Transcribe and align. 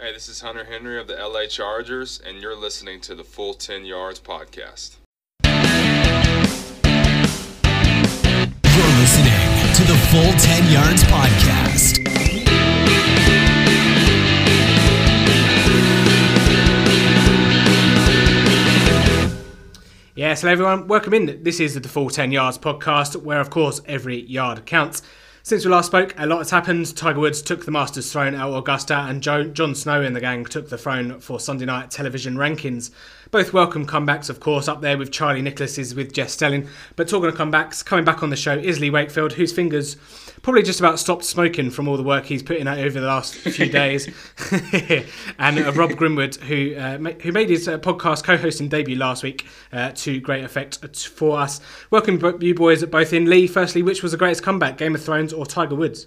Hey, 0.00 0.12
this 0.12 0.28
is 0.28 0.42
Hunter 0.42 0.62
Henry 0.62 0.96
of 1.00 1.08
the 1.08 1.16
LA 1.16 1.46
Chargers, 1.46 2.20
and 2.24 2.40
you're 2.40 2.54
listening 2.54 3.00
to 3.00 3.16
the 3.16 3.24
Full 3.24 3.52
10 3.52 3.84
Yards 3.84 4.20
podcast. 4.20 4.94
You're 5.42 5.50
listening 9.00 9.74
to 9.74 9.82
the 9.82 9.98
Full 10.12 10.32
10 10.38 10.70
Yards 10.72 11.02
podcast. 11.02 11.98
Yes, 20.14 20.42
hello 20.42 20.52
everyone. 20.52 20.86
Welcome 20.86 21.14
in. 21.14 21.42
This 21.42 21.58
is 21.58 21.74
the 21.74 21.88
Full 21.88 22.10
10 22.10 22.30
Yards 22.30 22.56
podcast, 22.56 23.16
where 23.16 23.40
of 23.40 23.50
course 23.50 23.80
every 23.86 24.20
yard 24.26 24.64
counts. 24.64 25.02
Since 25.48 25.64
we 25.64 25.70
last 25.70 25.86
spoke, 25.86 26.14
a 26.18 26.26
lot 26.26 26.40
has 26.40 26.50
happened. 26.50 26.94
Tiger 26.94 27.20
Woods 27.20 27.40
took 27.40 27.64
the 27.64 27.70
Masters 27.70 28.12
throne 28.12 28.34
at 28.34 28.46
Augusta, 28.46 29.06
and 29.08 29.22
Jon 29.22 29.74
Snow 29.74 30.02
and 30.02 30.14
the 30.14 30.20
gang 30.20 30.44
took 30.44 30.68
the 30.68 30.76
throne 30.76 31.20
for 31.20 31.40
Sunday 31.40 31.64
night 31.64 31.90
television 31.90 32.36
rankings. 32.36 32.90
Both 33.30 33.54
welcome 33.54 33.86
comebacks, 33.86 34.28
of 34.28 34.40
course, 34.40 34.68
up 34.68 34.82
there 34.82 34.98
with 34.98 35.10
Charlie 35.10 35.40
Nicholas's 35.40 35.94
with 35.94 36.12
Jess 36.12 36.34
Stelling. 36.34 36.68
But 36.96 37.08
talking 37.08 37.30
of 37.30 37.34
comebacks, 37.34 37.82
coming 37.82 38.04
back 38.04 38.22
on 38.22 38.28
the 38.28 38.36
show 38.36 38.58
is 38.58 38.78
Lee 38.78 38.90
Wakefield, 38.90 39.32
whose 39.32 39.50
fingers 39.50 39.96
probably 40.42 40.62
just 40.62 40.80
about 40.80 40.98
stopped 40.98 41.24
smoking 41.24 41.70
from 41.70 41.88
all 41.88 41.96
the 41.96 42.02
work 42.02 42.26
he's 42.26 42.42
put 42.42 42.56
in 42.56 42.68
over 42.68 43.00
the 43.00 43.06
last 43.06 43.34
few 43.34 43.66
days. 43.70 44.06
and 45.38 45.58
uh, 45.58 45.72
Rob 45.72 45.90
Grimwood, 45.90 46.36
who 46.40 46.76
uh, 46.76 46.98
who 47.22 47.32
made 47.32 47.50
his 47.50 47.68
uh, 47.68 47.78
podcast 47.78 48.24
co-hosting 48.24 48.68
debut 48.68 48.96
last 48.96 49.22
week 49.22 49.46
uh, 49.72 49.92
to 49.96 50.20
great 50.20 50.44
effect 50.44 51.06
for 51.08 51.38
us. 51.38 51.60
Welcome, 51.90 52.20
you 52.40 52.54
boys, 52.54 52.84
both 52.86 53.12
in. 53.12 53.28
Lee, 53.28 53.46
firstly, 53.46 53.82
which 53.82 54.02
was 54.02 54.12
the 54.12 54.18
greatest 54.18 54.42
comeback, 54.42 54.78
Game 54.78 54.94
of 54.94 55.02
Thrones 55.02 55.32
or 55.32 55.46
Tiger 55.46 55.74
Woods? 55.74 56.06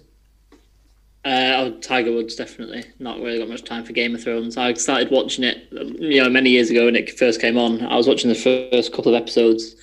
Uh, 1.24 1.54
oh, 1.56 1.70
Tiger 1.78 2.10
Woods 2.10 2.34
definitely. 2.34 2.84
Not 2.98 3.20
really 3.20 3.38
got 3.38 3.48
much 3.48 3.62
time 3.62 3.84
for 3.84 3.92
Game 3.92 4.14
of 4.14 4.22
Thrones. 4.24 4.56
I 4.56 4.72
started 4.74 5.10
watching 5.10 5.44
it, 5.44 5.68
you 5.70 6.22
know, 6.22 6.28
many 6.28 6.50
years 6.50 6.68
ago 6.68 6.86
when 6.86 6.96
it 6.96 7.16
first 7.16 7.40
came 7.40 7.56
on. 7.56 7.80
I 7.86 7.96
was 7.96 8.08
watching 8.08 8.28
the 8.28 8.34
first 8.34 8.92
couple 8.92 9.14
of 9.14 9.22
episodes, 9.22 9.76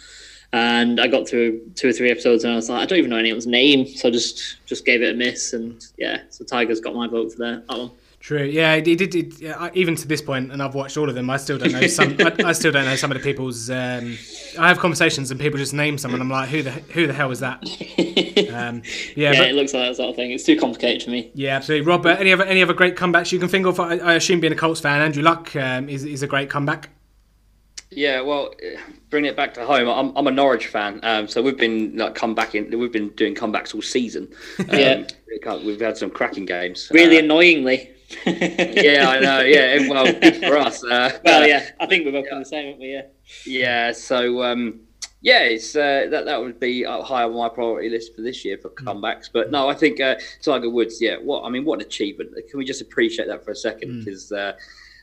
and 0.52 1.00
I 1.00 1.08
got 1.08 1.28
through 1.28 1.62
two 1.76 1.90
or 1.90 1.94
three 1.94 2.10
episodes, 2.10 2.44
and 2.44 2.54
I 2.54 2.56
was 2.56 2.70
like, 2.70 2.82
I 2.82 2.86
don't 2.86 2.98
even 2.98 3.12
know 3.12 3.18
anyone's 3.18 3.48
name, 3.48 3.86
so 3.88 4.10
I 4.10 4.12
just 4.12 4.66
just 4.66 4.86
gave 4.86 5.02
it 5.02 5.14
a 5.14 5.18
miss. 5.18 5.54
And 5.54 5.86
yeah, 5.98 6.22
so 6.30 6.44
Tiger's 6.44 6.80
got 6.80 6.96
my 6.96 7.08
vote 7.08 7.32
for 7.32 7.40
that, 7.40 7.68
that 7.68 7.78
one. 7.78 7.92
True. 8.20 8.44
Yeah, 8.44 8.76
he 8.76 8.96
did. 8.96 9.16
It, 9.16 9.40
yeah, 9.40 9.70
even 9.74 9.96
to 9.96 10.08
this 10.08 10.22
point, 10.22 10.52
and 10.52 10.62
I've 10.62 10.76
watched 10.76 10.98
all 10.98 11.08
of 11.08 11.16
them. 11.16 11.30
I 11.30 11.38
still 11.38 11.58
don't 11.58 11.72
know 11.72 11.88
some. 11.88 12.18
I, 12.20 12.36
I, 12.48 12.52
still 12.52 12.72
don't 12.72 12.84
know 12.84 12.98
some 12.98 13.12
of 13.12 13.18
the 13.18 13.24
people's. 13.24 13.70
Um, 13.70 14.18
I 14.60 14.68
have 14.68 14.78
conversations 14.80 15.32
and 15.32 15.40
people 15.40 15.58
just 15.58 15.74
name 15.74 15.98
someone. 15.98 16.20
I'm 16.20 16.30
like, 16.30 16.50
who 16.50 16.62
the 16.62 16.72
who 16.72 17.08
the 17.08 17.14
hell 17.14 17.32
is 17.32 17.40
that? 17.40 17.64
Um, 17.64 18.82
yeah, 19.16 19.32
yeah 19.32 19.40
but, 19.40 19.50
it 19.50 19.56
looks 19.56 19.74
like 19.74 19.88
that 19.88 19.96
sort 19.96 20.10
of 20.10 20.16
thing. 20.18 20.32
It's 20.32 20.44
too 20.44 20.60
complicated 20.60 21.04
for 21.04 21.12
me. 21.12 21.32
Yeah, 21.34 21.56
absolutely. 21.56 21.88
Robert, 21.88 22.20
any 22.20 22.34
other 22.34 22.44
any 22.44 22.62
other 22.62 22.74
great 22.74 22.98
comebacks 22.98 23.32
you 23.32 23.40
can 23.40 23.48
think 23.48 23.66
of? 23.66 23.80
I, 23.80 23.98
I 24.00 24.14
assume 24.16 24.42
being 24.42 24.54
a 24.54 24.58
Colts 24.58 24.82
fan, 24.82 25.02
Andrew 25.02 25.24
Luck 25.24 25.56
um, 25.56 25.88
is 25.88 26.04
is 26.04 26.22
a 26.22 26.28
great 26.28 26.50
comeback. 26.50 26.90
Yeah, 28.00 28.22
well, 28.22 28.54
bring 29.10 29.26
it 29.26 29.36
back 29.36 29.54
to 29.56 29.66
home. 29.66 29.90
I'm, 29.90 30.16
I'm 30.16 30.26
a 30.26 30.32
Norwich 30.32 30.68
fan, 30.68 31.02
um, 31.04 31.28
so 31.28 31.42
we've 31.42 31.58
been 31.58 31.98
like 31.98 32.16
come 32.16 32.34
back 32.34 32.56
in. 32.56 32.80
We've 32.80 32.94
been 32.94 33.10
doing 33.10 33.36
comebacks 33.36 33.76
all 33.76 33.82
season. 33.82 34.30
yeah, 34.72 35.04
um, 35.46 35.66
we've 35.66 35.82
had 35.82 35.98
some 35.98 36.10
cracking 36.10 36.46
games. 36.46 36.90
Really 36.94 37.18
uh, 37.18 37.24
annoyingly. 37.24 37.92
yeah, 38.26 39.10
I 39.10 39.20
know. 39.20 39.42
Yeah, 39.42 39.90
well, 39.90 40.06
good 40.14 40.38
for 40.38 40.58
us. 40.58 40.82
Uh, 40.82 41.20
well, 41.26 41.46
yeah, 41.46 41.72
I 41.82 41.88
think 41.88 42.06
we're 42.06 42.14
both 42.14 42.28
yeah. 42.32 42.40
the 42.40 42.46
same, 42.46 42.68
aren't 42.68 42.80
we? 42.80 42.94
Yeah. 42.94 43.02
Yeah. 43.46 43.92
So, 43.92 44.44
um, 44.44 44.80
yeah, 45.20 45.42
it's 45.42 45.76
uh, 45.76 46.08
that 46.10 46.24
that 46.24 46.40
would 46.40 46.58
be 46.58 46.84
high 46.84 47.24
on 47.24 47.36
my 47.36 47.50
priority 47.50 47.90
list 47.90 48.16
for 48.16 48.22
this 48.22 48.46
year 48.46 48.58
for 48.58 48.70
mm. 48.70 48.86
comebacks. 48.86 49.30
But 49.30 49.52
no, 49.52 49.68
I 49.68 49.74
think 49.74 50.00
uh, 50.00 50.16
Tiger 50.42 50.70
Woods. 50.70 51.02
Yeah, 51.02 51.18
what 51.18 51.44
I 51.44 51.50
mean, 51.50 51.66
what 51.66 51.82
an 51.82 51.86
achievement! 51.86 52.32
Can 52.50 52.60
we 52.60 52.64
just 52.64 52.82
appreciate 52.82 53.28
that 53.28 53.44
for 53.44 53.52
a 53.52 53.58
second? 53.58 54.06
Because, 54.06 54.32
mm. 54.32 54.38
uh, 54.38 54.54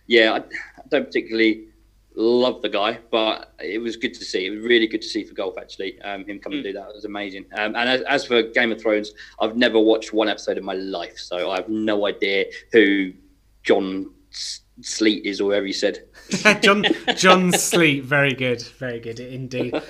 yeah, 0.07 0.33
I, 0.33 0.37
I 0.39 0.89
don't 0.89 1.05
particularly 1.05 1.67
love 2.17 2.63
the 2.63 2.69
guy, 2.69 2.99
but 3.11 3.55
it 3.61 3.79
was 3.79 3.97
good 3.97 4.15
to 4.15 4.25
see. 4.25 4.47
It 4.47 4.51
was 4.51 4.61
really 4.61 4.87
good 4.87 5.03
to 5.03 5.09
see 5.09 5.23
for 5.23 5.35
golf, 5.35 5.57
actually. 5.59 6.01
Um, 6.03 6.25
him 6.25 6.39
come 6.39 6.53
mm. 6.53 6.57
and 6.57 6.65
do 6.65 6.73
that 6.73 6.89
it 6.89 6.95
was 6.95 7.05
amazing. 7.05 7.45
Um, 7.53 7.77
and 7.77 7.89
as, 7.89 8.01
as, 8.03 8.25
for 8.25 8.43
Game 8.43 8.73
of 8.73 8.81
Thrones, 8.81 9.13
I've 9.41 9.57
never 9.57 9.79
watched 9.79 10.13
one 10.13 10.29
episode 10.29 10.59
in 10.59 10.65
my 10.65 10.73
life, 10.73 11.19
so 11.19 11.51
I 11.51 11.57
have 11.57 11.69
no 11.69 12.07
idea 12.07 12.47
who 12.73 13.13
John 13.63 14.11
Sleet 14.31 15.25
is, 15.25 15.41
or 15.41 15.49
whatever 15.49 15.67
you 15.67 15.73
said. 15.73 16.05
John 16.63 16.85
John 17.17 17.53
Sleet, 17.53 18.05
very 18.05 18.33
good, 18.33 18.63
very 18.63 18.99
good 18.99 19.21
indeed. 19.21 19.75
Um, 19.75 19.83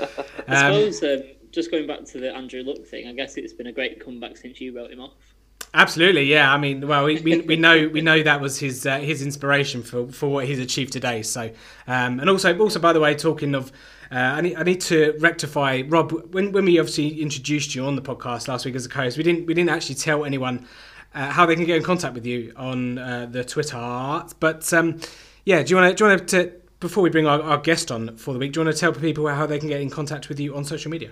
I 0.49 0.57
suppose 0.57 1.03
um, 1.03 1.23
just 1.51 1.71
going 1.71 1.87
back 1.87 2.05
to 2.05 2.19
the 2.19 2.35
Andrew 2.35 2.63
Luck 2.63 2.85
thing, 2.87 3.09
I 3.09 3.13
guess 3.13 3.37
it's 3.37 3.53
been 3.53 3.69
a 3.69 3.73
great 3.73 4.05
comeback 4.05 4.37
since 4.37 4.61
you 4.61 4.77
wrote 4.77 4.91
him 4.91 5.01
off. 5.01 5.36
Absolutely, 5.77 6.25
yeah. 6.25 6.51
I 6.51 6.57
mean, 6.57 6.89
well, 6.89 7.05
we, 7.05 7.21
we, 7.21 7.43
we 7.43 7.57
know 7.65 7.87
we 7.89 8.01
know 8.01 8.23
that 8.23 8.41
was 8.41 8.59
his 8.59 8.87
uh, 8.87 8.99
his 8.99 9.21
inspiration 9.21 9.83
for, 9.83 10.09
for 10.09 10.27
what 10.29 10.47
he's 10.47 10.59
achieved 10.59 10.91
today. 10.91 11.23
So, 11.23 11.51
um, 11.87 12.19
and 12.19 12.31
also 12.31 12.59
also 12.59 12.81
by 12.81 12.95
the 12.95 13.01
way, 13.01 13.15
talking 13.15 13.55
of, 13.55 13.71
uh, 14.11 14.15
I 14.15 14.41
need 14.41 14.57
I 14.57 14.63
need 14.63 14.81
to 14.83 15.15
rectify 15.21 15.83
Rob. 15.87 16.13
When 16.33 16.53
when 16.53 16.65
we 16.65 16.79
obviously 16.79 17.21
introduced 17.21 17.75
you 17.75 17.85
on 17.85 17.95
the 17.95 18.01
podcast 18.01 18.49
last 18.49 18.65
week 18.65 18.75
as 18.75 18.87
a 18.87 18.89
co-host, 18.89 19.19
we 19.19 19.23
didn't 19.23 19.47
we 19.47 19.53
didn't 19.53 19.69
actually 19.69 19.97
tell 19.97 20.25
anyone 20.25 20.67
uh, 21.15 21.31
how 21.31 21.45
they 21.45 21.55
can 21.55 21.67
get 21.67 21.77
in 21.77 21.83
contact 21.83 22.15
with 22.15 22.25
you 22.25 22.55
on 22.57 22.97
uh, 22.97 23.27
the 23.31 23.45
Twitter. 23.45 24.25
But 24.41 24.73
um, 24.73 24.99
yeah, 25.45 25.63
do 25.63 25.71
you 25.71 25.77
want 25.77 25.91
to 25.91 25.95
do 25.95 26.05
you 26.05 26.17
want 26.17 26.29
to 26.31 26.53
before 26.81 27.03
we 27.03 27.11
bring 27.11 27.27
our, 27.27 27.43
our 27.43 27.59
guest 27.59 27.93
on 27.93 28.17
for 28.17 28.33
the 28.33 28.41
week? 28.41 28.55
Do 28.55 28.61
you 28.61 28.65
want 28.65 28.75
to 28.75 28.81
tell 28.81 28.95
people 28.95 29.29
how 29.29 29.45
they 29.45 29.59
can 29.59 29.69
get 29.69 29.83
in 29.83 29.91
contact 29.91 30.31
with 30.31 30.41
you 30.41 30.57
on 30.57 30.65
social 30.65 30.91
media? 30.91 31.11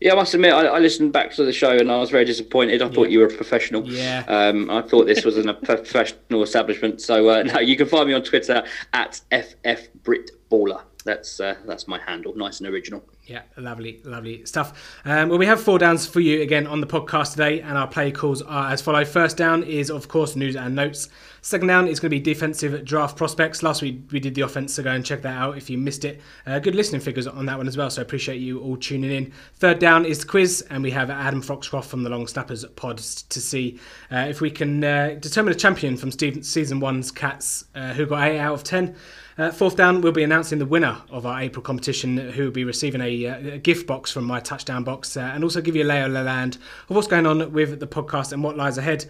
Yeah, 0.00 0.12
I 0.12 0.16
must 0.16 0.34
admit, 0.34 0.52
I, 0.52 0.66
I, 0.66 0.78
listened 0.78 1.12
back 1.12 1.32
to 1.32 1.44
the 1.44 1.52
show 1.52 1.70
and 1.70 1.90
I 1.90 1.98
was 1.98 2.10
very 2.10 2.24
disappointed. 2.24 2.82
I 2.82 2.88
thought 2.88 3.10
you 3.10 3.20
were 3.20 3.26
a 3.26 3.34
professional. 3.34 3.86
Yeah. 3.88 4.24
Um, 4.28 4.70
I 4.70 4.82
thought 4.82 5.06
this 5.06 5.24
was 5.24 5.36
a 5.38 5.54
professional 5.64 6.42
establishment. 6.42 7.00
So 7.00 7.28
uh, 7.28 7.42
no, 7.42 7.60
you 7.60 7.76
can 7.76 7.86
find 7.86 8.08
me 8.08 8.14
on 8.14 8.22
Twitter 8.22 8.64
at 8.92 9.20
ffbritballer. 9.30 10.82
That's 11.04 11.38
uh, 11.38 11.56
that's 11.66 11.86
my 11.86 12.00
handle. 12.00 12.34
Nice 12.36 12.60
and 12.60 12.68
original. 12.68 13.04
Yeah, 13.26 13.42
lovely, 13.56 14.00
lovely 14.04 14.44
stuff. 14.46 15.00
Um, 15.04 15.28
well, 15.28 15.38
we 15.38 15.46
have 15.46 15.60
four 15.60 15.80
downs 15.80 16.06
for 16.06 16.20
you 16.20 16.42
again 16.42 16.64
on 16.68 16.80
the 16.80 16.86
podcast 16.86 17.32
today, 17.32 17.60
and 17.60 17.76
our 17.76 17.88
play 17.88 18.12
calls 18.12 18.40
are 18.40 18.70
as 18.70 18.80
follow. 18.80 19.04
First 19.04 19.36
down 19.36 19.64
is, 19.64 19.90
of 19.90 20.06
course, 20.06 20.36
news 20.36 20.54
and 20.54 20.76
notes. 20.76 21.08
Second 21.42 21.66
down 21.66 21.88
is 21.88 21.98
going 21.98 22.10
to 22.10 22.16
be 22.16 22.20
defensive 22.20 22.84
draft 22.84 23.16
prospects. 23.16 23.64
Last 23.64 23.82
week 23.82 23.98
we 24.12 24.20
did 24.20 24.36
the 24.36 24.42
offense, 24.42 24.74
so 24.74 24.84
go 24.84 24.92
and 24.92 25.04
check 25.04 25.22
that 25.22 25.36
out 25.36 25.56
if 25.56 25.68
you 25.68 25.76
missed 25.76 26.04
it. 26.04 26.20
Uh, 26.46 26.60
good 26.60 26.76
listening 26.76 27.00
figures 27.00 27.26
on 27.26 27.46
that 27.46 27.58
one 27.58 27.66
as 27.66 27.76
well, 27.76 27.90
so 27.90 28.00
I 28.00 28.04
appreciate 28.04 28.38
you 28.38 28.60
all 28.60 28.76
tuning 28.76 29.10
in. 29.10 29.32
Third 29.54 29.80
down 29.80 30.04
is 30.04 30.20
the 30.20 30.26
quiz, 30.26 30.62
and 30.70 30.84
we 30.84 30.92
have 30.92 31.10
Adam 31.10 31.42
Foxcroft 31.42 31.90
from 31.90 32.04
the 32.04 32.10
Long 32.10 32.28
Snappers 32.28 32.64
pod 32.76 32.98
to 32.98 33.40
see 33.40 33.80
uh, 34.12 34.26
if 34.28 34.40
we 34.40 34.52
can 34.52 34.84
uh, 34.84 35.16
determine 35.18 35.52
a 35.52 35.56
champion 35.56 35.96
from 35.96 36.12
season 36.12 36.78
one's 36.78 37.10
Cats, 37.10 37.64
uh, 37.74 37.92
who 37.92 38.06
got 38.06 38.22
8 38.22 38.38
out 38.38 38.54
of 38.54 38.62
10. 38.62 38.94
Uh, 39.38 39.50
fourth 39.50 39.76
down, 39.76 40.00
we'll 40.00 40.12
be 40.12 40.22
announcing 40.22 40.58
the 40.58 40.64
winner 40.64 40.96
of 41.10 41.26
our 41.26 41.42
April 41.42 41.62
competition, 41.62 42.16
who 42.16 42.44
will 42.44 42.50
be 42.50 42.64
receiving 42.64 43.02
a, 43.02 43.26
uh, 43.26 43.36
a 43.54 43.58
gift 43.58 43.86
box 43.86 44.10
from 44.10 44.24
my 44.24 44.40
touchdown 44.40 44.82
box, 44.82 45.14
uh, 45.14 45.20
and 45.20 45.44
also 45.44 45.60
give 45.60 45.76
you 45.76 45.82
a 45.82 45.84
lay 45.84 46.00
of 46.00 46.10
the 46.14 46.22
land 46.22 46.56
of 46.88 46.96
what's 46.96 47.06
going 47.06 47.26
on 47.26 47.52
with 47.52 47.78
the 47.78 47.86
podcast 47.86 48.32
and 48.32 48.42
what 48.42 48.56
lies 48.56 48.78
ahead. 48.78 49.04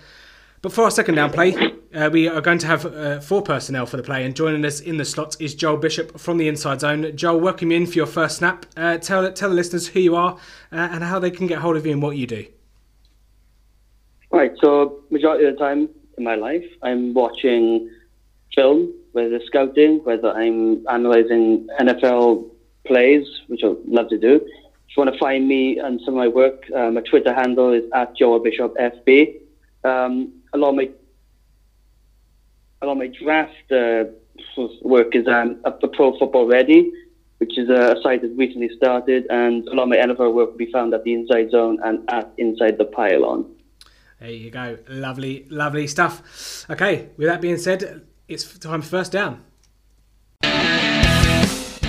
But 0.63 0.73
for 0.73 0.83
our 0.83 0.91
second 0.91 1.15
down 1.15 1.31
play, 1.31 1.55
uh, 1.95 2.11
we 2.13 2.27
are 2.27 2.41
going 2.41 2.59
to 2.59 2.67
have 2.67 2.87
uh, 2.87 3.21
four 3.21 3.41
personnel 3.41 3.87
for 3.87 3.99
the 3.99 4.03
play, 4.03 4.25
and 4.25 4.35
joining 4.35 4.65
us 4.65 4.81
in 4.81 4.97
the 4.97 5.05
slot 5.05 5.37
is 5.39 5.55
Joel 5.55 5.77
Bishop 5.77 6.19
from 6.19 6.39
the 6.39 6.49
Inside 6.49 6.81
Zone. 6.81 7.17
Joel, 7.17 7.39
welcome 7.39 7.71
you 7.71 7.77
in 7.77 7.87
for 7.87 7.95
your 7.95 8.07
first 8.07 8.39
snap. 8.39 8.67
Uh, 8.77 8.99
tell 8.99 9.31
tell 9.33 9.51
the 9.51 9.55
listeners 9.55 9.87
who 9.87 10.01
you 10.01 10.17
are 10.17 10.37
and 10.73 11.05
how 11.05 11.21
they 11.21 11.31
can 11.31 11.47
get 11.47 11.61
hold 11.61 11.77
of 11.77 11.87
you 11.87 11.93
and 11.93 12.03
what 12.03 12.17
you 12.17 12.27
do. 12.27 12.45
Right. 14.33 14.51
So 14.61 15.05
majority 15.11 15.45
of 15.45 15.55
the 15.55 15.61
time 15.61 15.89
in 16.19 16.25
my 16.25 16.35
life, 16.35 16.65
I'm 16.83 17.15
watching 17.15 17.89
film 18.57 18.93
whether 19.17 19.41
scouting, 19.47 20.01
whether 20.05 20.31
I'm 20.31 20.85
analysing 20.89 21.67
NFL 21.81 22.51
plays, 22.87 23.27
which 23.47 23.63
I 23.65 23.73
love 23.87 24.11
to 24.11 24.19
do. 24.19 24.35
If 24.35 24.91
you 24.95 25.03
want 25.03 25.15
to 25.15 25.19
find 25.19 25.49
me 25.49 25.79
and 25.79 25.99
some 26.05 26.13
of 26.15 26.19
my 26.19 26.29
work, 26.29 26.65
uh, 26.77 26.91
my 26.91 27.01
Twitter 27.01 27.33
handle 27.33 27.73
is 27.73 27.85
at 27.95 28.15
Joel 28.15 28.41
Bishop 28.41 28.77
FB. 28.77 29.41
Um, 29.85 30.35
a 30.53 30.59
lot 30.59 30.69
of 30.71 30.75
my 30.75 30.91
a 32.83 32.87
lot 32.87 32.93
of 32.93 32.99
my 32.99 33.11
draft 33.23 33.73
uh, 33.73 34.05
work 34.83 35.17
is 35.17 35.27
um, 35.27 35.61
up 35.65 35.81
for 35.81 35.89
Pro 35.89 36.19
Football 36.19 36.47
Ready, 36.47 36.93
which 37.39 37.57
is 37.57 37.71
a, 37.71 37.97
site 38.03 38.21
that 38.21 38.35
recently 38.37 38.69
started, 38.77 39.25
and 39.31 39.67
a 39.69 39.75
lot 39.75 39.85
of 39.85 39.89
my 39.89 39.97
NFL 39.97 40.35
work 40.35 40.51
will 40.51 40.59
be 40.59 40.71
found 40.71 40.93
at 40.93 41.05
the 41.05 41.15
Inside 41.15 41.51
Zone 41.53 41.79
and 41.83 42.05
at 42.11 42.31
Inside 42.37 42.77
the 42.77 42.85
Pylon. 42.85 43.47
There 44.21 44.31
you 44.31 44.51
go. 44.51 44.77
Lovely, 44.89 45.47
lovely 45.49 45.87
stuff. 45.87 46.67
Okay, 46.69 47.09
with 47.17 47.29
that 47.29 47.41
being 47.41 47.57
said, 47.57 48.03
it's 48.29 48.59
time 48.59 48.83
for 48.83 48.89
first 48.89 49.13
down. 49.13 49.45
First 50.43 51.83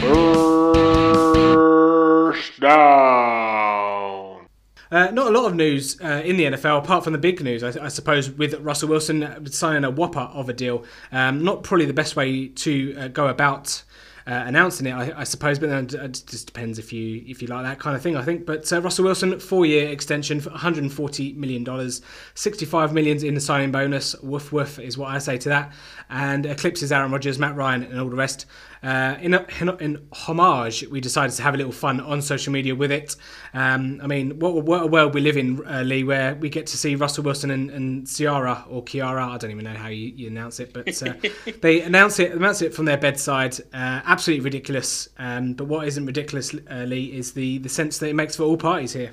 down. 2.60 4.46
Uh, 4.90 5.12
not 5.12 5.28
a 5.28 5.32
lot 5.32 5.46
of 5.46 5.56
news 5.56 6.00
uh, 6.02 6.22
in 6.24 6.38
the 6.38 6.46
NFL, 6.46 6.78
apart 6.78 7.04
from 7.04 7.12
the 7.12 7.20
big 7.20 7.44
news, 7.44 7.62
I, 7.62 7.86
I, 7.86 7.90
suppose, 7.90 8.30
with 8.30 8.54
Russell 8.62 8.88
Wilson 8.88 9.46
signing 9.48 9.84
a 9.84 9.92
whopper 9.92 10.20
of 10.20 10.48
a 10.48 10.54
deal. 10.54 10.86
Um, 11.12 11.44
not 11.44 11.64
probably 11.64 11.86
the 11.86 11.94
best 11.94 12.16
way 12.16 12.48
to 12.48 12.96
uh, 12.98 13.08
go 13.10 13.28
about 13.28 13.84
uh, 14.28 14.44
announcing 14.46 14.88
it, 14.88 14.92
I, 14.92 15.22
I, 15.22 15.24
suppose. 15.24 15.58
But 15.58 15.70
then 15.70 15.86
it 15.86 16.24
just 16.28 16.48
depends 16.48 16.78
if 16.78 16.92
you 16.92 17.24
if 17.26 17.42
you 17.42 17.48
like 17.48 17.64
that 17.64 17.80
kind 17.80 17.96
of 17.96 18.02
thing. 18.02 18.18
I 18.18 18.24
think. 18.24 18.46
But 18.46 18.72
uh, 18.74 18.82
Russell 18.82 19.06
Wilson, 19.06 19.40
four 19.40 19.66
year 19.66 19.88
extension 19.90 20.42
for 20.42 20.50
140 20.50 21.34
million 21.34 21.64
dollars, 21.64 22.02
65 22.36 22.94
millions 22.94 23.24
in 23.24 23.36
the 23.36 23.40
signing 23.42 23.72
bonus. 23.72 24.16
Woof 24.22 24.52
woof 24.52 24.80
is 24.80 24.98
what 24.98 25.12
I 25.12 25.20
say 25.20 25.38
to 25.38 25.50
that, 25.50 25.72
and 26.10 26.46
eclipses 26.46 26.92
Aaron 26.92 27.12
Rodgers, 27.12 27.40
Matt 27.40 27.56
Ryan, 27.56 27.84
and 27.84 28.00
all 28.00 28.10
the 28.10 28.18
rest. 28.18 28.46
Uh, 28.88 29.18
in, 29.20 29.34
in, 29.34 29.70
in, 29.82 30.08
homage, 30.14 30.88
we 30.88 31.02
decided 31.02 31.36
to 31.36 31.44
have 31.44 31.54
a 31.54 31.58
little 31.58 31.74
fun 31.74 32.00
on 32.00 32.22
social 32.22 32.54
media 32.54 32.74
with 32.74 32.90
it. 32.90 33.18
Um, 33.54 34.00
I 34.02 34.08
mean, 34.08 34.40
what, 34.40 34.64
what, 34.64 34.84
a 34.84 34.88
world 34.88 35.14
we 35.14 35.20
live 35.20 35.36
in, 35.36 35.62
uh, 35.68 35.82
Lee, 35.82 36.06
where 36.06 36.36
we 36.36 36.48
get 36.48 36.68
to 36.68 36.78
see 36.78 36.96
Russell 36.96 37.26
Wilson 37.26 37.52
and, 37.52 37.70
and 37.70 38.08
Ciara 38.08 38.64
or 38.70 38.82
Kiara. 38.82 39.28
I 39.28 39.38
don't 39.40 39.52
even 39.52 39.66
know 39.66 39.74
how 39.74 39.90
you, 39.90 40.14
you 40.16 40.28
announce 40.28 40.62
it, 40.62 40.72
but 40.72 40.88
uh, 41.04 41.14
they 41.62 41.82
announce 41.82 42.18
it 42.20 42.32
announce 42.32 42.62
it 42.62 42.74
from 42.74 42.86
their 42.86 42.96
bedside. 42.98 43.60
Uh, 43.74 44.00
absolutely 44.06 44.46
ridiculous. 44.46 45.10
Um, 45.18 45.52
but 45.52 45.66
what 45.66 45.86
isn't 45.86 46.06
ridiculous, 46.06 46.56
uh, 46.72 46.86
Lee, 46.88 47.08
is 47.08 47.34
the 47.34 47.58
the 47.58 47.70
sense 47.70 47.98
that 47.98 48.08
it 48.08 48.16
makes 48.16 48.38
for 48.38 48.44
all 48.44 48.56
parties 48.56 48.94
here. 48.94 49.12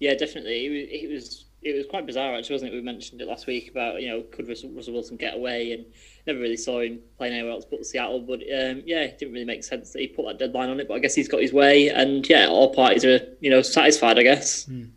Yeah, 0.00 0.14
definitely. 0.14 0.64
It 0.64 0.70
was 0.70 0.88
it 0.88 1.12
was 1.12 1.44
quite 1.88 2.06
bizarre, 2.06 2.34
actually, 2.34 2.54
wasn't 2.54 2.72
it? 2.72 2.76
We 2.76 2.82
mentioned 2.82 3.20
it 3.20 3.28
last 3.28 3.46
week 3.46 3.70
about 3.70 4.02
you 4.02 4.08
know 4.08 4.22
could 4.22 4.48
Russell, 4.48 4.70
Russell 4.70 4.94
Wilson 4.94 5.16
get 5.16 5.34
away, 5.34 5.72
and 5.72 5.84
never 6.26 6.38
really 6.38 6.56
saw 6.56 6.80
him 6.80 7.00
playing 7.18 7.34
anywhere 7.34 7.52
else 7.52 7.64
but 7.64 7.86
Seattle. 7.86 8.20
But 8.20 8.40
um, 8.40 8.82
yeah, 8.84 9.02
it 9.02 9.18
didn't 9.18 9.34
really 9.34 9.46
make 9.46 9.64
sense 9.64 9.92
that 9.92 10.00
he 10.00 10.08
put 10.08 10.26
that 10.26 10.38
deadline 10.38 10.70
on 10.70 10.80
it. 10.80 10.88
But 10.88 10.94
I 10.94 10.98
guess 10.98 11.14
he's 11.14 11.28
got 11.28 11.40
his 11.40 11.52
way, 11.52 11.88
and 11.88 12.28
yeah, 12.28 12.46
all 12.46 12.74
parties 12.74 13.04
are 13.04 13.20
you 13.40 13.50
know 13.50 13.62
satisfied, 13.62 14.18
I 14.18 14.22
guess. 14.22 14.66
Mm. 14.66 14.90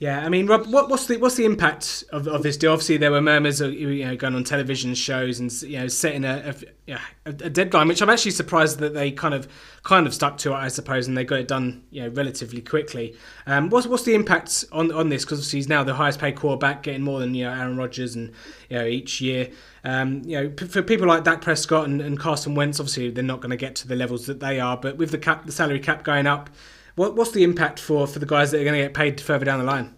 Yeah, 0.00 0.24
I 0.24 0.28
mean, 0.28 0.46
Rob, 0.46 0.66
what, 0.66 0.88
what's 0.88 1.06
the 1.06 1.16
what's 1.16 1.34
the 1.34 1.44
impact 1.44 2.04
of, 2.10 2.28
of 2.28 2.44
this 2.44 2.56
deal? 2.56 2.70
Obviously, 2.70 2.98
there 2.98 3.10
were 3.10 3.20
murmurs 3.20 3.60
of 3.60 3.74
you 3.74 4.04
know 4.04 4.14
going 4.14 4.36
on 4.36 4.44
television 4.44 4.94
shows 4.94 5.40
and 5.40 5.50
you 5.62 5.76
know 5.76 5.88
setting 5.88 6.24
a 6.24 6.54
a, 6.86 6.98
a 7.26 7.32
deadline, 7.32 7.88
which 7.88 8.00
I'm 8.00 8.08
actually 8.08 8.30
surprised 8.30 8.78
that 8.78 8.94
they 8.94 9.10
kind 9.10 9.34
of 9.34 9.48
kind 9.82 10.06
of 10.06 10.14
stuck 10.14 10.38
to 10.38 10.52
it, 10.52 10.54
I 10.54 10.68
suppose, 10.68 11.08
and 11.08 11.16
they 11.16 11.24
got 11.24 11.40
it 11.40 11.48
done 11.48 11.82
you 11.90 12.02
know 12.02 12.10
relatively 12.10 12.60
quickly. 12.60 13.16
Um, 13.44 13.70
what's 13.70 13.88
what's 13.88 14.04
the 14.04 14.14
impact 14.14 14.64
on 14.70 14.92
on 14.92 15.08
this? 15.08 15.24
Because 15.24 15.50
he's 15.50 15.68
now 15.68 15.82
the 15.82 15.94
highest 15.94 16.20
paid 16.20 16.36
quarterback, 16.36 16.84
getting 16.84 17.02
more 17.02 17.18
than 17.18 17.34
you 17.34 17.46
know 17.46 17.50
Aaron 17.50 17.76
Rodgers 17.76 18.14
and 18.14 18.32
you 18.70 18.78
know 18.78 18.86
each 18.86 19.20
year. 19.20 19.50
Um, 19.82 20.22
you 20.24 20.40
know, 20.40 20.66
for 20.68 20.80
people 20.80 21.08
like 21.08 21.24
Dak 21.24 21.40
Prescott 21.40 21.88
and, 21.88 22.00
and 22.00 22.20
Carson 22.20 22.54
Wentz, 22.54 22.78
obviously 22.78 23.10
they're 23.10 23.24
not 23.24 23.40
going 23.40 23.50
to 23.50 23.56
get 23.56 23.74
to 23.76 23.88
the 23.88 23.96
levels 23.96 24.26
that 24.26 24.38
they 24.38 24.60
are, 24.60 24.76
but 24.76 24.96
with 24.96 25.10
the 25.10 25.18
cap, 25.18 25.44
the 25.44 25.52
salary 25.52 25.80
cap 25.80 26.04
going 26.04 26.28
up 26.28 26.50
what, 26.98 27.14
what's 27.14 27.30
the 27.30 27.44
impact 27.44 27.78
for, 27.78 28.06
for 28.06 28.18
the 28.18 28.26
guys 28.26 28.50
that 28.50 28.60
are 28.60 28.64
going 28.64 28.74
to 28.74 28.82
get 28.82 28.94
paid 28.94 29.20
further 29.20 29.44
down 29.44 29.60
the 29.60 29.64
line? 29.64 29.94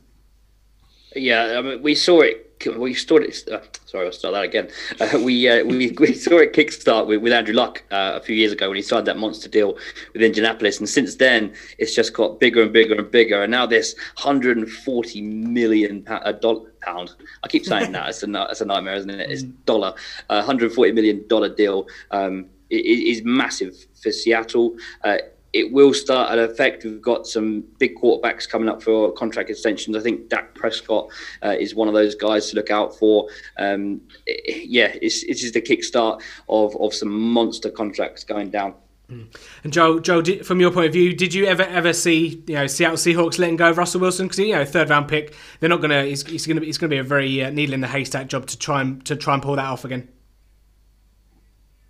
Yeah, 1.17 1.57
I 1.59 1.63
mean, 1.63 1.83
we 1.83 1.95
saw 1.95 2.21
it. 2.21 2.47
We 2.77 2.93
saw 2.93 3.17
it. 3.17 3.49
Uh, 3.51 3.61
sorry, 3.87 4.05
I'll 4.05 4.13
start 4.13 4.35
that 4.35 4.45
again. 4.45 4.69
Uh, 5.01 5.19
we, 5.25 5.49
uh, 5.49 5.65
we 5.65 5.93
we 5.93 6.13
saw 6.13 6.37
it 6.37 6.53
kickstart 6.53 7.07
with, 7.07 7.23
with 7.23 7.33
Andrew 7.33 7.55
Luck 7.55 7.83
uh, 7.91 8.13
a 8.17 8.21
few 8.21 8.37
years 8.37 8.53
ago 8.53 8.69
when 8.69 8.77
he 8.77 8.83
signed 8.83 9.07
that 9.07 9.17
monster 9.17 9.49
deal 9.49 9.79
with 10.13 10.23
Indianapolis, 10.23 10.79
and 10.79 10.87
since 10.87 11.15
then 11.17 11.55
it's 11.79 11.95
just 11.95 12.13
got 12.13 12.39
bigger 12.39 12.63
and 12.63 12.73
bigger 12.73 12.95
and 12.97 13.11
bigger. 13.11 13.43
And 13.43 13.51
now 13.51 13.65
this 13.65 13.95
140 14.23 15.23
million 15.23 16.05
uh, 16.07 16.33
pound. 16.83 17.15
I 17.43 17.49
keep 17.49 17.65
saying 17.65 17.93
that. 17.93 18.11
It's 18.11 18.23
a 18.23 18.47
it's 18.51 18.61
a 18.61 18.67
nightmare, 18.67 18.97
isn't 18.97 19.11
it? 19.11 19.31
It's 19.31 19.43
dollar. 19.43 19.95
140 20.27 20.93
million 20.93 21.27
dollar 21.29 21.49
deal 21.49 21.87
um, 22.11 22.45
is 22.69 23.23
massive 23.25 23.75
for 24.01 24.13
Seattle. 24.13 24.77
It 25.53 25.73
will 25.73 25.93
start 25.93 26.33
an 26.33 26.39
effect. 26.39 26.85
We've 26.85 27.03
got 27.03 27.27
some 27.27 27.65
big 27.79 27.97
quarterbacks 27.97 28.49
coming 28.49 28.69
up 28.69 28.83
for 28.83 29.13
contract 29.13 29.51
extensions. 29.51 29.97
I 29.97 30.01
think 30.01 30.29
Dak 30.29 30.55
Prescott 30.55 31.09
uh, 31.43 31.57
is 31.59 31.75
one 31.75 31.89
of 31.89 31.95
those 31.95 32.15
guys 32.15 32.51
to 32.51 32.57
look 32.57 32.71
out 32.71 32.97
for. 32.97 33.29
Um, 33.59 34.01
yeah, 34.27 34.95
it's, 35.03 35.25
it's 35.25 35.41
just 35.41 35.55
the 35.55 35.63
kickstart 35.63 36.23
of, 36.49 36.77
of 36.77 36.95
some 36.95 37.11
monster 37.11 37.71
contracts 37.71 38.23
going 38.23 38.51
down. 38.51 38.75
Hmm. 39.11 39.23
And 39.65 39.73
Joe, 39.73 39.99
Joe, 39.99 40.23
from 40.45 40.61
your 40.61 40.71
point 40.71 40.87
of 40.87 40.93
view, 40.93 41.13
did 41.13 41.35
you 41.35 41.47
ever 41.47 41.65
ever 41.65 41.93
see 41.93 42.45
you 42.47 42.55
know 42.55 42.69
Seattle 42.69 42.97
Seahawks 42.97 43.41
letting 43.41 43.57
go 43.57 43.71
of 43.71 43.77
Russell 43.77 44.01
Wilson 44.01 44.27
because 44.27 44.39
you 44.39 44.55
know 44.55 44.65
third 44.65 44.89
round 44.89 45.09
pick? 45.09 45.35
They're 45.59 45.69
not 45.69 45.81
gonna. 45.81 46.05
He's, 46.05 46.25
he's 46.25 46.47
gonna. 46.47 46.61
It's 46.61 46.79
gonna 46.79 46.91
be 46.91 46.99
a 46.99 47.03
very 47.03 47.43
uh, 47.43 47.51
needle 47.51 47.75
in 47.75 47.81
the 47.81 47.89
haystack 47.89 48.29
job 48.29 48.47
to 48.47 48.57
try 48.57 48.81
and 48.81 49.05
to 49.07 49.17
try 49.17 49.35
and 49.35 49.43
pull 49.43 49.57
that 49.57 49.65
off 49.65 49.85
again. 49.85 50.09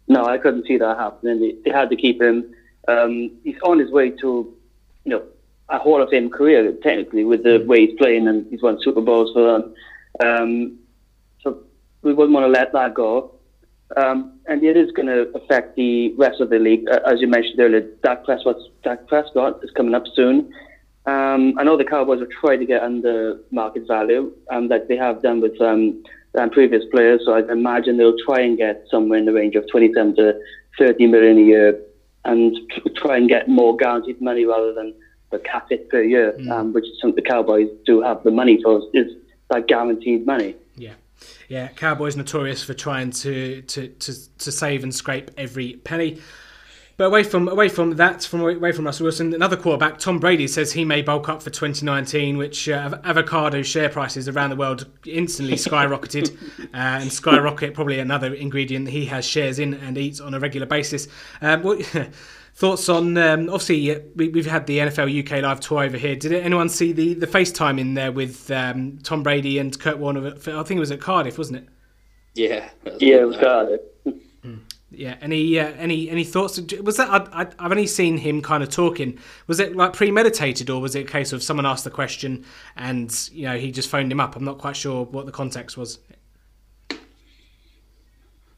No, 0.09 0.25
I 0.25 0.39
couldn't 0.39 0.67
see 0.67 0.79
that 0.79 0.97
happening. 0.97 1.41
They, 1.41 1.57
they 1.63 1.77
had 1.77 1.91
to 1.91 1.97
keep 1.97 2.23
him 2.23 2.55
um, 2.91 3.31
he's 3.45 3.61
on 3.63 3.79
his 3.79 3.91
way 3.91 4.11
to, 4.11 4.55
you 5.05 5.11
know, 5.11 5.23
a 5.69 5.79
Hall 5.79 6.03
of 6.03 6.11
Fame 6.11 6.31
career 6.31 6.73
technically 6.83 7.25
with 7.25 7.45
the 7.45 7.65
way 7.67 7.87
he's 7.87 7.99
playing, 7.99 8.27
and 8.27 8.47
he's 8.51 8.63
won 8.63 8.79
Super 8.83 9.01
Bowls 9.01 9.33
for 9.33 9.45
them. 9.53 9.75
Um, 10.25 10.79
so 11.43 11.63
we 12.03 12.13
wouldn't 12.13 12.35
want 12.35 12.45
to 12.45 12.49
let 12.49 12.73
that 12.73 12.95
go. 12.95 13.35
Um, 13.97 14.39
and 14.47 14.63
it 14.63 14.77
is 14.77 14.91
going 14.93 15.09
to 15.09 15.29
affect 15.37 15.77
the 15.77 16.15
rest 16.15 16.41
of 16.41 16.51
the 16.51 16.59
league, 16.59 16.89
uh, 16.89 17.01
as 17.07 17.21
you 17.21 17.29
mentioned 17.29 17.59
earlier. 17.59 17.83
Dak 18.03 18.25
Prescott, 18.25 18.57
Dak 18.85 19.07
Prescott 19.09 19.61
is 19.63 19.71
coming 19.73 19.95
up 19.95 20.05
soon. 20.15 20.53
Um, 21.07 21.55
I 21.59 21.65
know 21.65 21.77
the 21.77 21.85
Cowboys 21.85 22.21
are 22.21 22.29
trying 22.41 22.61
to 22.61 22.67
get 22.67 22.83
under 22.83 23.41
market 23.51 23.87
value, 23.89 24.33
um, 24.51 24.69
like 24.69 24.87
they 24.87 24.97
have 24.97 25.23
done 25.23 25.41
with 25.41 25.61
um, 25.61 26.05
previous 26.53 26.85
players. 26.93 27.23
So 27.25 27.33
I 27.33 27.51
imagine 27.51 27.97
they'll 27.97 28.19
try 28.25 28.41
and 28.41 28.57
get 28.57 28.85
somewhere 28.91 29.19
in 29.19 29.25
the 29.25 29.33
range 29.33 29.57
of 29.57 29.65
27 29.71 30.17
to 30.17 30.39
30 30.79 31.07
million 31.09 31.39
a 31.39 31.43
year 31.43 31.81
and 32.25 32.57
try 32.97 33.17
and 33.17 33.29
get 33.29 33.49
more 33.49 33.77
guaranteed 33.77 34.21
money 34.21 34.45
rather 34.45 34.73
than 34.75 34.95
the 35.31 35.39
cap 35.39 35.67
it 35.71 35.89
per 35.89 36.03
year, 36.03 36.35
mm. 36.39 36.51
um, 36.51 36.73
which 36.73 36.85
is 36.85 37.01
something 37.01 37.23
the 37.23 37.29
Cowboys 37.29 37.69
do 37.87 38.01
have 38.03 38.23
the 38.25 38.31
money 38.31 38.61
for, 38.63 38.83
is 38.95 39.13
that 39.49 39.67
guaranteed 39.69 40.27
money. 40.27 40.57
Yeah. 40.77 40.95
Yeah, 41.49 41.69
Cowboys 41.69 42.17
notorious 42.17 42.63
for 42.63 42.75
trying 42.75 43.11
to, 43.11 43.63
to, 43.63 43.89
to, 43.89 44.39
to 44.39 44.53
save 44.53 44.83
and 44.83 44.95
scrape 44.95 45.31
every 45.37 45.75
penny. 45.85 46.21
But 47.01 47.07
away 47.07 47.23
from 47.23 47.49
away 47.49 47.71
from 47.71 47.97
that, 47.97 48.25
from 48.25 48.43
away 48.43 48.73
from 48.73 48.85
Russell 48.85 49.05
Wilson, 49.05 49.33
another 49.33 49.57
quarterback, 49.57 49.97
Tom 49.97 50.19
Brady, 50.19 50.47
says 50.47 50.71
he 50.71 50.85
may 50.85 51.01
bulk 51.01 51.31
up 51.31 51.43
for 51.43 51.49
2019, 51.49 52.37
which 52.37 52.69
uh, 52.69 52.99
avocado 53.05 53.63
share 53.63 53.89
prices 53.89 54.29
around 54.29 54.51
the 54.51 54.57
world 54.57 54.87
instantly 55.07 55.55
skyrocketed, 55.57 56.37
uh, 56.59 56.67
and 56.75 57.11
skyrocket 57.11 57.73
probably 57.73 58.01
another 58.01 58.35
ingredient 58.35 58.87
he 58.87 59.07
has 59.07 59.25
shares 59.25 59.59
in 59.59 59.73
and 59.73 59.97
eats 59.97 60.21
on 60.21 60.35
a 60.35 60.39
regular 60.39 60.67
basis. 60.67 61.09
Um, 61.41 61.63
what, 61.63 61.81
thoughts 62.55 62.87
on 62.91 63.17
um, 63.17 63.49
obviously 63.49 63.97
uh, 63.97 64.01
we, 64.17 64.31
have 64.37 64.45
had 64.45 64.67
the 64.67 64.81
NFL 64.81 65.25
UK 65.25 65.43
live 65.43 65.61
tour 65.61 65.85
over 65.85 65.97
here. 65.97 66.17
Did 66.17 66.35
anyone 66.35 66.69
see 66.69 66.93
the 66.93 67.15
the 67.15 67.27
FaceTime 67.27 67.81
in 67.81 67.95
there 67.95 68.13
with 68.13 68.51
um, 68.51 68.99
Tom 69.03 69.23
Brady 69.23 69.59
and 69.59 69.81
Kurt 69.81 69.97
Warner? 69.97 70.35
I 70.37 70.63
think 70.65 70.73
it 70.73 70.79
was 70.79 70.91
at 70.91 71.01
Cardiff, 71.01 71.39
wasn't 71.39 71.61
it? 71.61 71.69
Yeah, 72.35 72.69
yeah, 72.99 73.21
it 73.23 73.27
was 73.27 73.39
Cardiff. 73.39 73.81
Yeah. 74.91 75.17
Any 75.21 75.59
uh, 75.59 75.73
any 75.79 76.11
any 76.11 76.25
thoughts? 76.25 76.61
Was 76.83 76.97
that 76.97 77.09
I, 77.11 77.39
have 77.39 77.71
only 77.71 77.87
seen 77.87 78.19
him 78.19 78.43
kind 78.43 78.63
of 78.63 78.71
talking. 78.71 79.19
Was 79.47 79.61
it 79.61 79.77
like 79.77 79.93
premeditated, 79.93 80.69
or 80.69 80.81
was 80.81 80.95
it 80.95 81.09
a 81.09 81.11
case 81.11 81.33
of 81.33 81.43
someone 81.43 81.67
asked 81.67 81.85
the 81.85 81.91
question 81.91 82.45
and 82.77 83.29
you 83.33 83.45
know 83.45 83.57
he 83.57 83.71
just 83.71 83.89
phoned 83.89 84.11
him 84.11 84.21
up? 84.21 84.37
I'm 84.37 84.45
not 84.45 84.59
quite 84.59 84.77
sure 84.77 85.05
what 85.05 85.27
the 85.27 85.33
context 85.33 85.77
was. 85.77 85.99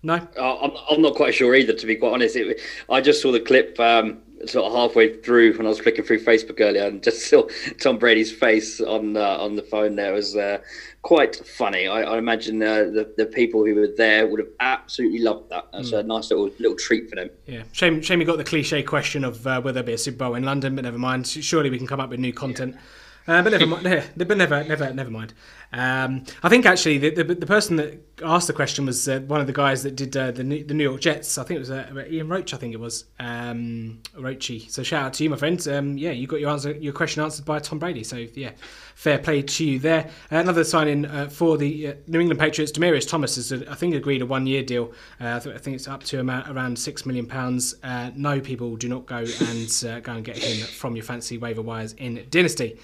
No, 0.04 0.14
uh, 0.36 0.58
I'm, 0.58 0.72
I'm 0.90 1.02
not 1.02 1.14
quite 1.14 1.34
sure 1.34 1.54
either. 1.54 1.74
To 1.74 1.86
be 1.86 1.96
quite 1.96 2.12
honest, 2.12 2.34
it, 2.34 2.60
I 2.90 3.00
just 3.00 3.22
saw 3.22 3.30
the 3.30 3.40
clip. 3.40 3.78
Um, 3.78 4.22
sort 4.46 4.66
of 4.66 4.72
halfway 4.72 5.16
through 5.16 5.56
when 5.56 5.66
I 5.66 5.68
was 5.68 5.78
flicking 5.78 6.04
through 6.04 6.24
Facebook 6.24 6.60
earlier 6.60 6.84
and 6.84 7.02
just 7.02 7.26
saw 7.30 7.46
Tom 7.80 7.98
Brady's 7.98 8.32
face 8.32 8.80
on 8.80 9.16
uh, 9.16 9.38
on 9.38 9.56
the 9.56 9.62
phone. 9.62 9.96
There 9.96 10.12
it 10.12 10.16
was 10.16 10.36
uh, 10.36 10.58
quite 11.02 11.36
funny. 11.36 11.86
I, 11.86 12.02
I 12.02 12.18
imagine 12.18 12.62
uh, 12.62 12.84
the 12.84 13.12
the 13.16 13.26
people 13.26 13.64
who 13.64 13.74
were 13.74 13.88
there 13.96 14.26
would 14.26 14.40
have 14.40 14.50
absolutely 14.60 15.20
loved 15.20 15.50
that. 15.50 15.68
That's 15.72 15.92
mm. 15.92 16.00
a 16.00 16.02
nice 16.02 16.30
little 16.30 16.50
little 16.58 16.76
treat 16.76 17.08
for 17.08 17.16
them. 17.16 17.30
Yeah, 17.46 17.62
shame 17.72 18.02
shame 18.02 18.20
you 18.20 18.26
got 18.26 18.38
the 18.38 18.44
cliche 18.44 18.82
question 18.82 19.24
of 19.24 19.46
uh, 19.46 19.60
whether 19.60 19.74
there 19.74 19.82
be 19.82 19.92
a 19.92 19.98
Super 19.98 20.18
Bowl 20.18 20.34
in 20.34 20.44
London, 20.44 20.74
but 20.74 20.84
never 20.84 20.98
mind. 20.98 21.26
Surely 21.26 21.70
we 21.70 21.78
can 21.78 21.86
come 21.86 22.00
up 22.00 22.10
with 22.10 22.20
new 22.20 22.32
content. 22.32 22.74
Yeah. 22.74 22.80
Uh, 23.26 23.42
but 23.42 23.52
never 23.52 23.66
mind. 23.82 24.10
but 24.16 24.36
never, 24.36 24.64
never, 24.64 24.92
never 24.92 25.10
mind. 25.10 25.34
Um, 25.72 26.24
I 26.42 26.48
think 26.48 26.66
actually 26.66 26.98
the, 26.98 27.10
the, 27.10 27.34
the 27.34 27.46
person 27.46 27.76
that 27.76 27.98
asked 28.22 28.46
the 28.46 28.52
question 28.52 28.86
was 28.86 29.08
uh, 29.08 29.20
one 29.20 29.40
of 29.40 29.46
the 29.46 29.52
guys 29.52 29.82
that 29.84 29.96
did 29.96 30.14
uh, 30.16 30.30
the 30.30 30.44
New, 30.44 30.64
the 30.64 30.74
New 30.74 30.84
York 30.84 31.00
Jets. 31.00 31.38
I 31.38 31.44
think 31.44 31.56
it 31.56 31.60
was 31.60 31.70
uh, 31.70 32.04
Ian 32.10 32.28
Roach. 32.28 32.52
I 32.52 32.58
think 32.58 32.74
it 32.74 32.80
was 32.80 33.06
um, 33.18 34.00
Roachy. 34.14 34.70
So 34.70 34.82
shout 34.82 35.06
out 35.06 35.12
to 35.14 35.24
you, 35.24 35.30
my 35.30 35.36
friend. 35.36 35.66
Um, 35.68 35.96
yeah, 35.96 36.10
you 36.10 36.26
got 36.26 36.40
your 36.40 36.50
answer, 36.50 36.72
your 36.72 36.92
question 36.92 37.22
answered 37.22 37.44
by 37.46 37.58
Tom 37.58 37.78
Brady. 37.78 38.04
So 38.04 38.16
yeah, 38.34 38.50
fair 38.94 39.18
play 39.18 39.42
to 39.42 39.64
you 39.64 39.78
there. 39.78 40.10
Uh, 40.30 40.36
another 40.36 40.64
sign 40.64 40.88
in 40.88 41.06
uh, 41.06 41.28
for 41.28 41.56
the 41.56 41.88
uh, 41.88 41.94
New 42.06 42.20
England 42.20 42.38
Patriots. 42.38 42.72
Demaryius 42.72 43.08
Thomas 43.08 43.36
has 43.36 43.52
I 43.52 43.74
think 43.74 43.94
agreed 43.94 44.20
a 44.20 44.26
one 44.26 44.46
year 44.46 44.62
deal. 44.62 44.92
I, 45.20 45.38
th- 45.38 45.54
I, 45.54 45.58
think 45.58 45.76
it's 45.76 45.88
up 45.88 46.02
to 46.04 46.20
amount, 46.20 46.48
around 46.48 46.78
six 46.78 47.06
million 47.06 47.26
pounds. 47.26 47.74
no, 48.14 48.40
people 48.40 48.76
do 48.76 48.88
not 48.88 49.06
go 49.06 49.16
and 49.16 50.04
go 50.04 50.12
and 50.12 50.24
get 50.24 50.36
him 50.36 50.66
from 50.66 50.96
your 50.96 51.04
fancy 51.04 51.38
waiver 51.38 51.62
wires 51.62 51.94
in 51.94 52.26
Dynasty. 52.30 52.78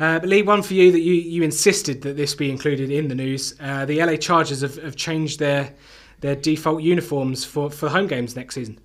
Uh, 0.00 0.18
but 0.18 0.28
Lee, 0.28 0.42
one 0.42 0.62
for 0.62 0.74
you 0.74 0.90
that 0.92 1.00
you, 1.00 1.14
you 1.14 1.42
insisted 1.42 2.02
that 2.02 2.16
this 2.16 2.34
be 2.34 2.50
included 2.50 2.90
in 2.90 3.08
the 3.08 3.14
news. 3.14 3.54
Uh, 3.60 3.84
the 3.84 4.04
LA 4.04 4.16
Chargers 4.16 4.60
have, 4.60 4.76
have 4.82 4.96
changed 4.96 5.38
their 5.38 5.72
their 6.20 6.34
default 6.34 6.82
uniforms 6.82 7.44
for, 7.44 7.70
for 7.70 7.90
home 7.90 8.06
games 8.06 8.34
next 8.34 8.54
season. 8.54 8.80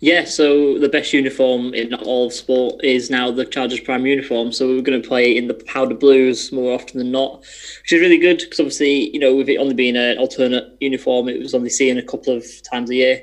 Yeah, 0.00 0.24
so 0.24 0.78
the 0.78 0.88
best 0.88 1.12
uniform 1.12 1.74
in 1.74 1.92
all 1.94 2.26
of 2.26 2.32
sport 2.32 2.82
is 2.84 3.10
now 3.10 3.30
the 3.30 3.44
Chargers 3.44 3.80
Prime 3.80 4.06
uniform. 4.06 4.52
So 4.52 4.68
we're 4.68 4.82
going 4.82 5.00
to 5.00 5.06
play 5.06 5.36
in 5.36 5.48
the 5.48 5.54
powder 5.54 5.94
blues 5.94 6.52
more 6.52 6.72
often 6.72 6.98
than 6.98 7.10
not, 7.10 7.40
which 7.82 7.92
is 7.92 8.00
really 8.00 8.18
good 8.18 8.38
because 8.38 8.60
obviously, 8.60 9.10
you 9.10 9.18
know, 9.18 9.34
with 9.34 9.48
it 9.48 9.58
only 9.58 9.74
being 9.74 9.96
an 9.96 10.16
alternate 10.18 10.76
uniform, 10.80 11.28
it 11.28 11.40
was 11.40 11.54
only 11.54 11.70
seen 11.70 11.98
a 11.98 12.02
couple 12.02 12.34
of 12.34 12.44
times 12.62 12.88
a 12.90 12.94
year. 12.94 13.22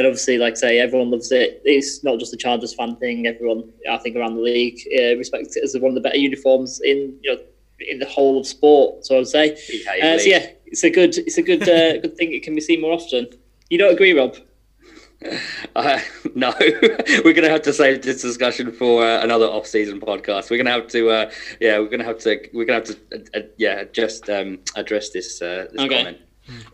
And 0.00 0.06
obviously, 0.06 0.38
like 0.38 0.52
I 0.54 0.56
say, 0.56 0.78
everyone 0.78 1.10
loves 1.10 1.30
it. 1.30 1.60
It's 1.64 2.02
not 2.02 2.18
just 2.18 2.32
a 2.32 2.36
Chargers 2.36 2.74
fan 2.74 2.96
thing. 2.96 3.26
Everyone, 3.26 3.70
I 3.88 3.98
think, 3.98 4.16
around 4.16 4.36
the 4.36 4.40
league 4.42 4.78
uh, 4.98 5.16
respects 5.16 5.56
it 5.56 5.64
as 5.64 5.76
one 5.78 5.90
of 5.90 5.94
the 5.94 6.00
better 6.00 6.16
uniforms 6.16 6.80
in 6.80 7.18
you 7.22 7.34
know 7.34 7.40
in 7.80 7.98
the 7.98 8.06
whole 8.06 8.40
of 8.40 8.46
sport. 8.46 9.04
So 9.04 9.16
I 9.16 9.18
would 9.18 9.28
say, 9.28 9.52
uh, 9.52 10.18
so 10.18 10.24
yeah, 10.24 10.46
it's 10.64 10.84
a 10.84 10.90
good 10.90 11.16
it's 11.18 11.36
a 11.36 11.42
good 11.42 11.62
uh, 11.62 11.98
good 12.02 12.16
thing. 12.16 12.32
It 12.32 12.42
can 12.42 12.54
be 12.54 12.62
seen 12.62 12.80
more 12.80 12.92
often. 12.92 13.28
You 13.68 13.78
don't 13.78 13.92
agree, 13.92 14.12
Rob? 14.18 14.36
Uh, 15.76 16.00
no, 16.34 16.52
we're 16.60 17.34
going 17.34 17.42
to 17.42 17.50
have 17.50 17.62
to 17.62 17.72
save 17.74 18.02
this 18.02 18.22
discussion 18.22 18.72
for 18.72 19.04
uh, 19.04 19.22
another 19.22 19.44
off-season 19.46 20.00
podcast. 20.00 20.50
We're 20.50 20.56
going 20.56 20.64
to 20.66 20.72
have 20.72 20.88
to, 20.88 21.10
uh, 21.10 21.30
yeah, 21.60 21.78
we're 21.78 21.88
going 21.90 22.00
to 22.00 22.06
have 22.06 22.18
to, 22.20 22.40
we're 22.54 22.64
going 22.64 22.82
to 22.82 22.92
have 22.92 23.00
to, 23.10 23.36
uh, 23.36 23.38
uh, 23.38 23.42
yeah, 23.58 23.84
just 23.92 24.30
um, 24.30 24.60
address 24.76 25.10
this, 25.10 25.42
uh, 25.42 25.66
this 25.72 25.82
Okay. 25.82 25.96
comment. 25.98 26.18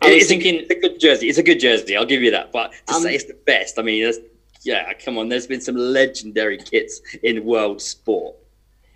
I 0.01 0.07
was 0.09 0.15
it's, 0.17 0.27
thinking- 0.27 0.55
a, 0.55 0.57
it's 0.59 0.71
a 0.71 0.75
good 0.79 0.99
jersey. 0.99 1.29
It's 1.29 1.37
a 1.37 1.43
good 1.43 1.59
jersey. 1.59 1.95
I'll 1.95 2.05
give 2.05 2.21
you 2.21 2.31
that. 2.31 2.51
But 2.51 2.73
to 2.87 2.93
Um, 2.95 3.01
say 3.03 3.15
it's 3.15 3.25
the 3.25 3.37
best, 3.45 3.77
I 3.79 3.81
mean, 3.81 4.03
that's, 4.03 4.17
yeah, 4.63 4.91
come 4.93 5.17
on. 5.17 5.29
There's 5.29 5.47
been 5.47 5.61
some 5.61 5.75
legendary 5.75 6.57
kits 6.57 7.01
in 7.23 7.43
world 7.45 7.81
sport. 7.81 8.35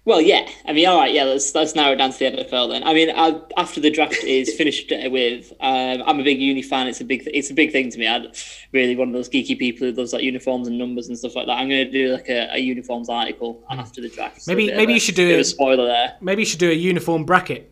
Well, 0.04 0.20
yeah. 0.20 0.50
I 0.66 0.74
mean, 0.74 0.88
all 0.88 0.98
right. 0.98 1.14
Yeah, 1.14 1.26
let's 1.26 1.54
let's 1.54 1.76
narrow 1.76 1.92
it 1.94 1.98
down 1.98 2.12
to 2.12 2.18
the 2.18 2.26
NFL 2.26 2.72
then. 2.72 2.84
I 2.84 2.92
mean, 2.92 3.12
I, 3.16 3.40
after 3.56 3.80
the 3.80 3.92
draft 3.92 4.16
is 4.24 4.52
finished 4.56 4.92
with, 4.92 5.54
um, 5.60 6.02
I'm 6.08 6.20
a 6.20 6.24
big 6.24 6.40
uni 6.42 6.64
fan. 6.64 6.88
It's 6.88 7.02
a 7.02 7.06
big 7.06 7.22
it's 7.32 7.52
a 7.52 7.54
big 7.54 7.72
thing 7.72 7.92
to 7.92 8.00
me. 8.00 8.08
I'm 8.08 8.26
really 8.72 8.96
one 8.96 9.10
of 9.10 9.14
those 9.14 9.30
geeky 9.30 9.58
people 9.60 9.86
who 9.88 9.94
loves 9.94 10.12
like 10.12 10.24
uniforms 10.24 10.68
and 10.68 10.80
numbers 10.80 11.08
and 11.08 11.16
stuff 11.16 11.36
like 11.36 11.46
that. 11.46 11.54
I'm 11.54 11.70
going 11.70 11.86
to 11.86 11.92
do 11.92 12.14
like 12.14 12.30
a, 12.30 12.50
a 12.56 12.58
uniforms 12.58 13.10
article 13.10 13.64
after 13.70 14.02
the 14.02 14.10
draft. 14.10 14.42
So 14.42 14.52
Maybe- 14.56 14.72
a 14.72 14.76
maybe 14.76 14.94
you 14.94 15.00
should 15.00 15.14
do 15.14 15.28
bit 15.28 15.34
of 15.34 15.38
it- 15.38 15.42
a 15.42 15.46
spoiler 15.46 15.86
there. 15.86 16.16
Maybe 16.20 16.42
you 16.42 16.46
should 16.48 16.60
do 16.60 16.72
a 16.72 16.74
uniform 16.74 17.24
bracket. 17.24 17.72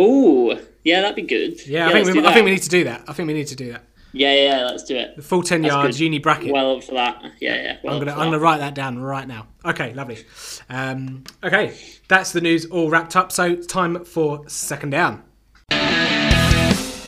Oh, 0.00 0.58
yeah, 0.84 1.00
that'd 1.00 1.16
be 1.16 1.22
good. 1.22 1.66
Yeah, 1.66 1.88
I 1.88 1.92
think 1.92 2.06
we, 2.06 2.24
I 2.24 2.32
think 2.32 2.44
we 2.44 2.52
need 2.52 2.62
to 2.62 2.68
do 2.68 2.84
that. 2.84 3.02
I 3.08 3.12
think 3.12 3.26
we 3.26 3.34
need 3.34 3.48
to 3.48 3.56
do 3.56 3.72
that. 3.72 3.84
Yeah, 4.12 4.32
yeah, 4.32 4.64
let's 4.64 4.84
do 4.84 4.96
it. 4.96 5.16
The 5.16 5.22
full 5.22 5.42
ten 5.42 5.60
That's 5.62 5.74
yards 5.74 5.96
good. 5.98 6.04
uni 6.04 6.18
bracket. 6.18 6.52
Well 6.52 6.76
up 6.76 6.84
for 6.84 6.94
that. 6.94 7.20
Yeah, 7.40 7.56
yeah. 7.56 7.76
Well 7.82 7.94
I'm 7.94 8.00
gonna 8.00 8.12
I'm 8.12 8.28
gonna 8.28 8.38
write 8.38 8.58
that 8.58 8.74
down 8.74 8.98
right 9.00 9.26
now. 9.28 9.48
Okay, 9.64 9.92
lovely. 9.92 10.24
Um, 10.70 11.24
okay, 11.44 11.76
that's 12.08 12.32
the 12.32 12.40
news 12.40 12.64
all 12.66 12.88
wrapped 12.88 13.16
up. 13.16 13.32
So 13.32 13.44
it's 13.44 13.66
time 13.66 14.04
for 14.04 14.48
second 14.48 14.90
down. 14.90 15.24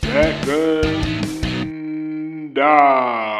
Second 0.03 1.05
down. 2.55 3.40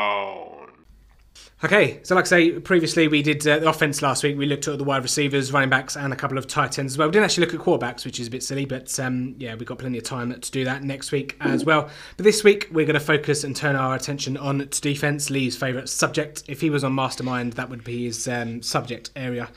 Okay, 1.63 2.01
so 2.05 2.15
like 2.15 2.25
I 2.25 2.29
say, 2.29 2.51
previously 2.53 3.07
we 3.07 3.21
did 3.21 3.47
uh, 3.47 3.59
the 3.59 3.69
offense 3.69 4.01
last 4.01 4.23
week. 4.23 4.39
We 4.39 4.47
looked 4.47 4.67
at 4.67 4.79
the 4.79 4.85
wide 4.85 5.03
receivers, 5.03 5.53
running 5.53 5.69
backs, 5.69 5.95
and 5.95 6.11
a 6.11 6.17
couple 6.17 6.39
of 6.39 6.47
tight 6.47 6.79
ends 6.79 6.95
as 6.95 6.99
well. 6.99 7.07
We 7.07 7.13
didn't 7.13 7.27
actually 7.27 7.45
look 7.45 7.55
at 7.55 7.61
quarterbacks, 7.61 8.07
which 8.07 8.19
is 8.19 8.29
a 8.29 8.31
bit 8.31 8.43
silly, 8.43 8.65
but 8.65 8.99
um, 8.99 9.35
yeah, 9.39 9.55
we've 9.55 9.69
got 9.69 9.79
plenty 9.79 9.99
of 9.99 10.05
time 10.05 10.33
to 10.33 10.51
do 10.51 10.65
that 10.65 10.83
next 10.83 11.13
week 11.13 11.37
as 11.43 11.67
well. 11.67 11.91
But 12.17 12.25
this 12.25 12.43
week 12.43 12.69
we're 12.73 12.87
going 12.87 12.95
to 12.95 13.01
focus 13.01 13.45
and 13.45 13.55
turn 13.55 13.77
our 13.77 13.95
attention 13.95 14.39
on 14.39 14.67
to 14.67 14.81
defense, 14.81 15.29
Lee's 15.29 15.55
favourite 15.55 15.91
subject. 15.91 16.45
If 16.49 16.63
he 16.63 16.71
was 16.71 16.83
on 16.83 16.95
Mastermind, 16.95 17.53
that 17.55 17.69
would 17.69 17.85
be 17.85 18.05
his 18.07 18.27
um, 18.27 18.63
subject 18.63 19.11
area. 19.15 19.51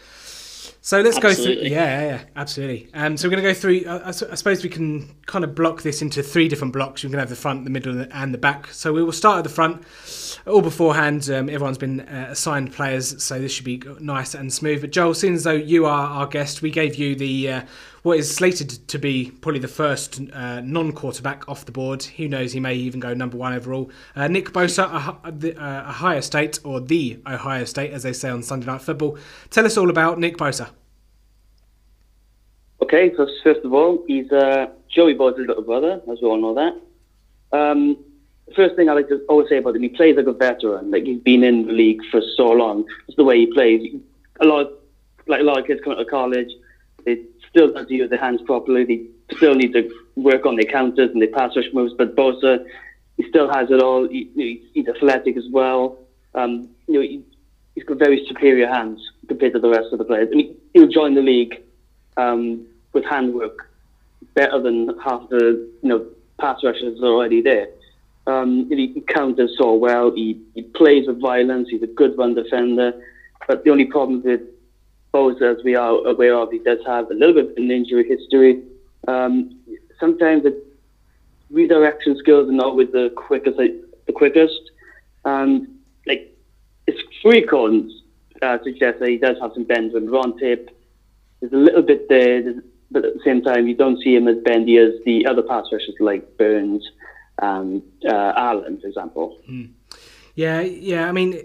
So 0.86 1.00
let's 1.00 1.18
go 1.18 1.34
through. 1.34 1.54
Yeah, 1.54 1.70
yeah, 1.70 2.02
yeah, 2.02 2.24
absolutely. 2.36 2.90
Um, 2.94 3.16
so 3.16 3.30
we're 3.30 3.38
going 3.38 3.44
to 3.44 3.50
go 3.50 3.54
through. 3.54 3.86
I 3.88 4.12
suppose 4.12 4.64
we 4.64 4.70
can 4.70 5.16
kind 5.28 5.46
of 5.46 5.56
block 5.56 5.82
this 5.82 6.02
into 6.02 6.22
three 6.22 6.50
different 6.50 6.74
blocks. 6.74 7.04
You 7.04 7.10
can 7.10 7.20
have 7.20 7.30
the 7.30 7.38
front, 7.38 7.64
the 7.64 7.70
middle, 7.70 8.06
and 8.12 8.34
the 8.34 8.38
back. 8.38 8.68
So 8.68 8.92
we 8.92 9.02
will 9.02 9.14
start 9.14 9.38
at 9.38 9.46
the 9.46 9.50
front. 9.50 9.82
All 10.46 10.62
beforehand, 10.62 11.30
um, 11.30 11.48
everyone's 11.48 11.78
been 11.78 12.02
uh, 12.02 12.28
assigned 12.32 12.74
players, 12.74 13.24
so 13.24 13.40
this 13.40 13.54
should 13.54 13.64
be 13.64 13.82
nice 14.02 14.34
and 14.34 14.52
smooth. 14.52 14.82
But 14.82 14.92
Joel, 14.92 15.14
seeing 15.14 15.36
as 15.36 15.46
though 15.46 15.54
you 15.54 15.86
are 15.86 16.06
our 16.06 16.28
guest, 16.28 16.62
we 16.62 16.70
gave 16.70 16.96
you 16.96 17.16
the 17.16 17.50
uh, 17.50 17.62
what 18.04 18.20
is 18.20 18.34
slated 18.34 18.70
to 18.90 19.00
be 19.00 19.32
probably 19.42 19.60
the 19.60 19.68
first 19.68 20.22
uh, 20.34 20.60
non-quarterback 20.60 21.48
off 21.48 21.66
the 21.66 21.72
board. 21.72 22.04
Who 22.04 22.28
knows? 22.28 22.52
He 22.52 22.60
may 22.60 22.76
even 22.76 23.00
go 23.00 23.14
number 23.14 23.38
one 23.38 23.54
overall. 23.54 23.90
Uh, 24.16 24.28
Nick 24.28 24.52
Bosa, 24.52 24.84
uh, 24.84 25.90
Ohio 25.90 26.20
State, 26.20 26.60
or 26.64 26.82
the 26.82 27.20
Ohio 27.26 27.64
State, 27.64 27.92
as 27.92 28.04
they 28.04 28.14
say 28.14 28.30
on 28.30 28.44
Sunday 28.44 28.68
Night 28.68 28.82
Football. 28.82 29.18
Tell 29.50 29.66
us 29.66 29.78
all 29.78 29.90
about 29.90 30.20
Nick 30.20 30.38
Bosa. 30.38 30.70
Okay, 32.82 33.14
so 33.16 33.28
first 33.42 33.62
of 33.64 33.74
all, 33.74 34.04
he's 34.06 34.30
uh, 34.32 34.68
Joey 34.90 35.16
Bosa's 35.16 35.48
little 35.48 35.64
brother, 35.64 36.02
as 36.12 36.20
we 36.22 36.28
all 36.28 36.42
know 36.42 36.54
that. 36.54 37.58
Um, 37.58 37.98
the 38.48 38.54
first 38.54 38.76
thing 38.76 38.90
I 38.90 38.94
like 38.94 39.08
to 39.08 39.24
always 39.30 39.48
say 39.48 39.58
about 39.58 39.78
him, 39.78 39.84
he 39.84 39.90
plays 39.90 40.18
like 40.18 40.28
a 40.28 40.34
veteran. 40.34 40.92
Like 40.92 41.04
he's 41.04 41.22
been 41.22 41.46
in 41.46 41.68
the 41.68 41.72
league 41.72 42.02
for 42.12 42.22
so 42.36 42.48
long. 42.48 42.84
It's 43.08 43.16
the 43.16 43.24
way 43.24 43.40
he 43.40 43.48
plays. 43.48 43.96
A 44.42 44.46
lot, 44.46 44.66
of, 44.66 44.74
like 45.28 45.40
a 45.40 45.44
lot 45.44 45.58
of 45.58 45.66
kids 45.66 45.80
coming 45.82 45.98
out 45.98 46.02
of 46.02 46.12
college, 46.12 46.50
they 47.06 47.22
still 47.54 47.72
don't 47.72 47.90
use 47.90 48.10
their 48.10 48.20
hands 48.20 48.42
properly. 48.42 48.84
They 48.84 49.36
still 49.38 49.54
need 49.54 49.74
to 49.74 49.90
work 50.16 50.46
on 50.46 50.56
their 50.56 50.66
counters 50.66 51.12
and 51.12 51.22
their 51.22 51.30
pass 51.30 51.56
rush 51.56 51.72
moves. 51.72 51.94
But 51.96 52.16
Bosa, 52.16 52.66
he 53.18 53.30
still 53.30 53.48
has 53.54 53.70
it 53.70 53.80
all. 53.80 54.08
He, 54.08 54.60
he's, 54.74 54.88
athletic 54.88 55.38
as 55.38 55.46
well. 55.52 56.00
Um, 56.34 56.68
you 56.88 56.96
know, 56.96 57.02
he, 57.02 57.24
he's 57.76 57.84
got 57.84 58.00
very 58.00 58.26
superior 58.28 58.68
hands 58.68 59.00
compared 59.28 59.54
to 59.54 59.60
the 59.60 59.70
rest 59.70 59.94
of 59.94 60.00
the 60.00 60.06
players. 60.06 60.30
I 60.32 60.36
mean, 60.36 60.58
he'll 60.74 60.88
join 60.88 61.14
the 61.14 61.22
league 61.22 61.62
um, 62.18 62.66
with 62.92 63.06
handwork 63.06 63.70
better 64.34 64.60
than 64.60 64.98
half 65.00 65.30
the 65.30 65.70
you 65.84 65.90
know 65.90 66.06
pass 66.40 66.64
rushers 66.64 67.00
are 67.02 67.06
already 67.06 67.42
there. 67.42 67.68
Um, 68.26 68.68
he 68.70 69.04
counters 69.08 69.56
so 69.58 69.76
well. 69.76 70.12
He, 70.12 70.42
he 70.56 70.64
plays 70.64 71.08
with 71.08 71.20
violence. 71.20 71.70
He's 71.70 71.84
a 71.84 71.88
good 71.88 72.18
run 72.18 72.34
defender. 72.34 72.94
But 73.48 73.64
the 73.64 73.70
only 73.70 73.86
problem 73.86 74.24
with 74.24 74.42
As 75.16 75.64
we 75.64 75.76
are 75.76 76.08
aware 76.08 76.36
of, 76.36 76.52
he 76.52 76.58
does 76.58 76.80
have 76.88 77.12
a 77.12 77.14
little 77.14 77.36
bit 77.36 77.52
of 77.52 77.58
an 77.58 77.70
injury 77.70 78.08
history. 78.08 78.64
Um, 79.08 79.60
sometimes 80.00 80.42
the 80.42 80.60
redirection 81.52 82.18
skills 82.18 82.50
are 82.50 82.54
not 82.54 82.76
with 82.76 82.92
the 82.92 83.14
quickest. 83.16 83.58
The 83.58 84.14
quickest. 84.14 84.72
Um, 85.24 85.78
like 86.08 86.36
his 86.88 86.96
three 87.22 87.44
cones 87.44 87.94
uh, 88.42 88.58
suggest 88.64 89.00
that 89.02 89.10
he 89.10 89.18
does 89.18 89.38
have 89.40 89.52
some 89.54 89.66
bends 89.66 89.94
and 89.94 90.10
we're 90.10 90.22
tape 90.40 90.70
there's 91.44 91.54
a 91.54 91.58
little 91.58 91.82
bit 91.82 92.08
there, 92.08 92.42
but 92.90 93.04
at 93.04 93.14
the 93.14 93.20
same 93.26 93.42
time, 93.42 93.68
you 93.68 93.76
don't 93.76 94.02
see 94.02 94.16
him 94.16 94.30
as 94.30 94.38
bendy 94.46 94.78
as 94.78 94.94
the 95.06 95.26
other 95.26 95.42
pass 95.42 95.66
rushers 95.72 95.96
like 96.00 96.38
Burns 96.38 96.90
and 97.42 97.84
uh, 98.08 98.32
Allen, 98.38 98.80
for 98.80 98.88
example. 98.88 99.42
Yeah, 100.36 100.62
yeah. 100.62 101.08
I 101.08 101.12
mean, 101.12 101.40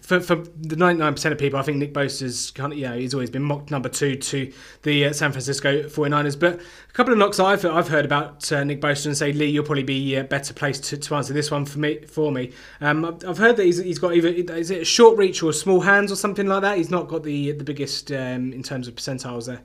for, 0.00 0.18
for 0.18 0.34
the 0.34 0.74
ninety 0.74 0.98
nine 0.98 1.14
percent 1.14 1.32
of 1.32 1.38
people, 1.38 1.58
I 1.58 1.62
think 1.62 1.78
Nick 1.78 1.94
Bosa's 1.94 2.50
kind 2.50 2.72
of 2.72 2.78
you 2.78 2.88
know 2.88 2.96
he's 2.96 3.14
always 3.14 3.30
been 3.30 3.44
mocked 3.44 3.70
number 3.70 3.88
two 3.88 4.16
to 4.16 4.52
the 4.82 5.06
uh, 5.06 5.12
San 5.12 5.30
Francisco 5.30 5.84
49ers. 5.84 6.38
But 6.38 6.60
a 6.60 6.92
couple 6.92 7.12
of 7.12 7.18
knocks 7.18 7.38
I've 7.38 7.64
I've 7.64 7.86
heard 7.86 8.04
about 8.04 8.50
uh, 8.50 8.64
Nick 8.64 8.80
Bosa 8.80 9.06
and 9.06 9.16
say 9.16 9.32
Lee, 9.32 9.46
you'll 9.46 9.64
probably 9.64 9.84
be 9.84 10.16
uh, 10.16 10.24
better 10.24 10.52
placed 10.52 10.82
to, 10.84 10.96
to 10.96 11.14
answer 11.14 11.32
this 11.32 11.52
one 11.52 11.64
for 11.64 11.78
me. 11.78 12.00
For 12.06 12.32
me, 12.32 12.52
um, 12.80 13.04
I've, 13.04 13.24
I've 13.24 13.38
heard 13.38 13.56
that 13.56 13.66
he's, 13.66 13.78
he's 13.78 14.00
got 14.00 14.16
either 14.16 14.28
is 14.28 14.70
it 14.72 14.82
a 14.82 14.84
short 14.84 15.16
reach 15.16 15.40
or 15.44 15.52
small 15.52 15.82
hands 15.82 16.10
or 16.10 16.16
something 16.16 16.48
like 16.48 16.62
that. 16.62 16.76
He's 16.76 16.90
not 16.90 17.06
got 17.06 17.22
the 17.22 17.52
the 17.52 17.64
biggest 17.64 18.10
um, 18.10 18.52
in 18.52 18.64
terms 18.64 18.88
of 18.88 18.96
percentiles 18.96 19.46
there. 19.46 19.62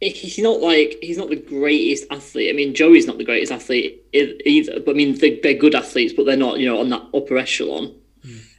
He's 0.00 0.38
not 0.38 0.60
like 0.60 0.96
he's 1.02 1.18
not 1.18 1.28
the 1.28 1.36
greatest 1.36 2.04
athlete. 2.10 2.50
I 2.50 2.52
mean, 2.56 2.74
Joey's 2.74 3.06
not 3.06 3.18
the 3.18 3.24
greatest 3.24 3.52
athlete 3.52 4.02
either. 4.12 4.80
But 4.80 4.92
I 4.92 4.94
mean, 4.94 5.18
they, 5.18 5.40
they're 5.40 5.54
good 5.54 5.74
athletes, 5.74 6.12
but 6.16 6.26
they're 6.26 6.36
not 6.36 6.58
you 6.58 6.66
know 6.66 6.80
on 6.80 6.88
that 6.90 7.02
upper 7.14 7.36
echelon. 7.38 7.94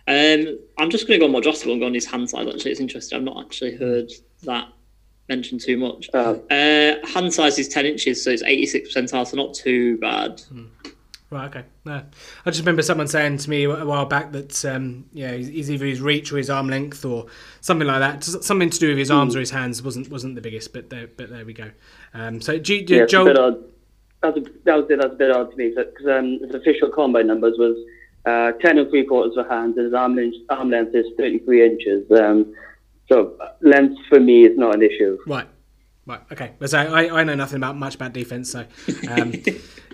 Um, 0.08 0.58
I'm 0.80 0.90
just 0.90 1.08
going 1.08 1.20
to 1.20 1.26
go 1.26 1.32
more 1.32 1.42
Joshua 1.42 1.72
and 1.72 1.80
go 1.80 1.86
on 1.86 1.94
his 1.94 2.06
hand 2.06 2.30
size. 2.30 2.48
Actually, 2.48 2.72
it's 2.72 2.80
interesting. 2.80 3.18
I've 3.18 3.24
not 3.24 3.46
actually 3.46 3.76
heard 3.76 4.12
that 4.44 4.68
mentioned 5.28 5.62
too 5.62 5.78
much. 5.78 6.10
Uh, 6.14 6.34
Uh, 6.50 7.08
hand 7.08 7.32
size 7.32 7.60
is 7.60 7.68
10 7.68 7.86
inches, 7.86 8.24
so 8.24 8.32
it's 8.32 8.42
86 8.42 8.92
percentile, 8.94 9.28
so 9.28 9.38
not 9.38 9.54
too 9.54 9.98
bad. 10.00 10.42
Right. 11.32 11.46
Okay. 11.48 11.64
No, 11.86 12.02
I 12.46 12.50
just 12.50 12.62
remember 12.62 12.82
someone 12.82 13.08
saying 13.08 13.38
to 13.38 13.50
me 13.50 13.66
a 13.66 13.86
while 13.86 14.06
back 14.06 14.32
that 14.32 14.66
um, 14.66 15.06
yeah, 15.14 15.34
he's, 15.34 15.70
either 15.70 15.86
his 15.86 16.02
reach 16.02 16.32
or 16.34 16.38
his 16.38 16.50
arm 16.50 16.68
length 16.68 17.06
or 17.06 17.28
something 17.62 17.88
like 17.88 18.00
that. 18.00 18.24
Something 18.24 18.72
to 18.72 18.80
do 18.80 18.90
with 18.90 18.98
his 18.98 19.12
arms 19.12 19.36
or 19.36 19.40
his 19.40 19.52
hands 19.52 19.84
wasn't 19.84 20.10
wasn't 20.10 20.34
the 20.36 20.42
biggest, 20.42 20.74
but 20.74 20.90
there, 20.90 21.08
but 21.08 21.30
there 21.30 21.46
we 21.46 21.54
go. 21.54 21.70
Um, 22.16 22.42
so, 22.42 22.58
G, 22.58 22.84
yeah, 22.88 23.04
it's 23.04 23.14
a 23.14 23.24
bit 23.24 23.36
Joel. 23.36 23.64
That's 24.24 24.38
a, 24.38 24.42
that 24.66 24.76
was. 24.76 24.86
That's 24.90 25.06
a 25.06 25.10
bit 25.10 25.32
odd 25.32 25.52
to 25.52 25.58
me 25.58 25.70
because 25.76 26.08
um, 26.08 26.40
his 26.44 26.56
official 26.56 26.90
combine 26.90 27.28
numbers 27.28 27.58
was 27.60 27.78
uh, 28.26 28.54
ten 28.54 28.80
and 28.80 28.90
three 28.90 29.06
quarters 29.06 29.36
for 29.36 29.48
hands, 29.48 29.78
and 29.78 29.86
his 29.86 29.94
arm 29.94 30.16
length, 30.16 30.38
arm 30.50 30.72
length 30.72 30.96
is 30.96 31.06
thirty 31.16 31.40
three 31.40 31.64
inches. 31.64 32.10
Um, 32.12 32.56
so 33.08 33.36
uh, 33.40 33.52
length 33.62 33.98
for 34.10 34.20
me 34.20 34.46
is 34.46 34.58
not 34.58 34.76
an 34.76 34.82
issue. 34.82 35.18
right, 35.28 35.48
right, 36.06 36.22
okay. 36.32 36.54
So 36.66 36.78
I, 36.78 37.20
I 37.20 37.24
know 37.24 37.36
nothing 37.36 37.58
about 37.58 37.78
much 37.78 37.96
about 37.96 38.14
defense, 38.14 38.52
so 38.52 38.60
um, 39.10 39.34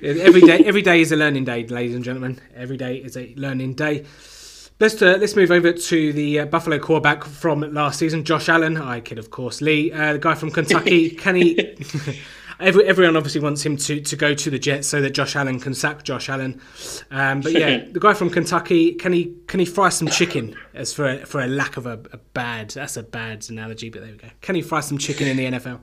every 0.02 0.42
day 0.42 0.64
every 0.66 0.82
day 0.82 1.02
is 1.02 1.12
a 1.12 1.16
learning 1.16 1.46
day, 1.46 1.66
ladies 1.68 1.96
and 1.96 2.04
gentlemen. 2.04 2.40
Every 2.56 2.78
day 2.78 2.98
is 2.98 3.18
a 3.18 3.34
learning 3.36 3.74
day. 3.74 4.06
Let's 4.78 5.02
uh, 5.02 5.18
let's 5.20 5.38
move 5.38 5.52
over 5.52 5.72
to 5.72 6.14
the 6.14 6.42
uh, 6.42 6.46
Buffalo 6.48 6.78
quarterback 6.80 7.24
from 7.24 7.62
last 7.74 7.98
season, 7.98 8.26
Josh 8.26 8.50
Allen. 8.50 8.76
I 8.76 9.00
kid, 9.00 9.18
of 9.18 9.32
course, 9.32 9.62
Lee, 9.62 9.90
uh, 9.94 10.14
the 10.14 10.20
guy 10.20 10.36
from 10.36 10.52
Kentucky. 10.52 11.10
Can 11.16 11.36
he? 11.36 11.78
Every, 12.58 12.86
everyone 12.86 13.18
obviously 13.18 13.42
wants 13.42 13.66
him 13.66 13.76
to, 13.76 14.00
to 14.00 14.16
go 14.16 14.34
to 14.34 14.50
the 14.50 14.58
Jets 14.58 14.88
so 14.88 15.02
that 15.02 15.10
Josh 15.10 15.36
Allen 15.36 15.60
can 15.60 15.74
sack 15.74 16.04
Josh 16.04 16.30
Allen. 16.30 16.62
Um, 17.12 17.42
but 17.42 17.52
yeah, 17.52 17.84
the 17.92 18.00
guy 18.00 18.14
from 18.14 18.30
Kentucky 18.30 18.94
can 18.94 19.12
he 19.12 19.36
can 19.48 19.60
he 19.60 19.66
fry 19.66 19.90
some 19.90 20.08
chicken? 20.08 20.56
As 20.74 20.94
for 20.94 21.06
a, 21.06 21.26
for 21.26 21.42
a 21.42 21.48
lack 21.48 21.76
of 21.76 21.86
a, 21.86 22.00
a 22.14 22.18
bad 22.34 22.70
that's 22.70 22.96
a 22.96 23.04
bad 23.04 23.46
analogy, 23.50 23.90
but 23.90 24.04
there 24.04 24.12
we 24.12 24.18
go. 24.18 24.30
Can 24.40 24.56
he 24.56 24.62
fry 24.62 24.80
some 24.80 24.98
chicken 24.98 25.28
in 25.28 25.36
the 25.36 25.46
NFL? 25.46 25.82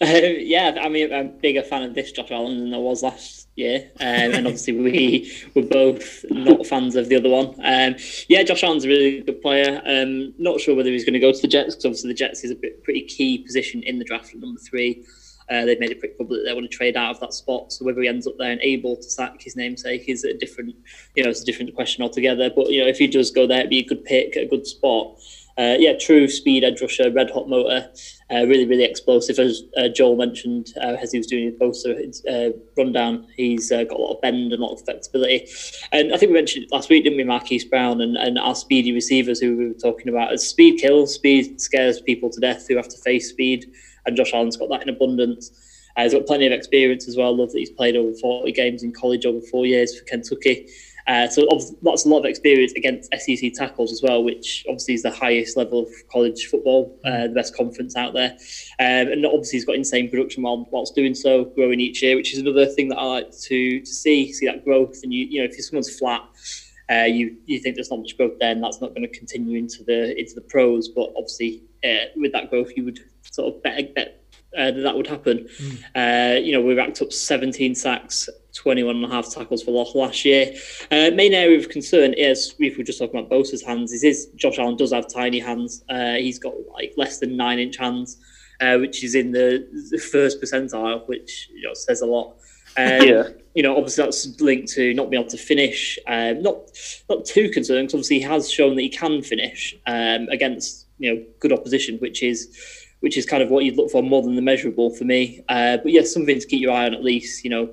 Yeah, 0.48 0.78
I 0.80 0.88
mean, 0.88 1.12
I'm 1.12 1.26
a 1.26 1.28
bigger 1.28 1.62
fan 1.62 1.82
of 1.82 1.94
this 1.94 2.12
Josh 2.12 2.30
Allen 2.30 2.58
than 2.58 2.74
I 2.74 2.78
was 2.78 3.02
last 3.02 3.48
year, 3.56 3.90
um, 4.00 4.06
and 4.06 4.46
obviously 4.46 4.74
we 4.74 5.32
were 5.54 5.62
both 5.62 6.24
not 6.30 6.66
fans 6.66 6.94
of 6.94 7.08
the 7.08 7.16
other 7.16 7.28
one. 7.28 7.48
Um, 7.64 7.96
yeah, 8.28 8.44
Josh 8.44 8.62
Allen's 8.62 8.84
a 8.84 8.88
really 8.88 9.20
good 9.22 9.42
player. 9.42 9.82
Um, 9.84 10.34
not 10.38 10.60
sure 10.60 10.76
whether 10.76 10.90
he's 10.90 11.04
going 11.04 11.14
to 11.14 11.20
go 11.20 11.32
to 11.32 11.42
the 11.42 11.48
Jets 11.48 11.74
because 11.74 11.84
obviously 11.84 12.10
the 12.10 12.14
Jets 12.14 12.44
is 12.44 12.52
a 12.52 12.54
pretty 12.54 13.02
key 13.02 13.38
position 13.38 13.82
in 13.82 13.98
the 13.98 14.04
draft 14.04 14.32
at 14.32 14.40
number 14.40 14.60
three. 14.60 15.04
Uh, 15.50 15.64
they've 15.64 15.80
made 15.80 15.90
it 15.90 15.98
pretty 15.98 16.14
public 16.14 16.40
that 16.40 16.44
they 16.46 16.54
want 16.54 16.70
to 16.70 16.76
trade 16.76 16.96
out 16.96 17.10
of 17.10 17.20
that 17.20 17.32
spot. 17.32 17.72
So 17.72 17.84
whether 17.84 18.02
he 18.02 18.08
ends 18.08 18.26
up 18.26 18.34
there 18.38 18.52
and 18.52 18.60
able 18.60 18.96
to 18.96 19.02
sack 19.02 19.40
his 19.40 19.56
namesake 19.56 20.04
is 20.06 20.24
a 20.24 20.34
different, 20.34 20.76
you 21.16 21.24
know, 21.24 21.30
it's 21.30 21.42
a 21.42 21.46
different 21.46 21.74
question 21.74 22.02
altogether. 22.02 22.50
But 22.54 22.70
you 22.70 22.82
know, 22.82 22.88
if 22.88 22.98
he 22.98 23.06
does 23.06 23.30
go 23.30 23.46
there, 23.46 23.60
it'd 23.60 23.70
be 23.70 23.80
a 23.80 23.84
good 23.84 24.04
pick, 24.04 24.36
a 24.36 24.46
good 24.46 24.66
spot. 24.66 25.18
Uh, 25.58 25.74
yeah, 25.76 25.92
true 25.98 26.28
speed 26.28 26.62
edge 26.62 26.80
rusher, 26.80 27.10
red 27.10 27.30
hot 27.30 27.48
motor, 27.48 27.90
uh, 28.30 28.46
really, 28.46 28.64
really 28.64 28.84
explosive. 28.84 29.40
As 29.40 29.62
uh, 29.76 29.88
Joel 29.88 30.14
mentioned, 30.14 30.72
uh, 30.80 30.96
as 31.00 31.10
he 31.10 31.18
was 31.18 31.26
doing 31.26 31.46
his 31.46 31.54
Bosa 31.54 32.14
uh, 32.30 32.56
rundown, 32.76 33.26
he's 33.36 33.72
uh, 33.72 33.82
got 33.82 33.98
a 33.98 34.02
lot 34.02 34.14
of 34.14 34.20
bend 34.20 34.52
and 34.52 34.62
a 34.62 34.64
lot 34.64 34.74
of 34.74 34.84
flexibility. 34.84 35.48
And 35.90 36.14
I 36.14 36.16
think 36.16 36.30
we 36.30 36.38
mentioned 36.38 36.66
last 36.70 36.88
week, 36.90 37.02
didn't 37.02 37.16
we, 37.16 37.24
Marquise 37.24 37.64
Brown 37.64 38.00
and, 38.00 38.16
and 38.16 38.38
our 38.38 38.54
speedy 38.54 38.92
receivers 38.92 39.40
who 39.40 39.56
we 39.56 39.66
were 39.66 39.74
talking 39.74 40.08
about. 40.08 40.32
As 40.32 40.48
speed 40.48 40.78
kills, 40.78 41.14
speed 41.14 41.60
scares 41.60 42.00
people 42.00 42.30
to 42.30 42.40
death 42.40 42.68
who 42.68 42.76
have 42.76 42.88
to 42.88 42.98
face 42.98 43.28
speed, 43.28 43.66
and 44.06 44.16
Josh 44.16 44.32
Allen's 44.32 44.56
got 44.56 44.68
that 44.68 44.82
in 44.82 44.88
abundance. 44.88 45.50
He's 45.96 46.14
got 46.14 46.26
plenty 46.26 46.46
of 46.46 46.52
experience 46.52 47.08
as 47.08 47.16
well. 47.16 47.36
Love 47.36 47.50
that 47.50 47.58
he's 47.58 47.70
played 47.70 47.96
over 47.96 48.16
40 48.16 48.52
games 48.52 48.84
in 48.84 48.92
college 48.92 49.26
over 49.26 49.40
four 49.40 49.66
years 49.66 49.98
for 49.98 50.04
Kentucky. 50.04 50.68
Uh, 51.08 51.26
so 51.26 51.48
that's 51.82 52.04
a 52.04 52.08
lot 52.08 52.18
of 52.18 52.24
experience 52.26 52.72
against 52.74 53.10
SEC 53.18 53.52
tackles 53.54 53.90
as 53.92 54.02
well, 54.02 54.22
which 54.22 54.64
obviously 54.68 54.94
is 54.94 55.02
the 55.02 55.10
highest 55.10 55.56
level 55.56 55.80
of 55.80 55.88
college 56.12 56.46
football, 56.46 56.94
uh, 57.06 57.22
the 57.22 57.34
best 57.34 57.56
conference 57.56 57.96
out 57.96 58.12
there. 58.12 58.32
Um, 58.78 59.10
and 59.12 59.24
obviously 59.24 59.56
he's 59.56 59.64
got 59.64 59.74
insane 59.74 60.10
production 60.10 60.42
while, 60.42 60.66
whilst 60.70 60.94
doing 60.94 61.14
so, 61.14 61.46
growing 61.46 61.80
each 61.80 62.02
year, 62.02 62.14
which 62.14 62.34
is 62.34 62.40
another 62.40 62.66
thing 62.66 62.88
that 62.88 62.98
I 62.98 63.04
like 63.04 63.30
to, 63.30 63.80
to 63.80 63.86
see, 63.86 64.32
see 64.34 64.46
that 64.46 64.64
growth. 64.64 65.00
And 65.02 65.12
you, 65.12 65.24
you 65.24 65.40
know, 65.40 65.48
if 65.50 65.64
someone's 65.64 65.98
flat, 65.98 66.28
uh, 66.90 67.04
you 67.04 67.36
you 67.44 67.60
think 67.60 67.74
there's 67.74 67.90
not 67.90 68.00
much 68.00 68.16
growth 68.16 68.38
there, 68.40 68.50
and 68.50 68.62
that's 68.62 68.80
not 68.80 68.94
going 68.94 69.02
to 69.02 69.18
continue 69.18 69.58
into 69.58 69.84
the 69.84 70.18
into 70.18 70.34
the 70.34 70.40
pros. 70.40 70.88
But 70.88 71.10
obviously, 71.16 71.62
uh, 71.84 72.08
with 72.16 72.32
that 72.32 72.48
growth, 72.48 72.70
you 72.76 72.84
would 72.86 73.00
sort 73.30 73.54
of 73.54 73.62
bet, 73.62 73.94
bet 73.94 74.24
uh, 74.56 74.70
that 74.70 74.80
that 74.80 74.96
would 74.96 75.06
happen. 75.06 75.48
Mm. 75.58 75.84
Uh, 75.94 76.40
you 76.40 76.52
know, 76.52 76.62
we 76.62 76.74
racked 76.74 77.02
up 77.02 77.12
17 77.12 77.74
sacks, 77.74 78.28
21 78.58 78.96
and 78.96 79.04
a 79.04 79.08
half 79.08 79.32
tackles 79.32 79.62
for 79.62 79.70
loss 79.70 79.94
last 79.94 80.24
year. 80.24 80.52
Uh, 80.90 81.10
main 81.14 81.32
area 81.32 81.56
of 81.56 81.68
concern 81.68 82.12
is, 82.14 82.54
if 82.58 82.76
we're 82.76 82.84
just 82.84 82.98
talking 82.98 83.18
about 83.18 83.30
Bosa's 83.30 83.62
hands, 83.62 83.92
is 83.92 84.02
his 84.02 84.26
Josh 84.34 84.58
Allen 84.58 84.76
does 84.76 84.92
have 84.92 85.06
tiny 85.08 85.38
hands. 85.38 85.84
Uh, 85.88 86.14
he's 86.14 86.38
got 86.38 86.54
like 86.72 86.92
less 86.96 87.18
than 87.18 87.36
nine 87.36 87.60
inch 87.60 87.76
hands, 87.76 88.18
uh, 88.60 88.76
which 88.78 89.04
is 89.04 89.14
in 89.14 89.30
the, 89.30 89.66
the, 89.90 89.98
first 89.98 90.42
percentile, 90.42 91.06
which 91.06 91.48
you 91.54 91.62
know, 91.62 91.74
says 91.74 92.00
a 92.00 92.06
lot. 92.06 92.34
Um, 92.76 93.02
yeah. 93.02 93.28
You 93.54 93.62
know, 93.62 93.76
obviously 93.76 94.04
that's 94.04 94.40
linked 94.40 94.68
to 94.72 94.92
not 94.94 95.10
being 95.10 95.22
able 95.22 95.30
to 95.30 95.38
finish. 95.38 95.98
Um, 96.08 96.42
not 96.42 96.56
not 97.08 97.24
too 97.24 97.50
concerned 97.50 97.88
because 97.88 97.94
obviously 97.94 98.18
he 98.18 98.22
has 98.22 98.50
shown 98.50 98.74
that 98.74 98.82
he 98.82 98.88
can 98.88 99.22
finish 99.22 99.76
um, 99.86 100.28
against 100.30 100.86
you 100.98 101.14
know 101.14 101.24
good 101.38 101.52
opposition, 101.52 101.98
which 101.98 102.24
is 102.24 102.86
which 103.00 103.16
is 103.16 103.24
kind 103.24 103.42
of 103.42 103.50
what 103.50 103.64
you'd 103.64 103.76
look 103.76 103.90
for 103.90 104.02
more 104.02 104.22
than 104.22 104.34
the 104.34 104.42
measurable 104.42 104.90
for 104.90 105.04
me. 105.04 105.44
Uh, 105.48 105.76
but 105.76 105.92
yes, 105.92 106.06
yeah, 106.06 106.12
something 106.14 106.40
to 106.40 106.46
keep 106.46 106.60
your 106.60 106.72
eye 106.72 106.86
on 106.86 106.94
at 106.94 107.04
least. 107.04 107.44
You 107.44 107.50
know. 107.50 107.70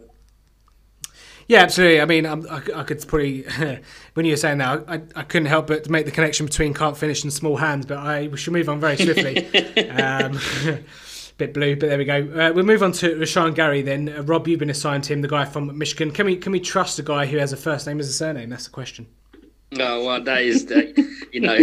Yeah, 1.47 1.61
absolutely. 1.61 2.01
I 2.01 2.05
mean, 2.05 2.25
I, 2.25 2.57
I 2.75 2.83
could 2.83 3.05
probably 3.07 3.43
when 4.15 4.25
you 4.25 4.33
were 4.33 4.37
saying 4.37 4.57
that, 4.59 4.83
I, 4.87 5.01
I 5.15 5.23
couldn't 5.23 5.47
help 5.47 5.67
but 5.67 5.89
make 5.89 6.05
the 6.05 6.11
connection 6.11 6.45
between 6.45 6.73
can't 6.73 6.97
finish 6.97 7.23
and 7.23 7.31
small 7.31 7.57
hands. 7.57 7.85
But 7.85 7.99
I 7.99 8.27
we 8.27 8.37
should 8.37 8.53
move 8.53 8.67
on 8.67 8.79
very 8.79 8.97
swiftly. 8.97 9.45
um, 9.89 10.39
bit 11.37 11.53
blue, 11.53 11.75
but 11.75 11.89
there 11.89 11.97
we 11.97 12.05
go. 12.05 12.21
Uh, 12.33 12.51
we'll 12.53 12.65
move 12.65 12.81
on 12.81 12.93
to 12.93 13.15
Rashan 13.15 13.53
Gary 13.53 13.81
then. 13.81 14.09
Uh, 14.09 14.23
Rob, 14.23 14.47
you've 14.47 14.59
been 14.59 14.69
assigned 14.69 15.03
to 15.05 15.13
him, 15.13 15.21
the 15.21 15.27
guy 15.27 15.45
from 15.45 15.77
Michigan. 15.77 16.11
Can 16.11 16.25
we 16.25 16.35
can 16.35 16.51
we 16.51 16.59
trust 16.59 16.97
a 16.97 17.03
guy 17.03 17.25
who 17.27 17.37
has 17.37 17.53
a 17.53 17.57
first 17.57 17.85
name 17.85 17.99
as 17.99 18.09
a 18.09 18.13
surname? 18.13 18.49
That's 18.49 18.65
the 18.65 18.71
question. 18.71 19.05
Oh 19.79 20.05
well, 20.05 20.21
that 20.23 20.41
is, 20.41 20.71
uh, 20.71 20.81
you 21.31 21.41
know, 21.41 21.57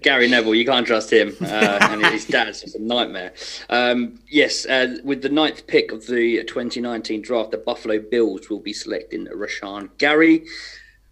Gary 0.00 0.28
Neville. 0.28 0.54
You 0.54 0.64
can't 0.64 0.86
trust 0.86 1.12
him, 1.12 1.36
uh, 1.40 1.78
and 1.90 2.04
his 2.06 2.26
dad's 2.26 2.62
just 2.62 2.76
a 2.76 2.82
nightmare. 2.82 3.32
Um, 3.70 4.18
yes, 4.28 4.66
uh, 4.66 4.96
with 5.04 5.22
the 5.22 5.28
ninth 5.28 5.66
pick 5.66 5.92
of 5.92 6.06
the 6.06 6.44
2019 6.44 7.22
draft, 7.22 7.50
the 7.50 7.58
Buffalo 7.58 7.98
Bills 7.98 8.48
will 8.50 8.60
be 8.60 8.72
selecting 8.72 9.26
Rashan 9.26 9.90
Gary. 9.98 10.46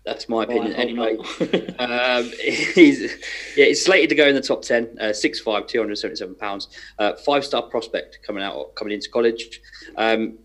That's 0.04 0.28
my 0.28 0.45
opinion, 0.45 0.75
oh, 0.76 0.80
anyway. 0.80 1.16
um, 1.78 2.32
he's 2.41 3.17
yeah, 3.56 3.67
he's 3.67 3.84
slated 3.84 4.08
to 4.08 4.15
go 4.15 4.26
in 4.26 4.34
the 4.34 4.41
top 4.41 4.63
ten. 4.63 4.97
Uh, 4.99 5.10
6'5", 5.10 5.69
277 5.69 6.34
pounds. 6.36 6.69
Uh, 6.99 7.15
Five 7.17 7.45
star 7.45 7.63
prospect 7.63 8.19
coming 8.26 8.43
out, 8.43 8.75
coming 8.76 8.95
into 8.95 9.10
college. 9.10 9.60
Um, 9.97 10.39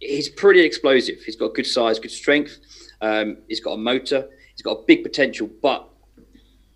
he's 0.00 0.30
pretty 0.30 0.62
explosive. 0.62 1.20
He's 1.20 1.36
got 1.36 1.54
good 1.54 1.66
size, 1.66 1.98
good 1.98 2.10
strength. 2.10 2.58
Um, 3.02 3.38
he's 3.48 3.60
got 3.60 3.72
a 3.72 3.76
motor. 3.76 4.28
He's 4.54 4.62
got 4.62 4.78
a 4.78 4.82
big 4.86 5.02
potential, 5.02 5.48
but 5.60 5.88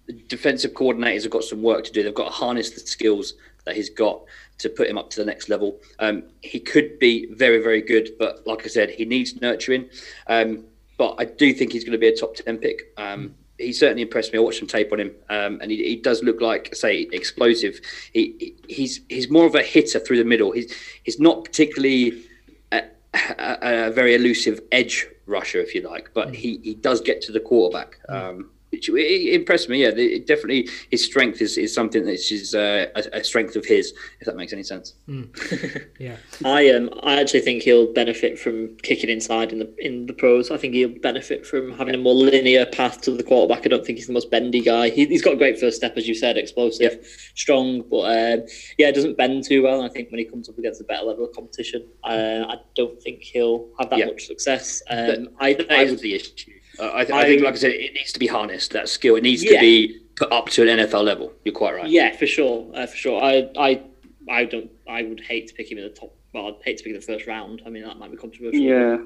the 0.07 0.13
defensive 0.29 0.73
coordinators 0.73 1.23
have 1.23 1.33
got 1.33 1.45
some 1.45 1.63
work 1.63 1.85
to 1.85 1.93
do. 1.93 2.03
They've 2.03 2.15
got 2.15 2.27
to 2.27 2.31
harness 2.31 2.71
the 2.71 2.81
skills 2.81 3.35
that 3.65 3.75
he's 3.75 3.91
got 3.91 4.23
to 4.59 4.69
put 4.69 4.89
him 4.89 4.97
up 4.97 5.11
to 5.11 5.21
the 5.21 5.27
next 5.27 5.49
level. 5.49 5.81
Um, 5.99 6.25
he 6.43 6.61
could 6.61 6.99
be 6.99 7.27
very, 7.33 7.63
very 7.63 7.83
good, 7.83 8.11
but 8.19 8.47
like 8.47 8.65
I 8.65 8.69
said, 8.69 8.91
he 8.91 9.05
needs 9.05 9.41
nurturing. 9.41 9.89
Um, 10.29 10.65
but 10.97 11.17
I 11.19 11.25
do 11.25 11.53
think 11.53 11.73
he's 11.73 11.85
going 11.85 11.93
to 11.93 11.99
be 11.99 12.09
a 12.09 12.17
top 12.17 12.37
10 12.37 12.59
pick. 12.59 12.93
Um, 12.97 13.35
he 13.59 13.73
certainly 13.73 14.03
impressed 14.03 14.33
me. 14.33 14.39
I 14.39 14.43
watched 14.43 14.59
some 14.59 14.69
tape 14.69 14.93
on 14.93 15.01
him, 15.01 15.15
um, 15.29 15.61
and 15.61 15.71
he, 15.71 15.83
he, 15.83 15.97
does 15.97 16.23
look 16.23 16.41
like, 16.41 16.75
say, 16.75 17.09
explosive. 17.13 17.81
He, 18.13 18.55
he's 18.69 19.01
he's 19.09 19.31
more 19.31 19.47
of 19.47 19.55
a 19.55 19.63
hitter 19.63 19.99
through 19.99 20.19
the 20.19 20.27
middle. 20.27 20.53
He's 20.53 20.75
he's 21.05 21.19
not 21.19 21.43
particularly 21.43 22.23
a, 22.71 22.83
a, 23.15 23.89
a 23.89 23.91
very 23.91 24.15
elusive 24.15 24.61
edge 24.73 25.07
rusher, 25.25 25.59
if 25.59 25.75
you 25.75 25.81
like, 25.83 26.11
but 26.13 26.35
he, 26.35 26.59
he 26.63 26.75
does 26.75 27.01
get 27.01 27.23
to 27.23 27.33
the 27.33 27.41
quarterback. 27.41 27.99
Um, 28.11 28.51
which 28.71 28.89
it 28.89 29.35
impressed 29.35 29.69
me. 29.69 29.83
Yeah, 29.83 29.91
it 29.91 30.27
definitely 30.27 30.69
his 30.91 31.05
strength 31.05 31.41
is, 31.41 31.57
is 31.57 31.73
something 31.73 32.05
that 32.05 32.15
is 32.15 32.55
uh, 32.55 32.87
a, 32.95 33.19
a, 33.19 33.25
strength 33.25 33.57
of 33.57 33.65
his, 33.65 33.93
if 34.21 34.27
that 34.27 34.37
makes 34.37 34.53
any 34.53 34.63
sense. 34.63 34.95
Mm. 35.09 35.87
yeah, 35.99 36.17
I 36.45 36.71
um 36.71 36.91
I 37.03 37.21
actually 37.21 37.41
think 37.41 37.63
he'll 37.63 37.93
benefit 37.93 38.39
from 38.39 38.77
kicking 38.79 39.11
inside 39.11 39.53
in 39.53 39.61
the 39.61 39.75
in 39.79 40.07
the 40.07 40.13
pros. 40.13 40.51
I 40.51 40.57
think 40.57 40.75
he'll 40.75 40.99
benefit 41.01 41.47
from 41.47 41.73
having 41.73 41.95
a 41.95 41.99
more 41.99 42.15
linear 42.15 42.67
path 42.67 43.01
to 43.03 43.13
the 43.13 43.23
quarterback. 43.23 43.65
I 43.67 43.69
don't 43.69 43.85
think 43.85 43.99
he's 43.99 44.09
the 44.09 44.13
most 44.13 44.31
bendy 44.31 44.61
guy. 44.61 44.91
He, 44.91 45.07
has 45.07 45.23
got 45.23 45.35
a 45.35 45.37
great 45.37 45.59
first 45.59 45.77
step, 45.77 45.97
as 45.97 46.09
you 46.09 46.15
said, 46.15 46.37
explosive, 46.37 46.99
yeah. 47.01 47.09
strong, 47.35 47.83
but 47.89 48.41
um, 48.41 48.47
yeah, 48.79 48.91
doesn't 48.91 49.17
bend 49.17 49.45
too 49.45 49.63
well. 49.63 49.83
I 49.83 49.89
think 49.89 50.11
when 50.11 50.19
he 50.19 50.25
comes 50.25 50.49
up 50.49 50.59
against 50.59 50.81
a 50.81 50.85
better 50.85 51.05
level 51.05 51.25
of 51.25 51.35
competition, 51.35 51.87
uh, 52.05 52.45
I 52.49 52.57
don't 52.75 53.01
think 53.01 53.23
he'll 53.23 53.69
have 53.79 53.91
that 53.91 53.99
yeah. 54.01 54.07
much 54.07 54.27
success. 54.27 54.83
Um, 54.91 55.29
I, 55.39 55.55
that 55.55 55.71
I, 55.71 55.83
is 55.83 56.01
the 56.01 56.15
issue 56.15 56.56
uh, 56.79 56.91
I, 56.95 57.05
th- 57.05 57.17
I, 57.17 57.25
think, 57.25 57.43
like 57.43 57.55
I 57.55 57.57
said, 57.57 57.73
it 57.73 57.95
needs 57.95 58.13
to 58.13 58.19
be 58.19 58.27
harnessed. 58.27 58.73
That 58.73 58.89
skill, 58.89 59.17
it 59.17 59.23
needs 59.23 59.43
yeah. 59.43 59.53
to 59.53 59.61
be 59.61 60.01
put 60.17 60.33
up 60.33 60.49
to 60.51 60.63
an 60.63 60.79
NFL 60.79 61.05
level. 61.05 61.33
You're 61.45 61.55
quite 61.55 61.75
right. 61.75 61.89
Yeah, 61.89 62.17
for 62.17 62.27
sure, 62.27 62.71
uh, 62.75 62.87
for 62.87 62.97
sure. 62.97 63.23
I, 63.23 63.49
I, 63.59 63.83
I 64.29 64.45
don't. 64.45 64.71
I 64.89 65.03
would 65.03 65.21
hate 65.21 65.49
to 65.49 65.55
pick 65.55 65.71
him 65.71 65.79
in 65.79 65.85
the 65.85 65.91
top. 65.91 66.15
Well, 66.33 66.49
I'd 66.49 66.55
hate 66.65 66.79
to 66.79 66.85
pick 66.85 66.91
him 66.91 66.97
in 66.97 67.01
the 67.01 67.07
first 67.07 67.27
round. 67.27 67.63
I 67.65 67.71
mean, 67.71 67.85
that 67.85 67.99
might 67.99 68.11
be 68.11 68.17
controversial. 68.17 68.61
Yeah. 68.61 68.99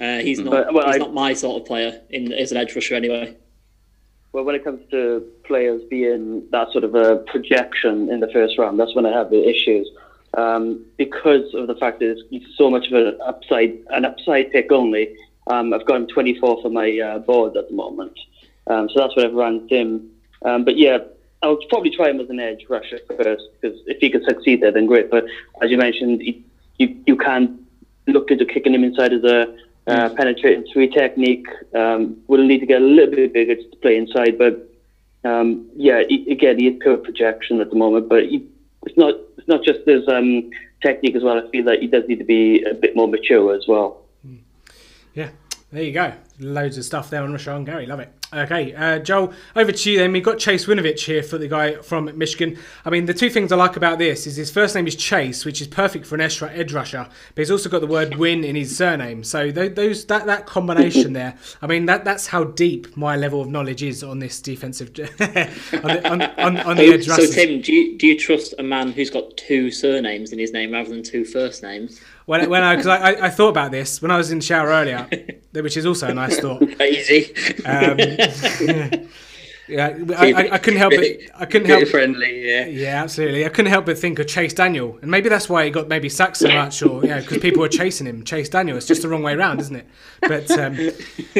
Uh, 0.00 0.18
he's 0.20 0.38
not. 0.38 0.50
But, 0.50 0.74
well, 0.74 0.86
he's 0.86 0.96
I, 0.96 0.98
not 0.98 1.12
my 1.12 1.32
sort 1.34 1.60
of 1.60 1.66
player 1.66 2.00
in 2.10 2.32
as 2.32 2.52
an 2.52 2.58
edge 2.58 2.74
rusher 2.74 2.94
anyway. 2.94 3.36
Well, 4.32 4.44
when 4.44 4.54
it 4.54 4.62
comes 4.62 4.88
to 4.90 5.26
players 5.44 5.82
being 5.88 6.48
that 6.50 6.70
sort 6.72 6.84
of 6.84 6.94
a 6.94 7.16
projection 7.16 8.10
in 8.10 8.20
the 8.20 8.28
first 8.28 8.58
round, 8.58 8.78
that's 8.78 8.94
when 8.94 9.06
I 9.06 9.10
have 9.10 9.30
the 9.30 9.48
issues. 9.48 9.88
Um, 10.34 10.84
because 10.98 11.54
of 11.54 11.66
the 11.66 11.74
fact 11.74 12.00
that 12.00 12.22
it's 12.30 12.56
so 12.56 12.70
much 12.70 12.88
of 12.88 12.92
an 12.92 13.18
upside, 13.24 13.78
an 13.88 14.04
upside 14.04 14.52
pick 14.52 14.70
only 14.70 15.16
um, 15.48 15.72
I've 15.72 15.86
got 15.86 15.96
him 15.96 16.06
24 16.08 16.62
for 16.62 16.70
my 16.70 16.98
uh, 16.98 17.18
board 17.18 17.56
at 17.56 17.68
the 17.68 17.74
moment. 17.74 18.18
Um, 18.66 18.88
so 18.88 19.00
that's 19.00 19.16
what 19.16 19.26
I've 19.26 19.34
ranked 19.34 19.72
him. 19.72 20.10
Um, 20.44 20.64
but 20.64 20.76
yeah, 20.76 20.98
I'll 21.42 21.58
probably 21.68 21.90
try 21.90 22.10
him 22.10 22.20
as 22.20 22.28
an 22.30 22.40
edge 22.40 22.66
rusher 22.68 22.98
first 23.08 23.44
because 23.60 23.78
if 23.86 23.98
he 24.00 24.10
can 24.10 24.24
succeed 24.24 24.62
there, 24.62 24.72
then 24.72 24.86
great. 24.86 25.10
But 25.10 25.24
as 25.62 25.70
you 25.70 25.78
mentioned, 25.78 26.20
he, 26.20 26.44
you 26.78 26.96
you 27.06 27.16
can 27.16 27.64
look 28.06 28.30
into 28.30 28.44
kicking 28.44 28.74
him 28.74 28.84
inside 28.84 29.12
as 29.12 29.24
a 29.24 29.56
uh, 29.86 30.10
penetrating 30.10 30.66
three 30.72 30.88
technique. 30.88 31.46
Um, 31.74 32.18
we'll 32.26 32.46
need 32.46 32.60
to 32.60 32.66
get 32.66 32.82
a 32.82 32.84
little 32.84 33.14
bit 33.14 33.32
bigger 33.32 33.54
to 33.54 33.76
play 33.80 33.96
inside, 33.96 34.36
but 34.36 34.68
um, 35.24 35.68
yeah, 35.76 36.02
he, 36.08 36.30
again, 36.30 36.58
he 36.58 36.68
is 36.68 36.78
pure 36.80 36.96
projection 36.96 37.60
at 37.60 37.70
the 37.70 37.76
moment. 37.76 38.08
But 38.08 38.24
he, 38.24 38.46
it's 38.84 38.96
not 38.96 39.14
it's 39.36 39.48
not 39.48 39.64
just 39.64 39.80
his 39.86 40.06
um, 40.08 40.50
technique 40.82 41.16
as 41.16 41.22
well. 41.22 41.38
I 41.38 41.50
feel 41.50 41.64
like 41.64 41.80
he 41.80 41.86
does 41.86 42.04
need 42.08 42.18
to 42.18 42.24
be 42.24 42.62
a 42.64 42.74
bit 42.74 42.96
more 42.96 43.08
mature 43.08 43.54
as 43.54 43.66
well. 43.66 44.02
Yeah, 45.18 45.30
there 45.72 45.82
you 45.82 45.90
go. 45.90 46.12
Loads 46.38 46.78
of 46.78 46.84
stuff 46.84 47.10
there 47.10 47.24
on 47.24 47.32
Rashan 47.32 47.66
Gary. 47.66 47.86
Love 47.86 47.98
it. 47.98 48.12
Okay, 48.32 48.72
uh, 48.72 49.00
Joel, 49.00 49.32
over 49.56 49.72
to 49.72 49.90
you 49.90 49.98
then. 49.98 50.12
We've 50.12 50.22
got 50.22 50.38
Chase 50.38 50.66
Winovich 50.66 51.06
here 51.06 51.24
for 51.24 51.38
the 51.38 51.48
guy 51.48 51.74
from 51.74 52.16
Michigan. 52.16 52.56
I 52.84 52.90
mean, 52.90 53.06
the 53.06 53.14
two 53.14 53.28
things 53.28 53.50
I 53.50 53.56
like 53.56 53.76
about 53.76 53.98
this 53.98 54.28
is 54.28 54.36
his 54.36 54.48
first 54.48 54.76
name 54.76 54.86
is 54.86 54.94
Chase, 54.94 55.44
which 55.44 55.60
is 55.60 55.66
perfect 55.66 56.06
for 56.06 56.14
an 56.14 56.20
extra 56.20 56.52
edge 56.52 56.72
rusher, 56.72 57.08
but 57.34 57.40
he's 57.40 57.50
also 57.50 57.68
got 57.68 57.80
the 57.80 57.88
word 57.88 58.14
win 58.14 58.44
in 58.44 58.54
his 58.54 58.76
surname. 58.76 59.24
So 59.24 59.50
those 59.50 60.04
that, 60.04 60.26
that 60.26 60.46
combination 60.46 61.14
there, 61.14 61.36
I 61.62 61.66
mean, 61.66 61.86
that 61.86 62.04
that's 62.04 62.28
how 62.28 62.44
deep 62.44 62.96
my 62.96 63.16
level 63.16 63.40
of 63.40 63.48
knowledge 63.48 63.82
is 63.82 64.04
on 64.04 64.20
this 64.20 64.40
defensive, 64.40 64.90
on, 65.00 65.16
the, 65.16 66.08
on, 66.08 66.22
on, 66.22 66.56
on 66.58 66.76
the 66.76 66.92
edge 66.92 67.06
So, 67.06 67.26
Tim, 67.26 67.60
do 67.60 67.72
you, 67.72 67.98
do 67.98 68.06
you 68.06 68.16
trust 68.16 68.54
a 68.60 68.62
man 68.62 68.92
who's 68.92 69.10
got 69.10 69.36
two 69.36 69.72
surnames 69.72 70.32
in 70.32 70.38
his 70.38 70.52
name 70.52 70.70
rather 70.70 70.90
than 70.90 71.02
two 71.02 71.24
first 71.24 71.64
names? 71.64 72.00
When 72.28 72.50
when 72.50 72.62
I 72.62 72.76
because 72.76 72.86
I, 72.88 73.26
I, 73.26 73.30
thought 73.30 73.48
about 73.48 73.70
this 73.70 74.02
when 74.02 74.10
I 74.10 74.18
was 74.18 74.30
in 74.30 74.40
the 74.40 74.44
shower 74.44 74.68
earlier, 74.68 75.08
which 75.52 75.78
is 75.78 75.86
also 75.86 76.08
a 76.08 76.14
nice 76.14 76.38
thought. 76.38 76.62
Easy. 76.78 77.34
Um, 77.64 77.96
yeah, 79.68 79.98
I, 80.16 80.32
I, 80.32 80.54
I 80.54 80.58
couldn't 80.58 80.78
help 80.78 80.92
it. 80.94 81.30
I 81.34 81.44
couldn't 81.44 81.68
help. 81.68 81.86
friendly. 81.88 82.48
Yeah. 82.48 82.66
Yeah, 82.66 83.02
absolutely. 83.02 83.44
I 83.44 83.48
couldn't 83.48 83.70
help 83.70 83.86
but 83.86 83.98
think 83.98 84.18
of 84.18 84.26
Chase 84.26 84.54
Daniel, 84.54 84.98
and 85.02 85.10
maybe 85.10 85.28
that's 85.28 85.48
why 85.48 85.64
he 85.64 85.70
got 85.70 85.88
maybe 85.88 86.08
sacked 86.08 86.38
so 86.38 86.48
much, 86.48 86.82
or 86.82 87.04
yeah, 87.04 87.20
because 87.20 87.38
people 87.38 87.60
were 87.60 87.68
chasing 87.68 88.06
him. 88.06 88.24
Chase 88.24 88.48
Daniel. 88.48 88.76
It's 88.76 88.86
just 88.86 89.02
the 89.02 89.08
wrong 89.08 89.22
way 89.22 89.34
around, 89.34 89.60
isn't 89.60 89.76
it? 89.76 89.86
But 90.22 90.50
um, 90.52 90.76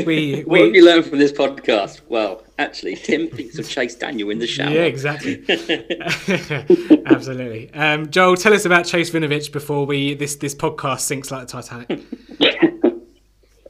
we, 0.07 0.43
What 0.47 0.61
have 0.61 0.71
we 0.73 0.79
you 0.79 0.85
learned 0.85 1.07
from 1.07 1.19
this 1.19 1.33
podcast? 1.33 2.03
Well, 2.09 2.43
actually, 2.59 2.97
Tim 2.97 3.29
thinks 3.29 3.59
of 3.59 3.69
Chase 3.69 3.95
Daniel 3.95 4.31
in 4.31 4.39
the 4.39 4.47
shower. 4.47 4.71
yeah, 4.71 4.83
exactly. 4.83 5.45
absolutely. 7.07 7.73
Um, 7.75 8.11
Joel, 8.11 8.37
tell 8.37 8.53
us 8.53 8.65
about 8.65 8.85
Chase 8.85 9.11
Winovich 9.11 9.53
before 9.53 9.87
we 9.87 10.15
this 10.15 10.37
this 10.37 10.55
podcast 10.55 11.01
sinks 11.01 11.31
like 11.31 11.47
the 11.47 11.53
Titanic. 11.63 12.01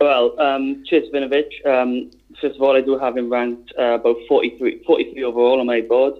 Well, 0.00 0.40
um, 0.40 0.84
Chase 0.86 1.06
Winovich, 1.12 1.66
um, 1.66 2.10
first 2.40 2.56
of 2.56 2.62
all, 2.62 2.76
I 2.76 2.80
do 2.80 2.98
have 2.98 3.16
him 3.16 3.30
ranked 3.30 3.72
uh, 3.78 3.94
about 3.94 4.16
43, 4.28 4.82
43 4.84 5.24
overall 5.24 5.60
on 5.60 5.66
my 5.66 5.80
board. 5.80 6.14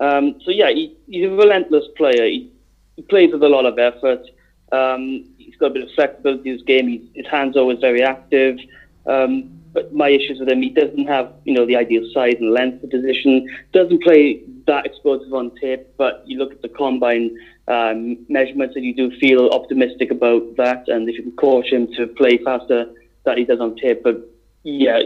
Um, 0.00 0.40
so, 0.44 0.50
yeah, 0.50 0.70
he, 0.70 0.96
he's 1.08 1.26
a 1.26 1.30
relentless 1.30 1.84
player. 1.96 2.26
He, 2.26 2.50
he 2.96 3.02
plays 3.02 3.32
with 3.32 3.42
a 3.42 3.48
lot 3.48 3.66
of 3.66 3.78
effort. 3.78 4.26
Um, 4.72 5.24
he's 5.38 5.56
got 5.56 5.66
a 5.66 5.74
bit 5.74 5.84
of 5.84 5.90
flexibility 5.94 6.50
in 6.50 6.56
his 6.56 6.64
game. 6.64 6.88
He's, 6.88 7.02
his 7.14 7.26
hands 7.26 7.56
are 7.56 7.60
always 7.60 7.78
very 7.78 8.02
active. 8.02 8.58
Um, 9.06 9.58
but 9.72 9.92
my 9.92 10.08
issues 10.08 10.38
with 10.38 10.48
him, 10.48 10.60
he 10.60 10.68
doesn't 10.68 11.06
have, 11.06 11.32
you 11.44 11.54
know, 11.54 11.64
the 11.64 11.76
ideal 11.76 12.06
size 12.12 12.36
and 12.40 12.52
length 12.52 12.84
of 12.84 12.90
position. 12.90 13.48
Doesn't 13.72 14.02
play 14.02 14.42
that 14.66 14.84
explosive 14.84 15.32
on 15.32 15.54
tape, 15.56 15.86
but 15.96 16.22
you 16.26 16.38
look 16.38 16.52
at 16.52 16.62
the 16.62 16.68
combine 16.68 17.36
um, 17.68 18.18
measurements 18.28 18.76
and 18.76 18.84
you 18.84 18.94
do 18.94 19.10
feel 19.18 19.48
optimistic 19.48 20.10
about 20.10 20.56
that. 20.56 20.88
And 20.88 21.08
if 21.08 21.16
you 21.16 21.22
can 21.22 21.32
coach 21.32 21.66
him 21.66 21.88
to 21.94 22.06
play 22.06 22.38
faster 22.38 22.86
that 23.24 23.38
he 23.38 23.44
does 23.44 23.60
on 23.60 23.76
tape, 23.76 24.02
but 24.02 24.28
yeah, 24.62 25.00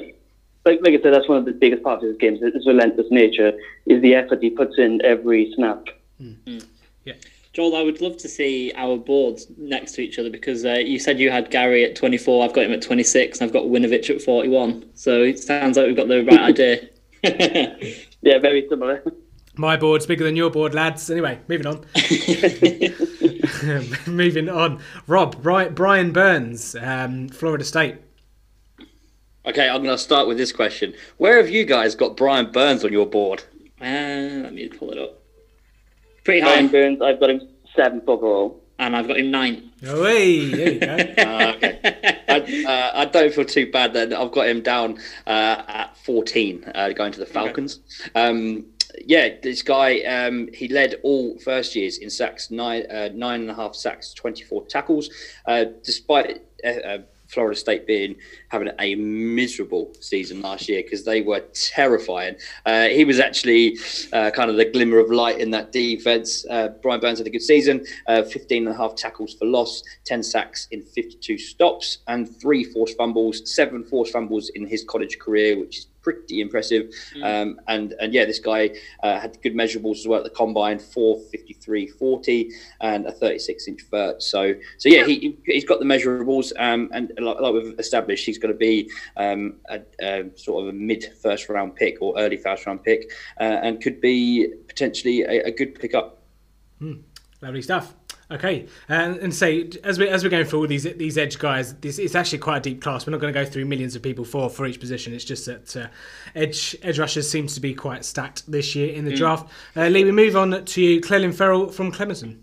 like, 0.66 0.80
like 0.82 0.98
I 0.98 1.02
said, 1.02 1.14
that's 1.14 1.28
one 1.28 1.38
of 1.38 1.44
the 1.44 1.52
biggest 1.52 1.82
parts 1.82 2.02
of 2.02 2.08
his 2.08 2.18
game. 2.18 2.36
His 2.36 2.66
relentless 2.66 3.06
nature 3.10 3.52
is 3.86 4.02
the 4.02 4.14
effort 4.14 4.42
he 4.42 4.50
puts 4.50 4.78
in 4.78 5.00
every 5.04 5.52
snap. 5.54 5.86
Yeah, 7.04 7.14
Joel, 7.52 7.76
I 7.76 7.82
would 7.82 8.00
love 8.00 8.16
to 8.18 8.28
see 8.28 8.72
our 8.76 8.96
boards 8.96 9.46
next 9.56 9.92
to 9.92 10.02
each 10.02 10.18
other 10.18 10.28
because 10.28 10.64
uh, 10.64 10.74
you 10.74 10.98
said 10.98 11.18
you 11.18 11.30
had 11.30 11.50
Gary 11.50 11.84
at 11.84 11.94
24, 11.94 12.44
I've 12.44 12.52
got 12.52 12.64
him 12.64 12.72
at 12.72 12.82
26, 12.82 13.40
and 13.40 13.46
I've 13.46 13.52
got 13.52 13.64
Winovich 13.64 14.10
at 14.10 14.20
41. 14.20 14.90
So 14.94 15.22
it 15.22 15.38
sounds 15.38 15.76
like 15.76 15.86
we've 15.86 15.96
got 15.96 16.08
the 16.08 16.24
right 16.24 16.40
idea. 16.50 16.88
Yeah, 18.22 18.38
very 18.38 18.66
similar. 18.68 19.04
My 19.54 19.76
board's 19.76 20.04
bigger 20.04 20.24
than 20.24 20.36
your 20.36 20.50
board, 20.50 20.74
lads. 20.74 21.10
Anyway, 21.10 21.38
moving 21.48 21.66
on. 21.66 21.86
moving 24.06 24.48
on. 24.48 24.80
Rob, 25.06 25.42
Brian, 25.42 25.74
Brian 25.74 26.12
Burns, 26.12 26.76
um, 26.80 27.28
Florida 27.28 27.64
State. 27.64 27.96
Okay, 29.46 29.68
I'm 29.68 29.82
going 29.82 29.94
to 29.94 30.02
start 30.02 30.26
with 30.26 30.38
this 30.38 30.52
question. 30.52 30.92
Where 31.18 31.36
have 31.36 31.48
you 31.48 31.64
guys 31.64 31.94
got 31.94 32.16
Brian 32.16 32.50
Burns 32.50 32.84
on 32.84 32.92
your 32.92 33.06
board? 33.06 33.44
Uh, 33.80 34.42
let 34.42 34.52
me 34.52 34.68
pull 34.68 34.90
it 34.90 34.98
up. 34.98 35.22
Pretty 36.24 36.40
Brian 36.40 36.66
high, 36.66 36.72
Burns, 36.72 37.00
I've 37.00 37.20
got 37.20 37.30
him 37.30 37.48
seventh 37.76 38.08
overall. 38.08 38.60
and 38.80 38.96
I've 38.96 39.06
got 39.06 39.18
him 39.18 39.30
nine. 39.30 39.70
Oh, 39.86 40.04
hey, 40.04 40.50
there 40.50 40.72
you 40.72 40.80
go. 40.80 41.22
Uh, 41.22 41.52
okay. 41.56 41.78
I, 42.28 42.64
uh, 42.66 42.90
I 43.00 43.04
don't 43.04 43.32
feel 43.32 43.44
too 43.44 43.70
bad 43.70 43.92
then. 43.92 44.12
I've 44.12 44.32
got 44.32 44.48
him 44.48 44.62
down 44.62 44.98
uh, 45.28 45.62
at 45.68 45.96
14, 45.98 46.72
uh, 46.74 46.88
going 46.90 47.12
to 47.12 47.20
the 47.20 47.26
Falcons. 47.26 47.80
Um, 48.16 48.64
yeah, 49.04 49.28
this 49.42 49.62
guy, 49.62 50.00
um, 50.00 50.48
he 50.52 50.66
led 50.68 50.96
all 51.04 51.38
first 51.38 51.76
years 51.76 51.98
in 51.98 52.10
sacks, 52.10 52.50
nine, 52.50 52.90
uh, 52.90 53.10
nine 53.14 53.42
and 53.42 53.50
a 53.50 53.54
half 53.54 53.76
sacks, 53.76 54.12
24 54.14 54.66
tackles, 54.66 55.08
uh, 55.46 55.66
despite 55.84 56.42
uh, 56.64 56.68
uh, 56.68 56.98
Florida 57.28 57.58
State 57.58 57.86
being 57.86 58.16
having 58.48 58.70
a 58.78 58.94
miserable 58.94 59.92
season 60.00 60.40
last 60.40 60.68
year 60.68 60.82
because 60.82 61.04
they 61.04 61.22
were 61.22 61.40
terrifying. 61.52 62.36
Uh, 62.64 62.86
he 62.86 63.04
was 63.04 63.20
actually 63.20 63.78
uh, 64.12 64.30
kind 64.30 64.50
of 64.50 64.56
the 64.56 64.64
glimmer 64.64 64.98
of 64.98 65.10
light 65.10 65.38
in 65.38 65.50
that 65.50 65.72
defense. 65.72 66.46
Uh, 66.48 66.68
Brian 66.82 67.00
Burns 67.00 67.18
had 67.18 67.26
a 67.26 67.30
good 67.30 67.42
season, 67.42 67.84
uh, 68.06 68.22
15 68.22 68.66
and 68.66 68.74
a 68.74 68.78
half 68.78 68.94
tackles 68.94 69.34
for 69.34 69.46
loss, 69.46 69.82
10 70.04 70.22
sacks 70.22 70.68
in 70.70 70.82
52 70.82 71.38
stops, 71.38 71.98
and 72.06 72.28
three 72.40 72.64
forced 72.64 72.96
fumbles, 72.96 73.52
seven 73.52 73.84
forced 73.84 74.12
fumbles 74.12 74.50
in 74.50 74.66
his 74.66 74.84
college 74.84 75.18
career, 75.18 75.58
which 75.58 75.78
is 75.78 75.86
pretty 76.06 76.40
impressive. 76.40 76.94
Um, 77.20 77.60
and 77.66 77.94
and 77.98 78.14
yeah, 78.14 78.24
this 78.24 78.38
guy 78.38 78.70
uh, 79.02 79.18
had 79.18 79.36
good 79.42 79.54
measurables 79.54 79.98
as 79.98 80.06
well 80.06 80.18
at 80.18 80.24
the 80.24 80.30
combine: 80.30 80.78
453, 80.78 81.88
40, 81.88 82.52
and 82.80 83.06
a 83.06 83.12
36 83.12 83.66
inch 83.66 83.82
vert. 83.90 84.22
So 84.22 84.54
so 84.78 84.88
yeah, 84.88 85.04
he 85.04 85.36
he's 85.44 85.64
got 85.64 85.80
the 85.80 85.84
measurables, 85.84 86.52
um, 86.58 86.88
and 86.92 87.12
like, 87.18 87.40
like 87.40 87.52
we've 87.52 87.78
established, 87.80 88.24
he's 88.24 88.38
going 88.38 88.54
to 88.54 88.58
be 88.58 88.88
um, 89.16 89.56
a, 89.68 89.80
a 90.00 90.30
sort 90.36 90.62
of 90.62 90.68
a 90.68 90.72
mid 90.72 91.12
first 91.20 91.48
round 91.48 91.74
pick 91.74 91.98
or 92.00 92.16
early 92.18 92.36
first 92.36 92.66
round 92.66 92.84
pick, 92.84 93.10
uh, 93.40 93.58
and 93.64 93.82
could 93.82 94.00
be 94.00 94.46
potentially 94.68 95.22
a, 95.22 95.46
a 95.46 95.50
good 95.50 95.74
pickup. 95.74 96.22
Lovely 97.42 97.62
stuff. 97.62 97.94
Okay, 98.28 98.66
and 98.88 99.18
and 99.18 99.32
say 99.32 99.70
as 99.84 100.00
we 100.00 100.08
as 100.08 100.24
we're 100.24 100.30
going 100.30 100.46
through 100.46 100.58
all 100.58 100.66
these 100.66 100.82
these 100.82 101.16
edge 101.16 101.38
guys, 101.38 101.74
this 101.74 102.00
it's 102.00 102.16
actually 102.16 102.38
quite 102.38 102.56
a 102.56 102.60
deep 102.60 102.82
class. 102.82 103.06
We're 103.06 103.12
not 103.12 103.20
going 103.20 103.32
to 103.32 103.40
go 103.40 103.48
through 103.48 103.66
millions 103.66 103.94
of 103.94 104.02
people 104.02 104.24
for 104.24 104.50
for 104.50 104.66
each 104.66 104.80
position. 104.80 105.14
It's 105.14 105.24
just 105.24 105.46
that 105.46 105.76
uh, 105.76 105.86
edge 106.34 106.74
edge 106.82 106.98
rushers 106.98 107.30
seems 107.30 107.54
to 107.54 107.60
be 107.60 107.72
quite 107.72 108.04
stacked 108.04 108.50
this 108.50 108.74
year 108.74 108.92
in 108.92 109.04
the 109.04 109.14
draft. 109.14 109.48
Uh, 109.76 109.86
Lee, 109.86 110.02
we 110.02 110.10
move 110.10 110.36
on 110.36 110.64
to 110.64 110.82
you, 110.82 111.00
Clelin 111.00 111.32
Ferrell 111.32 111.68
from 111.68 111.92
Clemson. 111.92 112.38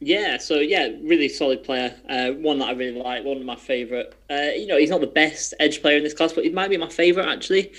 Yeah, 0.00 0.38
so 0.38 0.60
yeah, 0.60 0.90
really 1.02 1.28
solid 1.28 1.64
player. 1.64 1.92
Uh, 2.08 2.30
one 2.30 2.60
that 2.60 2.68
I 2.68 2.72
really 2.72 3.00
like, 3.00 3.24
one 3.24 3.36
of 3.38 3.42
my 3.42 3.56
favourite. 3.56 4.14
Uh, 4.30 4.50
you 4.54 4.68
know, 4.68 4.78
he's 4.78 4.90
not 4.90 5.00
the 5.00 5.08
best 5.08 5.54
edge 5.58 5.80
player 5.82 5.96
in 5.96 6.04
this 6.04 6.14
class, 6.14 6.32
but 6.32 6.44
he 6.44 6.50
might 6.50 6.70
be 6.70 6.76
my 6.76 6.88
favourite 6.88 7.28
actually. 7.28 7.70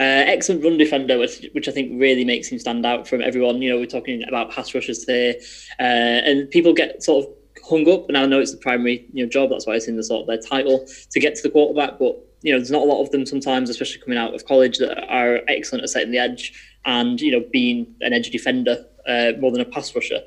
Uh, 0.00 0.24
excellent 0.24 0.64
run 0.64 0.78
defender, 0.78 1.18
which, 1.18 1.46
which 1.52 1.68
I 1.68 1.72
think 1.72 2.00
really 2.00 2.24
makes 2.24 2.48
him 2.48 2.58
stand 2.58 2.86
out 2.86 3.06
from 3.06 3.20
everyone. 3.20 3.60
You 3.60 3.70
know, 3.70 3.76
we're 3.76 3.84
talking 3.86 4.22
about 4.26 4.50
pass 4.50 4.74
rushers 4.74 5.04
here, 5.04 5.34
uh, 5.78 5.82
and 5.82 6.50
people 6.50 6.72
get 6.72 7.02
sort 7.02 7.26
of 7.26 7.32
hung 7.68 7.86
up. 7.90 8.08
And 8.08 8.16
I 8.16 8.24
know 8.24 8.40
it's 8.40 8.52
the 8.52 8.58
primary 8.58 9.06
you 9.12 9.24
know 9.24 9.28
job, 9.28 9.50
that's 9.50 9.66
why 9.66 9.74
it's 9.74 9.86
in 9.86 9.96
the 9.96 10.02
sort 10.02 10.22
of 10.22 10.28
their 10.28 10.38
title 10.40 10.86
to 11.10 11.20
get 11.20 11.34
to 11.34 11.42
the 11.42 11.50
quarterback. 11.50 11.98
But 11.98 12.16
you 12.40 12.52
know, 12.52 12.58
there's 12.58 12.70
not 12.70 12.82
a 12.82 12.86
lot 12.86 13.02
of 13.02 13.10
them 13.10 13.26
sometimes, 13.26 13.68
especially 13.68 14.00
coming 14.00 14.18
out 14.18 14.34
of 14.34 14.46
college, 14.46 14.78
that 14.78 14.98
are 15.10 15.42
excellent 15.46 15.82
at 15.82 15.90
setting 15.90 16.10
the 16.10 16.18
edge 16.18 16.54
and 16.86 17.20
you 17.20 17.32
know 17.32 17.44
being 17.52 17.94
an 18.00 18.14
edge 18.14 18.30
defender 18.30 18.82
uh, 19.06 19.32
more 19.40 19.52
than 19.52 19.60
a 19.60 19.66
pass 19.66 19.94
rusher. 19.94 20.20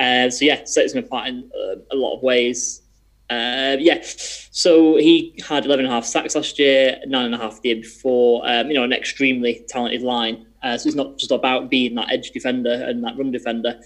Uh, 0.00 0.30
so 0.30 0.44
yeah, 0.46 0.64
sets 0.64 0.94
him 0.94 1.04
apart 1.04 1.28
in 1.28 1.50
uh, 1.54 1.76
a 1.92 1.96
lot 1.96 2.16
of 2.16 2.22
ways. 2.22 2.82
Uh, 3.28 3.76
yeah, 3.78 4.00
so 4.02 4.96
he 4.96 5.38
had 5.46 5.64
11 5.64 5.84
and 5.84 5.92
a 5.92 5.94
half 5.94 6.04
sacks 6.04 6.34
last 6.34 6.58
year, 6.58 6.98
nine 7.06 7.26
and 7.26 7.34
a 7.34 7.38
half 7.38 7.62
the 7.62 7.68
year 7.68 7.76
before. 7.76 8.42
Um, 8.44 8.68
you 8.68 8.74
know, 8.74 8.82
an 8.82 8.92
extremely 8.92 9.64
talented 9.68 10.02
line. 10.02 10.46
Uh, 10.62 10.76
so 10.76 10.88
it's 10.88 10.96
not 10.96 11.16
just 11.16 11.30
about 11.30 11.70
being 11.70 11.94
that 11.94 12.10
edge 12.10 12.30
defender 12.32 12.72
and 12.72 13.04
that 13.04 13.16
run 13.16 13.30
defender. 13.30 13.78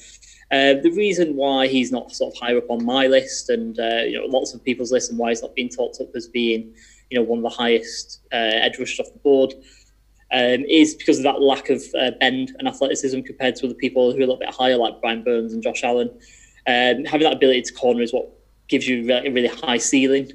Uh, 0.51 0.75
the 0.83 0.93
reason 0.97 1.37
why 1.37 1.67
he's 1.67 1.91
not 1.91 2.13
sort 2.13 2.35
of 2.35 2.41
higher 2.41 2.59
up 2.59 2.71
on 2.71 2.85
my 2.85 3.07
list 3.07 3.51
and 3.51 3.79
uh, 3.81 4.03
you 4.07 4.19
know 4.19 4.27
lots 4.27 4.55
of 4.55 4.63
people's 4.63 4.93
list 4.93 5.11
and 5.11 5.19
why 5.19 5.31
he's 5.31 5.43
not 5.43 5.55
being 5.55 5.69
talked 5.69 6.01
up 6.01 6.09
as 6.15 6.29
being 6.29 6.73
you 7.11 7.19
know 7.19 7.25
one 7.25 7.39
of 7.39 7.43
the 7.43 7.49
highest 7.49 8.21
uh, 8.33 8.37
edge 8.37 8.79
rushers 8.79 9.01
off 9.01 9.13
the 9.13 9.19
board 9.21 9.55
um, 10.35 10.65
is 10.69 10.95
because 10.95 11.19
of 11.19 11.23
that 11.23 11.41
lack 11.41 11.71
of 11.71 11.83
uh, 11.99 12.11
bend 12.19 12.55
and 12.59 12.67
athleticism 12.67 13.21
compared 13.21 13.55
to 13.57 13.67
other 13.67 13.75
people 13.75 14.11
who 14.11 14.19
are 14.19 14.23
a 14.23 14.27
little 14.27 14.37
bit 14.37 14.53
higher, 14.53 14.77
like 14.77 15.01
Brian 15.01 15.23
Burns 15.23 15.53
and 15.53 15.63
Josh 15.63 15.85
Allen. 15.85 16.11
Um, 16.67 17.05
having 17.05 17.23
that 17.23 17.35
ability 17.35 17.63
to 17.63 17.73
corner 17.73 18.03
is 18.03 18.13
what 18.13 18.29
gives 18.69 18.89
you 18.89 19.11
a 19.13 19.31
really 19.31 19.49
high 19.49 19.79
ceiling. 19.79 20.33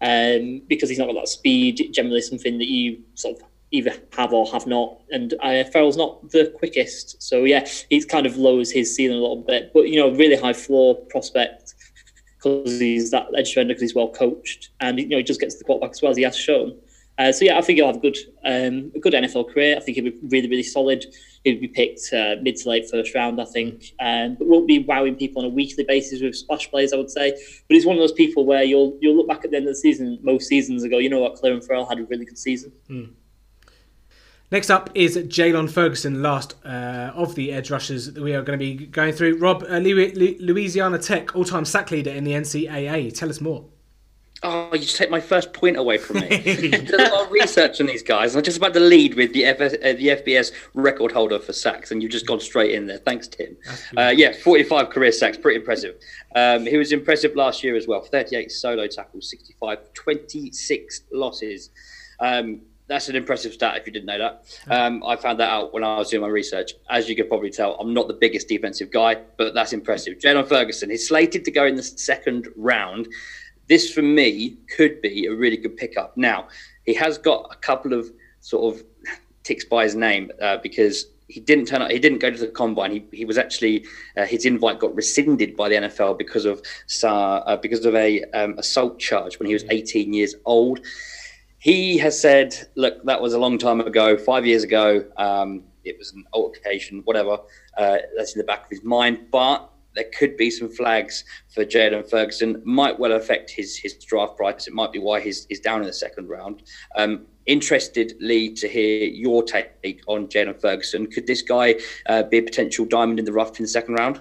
Um, 0.00 0.62
because 0.68 0.88
he's 0.88 0.98
not 0.98 1.06
got 1.06 1.14
that 1.14 1.28
speed, 1.28 1.90
generally 1.92 2.22
something 2.22 2.58
that 2.58 2.66
you 2.66 3.02
sort 3.14 3.38
of 3.38 3.46
either 3.70 3.92
have 4.16 4.32
or 4.32 4.46
have 4.52 4.66
not. 4.66 5.00
And 5.10 5.34
uh, 5.40 5.64
Ferrell's 5.64 5.96
not 5.96 6.30
the 6.30 6.52
quickest, 6.58 7.22
so 7.22 7.44
yeah, 7.44 7.68
he's 7.88 8.04
kind 8.04 8.26
of 8.26 8.36
lowers 8.36 8.70
his 8.70 8.94
ceiling 8.94 9.18
a 9.18 9.20
little 9.20 9.42
bit. 9.42 9.72
But 9.72 9.88
you 9.88 9.96
know, 9.96 10.10
really 10.10 10.36
high 10.36 10.52
floor 10.52 10.96
prospect 11.08 11.74
because 12.36 12.80
he's 12.80 13.10
that 13.12 13.28
edge 13.36 13.50
defender 13.50 13.74
because 13.74 13.82
he's 13.82 13.94
well 13.94 14.08
coached 14.08 14.70
and 14.80 14.98
you 14.98 15.08
know 15.08 15.18
he 15.18 15.22
just 15.22 15.40
gets 15.40 15.56
the 15.56 15.64
quarterback 15.64 15.92
as 15.92 16.02
well 16.02 16.10
as 16.10 16.16
he 16.16 16.24
has 16.24 16.36
shown. 16.36 16.76
Uh, 17.18 17.30
so 17.30 17.44
yeah, 17.44 17.58
I 17.58 17.60
think 17.60 17.76
he'll 17.76 17.86
have 17.86 17.96
a 17.96 18.00
good, 18.00 18.16
um, 18.44 18.90
a 18.94 18.98
good 18.98 19.12
NFL 19.12 19.52
career. 19.52 19.76
I 19.76 19.80
think 19.80 19.96
he'll 19.96 20.04
be 20.04 20.18
really, 20.28 20.48
really 20.48 20.62
solid. 20.62 21.04
He'll 21.44 21.60
be 21.60 21.68
picked 21.68 22.12
uh, 22.12 22.36
mid 22.40 22.56
to 22.56 22.68
late 22.68 22.88
first 22.90 23.14
round, 23.14 23.40
I 23.40 23.44
think, 23.44 23.92
um, 24.00 24.36
but 24.36 24.48
won't 24.48 24.66
be 24.66 24.78
wowing 24.78 25.16
people 25.16 25.42
on 25.42 25.50
a 25.50 25.52
weekly 25.52 25.84
basis 25.84 26.22
with 26.22 26.34
splash 26.34 26.70
plays, 26.70 26.92
I 26.92 26.96
would 26.96 27.10
say. 27.10 27.30
But 27.30 27.74
he's 27.74 27.84
one 27.84 27.96
of 27.96 28.00
those 28.00 28.12
people 28.12 28.46
where 28.46 28.62
you'll 28.62 28.96
you'll 29.00 29.16
look 29.16 29.28
back 29.28 29.44
at 29.44 29.50
the 29.50 29.56
end 29.58 29.66
of 29.66 29.74
the 29.74 29.80
season, 29.80 30.18
most 30.22 30.48
seasons 30.48 30.84
ago, 30.84 30.98
you 30.98 31.10
know 31.10 31.20
what, 31.20 31.36
Clelin 31.36 31.64
Ferrell 31.64 31.86
had 31.86 31.98
a 31.98 32.04
really 32.04 32.24
good 32.24 32.38
season. 32.38 32.72
Next 34.52 34.68
up 34.68 34.90
is 34.94 35.16
Jaylon 35.16 35.70
Ferguson, 35.70 36.22
last 36.22 36.56
uh, 36.62 37.10
of 37.14 37.34
the 37.36 37.52
edge 37.52 37.70
rushers 37.70 38.12
that 38.12 38.22
we 38.22 38.34
are 38.34 38.42
going 38.42 38.58
to 38.58 38.62
be 38.62 38.86
going 38.86 39.14
through. 39.14 39.38
Rob, 39.38 39.64
uh, 39.66 39.78
Louisiana 39.78 40.98
Tech, 40.98 41.34
all-time 41.34 41.64
sack 41.64 41.90
leader 41.90 42.10
in 42.10 42.24
the 42.24 42.32
NCAA. 42.32 43.16
Tell 43.16 43.30
us 43.30 43.40
more. 43.40 43.64
Oh, 44.44 44.70
you 44.72 44.80
just 44.80 44.96
take 44.96 45.08
my 45.10 45.20
first 45.20 45.52
point 45.52 45.76
away 45.76 45.98
from 45.98 46.18
me. 46.20 46.36
There's 46.44 46.90
a 46.90 47.12
lot 47.12 47.26
of 47.26 47.30
research 47.30 47.80
on 47.80 47.86
these 47.86 48.02
guys. 48.02 48.34
I'm 48.34 48.42
just 48.42 48.56
about 48.56 48.74
to 48.74 48.80
lead 48.80 49.14
with 49.14 49.32
the, 49.32 49.44
FS, 49.44 49.74
uh, 49.74 49.92
the 49.92 50.08
FBS 50.08 50.50
record 50.74 51.12
holder 51.12 51.38
for 51.38 51.52
sacks, 51.52 51.92
and 51.92 52.02
you've 52.02 52.10
just 52.10 52.26
gone 52.26 52.40
straight 52.40 52.74
in 52.74 52.86
there. 52.86 52.98
Thanks, 52.98 53.28
Tim. 53.28 53.56
Uh, 53.96 54.08
yeah, 54.08 54.32
45 54.32 54.90
career 54.90 55.12
sacks, 55.12 55.36
pretty 55.36 55.60
impressive. 55.60 55.94
Um, 56.34 56.66
he 56.66 56.76
was 56.76 56.90
impressive 56.90 57.36
last 57.36 57.62
year 57.62 57.76
as 57.76 57.86
well 57.86 58.02
38 58.02 58.50
solo 58.50 58.88
tackles, 58.88 59.30
65, 59.30 59.78
26 59.94 61.02
losses. 61.12 61.70
Um, 62.18 62.62
that's 62.88 63.08
an 63.08 63.14
impressive 63.16 63.52
stat 63.52 63.76
if 63.76 63.86
you 63.86 63.92
didn't 63.92 64.06
know 64.06 64.18
that. 64.18 64.44
Um, 64.68 65.04
I 65.06 65.16
found 65.16 65.38
that 65.38 65.50
out 65.50 65.72
when 65.72 65.84
I 65.84 65.96
was 65.96 66.10
doing 66.10 66.22
my 66.22 66.28
research. 66.28 66.72
As 66.90 67.08
you 67.08 67.14
could 67.14 67.28
probably 67.28 67.50
tell, 67.50 67.74
I'm 67.76 67.94
not 67.94 68.08
the 68.08 68.14
biggest 68.14 68.48
defensive 68.48 68.90
guy, 68.90 69.16
but 69.38 69.54
that's 69.54 69.72
impressive. 69.72 70.18
Jaylon 70.18 70.48
Ferguson 70.48 70.90
is 70.90 71.06
slated 71.06 71.44
to 71.44 71.50
go 71.52 71.64
in 71.64 71.76
the 71.76 71.82
second 71.82 72.48
round 72.56 73.06
this 73.72 73.90
for 73.90 74.02
me 74.02 74.58
could 74.76 75.00
be 75.00 75.24
a 75.24 75.34
really 75.34 75.56
good 75.56 75.78
pickup. 75.78 76.14
Now, 76.14 76.48
he 76.84 76.92
has 76.92 77.16
got 77.16 77.48
a 77.50 77.56
couple 77.56 77.94
of 77.94 78.10
sort 78.40 78.74
of 78.74 78.84
ticks 79.44 79.64
by 79.64 79.84
his 79.84 79.94
name 79.94 80.30
uh, 80.42 80.58
because 80.58 81.06
he 81.28 81.40
didn't 81.40 81.64
turn 81.64 81.80
up. 81.80 81.90
He 81.90 81.98
didn't 81.98 82.18
go 82.18 82.30
to 82.30 82.36
the 82.36 82.48
combine. 82.48 82.90
He, 82.90 83.04
he 83.20 83.24
was 83.24 83.38
actually 83.38 83.86
uh, 84.18 84.26
his 84.26 84.44
invite 84.44 84.78
got 84.78 84.94
rescinded 84.94 85.56
by 85.56 85.70
the 85.70 85.76
NFL 85.76 86.18
because 86.18 86.44
of 86.44 86.60
uh, 87.02 87.56
because 87.56 87.86
of 87.86 87.94
a 87.94 88.22
um, 88.32 88.58
assault 88.58 88.98
charge 88.98 89.38
when 89.38 89.46
he 89.46 89.54
was 89.54 89.64
18 89.70 90.12
years 90.12 90.34
old. 90.44 90.80
He 91.56 91.96
has 91.96 92.20
said, 92.20 92.54
"Look, 92.74 93.02
that 93.04 93.22
was 93.22 93.32
a 93.32 93.38
long 93.38 93.56
time 93.56 93.80
ago, 93.80 94.18
five 94.18 94.44
years 94.44 94.64
ago. 94.64 95.02
Um, 95.16 95.62
it 95.84 95.96
was 95.98 96.12
an 96.12 96.24
altercation, 96.34 97.00
whatever. 97.04 97.38
Uh, 97.78 97.96
that's 98.18 98.34
in 98.34 98.38
the 98.38 98.44
back 98.44 98.64
of 98.64 98.70
his 98.70 98.84
mind, 98.84 99.30
but." 99.30 99.71
There 99.94 100.10
could 100.18 100.36
be 100.36 100.50
some 100.50 100.68
flags 100.68 101.24
for 101.48 101.64
Jaden 101.64 102.08
Ferguson. 102.08 102.62
Might 102.64 102.98
well 102.98 103.12
affect 103.12 103.50
his 103.50 103.76
his 103.76 103.94
draft 103.94 104.36
price. 104.36 104.66
It 104.66 104.74
might 104.74 104.92
be 104.92 104.98
why 104.98 105.20
he's, 105.20 105.46
he's 105.46 105.60
down 105.60 105.80
in 105.80 105.86
the 105.86 105.92
second 105.92 106.28
round. 106.28 106.62
Um, 106.96 107.26
interested, 107.46 108.14
Lee, 108.20 108.54
to 108.54 108.68
hear 108.68 109.06
your 109.06 109.42
take 109.42 110.02
on 110.06 110.28
Jaden 110.28 110.60
Ferguson. 110.60 111.06
Could 111.06 111.26
this 111.26 111.42
guy 111.42 111.76
uh, 112.06 112.22
be 112.22 112.38
a 112.38 112.42
potential 112.42 112.84
diamond 112.84 113.18
in 113.18 113.24
the 113.24 113.32
rough 113.32 113.58
in 113.58 113.64
the 113.64 113.68
second 113.68 113.94
round? 113.94 114.20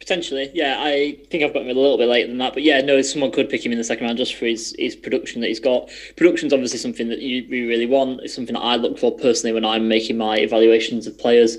Potentially, 0.00 0.50
yeah. 0.54 0.76
I 0.78 1.18
think 1.30 1.44
I've 1.44 1.52
got 1.52 1.62
him 1.62 1.76
a 1.76 1.78
little 1.78 1.98
bit 1.98 2.08
later 2.08 2.26
than 2.26 2.38
that, 2.38 2.54
but 2.54 2.62
yeah, 2.62 2.80
no, 2.80 3.02
someone 3.02 3.30
could 3.30 3.50
pick 3.50 3.64
him 3.64 3.70
in 3.70 3.76
the 3.76 3.84
second 3.84 4.06
round 4.06 4.16
just 4.16 4.34
for 4.34 4.46
his, 4.46 4.74
his 4.78 4.96
production 4.96 5.42
that 5.42 5.48
he's 5.48 5.60
got. 5.60 5.90
Production's 6.16 6.54
obviously 6.54 6.78
something 6.78 7.10
that 7.10 7.20
you, 7.20 7.42
you 7.42 7.68
really 7.68 7.84
want. 7.84 8.20
It's 8.22 8.34
something 8.34 8.54
that 8.54 8.60
I 8.62 8.76
look 8.76 8.98
for 8.98 9.14
personally 9.14 9.52
when 9.52 9.64
I'm 9.64 9.88
making 9.88 10.16
my 10.16 10.38
evaluations 10.38 11.06
of 11.06 11.18
players. 11.18 11.58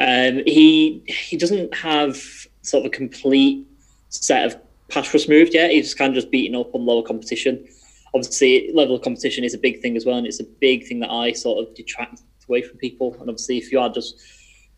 Um, 0.00 0.42
he 0.46 1.02
he 1.06 1.36
doesn't 1.36 1.74
have 1.74 2.45
sort 2.66 2.84
of 2.84 2.92
a 2.92 2.94
complete 2.94 3.66
set 4.08 4.46
of 4.46 4.60
pass 4.88 5.12
rush 5.12 5.28
moved 5.28 5.54
yet. 5.54 5.70
He's 5.70 5.94
kind 5.94 6.10
of 6.10 6.14
just 6.14 6.30
beating 6.30 6.58
up 6.58 6.74
on 6.74 6.84
lower 6.84 7.02
competition. 7.02 7.66
Obviously, 8.14 8.70
level 8.72 8.96
of 8.96 9.02
competition 9.02 9.44
is 9.44 9.54
a 9.54 9.58
big 9.58 9.80
thing 9.80 9.96
as 9.96 10.06
well, 10.06 10.16
and 10.16 10.26
it's 10.26 10.40
a 10.40 10.44
big 10.44 10.86
thing 10.86 11.00
that 11.00 11.10
I 11.10 11.32
sort 11.32 11.66
of 11.66 11.74
detract 11.74 12.22
away 12.48 12.62
from 12.62 12.78
people. 12.78 13.12
And 13.14 13.28
obviously, 13.28 13.58
if 13.58 13.70
you 13.72 13.78
are 13.78 13.90
just 13.90 14.20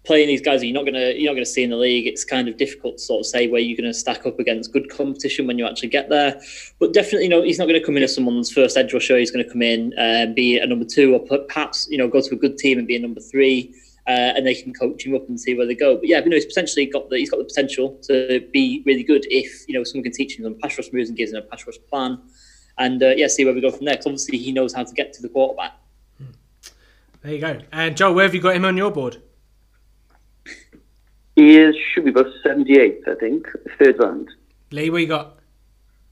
playing 0.04 0.28
these 0.28 0.40
guys 0.40 0.64
you're 0.64 0.72
not 0.72 0.86
gonna 0.86 1.10
you're 1.10 1.30
not 1.30 1.34
gonna 1.34 1.44
see 1.44 1.62
in 1.62 1.70
the 1.70 1.76
league, 1.76 2.06
it's 2.06 2.24
kind 2.24 2.48
of 2.48 2.56
difficult 2.56 2.96
to 2.96 3.02
sort 3.02 3.20
of 3.20 3.26
say 3.26 3.46
where 3.46 3.60
you're 3.60 3.76
gonna 3.76 3.92
stack 3.92 4.26
up 4.26 4.38
against 4.38 4.72
good 4.72 4.88
competition 4.88 5.46
when 5.46 5.58
you 5.58 5.66
actually 5.66 5.88
get 5.88 6.08
there. 6.08 6.40
But 6.78 6.92
definitely, 6.94 7.24
you 7.24 7.28
know, 7.28 7.42
he's 7.42 7.58
not 7.58 7.66
gonna 7.66 7.84
come 7.84 7.96
in 7.96 8.02
as 8.02 8.14
someone's 8.14 8.50
first 8.50 8.76
edge 8.76 8.92
rusher. 8.92 9.18
He's 9.18 9.30
gonna 9.30 9.48
come 9.48 9.62
in 9.62 9.92
and 9.98 10.34
be 10.34 10.58
a 10.58 10.66
number 10.66 10.86
two, 10.86 11.14
or 11.14 11.20
perhaps 11.46 11.86
you 11.90 11.98
know 11.98 12.08
go 12.08 12.20
to 12.20 12.34
a 12.34 12.38
good 12.38 12.58
team 12.58 12.78
and 12.78 12.86
be 12.86 12.96
a 12.96 13.00
number 13.00 13.20
three 13.20 13.74
uh, 14.08 14.32
and 14.36 14.46
they 14.46 14.54
can 14.54 14.72
coach 14.72 15.04
him 15.04 15.14
up 15.14 15.28
and 15.28 15.38
see 15.38 15.54
where 15.54 15.66
they 15.66 15.74
go. 15.74 15.96
But 15.96 16.08
yeah, 16.08 16.20
you 16.20 16.30
know, 16.30 16.36
he's 16.36 16.46
potentially 16.46 16.86
got 16.86 17.10
the 17.10 17.18
he's 17.18 17.30
got 17.30 17.36
the 17.36 17.44
potential 17.44 17.98
to 18.04 18.40
be 18.52 18.82
really 18.86 19.02
good 19.04 19.26
if 19.30 19.68
you 19.68 19.74
know 19.74 19.84
someone 19.84 20.04
can 20.04 20.12
teach 20.12 20.38
him 20.38 20.44
some 20.44 20.56
pass 20.60 20.78
rush 20.78 20.92
moves 20.92 21.10
and 21.10 21.18
gives 21.18 21.32
him 21.32 21.38
a 21.38 21.42
pass 21.42 21.66
rush 21.66 21.76
plan, 21.90 22.18
and 22.78 23.02
uh, 23.02 23.10
yeah, 23.10 23.26
see 23.28 23.44
where 23.44 23.54
we 23.54 23.60
go 23.60 23.70
from 23.70 23.84
there. 23.84 23.94
Because 23.94 24.06
obviously 24.06 24.38
he 24.38 24.50
knows 24.50 24.72
how 24.72 24.82
to 24.82 24.94
get 24.94 25.12
to 25.14 25.22
the 25.22 25.28
quarterback. 25.28 25.72
There 27.22 27.32
you 27.34 27.40
go. 27.40 27.58
And 27.72 27.96
Joe, 27.96 28.12
where 28.12 28.24
have 28.24 28.34
you 28.34 28.40
got 28.40 28.56
him 28.56 28.64
on 28.64 28.76
your 28.76 28.90
board? 28.90 29.20
He 31.34 31.56
is, 31.56 31.76
should 31.92 32.04
be 32.04 32.10
about 32.10 32.26
78th, 32.44 33.06
I 33.06 33.14
think, 33.14 33.46
third 33.78 33.98
round. 34.00 34.28
Lee, 34.70 34.90
where 34.90 35.00
you 35.00 35.06
got? 35.06 35.38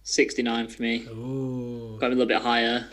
69 0.03 0.69
for 0.69 0.83
me. 0.83 1.07
Ooh. 1.09 1.97
Got 2.01 2.13
him 2.13 2.19
a 2.19 2.23
little 2.23 2.27
bit 2.27 2.43
higher. 2.43 2.87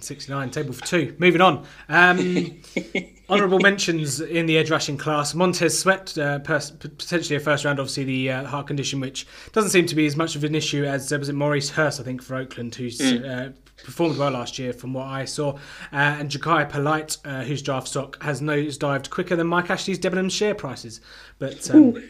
69, 0.00 0.50
table 0.50 0.72
for 0.72 0.84
two. 0.84 1.14
Moving 1.18 1.40
on. 1.40 1.66
Um, 1.88 2.60
honourable 3.30 3.60
mentions 3.60 4.20
in 4.20 4.46
the 4.46 4.58
edge 4.58 4.70
rushing 4.70 4.96
class. 4.96 5.34
Montez 5.34 5.78
Sweat, 5.78 6.16
uh, 6.18 6.38
pers- 6.40 6.70
potentially 6.70 7.36
a 7.36 7.40
first 7.40 7.64
round, 7.64 7.78
obviously 7.78 8.04
the 8.04 8.30
uh, 8.30 8.44
heart 8.44 8.66
condition, 8.66 9.00
which 9.00 9.26
doesn't 9.52 9.70
seem 9.70 9.86
to 9.86 9.94
be 9.94 10.06
as 10.06 10.16
much 10.16 10.36
of 10.36 10.44
an 10.44 10.54
issue 10.54 10.84
as 10.84 11.12
uh, 11.12 11.18
was 11.18 11.28
it 11.28 11.34
Maurice 11.34 11.70
Hurst, 11.70 12.00
I 12.00 12.02
think, 12.02 12.22
for 12.22 12.36
Oakland, 12.36 12.74
who's 12.74 12.98
mm. 12.98 13.54
performed 13.84 14.18
well 14.18 14.30
last 14.30 14.58
year 14.58 14.72
from 14.72 14.92
what 14.92 15.06
I 15.06 15.24
saw. 15.24 15.54
Uh, 15.92 16.16
and 16.18 16.30
Jachai 16.30 16.68
Polite, 16.68 17.18
uh, 17.24 17.42
whose 17.42 17.62
draft 17.62 17.88
stock 17.88 18.22
has 18.22 18.40
nosedived 18.40 19.10
quicker 19.10 19.36
than 19.36 19.46
Mike 19.46 19.70
Ashley's 19.70 19.98
Debenham 19.98 20.30
share 20.30 20.54
prices. 20.54 21.00
But 21.38 21.70
um, 21.70 22.02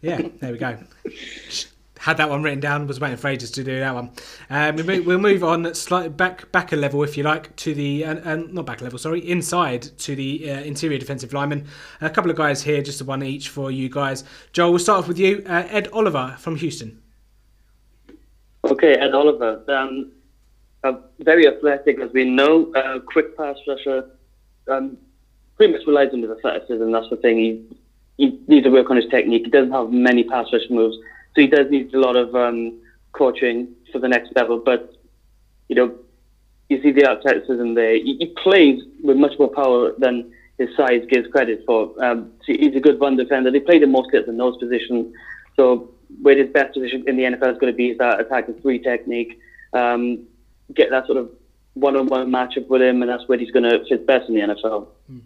yeah, 0.00 0.20
there 0.40 0.52
we 0.52 0.58
go 0.58 0.78
had 2.02 2.16
that 2.16 2.28
one 2.28 2.42
written 2.42 2.58
down. 2.58 2.88
Was 2.88 2.98
waiting 2.98 3.16
for 3.16 3.28
ages 3.28 3.52
to 3.52 3.62
do 3.62 3.78
that 3.78 3.94
one. 3.94 4.10
Um, 4.50 4.74
we 4.74 4.98
we'll 4.98 5.20
move 5.20 5.44
on 5.44 5.72
slightly 5.72 6.08
back 6.08 6.50
back 6.50 6.72
a 6.72 6.76
level, 6.76 7.04
if 7.04 7.16
you 7.16 7.22
like, 7.22 7.54
to 7.56 7.74
the 7.74 8.04
uh, 8.04 8.32
uh, 8.32 8.36
not 8.50 8.66
back 8.66 8.80
a 8.80 8.84
level, 8.84 8.98
sorry, 8.98 9.20
inside 9.20 9.82
to 9.98 10.16
the 10.16 10.50
uh, 10.50 10.60
interior 10.62 10.98
defensive 10.98 11.32
lineman. 11.32 11.68
A 12.00 12.10
couple 12.10 12.28
of 12.28 12.36
guys 12.36 12.60
here, 12.60 12.82
just 12.82 13.00
one 13.02 13.22
each 13.22 13.50
for 13.50 13.70
you 13.70 13.88
guys. 13.88 14.24
Joel, 14.52 14.70
we'll 14.70 14.78
start 14.80 14.98
off 14.98 15.08
with 15.08 15.18
you. 15.18 15.44
Uh, 15.48 15.64
Ed 15.70 15.88
Oliver 15.92 16.34
from 16.40 16.56
Houston. 16.56 17.00
Okay, 18.64 18.94
Ed 18.94 19.14
Oliver. 19.14 19.62
Um, 19.68 20.10
very 21.20 21.46
athletic, 21.46 22.00
as 22.00 22.12
we 22.12 22.24
know. 22.24 22.72
Uh, 22.74 22.98
quick 22.98 23.36
pass 23.36 23.56
rusher. 23.68 24.10
Um, 24.68 24.98
pretty 25.56 25.72
much 25.72 25.86
relies 25.86 26.12
on 26.12 26.22
his 26.22 26.32
athleticism. 26.32 26.90
That's 26.90 27.10
the 27.10 27.16
thing. 27.16 27.38
He, 27.38 27.76
he 28.16 28.40
needs 28.48 28.64
to 28.64 28.70
work 28.70 28.90
on 28.90 28.96
his 28.96 29.06
technique. 29.08 29.44
He 29.44 29.50
doesn't 29.50 29.70
have 29.70 29.90
many 29.90 30.24
pass 30.24 30.46
rush 30.52 30.68
moves 30.68 30.96
so 31.34 31.40
he 31.40 31.46
does 31.46 31.70
need 31.70 31.92
a 31.94 31.98
lot 31.98 32.16
of 32.16 32.34
um, 32.34 32.80
coaching 33.12 33.68
for 33.90 33.98
the 33.98 34.08
next 34.08 34.34
level. 34.36 34.58
But 34.58 34.94
you 35.68 35.76
know, 35.76 35.94
you 36.68 36.82
see 36.82 36.92
the 36.92 37.08
athleticism 37.08 37.74
there. 37.74 37.94
He, 37.94 38.16
he 38.18 38.26
plays 38.42 38.82
with 39.02 39.16
much 39.16 39.38
more 39.38 39.48
power 39.48 39.92
than 39.98 40.32
his 40.58 40.68
size 40.76 41.02
gives 41.08 41.28
credit 41.28 41.62
for. 41.66 41.92
Um, 42.04 42.32
so 42.46 42.52
he's 42.52 42.74
a 42.76 42.80
good 42.80 43.00
run 43.00 43.16
defender. 43.16 43.50
They 43.50 43.60
played 43.60 43.82
him 43.82 43.92
mostly 43.92 44.18
at 44.18 44.26
the 44.26 44.32
nose 44.32 44.56
position. 44.58 45.12
So 45.56 45.90
where 46.20 46.36
his 46.36 46.50
best 46.50 46.74
position 46.74 47.04
in 47.06 47.16
the 47.16 47.24
NFL 47.24 47.52
is 47.52 47.58
going 47.58 47.72
to 47.72 47.76
be 47.76 47.90
is 47.90 47.98
that 47.98 48.20
attack 48.20 48.48
and 48.48 48.60
three 48.60 48.78
technique. 48.78 49.40
Um, 49.72 50.26
get 50.74 50.90
that 50.90 51.06
sort 51.06 51.18
of 51.18 51.30
one-on-one 51.74 52.30
matchup 52.30 52.68
with 52.68 52.82
him, 52.82 53.02
and 53.02 53.10
that's 53.10 53.26
where 53.28 53.38
he's 53.38 53.50
going 53.50 53.64
to 53.64 53.84
fit 53.88 54.06
best 54.06 54.28
in 54.28 54.34
the 54.34 54.40
NFL. 54.40 54.88
Hmm. 55.06 55.18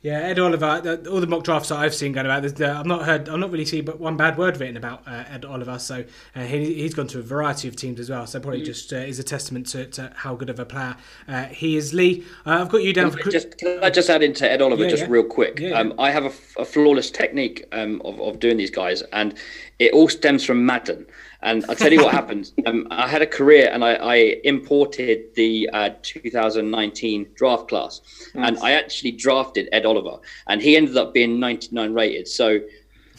Yeah, 0.00 0.20
Ed 0.20 0.38
Oliver. 0.38 1.00
all 1.10 1.20
the 1.20 1.26
mock 1.26 1.42
drafts 1.42 1.70
that 1.70 1.78
I've 1.78 1.94
seen 1.94 2.12
going 2.12 2.26
about, 2.26 2.60
uh, 2.60 2.78
I've 2.78 2.86
not 2.86 3.04
heard, 3.04 3.28
I've 3.28 3.38
not 3.38 3.50
really 3.50 3.64
seen 3.64 3.84
but 3.84 3.98
one 3.98 4.16
bad 4.16 4.38
word 4.38 4.58
written 4.60 4.76
about 4.76 5.02
uh, 5.08 5.24
Ed 5.28 5.44
Oliver. 5.44 5.78
So 5.80 6.04
uh, 6.36 6.40
he, 6.42 6.82
has 6.82 6.94
gone 6.94 7.08
to 7.08 7.18
a 7.18 7.22
variety 7.22 7.66
of 7.66 7.74
teams 7.74 7.98
as 7.98 8.08
well. 8.08 8.24
So 8.26 8.38
probably 8.38 8.62
mm. 8.62 8.66
just 8.66 8.92
uh, 8.92 8.96
is 8.96 9.18
a 9.18 9.24
testament 9.24 9.66
to, 9.68 9.86
to, 9.86 10.12
how 10.14 10.36
good 10.36 10.50
of 10.50 10.60
a 10.60 10.64
player 10.64 10.96
uh, 11.26 11.46
he 11.46 11.76
is. 11.76 11.92
Lee, 11.92 12.24
uh, 12.46 12.60
I've 12.60 12.68
got 12.68 12.84
you 12.84 12.92
down. 12.92 13.10
Can 13.10 13.24
for... 13.24 13.30
Just, 13.30 13.58
can 13.58 13.82
I 13.82 13.90
just 13.90 14.08
add 14.08 14.22
into 14.22 14.48
Ed 14.48 14.62
Oliver 14.62 14.84
yeah, 14.84 14.90
just 14.90 15.02
yeah. 15.02 15.08
real 15.10 15.24
quick? 15.24 15.58
Yeah, 15.58 15.70
um, 15.70 15.92
I 15.98 16.12
have 16.12 16.24
a, 16.24 16.60
a 16.60 16.64
flawless 16.64 17.10
technique 17.10 17.66
um, 17.72 18.00
of, 18.04 18.20
of 18.20 18.38
doing 18.38 18.56
these 18.56 18.70
guys, 18.70 19.02
and 19.12 19.36
it 19.80 19.92
all 19.92 20.08
stems 20.08 20.44
from 20.44 20.64
Madden. 20.64 21.06
And 21.42 21.64
I'll 21.68 21.76
tell 21.76 21.92
you 21.92 22.02
what 22.02 22.12
happened. 22.12 22.52
Um, 22.66 22.86
I 22.90 23.08
had 23.08 23.22
a 23.22 23.26
career 23.26 23.70
and 23.72 23.82
I, 23.82 23.94
I 23.94 24.14
imported 24.44 25.34
the 25.36 25.70
uh, 25.72 25.90
2019 26.02 27.30
draft 27.34 27.68
class. 27.68 28.02
Nice. 28.34 28.48
And 28.48 28.58
I 28.58 28.72
actually 28.72 29.12
drafted 29.12 29.68
Ed 29.72 29.86
Oliver. 29.86 30.18
And 30.48 30.60
he 30.60 30.76
ended 30.76 30.96
up 30.98 31.14
being 31.14 31.40
99 31.40 31.94
rated. 31.94 32.28
So, 32.28 32.60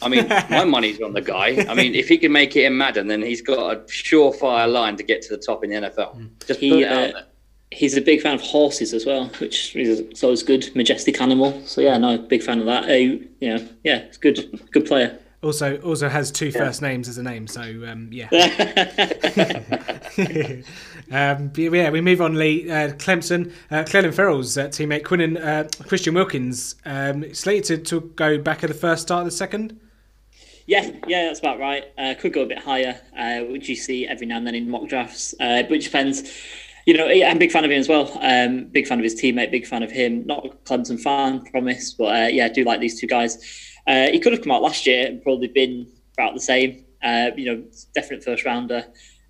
I 0.02 0.08
mean, 0.08 0.28
my 0.50 0.64
money's 0.64 1.00
on 1.00 1.14
the 1.14 1.20
guy. 1.20 1.66
I 1.68 1.74
mean, 1.74 1.94
if 1.96 2.08
he 2.08 2.16
can 2.16 2.30
make 2.30 2.54
it 2.54 2.64
in 2.64 2.76
Madden, 2.76 3.08
then 3.08 3.22
he's 3.22 3.42
got 3.42 3.72
a 3.72 3.80
surefire 3.86 4.70
line 4.70 4.96
to 4.98 5.02
get 5.02 5.22
to 5.22 5.36
the 5.36 5.42
top 5.42 5.64
in 5.64 5.70
the 5.70 5.76
NFL. 5.76 6.14
Hmm. 6.14 6.26
Just 6.46 6.60
he, 6.60 6.84
uh, 6.84 7.22
He's 7.72 7.96
a 7.96 8.00
big 8.00 8.20
fan 8.20 8.34
of 8.34 8.40
horses 8.40 8.92
as 8.92 9.06
well, 9.06 9.26
which 9.38 9.76
is 9.76 10.24
always 10.24 10.42
good, 10.42 10.74
majestic 10.74 11.20
animal. 11.20 11.60
So 11.66 11.80
yeah, 11.80 11.98
no, 11.98 12.18
big 12.18 12.42
fan 12.42 12.58
of 12.58 12.66
that. 12.66 12.84
Uh, 12.88 12.94
you 12.94 13.28
know, 13.40 13.68
yeah, 13.84 13.98
it's 13.98 14.16
good, 14.16 14.60
good 14.72 14.86
player. 14.86 15.18
Also, 15.42 15.80
also 15.80 16.10
has 16.10 16.30
two 16.30 16.48
yeah. 16.48 16.58
first 16.58 16.82
names 16.82 17.08
as 17.08 17.16
a 17.16 17.22
name, 17.22 17.46
so 17.46 17.62
um, 17.62 18.10
yeah. 18.12 18.28
um, 21.10 21.50
yeah, 21.56 21.88
we 21.88 22.02
move 22.02 22.20
on. 22.20 22.34
Lee 22.34 22.70
uh, 22.70 22.92
Clemson, 22.92 23.50
uh, 23.70 23.84
Clelin 23.84 24.12
Ferrell's 24.12 24.58
uh, 24.58 24.66
teammate 24.66 25.02
Quinn 25.02 25.38
uh, 25.38 25.66
Christian 25.86 26.12
Wilkins 26.12 26.74
um, 26.84 27.32
slated 27.32 27.86
to, 27.86 28.00
to 28.00 28.08
go 28.16 28.36
back 28.36 28.62
at 28.62 28.68
the 28.68 28.74
first 28.74 29.02
start 29.02 29.20
of 29.20 29.24
the 29.24 29.30
second. 29.30 29.80
Yeah, 30.66 30.90
yeah, 31.08 31.24
that's 31.24 31.40
about 31.40 31.58
right. 31.58 31.84
Uh, 31.98 32.14
could 32.18 32.32
go 32.32 32.42
a 32.42 32.46
bit 32.46 32.58
higher, 32.58 33.00
uh, 33.18 33.40
which 33.40 33.68
you 33.68 33.74
see 33.74 34.06
every 34.06 34.26
now 34.26 34.36
and 34.36 34.46
then 34.46 34.54
in 34.54 34.70
mock 34.70 34.88
drafts, 34.88 35.34
uh, 35.40 35.62
but 35.62 35.72
it 35.72 35.82
depends. 35.82 36.30
You 36.86 36.96
know, 36.96 37.08
I'm 37.08 37.36
a 37.36 37.40
big 37.40 37.50
fan 37.50 37.64
of 37.64 37.70
him 37.70 37.80
as 37.80 37.88
well. 37.88 38.16
Um, 38.20 38.66
big 38.66 38.86
fan 38.86 38.98
of 38.98 39.04
his 39.04 39.20
teammate, 39.20 39.50
big 39.50 39.66
fan 39.66 39.82
of 39.82 39.90
him. 39.90 40.26
Not 40.26 40.46
a 40.46 40.48
Clemson 40.50 41.00
fan, 41.00 41.44
promise, 41.46 41.94
but 41.94 42.04
uh, 42.04 42.28
yeah, 42.28 42.46
I 42.46 42.48
do 42.50 42.64
like 42.64 42.80
these 42.80 43.00
two 43.00 43.06
guys. 43.06 43.69
Uh, 43.90 44.08
he 44.12 44.20
could 44.20 44.32
have 44.32 44.40
come 44.40 44.52
out 44.52 44.62
last 44.62 44.86
year 44.86 45.06
and 45.08 45.20
probably 45.20 45.48
been 45.48 45.84
about 46.16 46.32
the 46.34 46.40
same. 46.40 46.84
Uh, 47.02 47.30
you 47.36 47.46
know, 47.46 47.64
definite 47.94 48.22
first 48.22 48.44
rounder. 48.44 48.84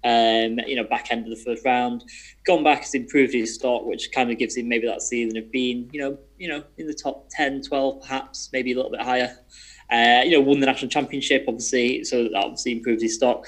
um, 0.04 0.58
you 0.66 0.76
know, 0.76 0.84
back 0.84 1.08
end 1.10 1.24
of 1.24 1.30
the 1.30 1.44
first 1.44 1.64
round. 1.64 2.04
Gone 2.46 2.64
back 2.64 2.80
has 2.80 2.94
improved 2.94 3.34
his 3.34 3.54
stock, 3.54 3.84
which 3.84 4.12
kind 4.12 4.30
of 4.30 4.38
gives 4.38 4.56
him 4.56 4.68
maybe 4.68 4.86
that 4.86 5.02
season 5.02 5.36
of 5.38 5.50
being, 5.50 5.90
you 5.92 6.00
know, 6.00 6.18
you 6.38 6.48
know, 6.48 6.64
in 6.78 6.86
the 6.86 6.94
top 6.94 7.28
10, 7.30 7.62
12 7.62 8.02
perhaps, 8.02 8.50
maybe 8.52 8.72
a 8.72 8.76
little 8.76 8.90
bit 8.90 9.02
higher. 9.02 9.36
Uh, 9.90 10.22
you 10.24 10.32
know, 10.32 10.40
won 10.40 10.60
the 10.60 10.66
national 10.66 10.90
championship, 10.90 11.44
obviously, 11.48 12.04
so 12.04 12.24
that 12.24 12.36
obviously 12.36 12.72
improved 12.72 13.02
his 13.02 13.14
stock. 13.14 13.46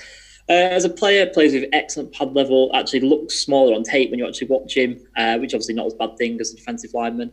Uh, 0.48 0.74
as 0.74 0.84
a 0.84 0.90
player, 0.90 1.26
plays 1.26 1.54
with 1.54 1.64
excellent 1.72 2.12
pad 2.12 2.34
level. 2.34 2.70
Actually, 2.74 3.00
looks 3.00 3.38
smaller 3.38 3.74
on 3.74 3.82
tape 3.84 4.10
when 4.10 4.18
you 4.18 4.26
actually 4.26 4.48
watch 4.48 4.76
him, 4.76 4.98
uh, 5.16 5.38
which 5.38 5.54
obviously 5.54 5.74
not 5.74 5.86
as 5.86 5.94
bad 5.94 6.16
thing 6.18 6.38
as 6.40 6.52
a 6.52 6.56
defensive 6.56 6.92
lineman. 6.92 7.30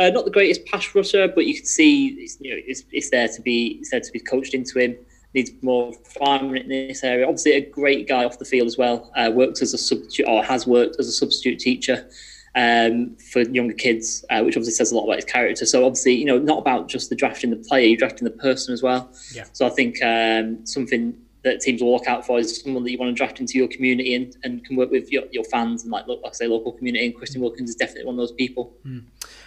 Uh, 0.00 0.08
not 0.08 0.24
the 0.24 0.30
greatest 0.30 0.64
pass 0.64 0.94
rusher, 0.94 1.28
but 1.28 1.44
you 1.44 1.54
can 1.54 1.66
see 1.66 2.08
it's, 2.18 2.38
you 2.40 2.50
know 2.50 2.62
it's, 2.66 2.84
it's 2.90 3.10
there 3.10 3.28
to 3.28 3.42
be 3.42 3.76
it's 3.80 3.90
there 3.90 4.00
to 4.00 4.12
be 4.12 4.18
coached 4.18 4.54
into 4.54 4.78
him. 4.78 4.96
Needs 5.34 5.50
more 5.60 5.90
refinement 5.90 6.64
in 6.64 6.88
this 6.88 7.04
area. 7.04 7.26
Obviously, 7.26 7.52
a 7.52 7.70
great 7.70 8.08
guy 8.08 8.24
off 8.24 8.38
the 8.38 8.46
field 8.46 8.66
as 8.66 8.78
well. 8.78 9.12
Uh, 9.14 9.30
works 9.32 9.60
as 9.60 9.74
a 9.74 9.78
substitute 9.78 10.26
or 10.26 10.42
has 10.42 10.66
worked 10.66 10.96
as 10.98 11.06
a 11.06 11.12
substitute 11.12 11.58
teacher 11.58 12.08
um, 12.54 13.14
for 13.30 13.42
younger 13.42 13.74
kids, 13.74 14.24
uh, 14.30 14.42
which 14.42 14.56
obviously 14.56 14.72
says 14.72 14.90
a 14.90 14.96
lot 14.96 15.04
about 15.04 15.16
his 15.16 15.26
character. 15.26 15.66
So 15.66 15.84
obviously, 15.84 16.14
you 16.14 16.24
know, 16.24 16.38
not 16.38 16.58
about 16.58 16.88
just 16.88 17.10
the 17.10 17.14
drafting 17.14 17.50
the 17.50 17.56
player, 17.56 17.86
you're 17.86 17.98
drafting 17.98 18.24
the 18.24 18.30
person 18.30 18.72
as 18.72 18.82
well. 18.82 19.12
Yeah. 19.34 19.44
So 19.52 19.66
I 19.66 19.70
think 19.70 20.02
um, 20.02 20.64
something 20.66 21.14
that 21.42 21.60
teams 21.60 21.82
will 21.82 21.92
look 21.92 22.06
out 22.06 22.26
for 22.26 22.38
is 22.38 22.60
someone 22.60 22.84
that 22.84 22.90
you 22.90 22.98
want 22.98 23.08
to 23.08 23.14
draft 23.14 23.40
into 23.40 23.56
your 23.56 23.68
community 23.68 24.14
and, 24.14 24.36
and 24.44 24.64
can 24.64 24.76
work 24.76 24.90
with 24.90 25.10
your, 25.10 25.24
your 25.30 25.44
fans 25.44 25.82
and 25.84 25.90
like 25.90 26.06
look 26.06 26.22
like 26.22 26.32
I 26.32 26.34
say 26.34 26.46
local 26.46 26.72
community. 26.72 27.06
And 27.06 27.14
Christian 27.14 27.40
Wilkins 27.40 27.70
is 27.70 27.76
definitely 27.76 28.04
one 28.04 28.14
of 28.14 28.18
those 28.18 28.32
people. 28.32 28.74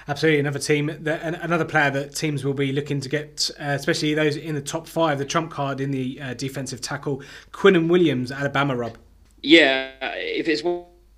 Absolutely, 0.08 0.40
another 0.40 0.60
team 0.60 0.92
that 1.02 1.22
another 1.44 1.66
player 1.66 1.92
that 1.92 2.16
teams 2.16 2.44
will 2.44 2.54
be 2.54 2.72
looking 2.72 3.00
to 3.00 3.10
get, 3.10 3.50
uh, 3.60 3.66
especially 3.66 4.14
those 4.14 4.36
in 4.36 4.56
the 4.56 4.62
top 4.62 4.88
five, 4.88 5.20
the 5.20 5.26
trump 5.26 5.52
card 5.52 5.80
in 5.80 5.92
the 5.92 6.20
uh, 6.20 6.34
defensive 6.34 6.82
tackle, 6.82 7.22
Quinnen 7.52 7.88
Williams, 7.88 8.32
Alabama. 8.32 8.76
Rob. 8.76 8.98
Yeah, 9.42 9.92
if 10.02 10.48
it's 10.48 10.64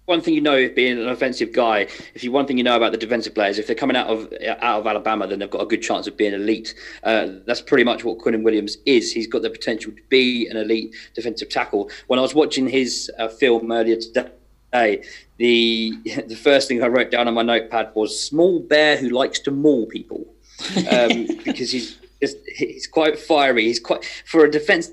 one 0.05 0.21
thing 0.21 0.35
you 0.35 0.41
know, 0.41 0.55
if 0.55 0.75
being 0.75 0.99
an 0.99 1.07
offensive 1.07 1.51
guy, 1.51 1.87
if 2.13 2.23
you 2.23 2.31
one 2.31 2.45
thing 2.45 2.57
you 2.57 2.63
know 2.63 2.75
about 2.75 2.91
the 2.91 2.97
defensive 2.97 3.33
players, 3.33 3.57
if 3.57 3.67
they're 3.67 3.75
coming 3.75 3.97
out 3.97 4.07
of 4.07 4.31
out 4.61 4.79
of 4.79 4.87
Alabama, 4.87 5.27
then 5.27 5.39
they've 5.39 5.49
got 5.49 5.61
a 5.61 5.65
good 5.65 5.81
chance 5.81 6.07
of 6.07 6.15
being 6.15 6.33
elite. 6.33 6.75
Uh, 7.03 7.27
that's 7.45 7.61
pretty 7.61 7.83
much 7.83 8.03
what 8.03 8.19
Quinnen 8.19 8.43
Williams 8.43 8.77
is. 8.85 9.11
He's 9.11 9.27
got 9.27 9.41
the 9.41 9.49
potential 9.49 9.91
to 9.91 10.01
be 10.09 10.47
an 10.47 10.57
elite 10.57 10.95
defensive 11.15 11.49
tackle. 11.49 11.89
When 12.07 12.19
I 12.19 12.21
was 12.21 12.35
watching 12.35 12.67
his 12.67 13.11
uh, 13.17 13.27
film 13.27 13.71
earlier 13.71 13.97
today, 13.97 15.03
the 15.37 15.93
the 16.27 16.35
first 16.35 16.67
thing 16.67 16.83
I 16.83 16.87
wrote 16.87 17.09
down 17.09 17.27
on 17.27 17.33
my 17.33 17.43
notepad 17.43 17.91
was 17.95 18.19
"small 18.19 18.59
bear 18.59 18.97
who 18.97 19.09
likes 19.09 19.39
to 19.39 19.51
maul 19.51 19.87
people," 19.87 20.25
um, 20.91 21.27
because 21.45 21.71
he's 21.71 21.97
just, 22.21 22.37
he's 22.55 22.85
quite 22.85 23.17
fiery. 23.17 23.63
He's 23.63 23.79
quite 23.79 24.05
for 24.25 24.45
a 24.45 24.51
defense 24.51 24.91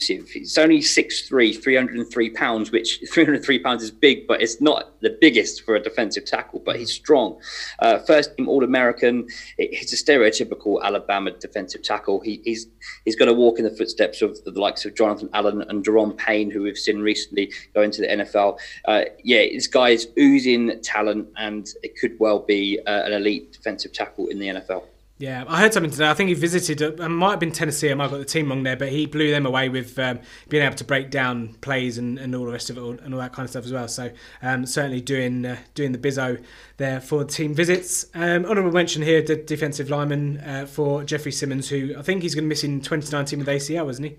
It's 0.00 0.58
only 0.58 0.78
6'3", 0.78 1.62
303 1.62 2.30
pounds, 2.30 2.70
which 2.70 3.00
303 3.12 3.58
pounds 3.60 3.82
is 3.82 3.90
big, 3.90 4.26
but 4.26 4.42
it's 4.42 4.60
not 4.60 5.00
the 5.00 5.16
biggest 5.20 5.62
for 5.62 5.74
a 5.74 5.82
defensive 5.82 6.24
tackle, 6.24 6.62
but 6.64 6.76
he's 6.76 6.92
strong. 6.92 7.40
Uh, 7.78 7.98
first 7.98 8.36
team 8.36 8.48
All-American. 8.48 9.26
He's 9.58 9.92
a 9.92 9.96
stereotypical 9.96 10.82
Alabama 10.82 11.30
defensive 11.32 11.82
tackle. 11.82 12.20
He, 12.20 12.40
he's 12.44 12.66
he's 13.04 13.16
going 13.16 13.28
to 13.28 13.34
walk 13.34 13.58
in 13.58 13.64
the 13.64 13.70
footsteps 13.70 14.22
of 14.22 14.42
the 14.44 14.50
likes 14.52 14.84
of 14.84 14.94
Jonathan 14.94 15.28
Allen 15.32 15.62
and 15.62 15.84
Da'Ron 15.84 16.16
Payne, 16.16 16.50
who 16.50 16.62
we've 16.62 16.78
seen 16.78 17.00
recently 17.00 17.52
go 17.74 17.82
into 17.82 18.00
the 18.00 18.08
NFL. 18.08 18.58
Uh, 18.84 19.02
yeah, 19.22 19.40
this 19.52 19.66
guy 19.66 19.90
is 19.90 20.08
oozing 20.18 20.80
talent, 20.82 21.28
and 21.36 21.68
it 21.82 21.98
could 21.98 22.18
well 22.18 22.40
be 22.40 22.80
uh, 22.86 23.02
an 23.04 23.12
elite 23.12 23.52
defensive 23.52 23.92
tackle 23.92 24.28
in 24.28 24.38
the 24.38 24.48
NFL. 24.48 24.84
Yeah, 25.18 25.44
I 25.48 25.60
heard 25.60 25.72
something 25.72 25.90
today. 25.90 26.10
I 26.10 26.14
think 26.14 26.28
he 26.28 26.34
visited, 26.34 26.82
uh, 26.82 26.92
it 27.02 27.08
might 27.08 27.30
have 27.30 27.40
been 27.40 27.50
Tennessee, 27.50 27.90
I 27.90 27.94
might 27.94 28.04
have 28.04 28.10
got 28.10 28.18
the 28.18 28.26
team 28.26 28.50
wrong 28.50 28.64
there, 28.64 28.76
but 28.76 28.90
he 28.90 29.06
blew 29.06 29.30
them 29.30 29.46
away 29.46 29.70
with 29.70 29.98
um, 29.98 30.20
being 30.50 30.62
able 30.62 30.76
to 30.76 30.84
break 30.84 31.10
down 31.10 31.54
plays 31.62 31.96
and, 31.96 32.18
and 32.18 32.34
all 32.34 32.44
the 32.44 32.52
rest 32.52 32.68
of 32.68 32.76
it 32.76 32.82
all, 32.82 32.90
and 32.90 33.14
all 33.14 33.20
that 33.20 33.32
kind 33.32 33.44
of 33.44 33.50
stuff 33.50 33.64
as 33.64 33.72
well. 33.72 33.88
So 33.88 34.10
um, 34.42 34.66
certainly 34.66 35.00
doing 35.00 35.46
uh, 35.46 35.56
doing 35.74 35.92
the 35.92 35.98
bizzo 35.98 36.44
there 36.76 37.00
for 37.00 37.24
team 37.24 37.54
visits. 37.54 38.04
Um, 38.14 38.44
honourable 38.44 38.72
mention 38.72 39.00
here, 39.00 39.22
the 39.22 39.36
defensive 39.36 39.88
lineman 39.88 40.38
uh, 40.40 40.66
for 40.66 41.02
Jeffrey 41.02 41.32
Simmons, 41.32 41.70
who 41.70 41.94
I 41.96 42.02
think 42.02 42.20
he's 42.20 42.34
going 42.34 42.44
to 42.44 42.48
miss 42.48 42.62
in 42.62 42.82
2019 42.82 43.38
with 43.38 43.48
ACL, 43.48 43.88
isn't 43.88 44.04
he? 44.04 44.16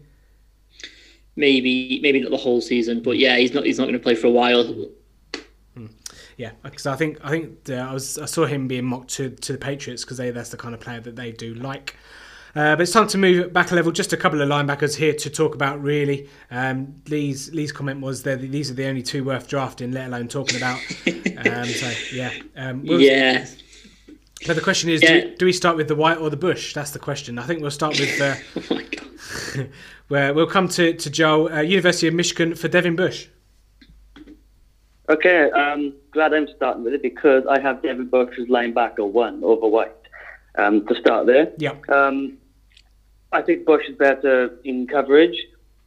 Maybe 1.36 2.00
maybe 2.02 2.20
not 2.22 2.32
the 2.32 2.38
whole 2.38 2.60
season, 2.60 3.04
but 3.04 3.20
yeah, 3.20 3.38
he's 3.38 3.54
not 3.54 3.66
he's 3.66 3.78
not 3.78 3.84
going 3.84 3.94
to 3.94 4.00
play 4.00 4.16
for 4.16 4.26
a 4.26 4.32
while. 4.32 4.64
Yeah, 6.38 6.52
because 6.64 6.86
I 6.86 6.96
think 6.96 7.18
I 7.24 7.30
think 7.32 7.70
uh, 7.70 7.74
I 7.74 7.94
was 7.94 8.18
I 8.20 8.26
saw 8.26 8.46
him 8.46 8.68
being 8.68 8.86
mocked 8.86 9.10
to, 9.16 9.30
to 9.32 9.52
the 9.54 9.58
Patriots 9.58 10.04
because 10.06 10.18
they 10.18 10.30
that's 10.32 10.50
the 10.50 10.58
kind 10.58 10.74
of 10.76 10.80
player 10.80 11.00
that 11.02 11.16
they 11.16 11.32
do 11.32 11.54
like. 11.56 11.96
Uh, 12.56 12.76
but 12.76 12.82
it's 12.82 12.92
time 12.92 13.08
to 13.08 13.18
move 13.18 13.52
back 13.54 13.72
a 13.72 13.76
level. 13.76 13.92
Just 13.92 14.14
a 14.14 14.18
couple 14.18 14.42
of 14.42 14.48
linebackers 14.48 14.96
here 14.96 15.14
to 15.14 15.30
talk 15.30 15.54
about. 15.56 15.82
Really, 15.82 16.30
um, 16.50 17.02
Lee's 17.08 17.52
Lee's 17.54 17.72
comment 17.72 18.02
was 18.02 18.24
that 18.24 18.40
these 18.40 18.70
are 18.72 18.76
the 18.76 18.86
only 18.86 19.02
two 19.04 19.24
worth 19.24 19.48
drafting, 19.48 19.92
let 19.92 20.08
alone 20.08 20.28
talking 20.28 20.58
about. 20.58 20.80
um, 21.08 21.66
so 21.66 21.92
yeah, 22.14 22.32
um, 22.56 22.84
we'll- 22.84 23.02
yeah, 23.02 23.46
But 24.46 24.56
the 24.56 24.62
question 24.62 24.90
is, 24.92 25.02
Yeah. 25.02 25.22
do, 25.22 25.36
do 25.38 25.46
we 25.46 25.54
start 25.54 25.76
with 25.76 25.88
the 25.88 25.96
white 25.96 26.18
or 26.20 26.30
the 26.30 26.38
bush? 26.38 26.74
That's 26.74 26.92
the 26.92 27.00
question. 27.00 27.38
I 27.40 27.44
think 27.44 27.62
we'll 27.62 27.72
start 27.72 28.00
with 28.00 28.22
uh, 28.22 28.36
oh 28.56 28.76
my 28.76 28.84
god. 28.84 29.70
where 30.08 30.34
we'll 30.36 30.48
come 30.48 30.68
to 30.70 30.94
to 30.94 31.10
Joel, 31.10 31.52
uh, 31.52 31.62
University 31.62 32.08
of 32.08 32.14
Michigan 32.14 32.54
for 32.56 32.68
Devin 32.68 32.96
Bush. 32.96 33.28
Okay, 35.10 35.50
um, 35.52 35.94
glad 36.12 36.34
I'm 36.34 36.48
starting 36.56 36.84
with 36.84 36.94
it 36.94 37.02
because 37.02 37.44
I 37.50 37.60
have 37.62 37.82
Devin 37.82 38.08
Bush 38.08 38.38
as 38.40 38.48
linebacker 38.48 39.08
one 39.10 39.44
over 39.44 39.68
White. 39.68 39.92
Um, 40.60 40.88
to 40.88 40.96
start 40.96 41.28
there, 41.28 41.52
Yeah, 41.60 41.76
um, 41.88 42.40
I 43.32 43.44
think 43.44 43.68
Bush 43.68 43.84
is 43.88 43.96
better 43.96 44.58
in 44.64 44.88
coverage. 44.88 45.38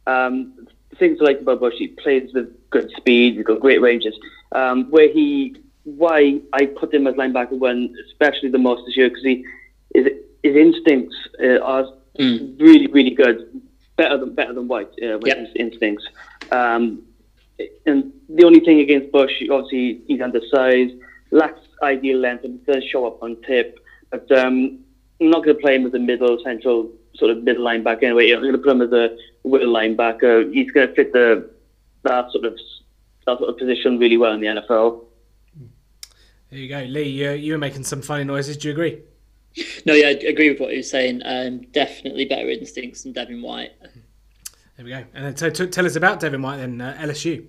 Um, 0.07 0.65
things 0.97 1.17
I 1.19 1.25
like 1.25 1.41
about 1.41 1.59
Bush, 1.59 1.73
he 1.77 1.87
plays 1.89 2.33
with 2.33 2.47
good 2.69 2.89
speed, 2.95 3.35
he's 3.35 3.43
got 3.43 3.59
great 3.59 3.81
ranges. 3.81 4.17
Um, 4.53 4.89
where 4.89 5.11
he, 5.11 5.57
why 5.83 6.39
I 6.53 6.67
put 6.67 6.93
him 6.93 7.05
as 7.05 7.15
linebacker 7.15 7.59
one, 7.59 7.93
especially 8.07 8.47
the 8.47 8.59
most 8.59 8.85
this 8.85 8.95
year, 8.95 9.09
because 9.09 9.23
he, 9.23 9.45
his, 9.93 10.07
his 10.41 10.55
instincts 10.55 11.15
uh, 11.43 11.59
are 11.59 11.85
really, 12.17 12.87
really 12.87 13.11
good, 13.11 13.61
better 13.97 14.17
than 14.17 14.33
better 14.33 14.53
than 14.53 14.69
White 14.69 14.87
uh, 15.03 15.17
with 15.17 15.27
Yep. 15.27 15.37
his 15.37 15.49
instincts. 15.57 16.05
Um, 16.53 17.01
and 17.85 18.11
the 18.29 18.43
only 18.45 18.59
thing 18.59 18.79
against 18.79 19.11
Bush, 19.11 19.31
obviously, 19.49 20.01
he's 20.07 20.21
undersized, 20.21 20.93
lacks 21.31 21.59
ideal 21.83 22.19
length, 22.19 22.43
and 22.43 22.65
does 22.65 22.83
show 22.91 23.05
up 23.07 23.21
on 23.23 23.37
tip. 23.47 23.79
But 24.09 24.31
um, 24.31 24.79
I'm 25.19 25.29
not 25.29 25.43
going 25.43 25.55
to 25.55 25.61
play 25.61 25.75
him 25.75 25.85
as 25.85 25.93
a 25.93 25.99
middle, 25.99 26.37
central, 26.43 26.91
sort 27.15 27.31
of 27.31 27.43
middle 27.43 27.63
linebacker 27.63 28.03
anyway. 28.03 28.31
I'm 28.31 28.41
going 28.41 28.53
to 28.53 28.57
put 28.57 28.71
him 28.71 28.81
as 28.81 28.91
a 28.91 29.17
will 29.43 29.69
linebacker. 29.73 30.53
He's 30.53 30.71
going 30.71 30.87
to 30.87 30.93
fit 30.93 31.13
the 31.13 31.49
that 32.03 32.31
sort 32.31 32.45
of 32.45 32.57
that 33.25 33.37
sort 33.37 33.49
of 33.49 33.57
position 33.57 33.99
really 33.99 34.17
well 34.17 34.33
in 34.33 34.41
the 34.41 34.47
NFL. 34.47 35.05
there 36.49 36.59
you 36.59 36.69
go, 36.69 36.79
Lee. 36.81 37.03
You, 37.03 37.31
you 37.31 37.53
were 37.53 37.59
making 37.59 37.83
some 37.83 38.01
funny 38.01 38.23
noises. 38.23 38.57
Do 38.57 38.67
you 38.67 38.73
agree? 38.73 39.01
No, 39.85 39.93
yeah, 39.93 40.07
I 40.07 40.11
agree 40.11 40.49
with 40.49 40.59
what 40.59 40.71
he 40.71 40.77
was 40.77 40.89
saying. 40.89 41.21
Um, 41.25 41.61
definitely 41.71 42.25
better 42.25 42.49
instincts 42.49 43.03
than 43.03 43.11
Devin 43.11 43.41
White. 43.41 43.71
There 44.77 44.85
we 44.85 44.91
go. 44.91 45.03
And 45.13 45.25
then 45.25 45.37
so 45.37 45.49
t- 45.49 45.67
tell 45.67 45.85
us 45.85 45.95
about 45.95 46.19
Devin 46.19 46.41
White 46.41 46.57
then, 46.57 46.79
uh, 46.79 46.97
LSU. 46.99 47.45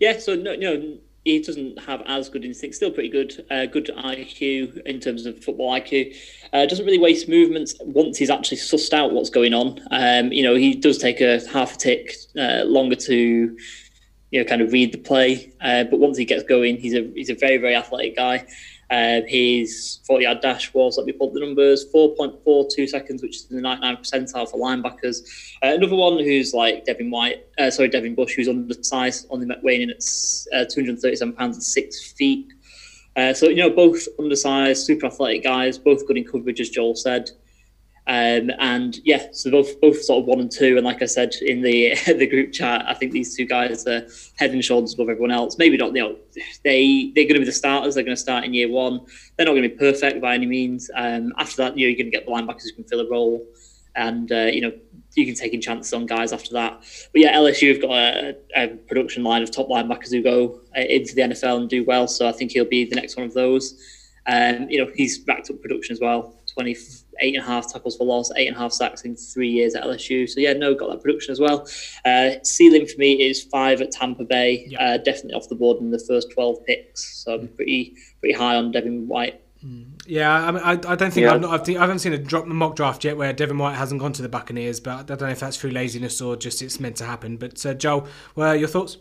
Yeah, 0.00 0.18
so 0.18 0.34
no, 0.34 0.54
no, 0.54 0.98
he 1.24 1.40
doesn't 1.40 1.80
have 1.82 2.02
as 2.06 2.28
good 2.28 2.44
instincts. 2.44 2.76
Still 2.78 2.90
pretty 2.90 3.08
good. 3.08 3.46
Uh, 3.50 3.66
good 3.66 3.90
IQ 3.96 4.82
in 4.82 5.00
terms 5.00 5.26
of 5.26 5.42
football 5.42 5.72
IQ. 5.72 6.16
Uh, 6.52 6.66
doesn't 6.66 6.84
really 6.84 6.98
waste 6.98 7.28
movements 7.28 7.74
once 7.80 8.18
he's 8.18 8.30
actually 8.30 8.56
sussed 8.56 8.92
out 8.92 9.12
what's 9.12 9.30
going 9.30 9.54
on. 9.54 9.80
Um, 9.90 10.32
you 10.32 10.42
know, 10.42 10.54
he 10.54 10.74
does 10.74 10.98
take 10.98 11.20
a 11.20 11.40
half 11.50 11.74
a 11.74 11.78
tick 11.78 12.14
uh, 12.36 12.64
longer 12.64 12.96
to, 12.96 13.56
you 14.30 14.40
know, 14.40 14.44
kind 14.44 14.62
of 14.62 14.72
read 14.72 14.92
the 14.92 14.98
play. 14.98 15.52
Uh, 15.60 15.84
but 15.84 16.00
once 16.00 16.16
he 16.16 16.24
gets 16.24 16.42
going, 16.42 16.76
he's 16.76 16.94
a 16.94 17.10
he's 17.14 17.30
a 17.30 17.34
very 17.34 17.58
very 17.58 17.76
athletic 17.76 18.16
guy. 18.16 18.44
Uh, 18.92 19.22
his 19.26 20.00
40 20.06 20.24
yard 20.24 20.40
dash 20.42 20.74
was, 20.74 20.98
let 20.98 21.06
me 21.06 21.12
pull 21.12 21.32
the 21.32 21.40
numbers, 21.40 21.86
4.42 21.94 22.86
seconds, 22.86 23.22
which 23.22 23.36
is 23.36 23.50
in 23.50 23.56
the 23.56 23.62
99 23.62 23.96
percentile 23.96 24.50
for 24.50 24.58
linebackers. 24.58 25.22
Uh, 25.62 25.74
another 25.74 25.96
one 25.96 26.18
who's 26.18 26.52
like 26.52 26.84
Devin 26.84 27.10
White, 27.10 27.46
uh, 27.58 27.70
sorry, 27.70 27.88
Devin 27.88 28.14
Bush, 28.14 28.34
who's 28.34 28.48
undersized, 28.48 29.26
only 29.30 29.46
weighing 29.62 29.80
in 29.80 29.90
at 29.90 30.04
uh, 30.54 30.66
237 30.68 31.32
pounds 31.32 31.56
and 31.56 31.64
six 31.64 32.12
feet. 32.12 32.52
Uh, 33.16 33.32
so, 33.32 33.48
you 33.48 33.56
know, 33.56 33.70
both 33.70 34.06
undersized, 34.18 34.84
super 34.84 35.06
athletic 35.06 35.42
guys, 35.42 35.78
both 35.78 36.06
good 36.06 36.18
in 36.18 36.24
coverage, 36.24 36.60
as 36.60 36.68
Joel 36.68 36.94
said. 36.94 37.30
Um, 38.08 38.50
and 38.58 38.98
yeah, 39.04 39.26
so 39.30 39.50
both 39.50 39.80
both 39.80 40.02
sort 40.02 40.22
of 40.22 40.26
one 40.26 40.40
and 40.40 40.50
two. 40.50 40.76
And 40.76 40.84
like 40.84 41.02
I 41.02 41.06
said 41.06 41.34
in 41.40 41.62
the 41.62 41.94
the 42.06 42.26
group 42.26 42.52
chat, 42.52 42.84
I 42.88 42.94
think 42.94 43.12
these 43.12 43.36
two 43.36 43.44
guys 43.44 43.86
are 43.86 44.06
head 44.36 44.50
and 44.50 44.64
shoulders 44.64 44.94
above 44.94 45.08
everyone 45.08 45.30
else. 45.30 45.56
Maybe 45.56 45.76
not, 45.76 45.94
you 45.94 46.02
know, 46.02 46.16
they 46.64 47.12
they're 47.14 47.24
going 47.24 47.34
to 47.34 47.40
be 47.40 47.46
the 47.46 47.52
starters. 47.52 47.94
They're 47.94 48.04
going 48.04 48.16
to 48.16 48.20
start 48.20 48.44
in 48.44 48.54
year 48.54 48.68
one. 48.68 49.00
They're 49.36 49.46
not 49.46 49.52
going 49.52 49.62
to 49.62 49.68
be 49.68 49.76
perfect 49.76 50.20
by 50.20 50.34
any 50.34 50.46
means. 50.46 50.90
Um, 50.96 51.32
after 51.38 51.58
that, 51.58 51.78
you 51.78 51.86
know, 51.86 51.90
you're 51.90 51.98
going 51.98 52.10
to 52.10 52.16
get 52.16 52.26
the 52.26 52.32
linebackers 52.32 52.64
who 52.64 52.72
can 52.74 52.84
fill 52.84 53.00
a 53.00 53.08
role, 53.08 53.46
and 53.94 54.32
uh, 54.32 54.46
you 54.46 54.62
know, 54.62 54.72
you 55.14 55.24
can 55.24 55.36
take 55.36 55.54
in 55.54 55.60
chances 55.60 55.92
on 55.92 56.06
guys 56.06 56.32
after 56.32 56.52
that. 56.54 56.80
But 57.12 57.20
yeah, 57.20 57.36
LSU 57.36 57.68
have 57.68 57.82
got 57.82 57.92
a, 57.92 58.36
a 58.56 58.68
production 58.68 59.22
line 59.22 59.42
of 59.42 59.52
top 59.52 59.68
linebackers 59.68 60.10
who 60.10 60.22
go 60.22 60.60
uh, 60.76 60.80
into 60.80 61.14
the 61.14 61.22
NFL 61.22 61.58
and 61.58 61.68
do 61.68 61.84
well. 61.84 62.08
So 62.08 62.28
I 62.28 62.32
think 62.32 62.50
he'll 62.50 62.64
be 62.64 62.84
the 62.84 62.96
next 62.96 63.16
one 63.16 63.26
of 63.26 63.34
those. 63.34 63.80
Um, 64.26 64.68
you 64.68 64.84
know, 64.84 64.90
he's 64.94 65.20
racked 65.26 65.50
up 65.50 65.60
production 65.60 65.92
as 65.92 66.00
well 66.00 66.36
28 66.54 67.34
and 67.34 67.42
a 67.42 67.46
half 67.46 67.72
tackles 67.72 67.96
for 67.96 68.04
loss, 68.04 68.30
eight 68.36 68.46
and 68.46 68.56
a 68.56 68.58
half 68.58 68.72
sacks 68.72 69.02
in 69.02 69.16
three 69.16 69.48
years 69.48 69.74
at 69.74 69.84
LSU. 69.84 70.28
So 70.28 70.40
yeah, 70.40 70.52
no, 70.52 70.74
got 70.74 70.90
that 70.90 71.02
production 71.02 71.32
as 71.32 71.40
well. 71.40 71.66
Uh, 72.04 72.32
ceiling 72.42 72.86
for 72.86 72.98
me 72.98 73.22
is 73.22 73.42
five 73.42 73.80
at 73.80 73.90
Tampa 73.90 74.24
Bay. 74.24 74.66
Yeah. 74.68 74.82
Uh, 74.82 74.96
definitely 74.98 75.34
off 75.34 75.48
the 75.48 75.54
board 75.54 75.78
in 75.78 75.90
the 75.90 75.98
first 75.98 76.30
12 76.32 76.64
picks. 76.66 77.24
So 77.24 77.34
I'm 77.34 77.48
pretty 77.48 77.96
pretty 78.20 78.34
high 78.34 78.56
on 78.56 78.70
Devin 78.70 79.08
White. 79.08 79.40
Yeah, 80.06 80.32
I, 80.32 80.50
mean, 80.50 80.62
I, 80.64 80.72
I 80.72 80.96
don't 80.96 81.12
think 81.12 81.18
Yeah. 81.18 81.34
I've 81.34 81.40
not, 81.40 81.68
I've, 81.68 81.76
I 81.76 81.78
haven't 81.78 82.00
seen 82.00 82.12
a 82.12 82.18
drop 82.18 82.46
mock 82.46 82.74
draft 82.74 83.04
yet 83.04 83.16
where 83.16 83.32
Devin 83.32 83.58
White 83.58 83.76
hasn't 83.76 84.00
gone 84.00 84.12
to 84.14 84.22
the 84.22 84.28
Buccaneers, 84.28 84.80
but 84.80 84.98
I 84.98 85.02
don't 85.14 85.20
know 85.20 85.28
if 85.28 85.38
that's 85.38 85.56
through 85.56 85.70
laziness 85.70 86.20
or 86.20 86.34
just 86.34 86.62
it's 86.62 86.80
meant 86.80 86.96
to 86.96 87.04
happen. 87.04 87.36
But 87.36 87.64
uh, 87.64 87.74
Joel, 87.74 88.08
well, 88.34 88.56
your 88.56 88.66
thoughts? 88.66 88.98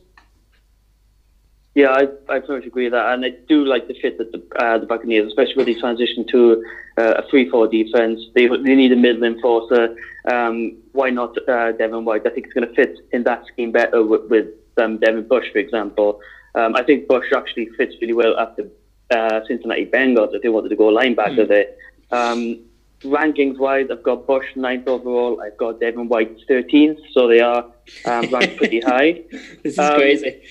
Yeah, 1.74 1.92
I, 1.92 2.02
I 2.28 2.40
pretty 2.40 2.54
much 2.54 2.66
agree 2.66 2.84
with 2.86 2.94
that, 2.94 3.14
and 3.14 3.24
I 3.24 3.30
do 3.48 3.64
like 3.64 3.88
the 3.88 3.94
fit 4.02 4.18
that 4.18 4.32
the 4.34 4.42
uh, 4.62 4.78
the 4.78 4.86
Buccaneers, 4.86 5.28
especially 5.28 5.56
with 5.56 5.68
the 5.68 5.80
transition 5.80 6.26
to 6.28 6.62
uh, 6.98 7.14
a 7.22 7.30
three-four 7.30 7.70
defense. 7.70 8.20
They 8.36 8.48
they 8.48 8.76
need 8.76 8.92
a 8.92 8.98
middle 8.98 9.24
enforcer. 9.24 9.96
Um, 10.26 10.76
why 10.92 11.12
not 11.12 11.38
uh, 11.48 11.72
Devin 11.72 12.04
White? 12.04 12.28
I 12.28 12.30
think 12.32 12.48
it's 12.48 12.54
going 12.54 12.68
to 12.68 12.76
fit 12.76 12.98
in 13.14 13.24
that 13.24 13.46
scheme 13.48 13.72
better 13.72 14.04
with, 14.04 14.30
with 14.30 14.48
um, 14.78 14.98
Devin 14.98 15.28
Bush, 15.30 15.46
for 15.54 15.60
example. 15.60 16.20
Um, 16.56 16.76
I 16.76 16.84
think 16.84 17.08
Bush 17.08 17.32
actually 17.34 17.68
fits 17.78 17.96
really 18.02 18.14
well 18.14 18.38
at 18.38 18.58
the 18.58 18.70
uh, 19.10 19.40
Cincinnati 19.48 19.86
Bengals 19.86 20.36
if 20.36 20.42
they 20.42 20.50
wanted 20.50 20.70
to 20.70 20.76
go 20.76 20.92
linebacker 20.92 21.48
there. 21.48 21.68
Um, 22.12 22.60
rankings 23.04 23.58
wise, 23.58 23.88
I've 23.90 24.04
got 24.04 24.28
Bush 24.28 24.46
ninth 24.58 24.90
overall. 24.90 25.42
I've 25.42 25.58
got 25.58 25.80
Devin 25.80 26.10
White 26.10 26.38
13th, 26.50 27.00
so 27.14 27.30
they 27.30 27.40
are 27.40 27.64
um, 28.06 28.30
ranked 28.30 28.58
pretty 28.58 28.82
high 28.92 29.24
This 29.64 29.74
is 29.74 29.80
Um, 29.80 29.96
crazy. 29.96 30.42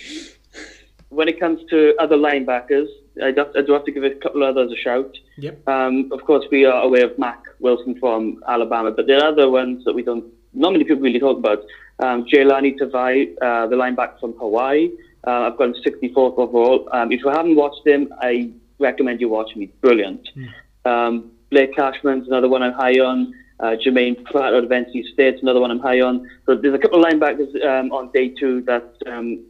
When 1.10 1.28
it 1.28 1.38
comes 1.38 1.60
to 1.70 1.94
other 1.98 2.16
linebackers, 2.16 2.86
I 3.22 3.32
do, 3.32 3.44
I 3.56 3.62
do 3.62 3.72
have 3.72 3.84
to 3.84 3.92
give 3.92 4.04
a 4.04 4.10
couple 4.10 4.42
of 4.42 4.56
others 4.56 4.72
a 4.72 4.76
shout. 4.76 5.16
Yep. 5.38 5.68
Um, 5.68 6.08
of 6.12 6.24
course, 6.24 6.46
we 6.50 6.64
are 6.64 6.82
aware 6.82 7.04
of 7.04 7.18
Mack 7.18 7.42
Wilson 7.58 7.98
from 7.98 8.42
Alabama, 8.48 8.92
but 8.92 9.06
there 9.06 9.18
are 9.18 9.28
other 9.28 9.50
ones 9.50 9.84
that 9.84 9.92
we 9.92 10.02
don't, 10.02 10.24
not 10.54 10.72
many 10.72 10.84
people 10.84 11.02
really 11.02 11.18
talk 11.18 11.38
about. 11.38 11.64
Um, 11.98 12.24
Jahlani 12.24 12.78
Tavai, 12.78 13.34
uh, 13.42 13.66
the 13.66 13.76
linebacker 13.76 14.20
from 14.20 14.34
Hawaii. 14.34 14.90
Uh, 15.26 15.50
I've 15.50 15.58
got 15.58 15.70
him 15.70 15.74
64th 15.84 16.38
overall. 16.38 16.88
Um, 16.92 17.12
if 17.12 17.20
you 17.20 17.28
haven't 17.28 17.56
watched 17.56 17.86
him, 17.86 18.12
I 18.20 18.50
recommend 18.78 19.20
you 19.20 19.28
watch 19.28 19.52
him. 19.52 19.62
He's 19.62 19.70
brilliant. 19.80 20.28
Um, 20.84 21.32
Blake 21.50 21.74
Cashman's 21.74 22.26
another 22.26 22.48
one 22.48 22.62
I'm 22.62 22.72
high 22.72 23.00
on. 23.00 23.34
Uh, 23.58 23.76
Jermaine 23.84 24.24
Pratt 24.24 24.54
out 24.54 24.64
of 24.64 24.70
NC 24.70 25.12
State's 25.12 25.42
another 25.42 25.60
one 25.60 25.70
I'm 25.70 25.80
high 25.80 26.00
on. 26.00 26.28
So 26.46 26.54
there's 26.54 26.74
a 26.74 26.78
couple 26.78 27.04
of 27.04 27.12
linebackers 27.12 27.62
um, 27.64 27.92
on 27.92 28.10
day 28.12 28.28
two 28.28 28.62
that 28.62 28.94
um, 29.06 29.44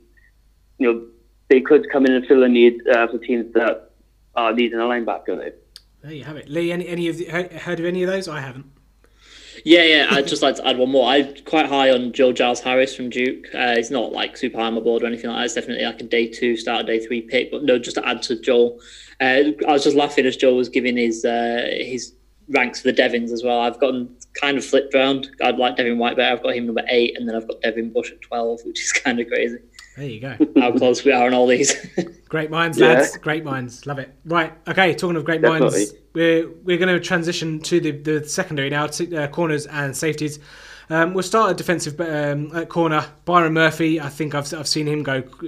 you 0.79 0.93
know 0.93 1.07
they 1.51 1.61
could 1.61 1.91
come 1.91 2.07
in 2.07 2.13
and 2.13 2.27
fill 2.27 2.45
a 2.45 2.49
need 2.49 2.81
uh, 2.89 3.09
for 3.09 3.19
teams 3.19 3.53
that 3.53 3.91
are 4.37 4.55
needing 4.55 4.79
a 4.79 4.85
linebacker. 4.85 5.37
There. 5.37 5.53
There 6.03 6.13
you 6.13 6.25
have 6.25 6.37
it. 6.37 6.49
Lee, 6.49 6.73
any, 6.73 6.89
any 6.89 7.09
of 7.09 7.19
the, 7.19 7.27
heard, 7.27 7.53
heard 7.53 7.81
of 7.81 7.85
any 7.85 8.03
of 8.03 8.09
those? 8.09 8.29
I 8.29 8.41
haven't. 8.41 8.67
Yeah, 9.65 9.83
yeah. 9.83 10.07
I'd 10.11 10.29
just 10.29 10.43
like 10.43 10.57
to 10.57 10.67
add 10.67 10.79
one 10.79 10.91
more. 10.91 11.11
I'm 11.11 11.35
quite 11.45 11.67
high 11.67 11.91
on 11.91 12.13
Joe 12.13 12.33
Giles 12.33 12.61
Harris 12.61 12.95
from 12.95 13.11
Duke. 13.11 13.47
Uh, 13.53 13.77
he's 13.77 13.91
not 13.91 14.13
like 14.13 14.37
super 14.37 14.59
high 14.59 14.67
on 14.67 14.75
my 14.75 14.81
board 14.81 15.03
or 15.03 15.07
anything 15.07 15.29
like 15.29 15.41
that. 15.41 15.45
It's 15.45 15.55
definitely 15.55 15.85
like 15.85 16.01
a 16.01 16.05
day 16.05 16.29
two, 16.29 16.57
start 16.57 16.83
a 16.83 16.85
day 16.85 17.05
three 17.05 17.21
pick. 17.21 17.51
But 17.51 17.65
no, 17.65 17.79
just 17.79 17.97
to 17.97 18.09
add 18.09 18.23
to 18.23 18.41
Joel, 18.41 18.81
uh, 19.21 19.43
I 19.69 19.73
was 19.73 19.85
just 19.85 19.97
laughing 19.97 20.25
as 20.25 20.37
Joel 20.37 20.57
was 20.57 20.71
giving 20.71 20.97
his 20.97 21.25
uh, 21.25 21.69
his 21.73 22.15
ranks 22.49 22.81
for 22.81 22.89
the 22.89 22.93
Devons 22.93 23.33
as 23.33 23.43
well. 23.43 23.61
I've 23.61 23.79
gotten 23.81 24.17
kind 24.41 24.57
of 24.57 24.65
flipped 24.65 24.95
around. 24.95 25.29
I'd 25.43 25.59
like 25.59 25.77
Devin 25.77 25.99
White 25.99 26.17
better. 26.17 26.33
I've 26.33 26.43
got 26.43 26.55
him 26.55 26.65
number 26.65 26.85
eight, 26.89 27.19
and 27.19 27.29
then 27.29 27.37
I've 27.37 27.47
got 27.47 27.61
Devin 27.61 27.93
Bush 27.93 28.13
at 28.13 28.23
twelve, 28.23 28.61
which 28.65 28.81
is 28.81 28.93
kind 29.05 29.21
of 29.21 29.27
crazy 29.27 29.59
There 30.01 30.09
you 30.09 30.21
go. 30.21 30.35
how 30.59 30.73
close 30.73 31.05
we 31.05 31.13
are 31.13 31.27
on 31.27 31.35
all 31.35 31.47
these. 31.47 31.75
Great 32.31 32.51
minds, 32.51 32.79
Yeah. 32.79 32.95
lads. 32.95 33.19
Great 33.19 33.45
minds. 33.45 33.87
Love 33.87 33.99
it. 33.99 34.15
Right. 34.25 34.51
Okay. 34.67 34.95
Talking 34.95 35.17
of 35.17 35.27
great 35.27 35.43
Definitely. 35.43 35.71
minds, 35.81 35.95
we're 36.15 36.49
we're 36.65 36.79
going 36.79 36.89
to 36.89 36.99
transition 37.01 37.61
to 37.61 37.81
the, 37.81 37.91
the 37.91 38.25
secondary 38.27 38.71
now, 38.71 38.87
to, 38.87 39.15
uh, 39.17 39.29
corners 39.29 39.67
and 39.67 39.95
safeties. 39.95 40.39
Um, 40.89 41.13
we'll 41.13 41.23
start 41.23 41.51
at 41.51 41.57
defensive 41.59 42.01
um, 42.01 42.51
at 42.57 42.71
corner. 42.71 43.05
Byron 43.27 43.53
Murphy. 43.53 44.01
I 44.01 44.09
think 44.09 44.35
I've 44.35 44.53
I've 44.55 44.67
seen 44.69 44.89
him 44.89 45.03
go 45.03 45.19
uh, 45.43 45.47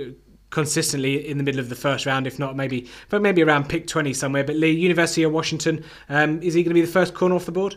consistently 0.51 1.27
in 1.27 1.39
the 1.39 1.45
middle 1.45 1.61
of 1.61 1.71
the 1.71 1.75
first 1.75 2.05
round, 2.05 2.27
if 2.27 2.39
not 2.39 2.55
maybe, 2.55 2.91
but 3.09 3.23
maybe 3.23 3.43
around 3.43 3.71
pick 3.71 3.87
twenty 3.87 4.13
somewhere. 4.13 4.45
But 4.45 4.57
Lee, 4.57 4.73
University 4.73 5.23
of 5.23 5.33
Washington. 5.33 5.83
Um, 6.11 6.43
is 6.43 6.53
he 6.53 6.63
going 6.63 6.71
to 6.71 6.75
be 6.75 6.83
the 6.83 6.93
first 6.93 7.15
corner 7.15 7.37
off 7.37 7.47
the 7.47 7.53
board? 7.53 7.77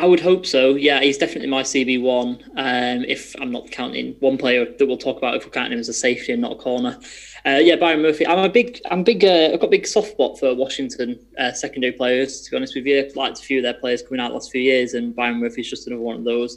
I 0.00 0.06
would 0.06 0.20
hope 0.20 0.46
so. 0.46 0.76
Yeah, 0.76 1.00
he's 1.00 1.18
definitely 1.18 1.50
my 1.50 1.62
CB 1.62 2.00
one. 2.00 2.42
Um, 2.56 3.04
if 3.04 3.36
I'm 3.38 3.52
not 3.52 3.70
counting 3.70 4.16
one 4.20 4.38
player 4.38 4.64
that 4.64 4.86
we'll 4.86 4.96
talk 4.96 5.18
about, 5.18 5.34
if 5.34 5.44
we're 5.44 5.50
counting 5.50 5.72
him 5.72 5.78
as 5.78 5.90
a 5.90 5.92
safety 5.92 6.32
and 6.32 6.40
not 6.40 6.52
a 6.52 6.54
corner. 6.54 6.98
Uh, 7.44 7.58
yeah, 7.62 7.76
Byron 7.76 8.00
Murphy. 8.00 8.26
I'm 8.26 8.38
a 8.38 8.48
big, 8.48 8.80
I'm 8.90 9.04
big. 9.04 9.22
Uh, 9.22 9.50
I've 9.52 9.60
got 9.60 9.66
a 9.66 9.70
big 9.70 9.86
soft 9.86 10.12
spot 10.12 10.38
for 10.38 10.54
Washington 10.54 11.20
uh, 11.38 11.52
secondary 11.52 11.92
players. 11.92 12.40
To 12.40 12.50
be 12.50 12.56
honest 12.56 12.74
with 12.74 12.86
you, 12.86 12.98
I've 12.98 13.14
liked 13.14 13.40
a 13.40 13.42
few 13.42 13.58
of 13.58 13.62
their 13.62 13.74
players 13.74 14.02
coming 14.02 14.20
out 14.20 14.32
last 14.32 14.50
few 14.50 14.62
years, 14.62 14.94
and 14.94 15.14
Byron 15.14 15.38
Murphy's 15.38 15.68
just 15.68 15.86
another 15.86 16.00
one 16.00 16.16
of 16.16 16.24
those. 16.24 16.56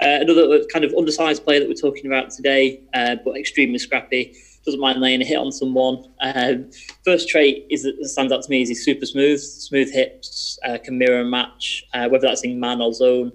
Uh, 0.00 0.22
another 0.22 0.64
kind 0.72 0.84
of 0.84 0.94
undersized 0.94 1.42
player 1.42 1.58
that 1.58 1.68
we're 1.68 1.74
talking 1.74 2.06
about 2.06 2.30
today, 2.30 2.82
uh, 2.94 3.16
but 3.24 3.36
extremely 3.36 3.78
scrappy. 3.78 4.36
Doesn't 4.66 4.80
mind 4.80 5.00
laying 5.00 5.22
a 5.22 5.24
hit 5.24 5.38
on 5.38 5.52
someone. 5.52 6.04
Um, 6.20 6.70
first 7.04 7.28
trait 7.28 7.66
is 7.70 7.84
that 7.84 8.04
stands 8.08 8.32
out 8.32 8.42
to 8.42 8.50
me 8.50 8.62
is 8.62 8.68
he's 8.68 8.84
super 8.84 9.06
smooth, 9.06 9.40
smooth 9.40 9.92
hips, 9.92 10.58
uh, 10.64 10.76
can 10.82 10.98
mirror 10.98 11.20
and 11.20 11.30
match, 11.30 11.84
uh, 11.94 12.08
whether 12.08 12.26
that's 12.26 12.42
in 12.42 12.58
man 12.58 12.82
or 12.82 12.92
zone. 12.92 13.32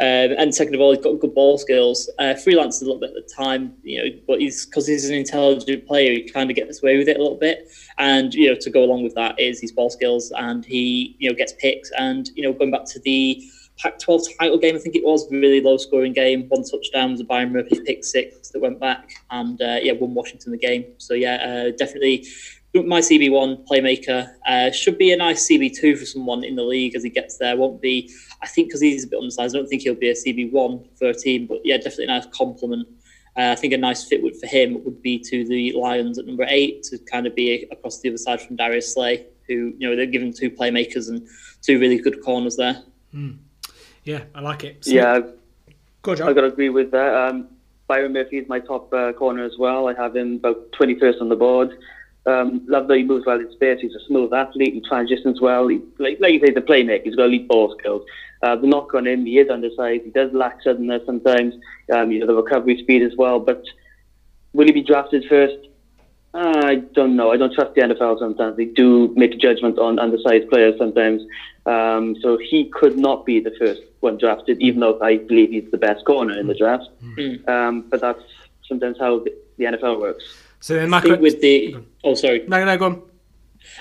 Um, 0.00 0.34
and 0.36 0.52
second 0.52 0.74
of 0.74 0.80
all, 0.80 0.92
he's 0.92 1.04
got 1.04 1.20
good 1.20 1.34
ball 1.34 1.56
skills. 1.56 2.10
Uh, 2.18 2.34
a 2.36 2.50
little 2.50 2.98
bit 2.98 3.10
at 3.10 3.14
the 3.14 3.30
time, 3.32 3.74
you 3.84 4.02
know, 4.02 4.18
but 4.26 4.40
he's 4.40 4.66
because 4.66 4.88
he's 4.88 5.08
an 5.08 5.14
intelligent 5.14 5.86
player, 5.86 6.10
he 6.10 6.28
kind 6.28 6.50
of 6.50 6.56
gets 6.56 6.82
away 6.82 6.98
with 6.98 7.08
it 7.08 7.16
a 7.16 7.22
little 7.22 7.38
bit. 7.38 7.68
And 7.98 8.34
you 8.34 8.48
know, 8.48 8.56
to 8.60 8.70
go 8.70 8.82
along 8.82 9.04
with 9.04 9.14
that 9.14 9.38
is 9.38 9.60
his 9.60 9.70
ball 9.70 9.90
skills, 9.90 10.32
and 10.36 10.64
he 10.64 11.14
you 11.20 11.30
know 11.30 11.36
gets 11.36 11.54
picks. 11.60 11.92
And 11.92 12.28
you 12.34 12.42
know, 12.42 12.52
going 12.52 12.72
back 12.72 12.86
to 12.86 13.00
the 13.00 13.40
Pac-12 13.78 14.24
title 14.38 14.58
game, 14.58 14.76
I 14.76 14.78
think 14.78 14.94
it 14.94 15.04
was 15.04 15.30
really 15.32 15.60
low-scoring 15.60 16.12
game. 16.12 16.46
One 16.48 16.62
touchdown 16.62 17.12
was 17.12 17.20
a 17.20 17.24
Byron 17.24 17.52
Murphy 17.52 17.80
pick 17.84 18.04
six 18.04 18.50
that 18.50 18.60
went 18.60 18.78
back, 18.78 19.10
and 19.30 19.60
uh, 19.60 19.78
yeah, 19.82 19.92
won 19.92 20.14
Washington 20.14 20.52
the 20.52 20.58
game. 20.58 20.84
So 20.98 21.14
yeah, 21.14 21.36
uh, 21.36 21.76
definitely 21.76 22.26
my 22.82 23.00
CB 23.00 23.30
one 23.30 23.64
playmaker 23.70 24.28
uh, 24.46 24.70
should 24.72 24.98
be 24.98 25.12
a 25.12 25.16
nice 25.16 25.48
CB 25.48 25.76
two 25.78 25.96
for 25.96 26.04
someone 26.04 26.42
in 26.42 26.56
the 26.56 26.64
league 26.64 26.96
as 26.96 27.04
he 27.04 27.10
gets 27.10 27.38
there. 27.38 27.56
Won't 27.56 27.80
be, 27.80 28.12
I 28.42 28.48
think, 28.48 28.68
because 28.68 28.80
he's 28.80 29.04
a 29.04 29.08
bit 29.08 29.18
undersized. 29.18 29.54
I 29.54 29.58
don't 29.58 29.68
think 29.68 29.82
he'll 29.82 29.94
be 29.94 30.10
a 30.10 30.14
CB 30.14 30.52
one 30.52 30.84
for 30.96 31.08
a 31.08 31.14
team, 31.14 31.46
but 31.46 31.58
yeah, 31.64 31.76
definitely 31.76 32.06
a 32.06 32.08
nice 32.08 32.26
compliment. 32.26 32.88
Uh, 33.36 33.50
I 33.52 33.54
think 33.54 33.72
a 33.72 33.78
nice 33.78 34.04
fit 34.04 34.22
would 34.22 34.36
for 34.36 34.46
him 34.46 34.82
would 34.84 35.02
be 35.02 35.18
to 35.18 35.44
the 35.44 35.72
Lions 35.72 36.18
at 36.18 36.26
number 36.26 36.46
eight 36.48 36.82
to 36.84 36.98
kind 36.98 37.26
of 37.26 37.34
be 37.34 37.66
across 37.70 38.00
the 38.00 38.08
other 38.08 38.18
side 38.18 38.40
from 38.40 38.56
Darius 38.56 38.92
Slay, 38.92 39.26
who 39.46 39.72
you 39.78 39.88
know 39.88 39.94
they're 39.94 40.06
given 40.06 40.32
two 40.32 40.50
playmakers 40.50 41.08
and 41.08 41.26
two 41.62 41.78
really 41.78 41.98
good 41.98 42.22
corners 42.22 42.56
there. 42.56 42.82
Yeah, 44.04 44.24
I 44.34 44.40
like 44.40 44.64
it. 44.64 44.86
Yeah, 44.86 45.20
good 46.02 46.20
on, 46.20 46.28
I 46.28 46.32
Joel. 46.32 46.34
got 46.34 46.40
to 46.42 46.46
agree 46.48 46.68
with 46.68 46.90
that. 46.92 47.14
Um, 47.14 47.48
Byron 47.86 48.12
Murphy 48.12 48.38
is 48.38 48.48
my 48.48 48.60
top 48.60 48.92
uh, 48.92 49.12
corner 49.12 49.44
as 49.44 49.52
well. 49.58 49.88
I 49.88 49.94
have 49.94 50.16
him 50.16 50.36
about 50.36 50.72
21st 50.72 51.20
on 51.20 51.28
the 51.28 51.36
board. 51.36 51.76
Um, 52.26 52.64
love 52.66 52.88
that 52.88 52.96
he 52.96 53.04
moves 53.04 53.26
well 53.26 53.38
in 53.38 53.50
space. 53.52 53.80
He's 53.80 53.94
a 53.94 54.04
smooth 54.06 54.32
athlete. 54.32 54.72
He 54.72 54.80
transitions 54.80 55.40
well. 55.40 55.68
He, 55.68 55.80
like, 55.98 56.18
like 56.20 56.32
you 56.32 56.40
say, 56.40 56.52
the 56.52 56.62
playmaker. 56.62 57.04
He's 57.04 57.16
got 57.16 57.26
elite 57.26 57.48
ball 57.48 57.76
skills. 57.78 58.02
Uh, 58.42 58.56
the 58.56 58.66
knock 58.66 58.94
on 58.94 59.06
him, 59.06 59.26
he 59.26 59.38
is 59.38 59.50
undersized. 59.50 60.04
He 60.04 60.10
does 60.10 60.32
lack 60.32 60.62
suddenness 60.62 61.02
sometimes. 61.04 61.54
Um, 61.92 62.10
you 62.10 62.20
know, 62.20 62.26
the 62.26 62.34
recovery 62.34 62.78
speed 62.82 63.02
as 63.02 63.12
well. 63.16 63.40
But 63.40 63.62
will 64.54 64.66
he 64.66 64.72
be 64.72 64.82
drafted 64.82 65.26
first? 65.28 65.68
I 66.34 66.76
don't 66.94 67.14
know. 67.14 67.30
I 67.30 67.36
don't 67.36 67.54
trust 67.54 67.74
the 67.74 67.82
NFL 67.82 68.18
sometimes. 68.18 68.56
They 68.56 68.64
do 68.64 69.12
make 69.14 69.34
a 69.34 69.36
judgment 69.36 69.78
on 69.78 69.98
undersized 69.98 70.48
players 70.48 70.76
sometimes. 70.78 71.22
Um, 71.66 72.16
so 72.20 72.36
he 72.36 72.70
could 72.70 72.98
not 72.98 73.24
be 73.24 73.40
the 73.40 73.52
first 73.58 73.82
one 74.00 74.18
drafted, 74.18 74.60
even 74.60 74.80
though 74.80 75.00
I 75.00 75.18
believe 75.18 75.50
he's 75.50 75.70
the 75.70 75.78
best 75.78 76.04
corner 76.04 76.38
in 76.38 76.46
the 76.48 76.54
draft. 76.54 76.88
Um, 77.48 77.82
but 77.82 78.00
that's 78.00 78.22
sometimes 78.66 78.98
how 78.98 79.20
the, 79.20 79.34
the 79.58 79.64
NFL 79.64 80.00
works. 80.00 80.24
So 80.60 80.74
then, 80.74 80.86
I 80.86 80.88
my 80.88 81.00
think 81.00 81.14
que- 81.16 81.22
with 81.22 81.40
the 81.40 81.76
oh 82.02 82.14
sorry, 82.14 82.44
no, 82.48 82.64
no, 82.64 82.76
go 82.76 82.86
on. 82.86 83.02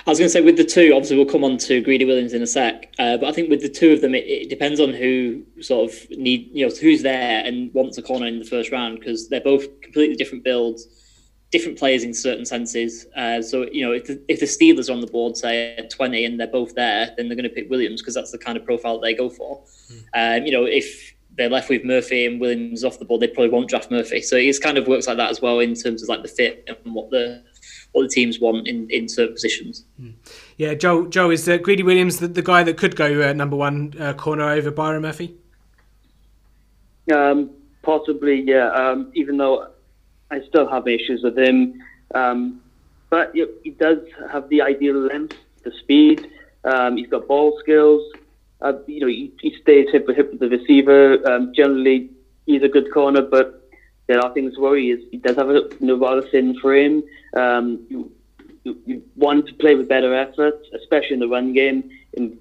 I 0.05 0.09
was 0.09 0.19
going 0.19 0.27
to 0.27 0.31
say 0.31 0.41
with 0.41 0.57
the 0.57 0.63
two, 0.63 0.91
obviously 0.93 1.17
we'll 1.17 1.25
come 1.25 1.43
on 1.43 1.57
to 1.57 1.81
Greedy 1.81 2.05
Williams 2.05 2.33
in 2.33 2.41
a 2.41 2.47
sec, 2.47 2.93
uh, 2.99 3.17
but 3.17 3.27
I 3.27 3.31
think 3.33 3.49
with 3.49 3.61
the 3.61 3.69
two 3.69 3.91
of 3.91 4.01
them, 4.01 4.15
it, 4.15 4.25
it 4.25 4.49
depends 4.49 4.79
on 4.79 4.93
who 4.93 5.43
sort 5.59 5.91
of 5.91 6.09
need, 6.11 6.49
you 6.53 6.65
know, 6.65 6.73
who's 6.73 7.01
there 7.01 7.43
and 7.43 7.73
wants 7.73 7.97
a 7.97 8.01
corner 8.01 8.25
in 8.27 8.39
the 8.39 8.45
first 8.45 8.71
round 8.71 8.99
because 8.99 9.27
they're 9.27 9.41
both 9.41 9.81
completely 9.81 10.15
different 10.15 10.43
builds, 10.43 10.87
different 11.53 11.77
players 11.77 12.03
in 12.03 12.13
certain 12.15 12.45
senses. 12.45 13.05
Uh, 13.15 13.39
so 13.39 13.67
you 13.71 13.85
know, 13.85 13.93
if 13.93 14.07
the, 14.07 14.19
if 14.27 14.39
the 14.39 14.47
Steelers 14.47 14.89
are 14.89 14.93
on 14.93 15.01
the 15.01 15.07
board, 15.07 15.37
say 15.37 15.75
at 15.77 15.89
twenty, 15.91 16.25
and 16.25 16.39
they're 16.39 16.47
both 16.47 16.73
there, 16.73 17.13
then 17.15 17.29
they're 17.29 17.37
going 17.37 17.47
to 17.47 17.55
pick 17.55 17.69
Williams 17.69 18.01
because 18.01 18.15
that's 18.15 18.31
the 18.31 18.39
kind 18.39 18.57
of 18.57 18.65
profile 18.65 18.99
they 18.99 19.13
go 19.13 19.29
for. 19.29 19.63
Um, 20.15 20.45
you 20.45 20.51
know, 20.51 20.65
if 20.65 21.13
they're 21.37 21.49
left 21.49 21.69
with 21.69 21.85
Murphy 21.85 22.25
and 22.25 22.41
Williams 22.41 22.83
off 22.83 22.97
the 22.97 23.05
board, 23.05 23.21
they 23.21 23.27
probably 23.27 23.49
won't 23.49 23.69
draft 23.69 23.91
Murphy. 23.91 24.21
So 24.21 24.35
it 24.35 24.59
kind 24.61 24.77
of 24.77 24.87
works 24.87 25.07
like 25.07 25.17
that 25.17 25.29
as 25.29 25.41
well 25.41 25.59
in 25.59 25.75
terms 25.75 26.01
of 26.03 26.09
like 26.09 26.23
the 26.23 26.27
fit 26.27 26.67
and 26.67 26.93
what 26.95 27.11
the 27.11 27.43
what 27.91 28.01
the 28.01 28.09
teams 28.09 28.39
want 28.39 28.67
in, 28.67 28.89
in 28.89 29.07
certain 29.07 29.33
positions. 29.33 29.85
Yeah, 30.57 30.73
Joe. 30.73 31.05
Joe 31.05 31.29
is 31.29 31.47
uh, 31.47 31.57
Greedy 31.57 31.83
Williams 31.83 32.17
the, 32.17 32.27
the 32.27 32.41
guy 32.41 32.63
that 32.63 32.77
could 32.77 32.95
go 32.95 33.29
uh, 33.29 33.33
number 33.33 33.55
one 33.55 33.93
uh, 33.99 34.13
corner 34.13 34.49
over 34.49 34.71
Byron 34.71 35.03
Murphy. 35.03 35.35
Um, 37.13 37.51
possibly, 37.83 38.41
yeah. 38.41 38.71
Um, 38.71 39.11
even 39.13 39.37
though 39.37 39.72
I 40.31 40.41
still 40.47 40.67
have 40.67 40.87
issues 40.87 41.23
with 41.23 41.37
him, 41.37 41.81
um, 42.15 42.61
but 43.09 43.35
you 43.35 43.45
know, 43.45 43.51
he 43.63 43.71
does 43.71 43.99
have 44.31 44.49
the 44.49 44.61
ideal 44.61 44.95
length, 44.95 45.37
the 45.63 45.71
speed. 45.71 46.27
Um, 46.63 46.97
he's 46.97 47.07
got 47.07 47.27
ball 47.27 47.59
skills. 47.59 48.11
Uh, 48.61 48.73
you 48.87 49.01
know, 49.01 49.07
he, 49.07 49.31
he 49.41 49.55
stays 49.61 49.87
hip 49.91 50.05
for 50.05 50.13
hip 50.13 50.31
with 50.31 50.39
the 50.39 50.49
receiver. 50.49 51.19
Um, 51.29 51.53
generally, 51.53 52.09
he's 52.45 52.63
a 52.63 52.69
good 52.69 52.91
corner, 52.93 53.21
but 53.21 53.69
there 54.07 54.19
are 54.19 54.33
things 54.33 54.55
to 54.55 54.61
worry. 54.61 54.89
Is 54.89 55.01
he 55.11 55.17
does 55.17 55.35
have 55.35 55.49
a 55.49 55.53
you 55.53 55.77
know, 55.81 55.97
rather 55.97 56.21
thin 56.21 56.57
frame. 56.59 57.03
Um, 57.35 57.85
you, 57.89 58.11
you, 58.63 58.77
you 58.85 59.03
want 59.15 59.47
to 59.47 59.53
play 59.53 59.75
with 59.75 59.89
better 59.89 60.13
effort, 60.15 60.65
especially 60.73 61.15
in 61.15 61.19
the 61.19 61.27
run 61.27 61.53
game. 61.53 61.89
And 62.15 62.37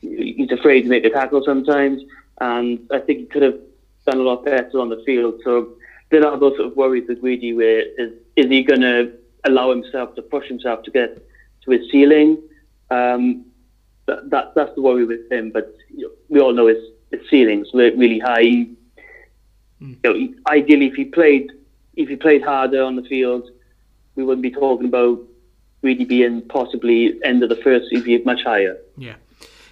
he's 0.00 0.50
afraid 0.50 0.82
to 0.82 0.88
make 0.88 1.04
a 1.04 1.10
tackle 1.10 1.42
sometimes, 1.44 2.02
and 2.40 2.80
I 2.90 2.98
think 2.98 3.18
he 3.20 3.26
could 3.26 3.42
have 3.42 3.58
done 4.06 4.18
a 4.18 4.22
lot 4.22 4.44
better 4.44 4.80
on 4.80 4.88
the 4.88 5.02
field. 5.04 5.40
So 5.44 5.74
there 6.10 6.26
are 6.26 6.38
those 6.38 6.56
sort 6.56 6.68
of 6.68 6.76
worries 6.76 7.08
with 7.08 7.20
Greedy. 7.20 7.52
Where 7.54 7.80
is 7.80 8.12
is 8.36 8.46
he 8.46 8.62
going 8.62 8.82
to 8.82 9.12
allow 9.44 9.70
himself 9.70 10.14
to 10.16 10.22
push 10.22 10.46
himself 10.48 10.82
to 10.84 10.90
get 10.90 11.26
to 11.64 11.70
his 11.70 11.90
ceiling? 11.90 12.42
Um, 12.90 13.46
that, 14.06 14.30
that 14.30 14.54
that's 14.54 14.74
the 14.74 14.82
worry 14.82 15.04
with 15.04 15.30
him. 15.30 15.50
But 15.50 15.74
you 15.94 16.06
know, 16.06 16.12
we 16.28 16.40
all 16.40 16.52
know 16.52 16.66
his, 16.66 16.82
his 17.10 17.20
ceilings 17.30 17.68
really 17.72 18.18
high. 18.18 18.66
You 19.78 19.96
know, 20.04 20.28
ideally, 20.48 20.86
if 20.86 20.94
he 20.94 21.04
played 21.04 21.50
if 21.94 22.08
he 22.08 22.16
played 22.16 22.42
harder 22.42 22.82
on 22.82 22.96
the 22.96 23.02
field, 23.02 23.48
we 24.14 24.24
wouldn't 24.24 24.42
be 24.42 24.50
talking 24.50 24.86
about 24.86 25.20
really 25.82 26.04
being 26.04 26.42
possibly 26.42 27.18
end 27.24 27.42
of 27.42 27.48
the 27.48 27.56
first. 27.56 27.86
He'd 27.90 28.04
be 28.04 28.22
much 28.24 28.42
higher. 28.42 28.76
Yeah. 28.96 29.14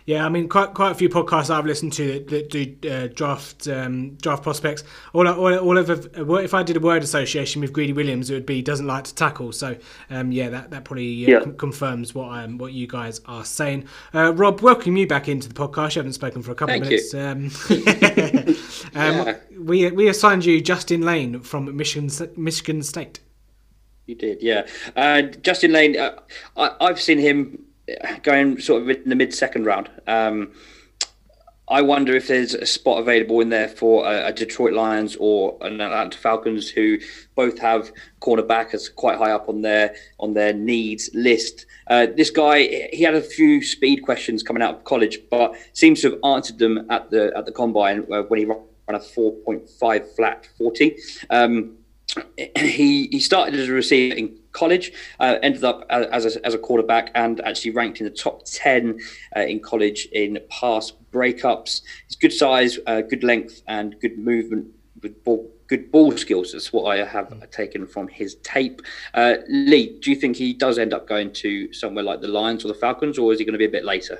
Yeah, 0.08 0.24
I 0.24 0.30
mean, 0.30 0.48
quite 0.48 0.72
quite 0.72 0.92
a 0.92 0.94
few 0.94 1.10
podcasts 1.10 1.50
I've 1.54 1.66
listened 1.66 1.92
to 1.92 2.12
that, 2.14 2.28
that 2.28 2.48
do 2.48 2.90
uh, 2.90 3.08
draft 3.08 3.68
um, 3.68 4.14
draft 4.14 4.42
prospects. 4.42 4.82
All, 5.12 5.28
all, 5.28 5.54
all 5.58 5.76
of 5.76 5.90
a, 5.90 6.34
if 6.42 6.54
I 6.54 6.62
did 6.62 6.78
a 6.78 6.80
word 6.80 7.02
association 7.02 7.60
with 7.60 7.74
Greedy 7.74 7.92
Williams, 7.92 8.30
it 8.30 8.32
would 8.32 8.46
be 8.46 8.62
doesn't 8.62 8.86
like 8.86 9.04
to 9.04 9.14
tackle. 9.14 9.52
So 9.52 9.76
um, 10.08 10.32
yeah, 10.32 10.48
that 10.48 10.70
that 10.70 10.86
probably 10.86 11.26
uh, 11.26 11.30
Yeah. 11.30 11.40
com- 11.40 11.56
confirms 11.58 12.14
what 12.14 12.28
um, 12.38 12.56
what 12.56 12.72
you 12.72 12.86
guys 12.86 13.20
are 13.26 13.44
saying. 13.44 13.84
Uh, 14.14 14.32
Rob, 14.32 14.62
welcome 14.62 14.96
you 14.96 15.06
back 15.06 15.28
into 15.28 15.46
the 15.46 15.54
podcast. 15.54 15.94
You 15.94 15.98
haven't 16.00 16.14
spoken 16.14 16.40
for 16.40 16.52
a 16.52 16.54
couple 16.54 16.80
Thank 16.80 16.86
of 16.86 16.90
you. 16.90 17.12
minutes. 17.12 17.12
Um, 17.74 18.54
um, 18.94 19.26
Yeah. 19.26 19.36
We 19.58 19.90
we 19.90 20.08
assigned 20.08 20.46
you 20.46 20.62
Justin 20.62 21.02
Layne 21.02 21.40
from 21.40 21.76
Michigan 21.76 22.08
Michigan 22.34 22.82
State. 22.82 23.20
You 24.06 24.14
did, 24.14 24.42
yeah. 24.42 24.66
Uh, 24.96 25.20
Justin 25.20 25.72
Layne, 25.72 25.98
uh, 25.98 26.18
I, 26.56 26.74
I've 26.80 26.98
seen 26.98 27.18
him 27.18 27.66
going 28.22 28.60
sort 28.60 28.82
of 28.82 28.90
in 28.90 29.08
the 29.08 29.14
mid 29.14 29.34
second 29.34 29.64
round. 29.64 29.90
Um, 30.06 30.52
I 31.70 31.82
wonder 31.82 32.16
if 32.16 32.28
there's 32.28 32.54
a 32.54 32.64
spot 32.64 32.98
available 32.98 33.40
in 33.40 33.50
there 33.50 33.68
for 33.68 34.06
a, 34.06 34.28
a 34.28 34.32
Detroit 34.32 34.72
Lions 34.72 35.16
or 35.20 35.58
an 35.60 35.80
Atlanta 35.80 36.16
Falcons 36.16 36.68
who 36.70 36.98
both 37.34 37.58
have 37.58 37.92
cornerback 38.20 38.72
as 38.72 38.88
quite 38.88 39.18
high 39.18 39.32
up 39.32 39.48
on 39.48 39.60
their 39.60 39.94
on 40.18 40.32
their 40.32 40.52
needs 40.54 41.10
list. 41.12 41.66
Uh, 41.88 42.06
this 42.16 42.30
guy, 42.30 42.88
he 42.92 43.02
had 43.02 43.14
a 43.14 43.20
few 43.20 43.62
speed 43.62 44.02
questions 44.02 44.42
coming 44.42 44.62
out 44.62 44.76
of 44.76 44.84
college, 44.84 45.18
but 45.30 45.54
seems 45.74 46.00
to 46.00 46.10
have 46.10 46.18
answered 46.24 46.58
them 46.58 46.90
at 46.90 47.10
the 47.10 47.32
at 47.36 47.44
the 47.44 47.52
combine 47.52 48.06
uh, 48.12 48.22
when 48.22 48.38
he 48.38 48.46
ran 48.46 48.58
a 48.88 48.98
4.5 48.98 50.16
flat 50.16 50.48
40. 50.56 50.96
Um, 51.28 51.76
he 52.56 53.08
he 53.08 53.20
started 53.20 53.54
as 53.54 53.68
a 53.68 53.72
receiver 53.72 54.14
in 54.14 54.38
college, 54.60 54.86
uh, 55.20 55.36
ended 55.42 55.64
up 55.70 55.78
as 55.90 56.22
a, 56.28 56.30
as 56.48 56.54
a 56.54 56.58
quarterback, 56.66 57.06
and 57.14 57.34
actually 57.48 57.72
ranked 57.80 57.98
in 58.00 58.06
the 58.10 58.16
top 58.26 58.36
ten 58.64 58.82
uh, 59.36 59.52
in 59.52 59.58
college 59.60 60.00
in 60.22 60.30
pass 60.58 60.92
breakups. 61.16 61.72
He's 62.06 62.16
good 62.24 62.32
size, 62.44 62.72
uh, 62.90 63.00
good 63.12 63.24
length, 63.32 63.62
and 63.66 63.88
good 64.02 64.16
movement 64.30 64.64
with 65.02 65.14
ball, 65.24 65.42
good 65.72 65.84
ball 65.92 66.10
skills. 66.24 66.52
That's 66.52 66.72
what 66.72 66.84
I 66.92 67.04
have 67.04 67.28
taken 67.50 67.86
from 67.86 68.08
his 68.08 68.30
tape. 68.54 68.78
Uh, 69.14 69.34
Lee, 69.48 69.98
do 70.00 70.10
you 70.10 70.16
think 70.16 70.36
he 70.36 70.52
does 70.64 70.78
end 70.78 70.92
up 70.92 71.04
going 71.14 71.32
to 71.44 71.72
somewhere 71.72 72.04
like 72.10 72.20
the 72.20 72.32
Lions 72.38 72.64
or 72.64 72.68
the 72.68 72.80
Falcons, 72.86 73.18
or 73.18 73.32
is 73.32 73.38
he 73.38 73.44
going 73.44 73.58
to 73.58 73.64
be 73.66 73.70
a 73.72 73.76
bit 73.78 73.84
later? 73.84 74.16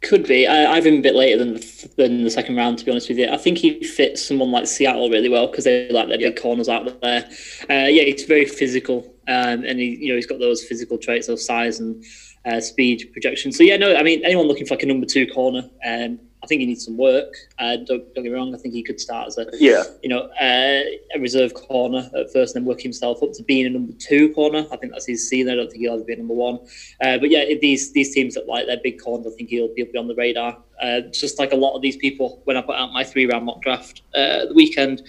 Could 0.00 0.28
be. 0.28 0.46
I, 0.46 0.72
I've 0.72 0.86
him 0.86 0.98
a 0.98 1.00
bit 1.00 1.16
later 1.16 1.38
than 1.38 1.54
the, 1.54 1.90
than 1.96 2.22
the 2.22 2.30
second 2.30 2.54
round, 2.54 2.78
to 2.78 2.84
be 2.84 2.90
honest 2.92 3.08
with 3.08 3.18
you. 3.18 3.28
I 3.28 3.36
think 3.36 3.58
he 3.58 3.82
fits 3.82 4.24
someone 4.24 4.52
like 4.52 4.68
Seattle 4.68 5.10
really 5.10 5.28
well 5.28 5.48
because 5.48 5.64
they 5.64 5.88
like 5.90 6.06
their 6.06 6.18
big 6.18 6.40
corners 6.40 6.68
out 6.68 7.00
there. 7.00 7.24
Uh, 7.68 7.88
yeah, 7.88 8.04
he's 8.04 8.22
very 8.22 8.44
physical, 8.44 9.12
um, 9.26 9.64
and 9.64 9.80
he, 9.80 9.96
you 9.96 10.08
know, 10.10 10.14
he's 10.14 10.26
got 10.26 10.38
those 10.38 10.64
physical 10.64 10.98
traits 10.98 11.28
of 11.28 11.40
size 11.40 11.80
and 11.80 12.04
uh, 12.44 12.60
speed 12.60 13.10
projection. 13.12 13.50
So 13.50 13.64
yeah, 13.64 13.76
no, 13.76 13.96
I 13.96 14.04
mean, 14.04 14.24
anyone 14.24 14.46
looking 14.46 14.66
for 14.66 14.74
like 14.74 14.84
a 14.84 14.86
number 14.86 15.04
two 15.04 15.26
corner, 15.26 15.68
um, 15.84 16.20
I 16.42 16.46
think 16.46 16.60
he 16.60 16.66
needs 16.66 16.84
some 16.84 16.96
work. 16.96 17.34
Uh, 17.58 17.76
don't, 17.76 18.14
don't 18.14 18.22
get 18.22 18.24
me 18.24 18.30
wrong. 18.30 18.54
I 18.54 18.58
think 18.58 18.72
he 18.72 18.82
could 18.82 19.00
start 19.00 19.26
as 19.26 19.38
a 19.38 19.46
Yeah. 19.54 19.82
you 20.02 20.08
know, 20.08 20.28
uh, 20.40 20.82
a 21.14 21.18
reserve 21.18 21.52
corner 21.54 22.08
at 22.16 22.32
first, 22.32 22.54
and 22.54 22.62
then 22.64 22.68
work 22.68 22.80
himself 22.80 23.22
up 23.22 23.32
to 23.32 23.42
being 23.42 23.66
a 23.66 23.70
number 23.70 23.92
two 23.98 24.32
corner. 24.34 24.64
I 24.70 24.76
think 24.76 24.92
that's 24.92 25.06
his 25.06 25.28
ceiling. 25.28 25.52
I 25.52 25.56
don't 25.56 25.68
think 25.70 25.80
he'll 25.80 25.94
ever 25.94 26.04
be 26.04 26.12
a 26.12 26.16
number 26.16 26.34
one. 26.34 26.60
Uh, 27.00 27.18
but 27.18 27.30
yeah, 27.30 27.40
if 27.40 27.60
these 27.60 27.92
these 27.92 28.14
teams 28.14 28.34
that 28.34 28.46
like 28.46 28.66
their 28.66 28.78
big 28.82 29.00
corners, 29.02 29.32
I 29.32 29.36
think 29.36 29.50
he'll, 29.50 29.68
he'll 29.76 29.90
be 29.90 29.98
on 29.98 30.06
the 30.06 30.14
radar. 30.14 30.58
Uh, 30.80 31.00
just 31.12 31.38
like 31.40 31.52
a 31.52 31.56
lot 31.56 31.74
of 31.74 31.82
these 31.82 31.96
people, 31.96 32.40
when 32.44 32.56
I 32.56 32.62
put 32.62 32.76
out 32.76 32.92
my 32.92 33.02
three 33.02 33.26
round 33.26 33.44
mock 33.44 33.60
draft 33.62 34.02
uh, 34.14 34.42
at 34.42 34.48
the 34.48 34.54
weekend, 34.54 35.02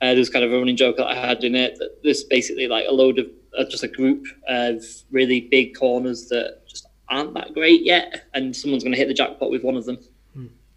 uh, 0.00 0.14
there's 0.14 0.30
kind 0.30 0.44
of 0.44 0.52
a 0.52 0.58
running 0.58 0.76
joke 0.76 0.96
that 0.96 1.06
I 1.06 1.14
had 1.14 1.44
in 1.44 1.54
it 1.54 1.78
that 1.78 2.02
there's 2.02 2.24
basically 2.24 2.66
like 2.66 2.86
a 2.88 2.92
load 2.92 3.20
of 3.20 3.26
uh, 3.56 3.64
just 3.64 3.84
a 3.84 3.88
group 3.88 4.26
of 4.48 4.82
really 5.12 5.42
big 5.42 5.76
corners 5.76 6.28
that 6.28 6.66
just 6.66 6.86
aren't 7.08 7.34
that 7.34 7.52
great 7.54 7.82
yet, 7.84 8.24
and 8.34 8.56
someone's 8.56 8.82
going 8.82 8.92
to 8.92 8.98
hit 8.98 9.06
the 9.06 9.14
jackpot 9.14 9.50
with 9.50 9.62
one 9.62 9.76
of 9.76 9.84
them. 9.84 9.98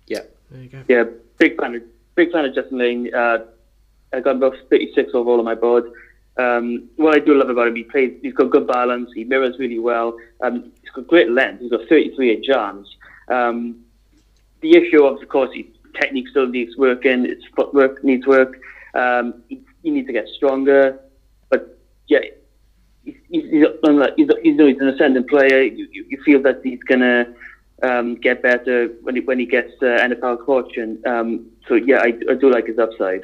Yeah. 0.08 0.22
There 0.52 0.62
you 0.62 0.70
go. 0.70 0.84
Yeah, 0.88 1.04
big 1.38 1.60
fan 1.60 1.76
of 1.76 1.84
big 2.16 2.32
fan 2.32 2.46
of 2.46 2.56
Justin 2.56 2.78
Layne. 2.78 3.14
Uh, 3.14 3.40
I 4.14 4.20
got 4.22 4.38
about 4.38 4.56
36 4.70 5.12
overall 5.14 5.40
on 5.40 5.46
my 5.46 5.56
board. 5.56 5.92
Um, 6.38 6.90
what 6.98 7.16
I 7.16 7.20
do 7.20 7.34
love 7.34 7.50
about 7.50 7.68
him, 7.68 7.76
he 7.76 7.84
plays. 7.84 8.18
He's 8.22 8.34
got 8.34 8.52
good 8.52 8.68
balance. 8.68 9.10
He 9.14 9.24
mirrors 9.24 9.58
really 9.58 9.80
well. 9.80 10.18
Um, 10.42 10.72
he's 10.82 10.92
got 10.92 11.08
great 11.08 11.30
length. 11.30 11.62
He's 11.62 11.72
got 11.72 11.88
33 11.88 12.36
inch 12.36 12.50
arms. 12.50 12.96
Um, 13.28 13.84
the 14.62 14.76
issue, 14.76 15.04
of 15.04 15.22
of 15.22 15.30
course, 15.30 15.50
his 15.54 15.66
technique 16.00 16.28
still 16.30 16.48
needs 16.48 16.76
working. 16.78 17.26
His 17.26 17.44
footwork 17.56 18.04
needs 18.04 18.28
work. 18.28 18.60
Um, 18.94 19.44
he, 19.50 19.62
he 19.84 19.92
needs 19.92 20.08
to 20.08 20.14
get 20.14 20.28
stronger. 20.36 21.00
But 21.50 21.78
yeah, 22.08 22.20
he's, 23.04 23.16
he's, 23.30 23.44
he's, 23.44 23.66
he's, 24.16 24.30
he's, 24.44 24.60
he's 24.60 24.80
an 24.80 24.90
ascending 24.90 25.28
player. 25.28 25.64
You, 25.64 25.88
you, 25.92 26.06
you 26.10 26.22
feel 26.24 26.42
that 26.44 26.62
he's 26.64 26.84
gonna 26.84 27.34
um, 27.86 28.16
get 28.16 28.42
better 28.42 28.88
when 29.02 29.16
he, 29.16 29.22
when 29.22 29.40
he 29.40 29.46
gets 29.46 29.72
uh, 29.82 29.86
NFL 30.08 30.46
coaching. 30.46 31.02
Um, 31.06 31.46
so 31.68 31.76
yeah, 31.76 32.00
I, 32.00 32.14
I 32.30 32.34
do 32.34 32.50
like 32.52 32.68
his 32.68 32.80
upside. 32.80 33.24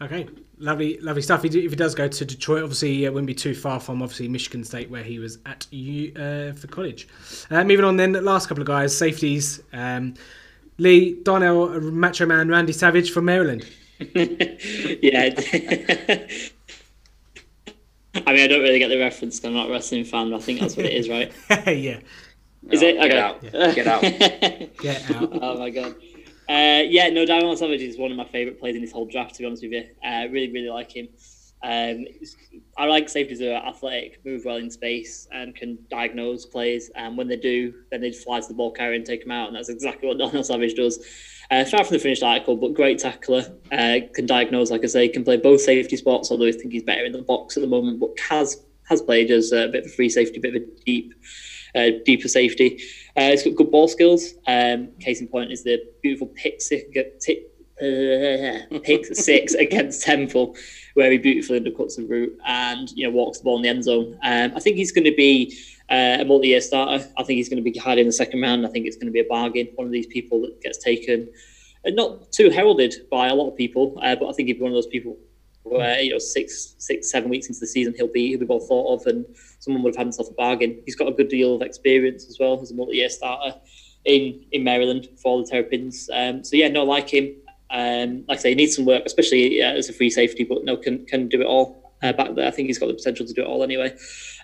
Okay, 0.00 0.28
lovely, 0.58 0.98
lovely 1.00 1.22
stuff. 1.22 1.44
If 1.44 1.52
he 1.52 1.66
does 1.68 1.94
go 1.94 2.08
to 2.08 2.24
Detroit, 2.24 2.62
obviously 2.62 3.04
it 3.04 3.12
wouldn't 3.12 3.26
be 3.26 3.34
too 3.34 3.54
far 3.54 3.80
from 3.80 4.02
obviously 4.02 4.28
Michigan 4.28 4.64
State 4.64 4.90
where 4.90 5.02
he 5.02 5.18
was 5.18 5.38
at 5.46 5.66
U, 5.70 6.12
uh, 6.14 6.52
for 6.52 6.66
college. 6.68 7.08
Uh, 7.50 7.64
moving 7.64 7.84
on 7.84 7.96
then, 7.96 8.12
last 8.24 8.48
couple 8.48 8.62
of 8.62 8.66
guys, 8.68 8.96
safeties. 8.96 9.60
Um, 9.72 10.14
Lee 10.78 11.14
Darnell, 11.24 11.80
Macho 11.80 12.26
Man, 12.26 12.48
Randy 12.48 12.72
Savage 12.72 13.10
from 13.10 13.24
Maryland. 13.24 13.66
yeah. 13.98 15.34
I 18.26 18.32
mean, 18.32 18.40
I 18.42 18.46
don't 18.46 18.62
really 18.62 18.78
get 18.78 18.88
the 18.88 18.98
reference. 18.98 19.38
'cause 19.38 19.46
I'm 19.48 19.54
not 19.54 19.68
a 19.68 19.72
wrestling 19.72 20.04
fan. 20.04 20.30
But 20.30 20.36
I 20.36 20.40
think 20.40 20.60
that's 20.60 20.76
what 20.76 20.86
it 20.86 20.92
is, 20.92 21.08
right? 21.08 21.32
yeah, 21.66 22.00
Is 22.70 22.82
it? 22.82 22.96
Get 23.00 23.16
out. 23.16 23.40
Get 23.40 23.86
out. 23.86 24.02
get 24.82 25.10
out. 25.10 25.28
oh 25.42 25.58
my 25.58 25.70
god. 25.70 25.94
Uh, 26.48 26.82
yeah, 26.88 27.10
no, 27.10 27.26
Diamond 27.26 27.58
Savage 27.58 27.82
is 27.82 27.98
one 27.98 28.10
of 28.10 28.16
my 28.16 28.24
favourite 28.24 28.58
players 28.58 28.76
in 28.76 28.82
this 28.82 28.92
whole 28.92 29.06
draft. 29.06 29.34
To 29.34 29.40
be 29.40 29.46
honest 29.46 29.62
with 29.62 29.72
you, 29.72 29.84
uh, 30.04 30.26
really, 30.30 30.50
really 30.50 30.70
like 30.70 30.94
him. 30.94 31.08
Um, 31.62 32.06
I 32.76 32.86
like 32.86 33.08
safeties 33.08 33.40
who 33.40 33.50
are 33.50 33.66
athletic, 33.66 34.24
move 34.24 34.44
well 34.44 34.56
in 34.56 34.70
space, 34.70 35.28
and 35.32 35.54
can 35.54 35.78
diagnose 35.90 36.46
plays. 36.46 36.90
And 36.94 37.18
when 37.18 37.28
they 37.28 37.36
do, 37.36 37.74
then 37.90 38.00
they 38.00 38.12
fly 38.12 38.40
to 38.40 38.48
the 38.48 38.54
ball 38.54 38.70
carrier 38.70 38.94
and 38.94 39.04
take 39.04 39.22
them 39.22 39.32
out. 39.32 39.48
And 39.48 39.56
that's 39.56 39.68
exactly 39.68 40.08
what 40.08 40.18
Darnell 40.18 40.44
Savage 40.44 40.74
does. 40.74 41.04
Uh, 41.50 41.64
far 41.64 41.82
from 41.84 41.94
the 41.94 41.98
finished 41.98 42.22
article, 42.22 42.56
but 42.56 42.74
great 42.74 42.98
tackler. 42.98 43.44
Uh, 43.72 44.00
can 44.14 44.26
diagnose, 44.26 44.70
like 44.70 44.84
I 44.84 44.86
say, 44.86 45.08
can 45.08 45.24
play 45.24 45.36
both 45.36 45.60
safety 45.60 45.96
spots. 45.96 46.30
Although 46.30 46.46
I 46.46 46.52
think 46.52 46.72
he's 46.72 46.82
better 46.82 47.04
in 47.04 47.12
the 47.12 47.22
box 47.22 47.56
at 47.56 47.62
the 47.62 47.66
moment, 47.66 48.00
but 48.00 48.10
has 48.20 48.64
has 48.84 49.02
played 49.02 49.30
as 49.30 49.52
a 49.52 49.68
bit 49.68 49.84
of 49.84 49.90
a 49.90 49.94
free 49.94 50.08
safety, 50.08 50.38
bit 50.38 50.54
of 50.54 50.62
a 50.62 50.66
deep 50.86 51.14
uh, 51.74 51.90
deeper 52.04 52.28
safety. 52.28 52.80
Uh, 53.16 53.30
he's 53.30 53.42
got 53.42 53.56
good 53.56 53.70
ball 53.70 53.88
skills. 53.88 54.34
Um, 54.46 54.88
case 55.00 55.20
in 55.20 55.28
point 55.28 55.52
is 55.52 55.64
the 55.64 55.82
beautiful 56.02 56.28
pick 56.28 56.60
six, 56.60 56.84
tick, 57.20 57.48
uh, 57.80 58.78
pick 58.82 59.06
six 59.14 59.54
against 59.66 60.02
Temple, 60.02 60.56
where 60.94 61.10
he 61.10 61.18
beautifully 61.18 61.60
undercuts 61.60 61.96
the 61.96 62.04
route 62.04 62.36
and 62.46 62.90
you 62.92 63.06
know 63.06 63.10
walks 63.10 63.38
the 63.38 63.44
ball 63.44 63.56
in 63.56 63.62
the 63.62 63.68
end 63.68 63.84
zone. 63.84 64.18
Um, 64.22 64.52
I 64.54 64.60
think 64.60 64.76
he's 64.76 64.92
going 64.92 65.04
to 65.04 65.14
be 65.14 65.56
uh, 65.90 66.18
a 66.20 66.24
multi-year 66.24 66.60
starter. 66.60 67.04
I 67.16 67.22
think 67.22 67.36
he's 67.36 67.48
going 67.48 67.62
to 67.62 67.70
be 67.70 67.78
high 67.78 67.94
in 67.94 68.06
the 68.06 68.12
second 68.12 68.40
round. 68.40 68.66
I 68.66 68.70
think 68.70 68.86
it's 68.86 68.96
going 68.96 69.06
to 69.06 69.12
be 69.12 69.20
a 69.20 69.24
bargain. 69.24 69.68
One 69.74 69.86
of 69.86 69.92
these 69.92 70.06
people 70.06 70.40
that 70.42 70.60
gets 70.60 70.78
taken, 70.78 71.28
and 71.84 71.96
not 71.96 72.32
too 72.32 72.50
heralded 72.50 72.94
by 73.10 73.28
a 73.28 73.34
lot 73.34 73.48
of 73.48 73.56
people, 73.56 73.98
uh, 74.02 74.16
but 74.16 74.28
I 74.28 74.32
think 74.32 74.48
he'd 74.48 74.54
be 74.54 74.62
one 74.62 74.72
of 74.72 74.76
those 74.76 74.86
people 74.86 75.16
where 75.70 76.00
you 76.00 76.10
know 76.10 76.18
six, 76.18 76.74
six, 76.78 77.10
seven 77.10 77.28
weeks 77.28 77.48
into 77.48 77.60
the 77.60 77.66
season 77.66 77.94
he'll 77.96 78.12
be 78.12 78.28
he'll 78.28 78.40
be 78.40 78.46
well 78.46 78.60
thought 78.60 79.00
of, 79.00 79.06
and 79.06 79.24
someone 79.60 79.82
would 79.82 79.94
have 79.94 79.98
had 79.98 80.06
himself 80.06 80.28
a 80.30 80.34
bargain. 80.34 80.80
He's 80.84 80.96
got 80.96 81.08
a 81.08 81.12
good 81.12 81.28
deal 81.28 81.54
of 81.56 81.62
experience 81.62 82.26
as 82.28 82.38
well 82.38 82.60
as 82.60 82.70
a 82.70 82.74
multi-year 82.74 83.10
starter 83.10 83.58
in 84.04 84.44
in 84.52 84.64
Maryland 84.64 85.08
for 85.22 85.42
the 85.42 85.48
Terrapins. 85.48 86.08
Um, 86.12 86.44
so 86.44 86.56
yeah, 86.56 86.68
no, 86.68 86.84
like 86.84 87.10
him. 87.10 87.34
Um, 87.70 88.24
like 88.28 88.38
I 88.38 88.42
say, 88.42 88.48
he 88.50 88.54
needs 88.54 88.76
some 88.76 88.86
work, 88.86 89.02
especially 89.04 89.62
uh, 89.62 89.72
as 89.72 89.90
a 89.90 89.92
free 89.92 90.08
safety, 90.08 90.44
but 90.44 90.64
no, 90.64 90.76
can 90.76 91.04
can 91.06 91.28
do 91.28 91.40
it 91.40 91.46
all. 91.46 91.84
uh, 92.02 92.12
back 92.12 92.34
there. 92.34 92.46
I 92.46 92.50
think 92.50 92.68
he's 92.68 92.78
got 92.78 92.86
the 92.86 92.94
potential 92.94 93.26
to 93.26 93.32
do 93.32 93.42
it 93.42 93.46
all 93.46 93.62
anyway. 93.62 93.96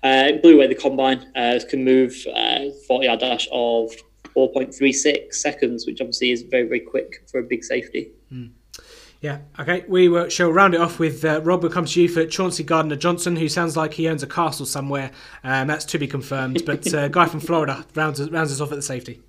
Uh, 0.02 0.32
blew 0.42 0.54
away 0.56 0.66
the 0.66 0.74
combine. 0.74 1.30
Uh, 1.34 1.58
can 1.68 1.84
move 1.84 2.14
uh, 2.34 2.70
40 2.86 3.06
yard 3.06 3.20
dash 3.20 3.48
of 3.52 3.90
4.36 4.36 5.34
seconds, 5.34 5.86
which 5.86 6.00
obviously 6.00 6.30
is 6.30 6.42
very 6.42 6.66
very 6.66 6.80
quick 6.80 7.24
for 7.30 7.38
a 7.38 7.42
big 7.42 7.64
safety. 7.64 8.10
Yeah, 9.24 9.38
okay. 9.58 9.86
We 9.88 10.10
will, 10.10 10.28
shall 10.28 10.50
round 10.50 10.74
it 10.74 10.82
off 10.82 10.98
with 10.98 11.24
uh, 11.24 11.40
Rob. 11.40 11.62
Will 11.62 11.70
come 11.70 11.86
to 11.86 12.02
you 12.02 12.10
for 12.10 12.26
Chauncey 12.26 12.62
Gardner 12.62 12.94
Johnson, 12.94 13.36
who 13.36 13.48
sounds 13.48 13.74
like 13.74 13.94
he 13.94 14.06
owns 14.06 14.22
a 14.22 14.26
castle 14.26 14.66
somewhere. 14.66 15.12
Um, 15.42 15.66
that's 15.66 15.86
to 15.86 15.98
be 15.98 16.06
confirmed. 16.06 16.66
But 16.66 16.92
uh, 16.92 17.08
guy 17.18 17.24
from 17.24 17.40
Florida 17.40 17.86
rounds 17.94 18.20
us, 18.20 18.28
rounds 18.28 18.52
us 18.52 18.60
off 18.60 18.70
at 18.70 18.74
the 18.74 18.82
safety. 18.82 19.22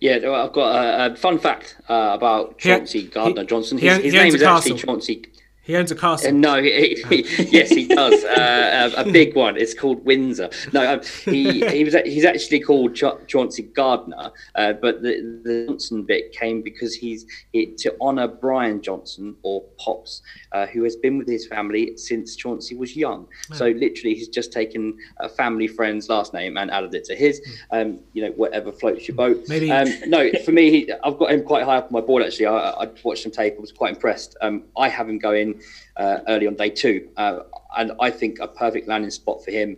Yeah, 0.00 0.14
I've 0.14 0.54
got 0.54 0.82
a, 0.82 1.12
a 1.12 1.16
fun 1.16 1.38
fact 1.38 1.76
uh, 1.90 2.12
about 2.14 2.56
Chauncey 2.56 3.08
Gardner 3.08 3.44
Johnson. 3.44 3.76
His, 3.76 3.98
his 3.98 4.14
he 4.14 4.18
owns 4.18 4.32
name 4.32 4.34
is 4.34 4.42
actually. 4.42 4.78
Chauncey. 4.78 5.26
He 5.70 5.76
owns 5.76 5.92
a 5.92 5.94
Uh, 5.94 5.98
castle. 6.00 6.32
no, 6.32 6.60
he, 6.60 6.96
he, 7.08 7.22
yes, 7.50 7.70
he 7.70 7.86
does. 7.86 8.24
Uh, 8.24 8.90
a, 8.96 9.02
a 9.02 9.12
big 9.12 9.36
one. 9.36 9.56
It's 9.56 9.72
called 9.72 10.04
Windsor. 10.04 10.50
No, 10.72 10.94
um, 10.94 11.00
he 11.24 11.64
he 11.76 11.84
was 11.84 11.94
he's 12.04 12.24
actually 12.24 12.58
called 12.60 12.94
Cha- 12.96 13.18
Chauncey 13.28 13.62
Gardner, 13.62 14.32
uh, 14.56 14.72
but 14.72 15.02
the, 15.02 15.40
the 15.44 15.66
Johnson 15.68 16.02
bit 16.02 16.32
came 16.32 16.60
because 16.62 16.94
he's 16.94 17.24
it, 17.52 17.78
to 17.78 17.94
honour 18.00 18.26
Brian 18.26 18.82
Johnson 18.82 19.36
or 19.42 19.62
Pops, 19.78 20.22
uh, 20.52 20.66
who 20.66 20.82
has 20.82 20.96
been 20.96 21.18
with 21.18 21.28
his 21.28 21.46
family 21.46 21.96
since 21.96 22.34
Chauncey 22.34 22.74
was 22.74 22.96
young. 22.96 23.28
So 23.52 23.66
literally, 23.68 24.14
he's 24.14 24.28
just 24.28 24.52
taken 24.52 24.96
a 25.18 25.28
family 25.28 25.68
friend's 25.68 26.08
last 26.08 26.34
name 26.34 26.56
and 26.56 26.70
added 26.70 26.94
it 26.94 27.04
to 27.04 27.14
his. 27.14 27.40
Um, 27.70 28.00
you 28.12 28.22
know, 28.24 28.32
whatever 28.32 28.72
floats 28.72 29.06
your 29.06 29.16
boat. 29.16 29.44
Maybe- 29.48 29.70
Um, 29.70 29.88
no, 30.08 30.30
for 30.44 30.50
me, 30.52 30.70
he, 30.70 30.92
I've 31.04 31.18
got 31.18 31.30
him 31.30 31.42
quite 31.44 31.64
high 31.64 31.76
up 31.76 31.86
on 31.86 31.92
my 31.92 32.00
board. 32.00 32.24
Actually, 32.24 32.46
I, 32.46 32.70
I 32.70 32.88
watched 33.04 33.22
some 33.22 33.30
tape. 33.32 33.54
I 33.56 33.60
was 33.60 33.70
quite 33.72 33.94
impressed. 33.94 34.36
Um, 34.40 34.64
I 34.76 34.88
have 34.88 35.08
him 35.08 35.18
going 35.18 35.54
uh, 35.58 35.59
early 35.98 36.46
on 36.46 36.54
day 36.54 36.70
two, 36.70 37.08
uh, 37.16 37.40
and 37.76 37.92
I 38.00 38.10
think 38.10 38.38
a 38.38 38.48
perfect 38.48 38.88
landing 38.88 39.10
spot 39.10 39.44
for 39.44 39.50
him 39.50 39.76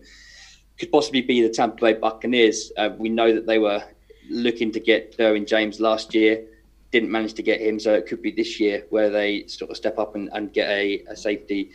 could 0.79 0.91
possibly 0.91 1.21
be 1.21 1.43
the 1.43 1.49
Tampa 1.49 1.81
Bay 1.81 1.95
Buccaneers. 1.95 2.73
Uh, 2.77 2.91
we 2.99 3.09
know 3.09 3.33
that 3.33 3.47
they 3.47 3.59
were 3.59 3.83
looking 4.29 4.73
to 4.73 4.81
get 4.81 5.17
Derwin 5.17 5.47
James 5.47 5.81
last 5.81 6.15
year, 6.15 6.45
didn't 6.91 7.11
manage 7.11 7.35
to 7.35 7.43
get 7.43 7.61
him, 7.61 7.79
so 7.79 7.95
it 7.95 8.07
could 8.07 8.23
be 8.23 8.31
this 8.31 8.59
year 8.59 8.85
where 8.91 9.11
they 9.11 9.47
sort 9.47 9.71
of 9.71 9.77
step 9.77 9.99
up 9.99 10.15
and, 10.15 10.29
and 10.33 10.53
get 10.53 10.69
a, 10.69 11.05
a 11.09 11.17
safety 11.17 11.71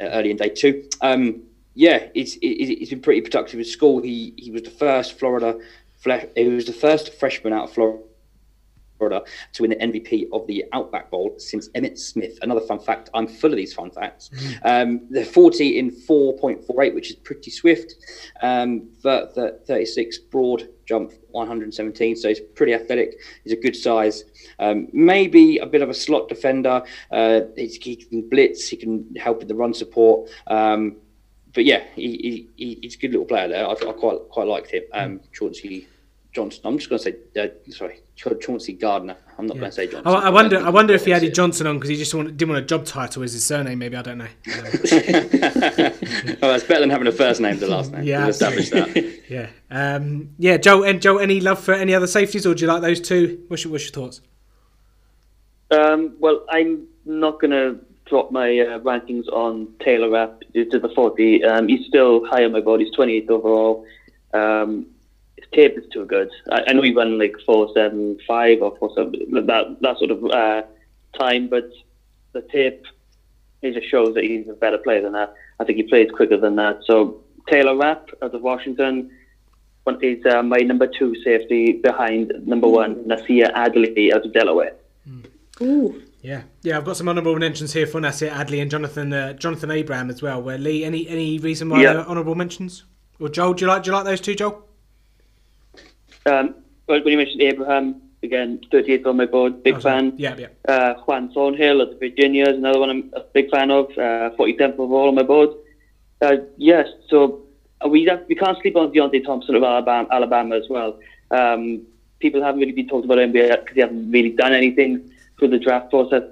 uh, 0.00 0.04
early 0.04 0.30
in 0.30 0.36
day 0.36 0.48
two. 0.48 0.88
Um, 1.00 1.42
yeah, 1.74 2.08
it's 2.14 2.34
it, 2.36 2.46
it's 2.46 2.90
been 2.90 3.00
pretty 3.00 3.20
productive 3.20 3.60
at 3.60 3.66
school. 3.66 4.02
He 4.02 4.34
he 4.36 4.50
was 4.50 4.62
the 4.62 4.70
first 4.70 5.18
Florida, 5.18 5.58
he 6.36 6.48
was 6.48 6.66
the 6.66 6.72
first 6.72 7.14
freshman 7.14 7.52
out 7.52 7.64
of 7.64 7.72
Florida. 7.72 8.02
Florida 9.00 9.22
to 9.54 9.62
win 9.62 9.70
the 9.70 9.76
MVP 9.76 10.28
of 10.32 10.46
the 10.46 10.64
Outback 10.72 11.10
Bowl 11.10 11.34
since 11.38 11.70
Emmitt 11.70 11.98
Smith. 11.98 12.38
Another 12.42 12.60
fun 12.60 12.78
fact. 12.78 13.08
I'm 13.14 13.26
full 13.26 13.50
of 13.50 13.56
these 13.56 13.72
fun 13.72 13.90
facts. 13.90 14.30
Um, 14.62 15.06
they're 15.10 15.24
40 15.24 15.78
in 15.78 15.90
4.48, 15.90 16.94
which 16.94 17.10
is 17.10 17.16
pretty 17.16 17.50
swift. 17.50 17.94
Um, 18.42 18.90
but 19.02 19.34
the 19.34 19.60
36 19.66 20.18
broad 20.18 20.68
jump 20.84 21.12
117, 21.30 22.16
so 22.16 22.28
he's 22.28 22.40
pretty 22.40 22.74
athletic. 22.74 23.14
He's 23.44 23.52
a 23.52 23.56
good 23.56 23.76
size. 23.76 24.24
Um, 24.58 24.88
maybe 24.92 25.58
a 25.58 25.66
bit 25.66 25.82
of 25.82 25.88
a 25.88 25.94
slot 25.94 26.28
defender. 26.28 26.82
Uh, 27.10 27.40
he's, 27.56 27.76
he 27.76 27.96
can 27.96 28.28
blitz. 28.28 28.68
He 28.68 28.76
can 28.76 29.14
help 29.16 29.38
with 29.38 29.48
the 29.48 29.54
run 29.54 29.72
support. 29.72 30.28
Um, 30.46 30.96
but 31.54 31.64
yeah, 31.64 31.84
he, 31.94 32.48
he, 32.56 32.64
he, 32.64 32.78
he's 32.82 32.96
a 32.96 32.98
good 32.98 33.12
little 33.12 33.26
player 33.26 33.48
there. 33.48 33.66
I, 33.66 33.72
I 33.72 33.92
quite 33.92 34.18
quite 34.28 34.46
liked 34.46 34.70
him. 34.70 34.82
Um, 34.92 35.20
Chauncey 35.32 35.88
Johnson. 36.32 36.62
I'm 36.64 36.78
just 36.78 36.88
going 36.88 37.00
to 37.00 37.04
say, 37.04 37.40
uh, 37.40 37.72
sorry, 37.72 38.00
Chauncey 38.40 38.74
Gardner. 38.74 39.16
I'm 39.38 39.46
not 39.46 39.54
going 39.54 39.70
to 39.70 39.72
say 39.72 39.86
Johnson. 39.86 40.06
I, 40.06 40.26
I 40.26 40.30
wonder. 40.30 40.58
I 40.58 40.68
wonder 40.68 40.92
if 40.92 41.06
he 41.06 41.12
added 41.12 41.34
Johnson 41.34 41.66
on 41.66 41.76
because 41.76 41.88
he 41.88 41.96
just 41.96 42.14
want, 42.14 42.36
didn't 42.36 42.52
want 42.52 42.62
a 42.62 42.66
job 42.66 42.84
title 42.84 43.22
as 43.22 43.32
his 43.32 43.46
surname. 43.46 43.78
Maybe 43.78 43.96
I 43.96 44.02
don't 44.02 44.18
know. 44.18 44.28
Oh, 46.42 46.48
that's 46.48 46.64
better 46.64 46.80
than 46.80 46.90
having 46.90 47.06
a 47.06 47.12
first 47.12 47.40
name 47.40 47.58
to 47.60 47.66
last 47.66 47.92
name. 47.92 48.04
Yeah, 48.04 48.20
We've 48.20 48.30
established 48.30 48.72
that. 48.72 49.20
yeah, 49.28 49.48
um, 49.70 50.30
yeah. 50.38 50.58
Joe 50.58 50.82
and 50.82 51.00
Joe, 51.00 51.18
any 51.18 51.40
love 51.40 51.58
for 51.58 51.72
any 51.72 51.94
other 51.94 52.06
safeties, 52.06 52.46
or 52.46 52.54
do 52.54 52.62
you 52.62 52.66
like 52.66 52.82
those 52.82 53.00
two? 53.00 53.42
What's 53.48 53.64
your, 53.64 53.72
what's 53.72 53.84
your 53.84 53.92
thoughts? 53.92 54.20
Um, 55.70 56.16
well, 56.18 56.44
I'm 56.50 56.86
not 57.06 57.40
going 57.40 57.52
to 57.52 57.80
drop 58.06 58.32
my 58.32 58.58
uh, 58.58 58.78
rankings 58.80 59.28
on 59.28 59.68
Taylor 59.80 60.10
Rapp 60.10 60.42
due 60.52 60.68
to 60.70 60.78
the 60.78 60.88
40. 60.90 61.44
Um, 61.44 61.68
he's 61.68 61.86
still 61.86 62.26
high 62.26 62.44
on 62.44 62.52
my 62.52 62.60
board. 62.60 62.80
He's 62.80 62.94
28th 62.94 63.30
overall. 63.30 63.86
Um, 64.34 64.86
his 65.40 65.50
tape 65.52 65.78
is 65.78 65.84
too 65.92 66.04
good. 66.06 66.30
I, 66.50 66.64
I 66.68 66.72
know 66.72 66.82
he 66.82 66.94
ran 66.94 67.18
like 67.18 67.34
475 67.46 68.62
or 68.62 68.76
47, 68.78 69.46
that, 69.46 69.76
that 69.80 69.98
sort 69.98 70.10
of 70.10 70.24
uh, 70.24 70.62
time, 71.18 71.48
but 71.48 71.70
the 72.32 72.42
tape 72.42 72.84
it 73.62 73.74
just 73.74 73.90
shows 73.90 74.14
that 74.14 74.24
he's 74.24 74.48
a 74.48 74.54
better 74.54 74.78
player 74.78 75.02
than 75.02 75.12
that. 75.12 75.34
I 75.58 75.64
think 75.64 75.76
he 75.76 75.82
plays 75.82 76.10
quicker 76.10 76.38
than 76.38 76.56
that. 76.56 76.80
So 76.86 77.22
Taylor 77.48 77.76
Rapp 77.76 78.08
out 78.22 78.34
of 78.34 78.40
Washington 78.42 79.10
one 79.84 80.02
is 80.02 80.24
uh, 80.26 80.42
my 80.42 80.58
number 80.58 80.86
two 80.86 81.14
safety 81.24 81.72
behind 81.72 82.32
number 82.46 82.68
one 82.68 83.06
Nasir 83.06 83.50
Adderley 83.54 84.12
out 84.14 84.24
of 84.24 84.32
Delaware. 84.32 84.74
Ooh, 85.62 86.02
Yeah, 86.22 86.42
yeah. 86.62 86.78
I've 86.78 86.84
got 86.84 86.96
some 86.96 87.08
honourable 87.08 87.36
mentions 87.38 87.72
here 87.74 87.86
for 87.86 88.00
Nasir 88.00 88.30
Adderley 88.30 88.60
and 88.60 88.70
Jonathan 88.70 89.12
uh, 89.12 89.32
Jonathan 89.34 89.70
Abram 89.70 90.08
as 90.10 90.22
well. 90.22 90.40
Where 90.42 90.56
Lee, 90.58 90.84
any 90.84 91.06
any 91.08 91.38
reason 91.38 91.68
why 91.68 91.82
Yeah. 91.82 91.94
they're 91.94 92.08
honourable 92.08 92.34
mentions? 92.34 92.84
Or 93.18 93.28
Joel, 93.28 93.54
do 93.54 93.64
you 93.64 93.68
like 93.68 93.82
do 93.82 93.90
you 93.90 93.96
like 93.96 94.04
those 94.04 94.20
two, 94.20 94.34
Joel? 94.34 94.64
Um, 96.30 96.54
well, 96.86 97.00
when 97.02 97.12
you 97.12 97.16
mentioned 97.18 97.42
Abram, 97.42 98.02
again, 98.22 98.60
38th 98.72 99.06
on 99.06 99.16
my 99.16 99.26
board, 99.26 99.62
big 99.62 99.76
Oh, 99.76 99.80
fan. 99.80 100.14
Yeah, 100.16 100.36
yeah. 100.38 100.48
Uh, 100.68 100.94
Juan 101.06 101.32
Thornhill 101.32 101.80
of 101.80 101.98
Virginia 101.98 102.48
is 102.48 102.56
another 102.56 102.78
one 102.80 102.90
I'm 102.90 103.10
a 103.14 103.20
big 103.20 103.50
fan 103.50 103.70
of, 103.70 103.86
uh, 103.92 104.30
47th 104.38 104.78
overall 104.78 105.08
on 105.08 105.14
my 105.14 105.22
board. 105.22 105.50
Uh, 106.22 106.36
yes, 106.56 106.86
so 107.08 107.42
uh, 107.84 107.88
we 107.88 108.04
have, 108.04 108.24
we 108.28 108.34
can't 108.34 108.58
sleep 108.60 108.76
on 108.76 108.92
Deionte 108.92 109.24
Thompson 109.24 109.54
of 109.54 109.62
Alabama, 109.62 110.06
Alabama 110.10 110.56
as 110.56 110.64
well. 110.68 110.98
Um, 111.30 111.82
people 112.18 112.42
haven't 112.42 112.60
really 112.60 112.72
been 112.72 112.88
talking 112.88 113.06
about 113.10 113.18
him 113.20 113.32
because 113.32 113.74
he 113.74 113.80
hasn't 113.80 114.12
really 114.12 114.30
done 114.30 114.52
anything 114.52 115.10
through 115.38 115.48
the 115.48 115.58
draft 115.58 115.88
process 115.90 116.22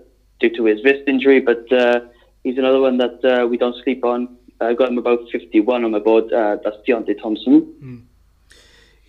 due 0.41 0.51
to 0.57 0.65
his 0.67 0.85
wrist 0.85 1.03
injury, 1.09 1.41
but 1.41 1.71
uh, 1.73 2.01
he's 2.45 2.59
another 2.59 2.81
one 2.81 2.99
that 2.99 3.25
uh, 3.25 3.47
we 3.47 3.57
don't 3.57 3.75
sleep 3.83 4.05
on. 4.05 4.37
I've 4.61 4.77
got 4.77 4.89
him 4.91 4.99
about 4.99 5.21
51 5.31 5.85
on 5.85 5.91
my 5.93 6.01
board. 6.01 6.31
Uh, 6.33 6.59
that's 6.63 6.77
Deionte 6.87 7.19
Thompson. 7.23 8.07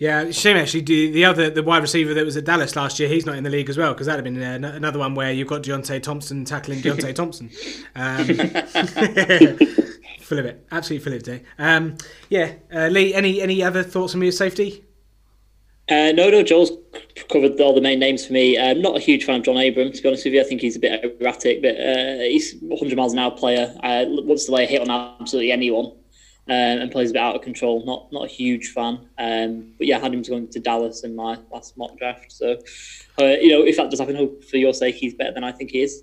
Yeah, 0.00 0.30
shame 0.30 0.56
actually. 0.56 0.80
The, 0.80 1.10
the 1.10 1.24
other 1.26 1.50
the 1.50 1.62
wide 1.62 1.82
receiver 1.82 2.14
that 2.14 2.24
was 2.24 2.34
at 2.34 2.46
Dallas 2.46 2.74
last 2.74 2.98
year, 2.98 3.06
he's 3.06 3.26
not 3.26 3.36
in 3.36 3.44
the 3.44 3.50
league 3.50 3.68
as 3.68 3.76
well 3.76 3.92
because 3.92 4.06
that'd 4.06 4.24
have 4.24 4.34
been 4.34 4.64
uh, 4.64 4.72
another 4.74 4.98
one 4.98 5.14
where 5.14 5.30
you've 5.30 5.46
got 5.46 5.62
Deontay 5.62 6.02
Thompson 6.02 6.46
tackling 6.46 6.80
Deontay 6.80 7.14
Thompson. 7.14 7.50
Um, 7.94 8.24
full 10.22 10.38
of 10.38 10.46
it, 10.46 10.66
absolutely 10.72 11.04
full 11.04 11.12
of 11.12 11.28
it. 11.28 11.44
Um, 11.58 11.98
yeah, 12.30 12.52
uh, 12.74 12.86
Lee. 12.86 13.12
Any 13.12 13.42
any 13.42 13.62
other 13.62 13.82
thoughts 13.82 14.14
on 14.14 14.20
me 14.20 14.28
as 14.28 14.38
safety? 14.38 14.86
Uh, 15.90 16.12
no, 16.12 16.30
no, 16.30 16.42
Joel's 16.42 16.72
covered 17.28 17.60
all 17.60 17.74
the 17.74 17.82
main 17.82 17.98
names 17.98 18.24
for 18.24 18.32
me. 18.32 18.58
I'm 18.58 18.80
not 18.80 18.96
a 18.96 19.00
huge 19.00 19.24
fan 19.24 19.40
of 19.40 19.42
John 19.42 19.58
Abram, 19.58 19.92
to 19.92 20.00
be 20.02 20.08
honest 20.08 20.24
with 20.24 20.32
you. 20.32 20.40
I 20.40 20.44
think 20.44 20.62
he's 20.62 20.76
a 20.76 20.78
bit 20.78 21.04
erratic, 21.20 21.60
but 21.60 21.74
uh, 21.78 22.20
he's 22.20 22.54
100 22.60 22.96
miles 22.96 23.12
an 23.12 23.18
hour 23.18 23.32
player. 23.32 23.74
Uh, 23.82 24.06
wants 24.08 24.46
to 24.46 24.52
lay 24.52 24.64
a 24.64 24.66
hit 24.66 24.80
on 24.80 24.88
absolutely 25.20 25.52
anyone 25.52 25.92
um, 26.50 26.80
and 26.80 26.90
plays 26.90 27.10
a 27.10 27.12
bit 27.12 27.22
out 27.22 27.36
of 27.36 27.42
control. 27.42 27.84
Not 27.86 28.12
not 28.12 28.24
a 28.24 28.28
huge 28.28 28.72
fan. 28.72 29.08
Um, 29.18 29.72
but 29.78 29.86
yeah, 29.86 29.98
I 29.98 30.00
had 30.00 30.12
him 30.12 30.22
going 30.22 30.48
to 30.48 30.60
Dallas 30.60 31.04
in 31.04 31.14
my 31.14 31.38
last 31.52 31.78
mock 31.78 31.96
draft. 31.96 32.32
So, 32.32 32.58
uh, 33.20 33.24
you 33.24 33.50
know, 33.50 33.62
if 33.62 33.76
that 33.76 33.88
does 33.88 34.00
happen, 34.00 34.16
hope 34.16 34.42
for 34.44 34.56
your 34.56 34.74
sake, 34.74 34.96
he's 34.96 35.14
better 35.14 35.32
than 35.32 35.44
I 35.44 35.52
think 35.52 35.70
he 35.70 35.82
is. 35.82 36.02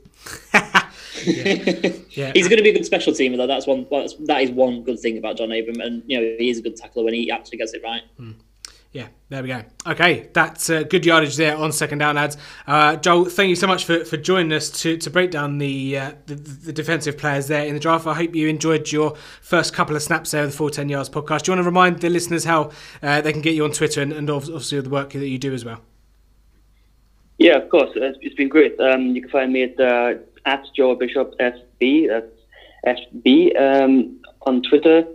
Yeah, 1.26 2.32
He's 2.36 2.48
going 2.48 2.58
to 2.58 2.64
be 2.64 2.70
a 2.70 2.74
good 2.74 2.86
special 2.86 3.12
teamer, 3.12 3.38
though. 3.38 3.48
That's 3.48 3.66
one. 3.66 3.88
That's, 3.90 4.14
that 4.26 4.44
is 4.44 4.52
one 4.52 4.84
good 4.84 5.00
thing 5.00 5.18
about 5.18 5.36
John 5.38 5.52
Abram, 5.52 5.82
and 5.82 6.04
you 6.06 6.20
know 6.20 6.36
he 6.38 6.52
is 6.52 6.60
a 6.60 6.62
good 6.62 6.76
tackler 6.76 7.04
when 7.04 7.16
he 7.16 7.32
actually 7.32 7.58
gets 7.58 7.74
it 7.74 7.82
right. 7.84 8.04
Yeah, 8.94 9.08
there 9.30 9.44
we 9.44 9.50
go. 9.50 9.64
Okay, 9.86 10.30
that's 10.34 10.70
uh, 10.70 10.84
good 10.84 11.06
yardage 11.06 11.36
there 11.36 11.58
on 11.58 11.72
second 11.72 11.98
down, 11.98 12.16
lads. 12.16 12.38
Uh, 12.66 12.96
Joel, 12.96 13.26
thank 13.26 13.50
you 13.50 13.56
so 13.56 13.68
much 13.68 13.84
for, 13.86 14.06
for 14.06 14.16
joining 14.16 14.54
us 14.54 14.70
to, 14.82 14.98
to 14.98 15.10
break 15.10 15.30
down 15.30 15.58
the, 15.58 15.98
uh, 15.98 16.12
the 16.26 16.36
the 16.36 16.74
defensive 16.74 17.18
players 17.18 17.48
there 17.48 17.66
in 17.66 17.74
the 17.74 17.80
draft. 17.80 18.08
I 18.08 18.14
hope 18.14 18.34
you 18.34 18.48
enjoyed 18.48 18.92
your 18.92 19.16
first 19.42 19.74
couple 19.74 19.96
of 19.96 20.02
snaps 20.02 20.32
there 20.32 20.44
of 20.44 20.52
the 20.52 20.58
Full 20.58 20.70
10 20.70 20.88
Yards 20.88 21.10
podcast. 21.10 21.44
Do 21.44 21.52
you 21.52 21.58
want 21.58 21.66
to 21.66 21.70
remind 21.70 22.00
the 22.00 22.10
listeners 22.10 22.46
how 22.46 22.72
uh, 23.04 23.22
they 23.22 23.34
can 23.34 23.42
get 23.42 23.54
you 23.54 23.66
on 23.66 23.72
Twitter 23.72 24.02
and, 24.02 24.14
and 24.14 24.30
obviously 24.30 24.80
the 24.80 24.90
work 24.90 25.12
that 25.12 25.28
you 25.28 25.38
do 25.38 25.54
as 25.54 25.66
well? 25.66 25.82
Yeah, 27.38 27.58
of 27.58 27.70
course. 27.70 27.92
It's, 27.96 28.36
been 28.36 28.50
great. 28.50 28.80
Um, 28.80 29.16
you 29.16 29.22
can 29.22 29.30
find 29.30 29.54
me 29.54 29.64
at 29.64 29.80
uh, 29.80 30.16
at 30.46 30.64
Joe 30.76 30.96
Bishop 30.96 31.36
SB. 31.40 32.08
That's 32.08 33.06
SB 33.14 33.60
um, 33.62 34.20
on 34.44 34.64
Twitter. 34.64 35.06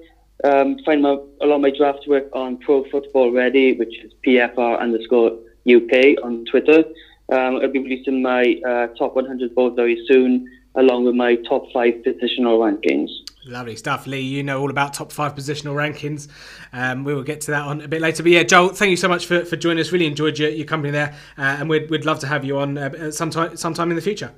Um, 0.44 0.78
find 0.84 1.02
my, 1.02 1.10
a 1.40 1.46
lot 1.46 1.56
of 1.56 1.60
my 1.60 1.70
draft 1.70 2.06
work 2.08 2.28
on 2.32 2.58
Pro 2.58 2.84
Football 2.90 3.32
Ready, 3.32 3.74
which 3.74 3.96
is 4.02 4.12
PFR 4.26 4.80
underscore 4.80 5.38
UK 5.68 6.22
on 6.22 6.44
Twitter. 6.50 6.84
Um, 7.30 7.56
I'll 7.56 7.68
be 7.70 7.78
releasing 7.78 8.22
my 8.22 8.60
uh, 8.66 8.88
top 8.98 9.14
100 9.14 9.54
vote 9.54 9.76
very 9.76 10.02
soon, 10.08 10.48
along 10.74 11.04
with 11.04 11.14
my 11.14 11.36
top 11.48 11.70
five 11.72 11.94
positional 12.04 12.58
rankings. 12.58 13.08
Lovely 13.46 13.76
stuff, 13.76 14.06
Lee. 14.06 14.20
You 14.20 14.42
know 14.42 14.60
all 14.60 14.70
about 14.70 14.94
top 14.94 15.10
five 15.12 15.34
positional 15.34 15.74
rankings. 15.74 16.28
Um, 16.72 17.04
we 17.04 17.14
will 17.14 17.22
get 17.24 17.40
to 17.42 17.50
that 17.52 17.62
on 17.62 17.80
a 17.80 17.88
bit 17.88 18.00
later. 18.00 18.22
But 18.22 18.32
yeah, 18.32 18.42
Joel, 18.42 18.68
thank 18.68 18.90
you 18.90 18.96
so 18.96 19.08
much 19.08 19.26
for, 19.26 19.44
for 19.44 19.56
joining 19.56 19.80
us. 19.80 19.90
Really 19.92 20.06
enjoyed 20.06 20.38
your, 20.38 20.50
your 20.50 20.66
company 20.66 20.92
there, 20.92 21.14
uh, 21.38 21.42
and 21.58 21.68
we'd, 21.68 21.90
we'd 21.90 22.04
love 22.04 22.18
to 22.20 22.26
have 22.26 22.44
you 22.44 22.58
on 22.58 22.78
uh, 22.78 23.10
sometime 23.10 23.56
sometime 23.56 23.90
in 23.90 23.96
the 23.96 24.02
future. 24.02 24.32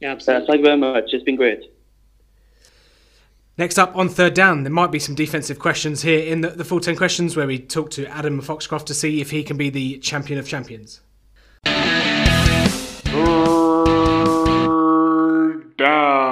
Yeah, 0.00 0.10
Uh, 0.10 0.12
absolutely. 0.12 0.46
thank 0.46 0.58
you 0.58 0.64
very 0.64 0.76
much. 0.76 1.04
It's 1.12 1.24
been 1.24 1.36
great. 1.36 1.60
Next 3.58 3.76
up 3.76 3.96
on 3.96 4.08
third 4.08 4.34
down, 4.34 4.62
there 4.62 4.72
might 4.72 4.92
be 4.92 5.00
some 5.00 5.16
defensive 5.16 5.58
questions 5.58 6.02
here 6.02 6.20
in 6.20 6.42
the, 6.42 6.50
the 6.50 6.64
full 6.64 6.78
10 6.78 6.94
questions 6.94 7.34
where 7.34 7.48
we 7.48 7.58
talk 7.58 7.90
to 7.90 8.06
Adam 8.06 8.40
Foxcroft 8.40 8.86
to 8.86 8.94
see 8.94 9.20
if 9.20 9.32
he 9.32 9.42
can 9.42 9.56
be 9.56 9.68
the 9.68 9.98
champion 9.98 10.38
of 10.38 10.46
champions. 10.46 11.00
Third 11.64 11.76
down. 15.76 16.27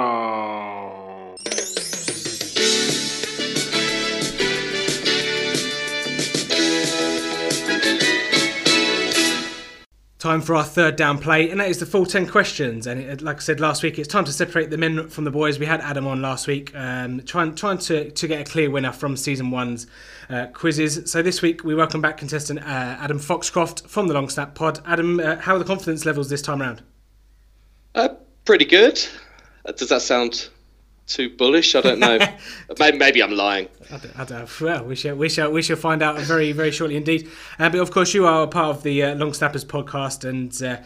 Time 10.19 10.41
for 10.41 10.55
our 10.55 10.63
third 10.63 10.95
down 10.95 11.19
play, 11.19 11.51
and 11.51 11.59
that 11.59 11.69
is 11.69 11.77
the 11.77 11.85
full 11.85 12.03
10 12.03 12.27
questions. 12.27 12.87
And 12.87 12.99
it, 12.99 13.21
like 13.21 13.37
I 13.37 13.39
said 13.39 13.59
last 13.59 13.83
week, 13.83 13.99
it's 13.99 14.07
time 14.07 14.25
to 14.25 14.33
separate 14.33 14.71
the 14.71 14.77
men 14.77 15.09
from 15.09 15.25
the 15.25 15.31
boys. 15.31 15.59
We 15.59 15.67
had 15.67 15.79
Adam 15.81 16.07
on 16.07 16.23
last 16.23 16.47
week, 16.47 16.71
um, 16.73 17.21
trying, 17.21 17.53
trying 17.53 17.77
to, 17.79 18.09
to 18.09 18.27
get 18.27 18.41
a 18.41 18.43
clear 18.51 18.71
winner 18.71 18.91
from 18.91 19.15
season 19.15 19.51
one's 19.51 19.85
uh, 20.31 20.47
quizzes. 20.47 21.11
So 21.11 21.21
this 21.21 21.43
week, 21.43 21.63
we 21.63 21.75
welcome 21.75 22.01
back 22.01 22.17
contestant 22.17 22.61
uh, 22.61 22.63
Adam 22.99 23.19
Foxcroft 23.19 23.87
from 23.87 24.07
the 24.07 24.15
Long 24.15 24.27
Snap 24.27 24.55
Pod. 24.55 24.79
Adam, 24.87 25.19
uh, 25.19 25.35
how 25.35 25.55
are 25.55 25.59
the 25.59 25.65
confidence 25.65 26.03
levels 26.03 26.29
this 26.29 26.41
time 26.41 26.63
around? 26.63 26.81
Uh, 27.93 28.09
pretty 28.43 28.65
good. 28.65 28.99
Uh, 29.65 29.71
Does 29.73 29.89
that 29.89 30.01
sound 30.01 30.49
too 31.07 31.29
bullish? 31.29 31.73
I 31.75 31.81
don't 31.81 31.99
know. 31.99 32.19
maybe, 32.79 32.97
maybe 32.97 33.23
I'm 33.23 33.31
lying. 33.31 33.69
I 33.91 33.97
don't, 33.97 34.19
I 34.19 34.25
don't, 34.25 34.61
well, 34.61 34.83
we 34.83 34.95
shall, 34.95 35.15
we 35.15 35.29
shall, 35.29 35.51
we 35.51 35.61
shall 35.61 35.77
find 35.77 36.03
out 36.03 36.19
very, 36.19 36.51
very 36.51 36.71
shortly 36.71 36.97
indeed. 36.97 37.29
Uh, 37.57 37.69
but 37.69 37.79
of 37.79 37.91
course, 37.91 38.13
you 38.13 38.25
are 38.25 38.43
a 38.43 38.47
part 38.47 38.75
of 38.75 38.83
the 38.83 39.03
uh, 39.03 39.15
Long 39.15 39.33
Snappers 39.33 39.65
podcast, 39.65 40.27
and 40.27 40.61
uh, 40.61 40.83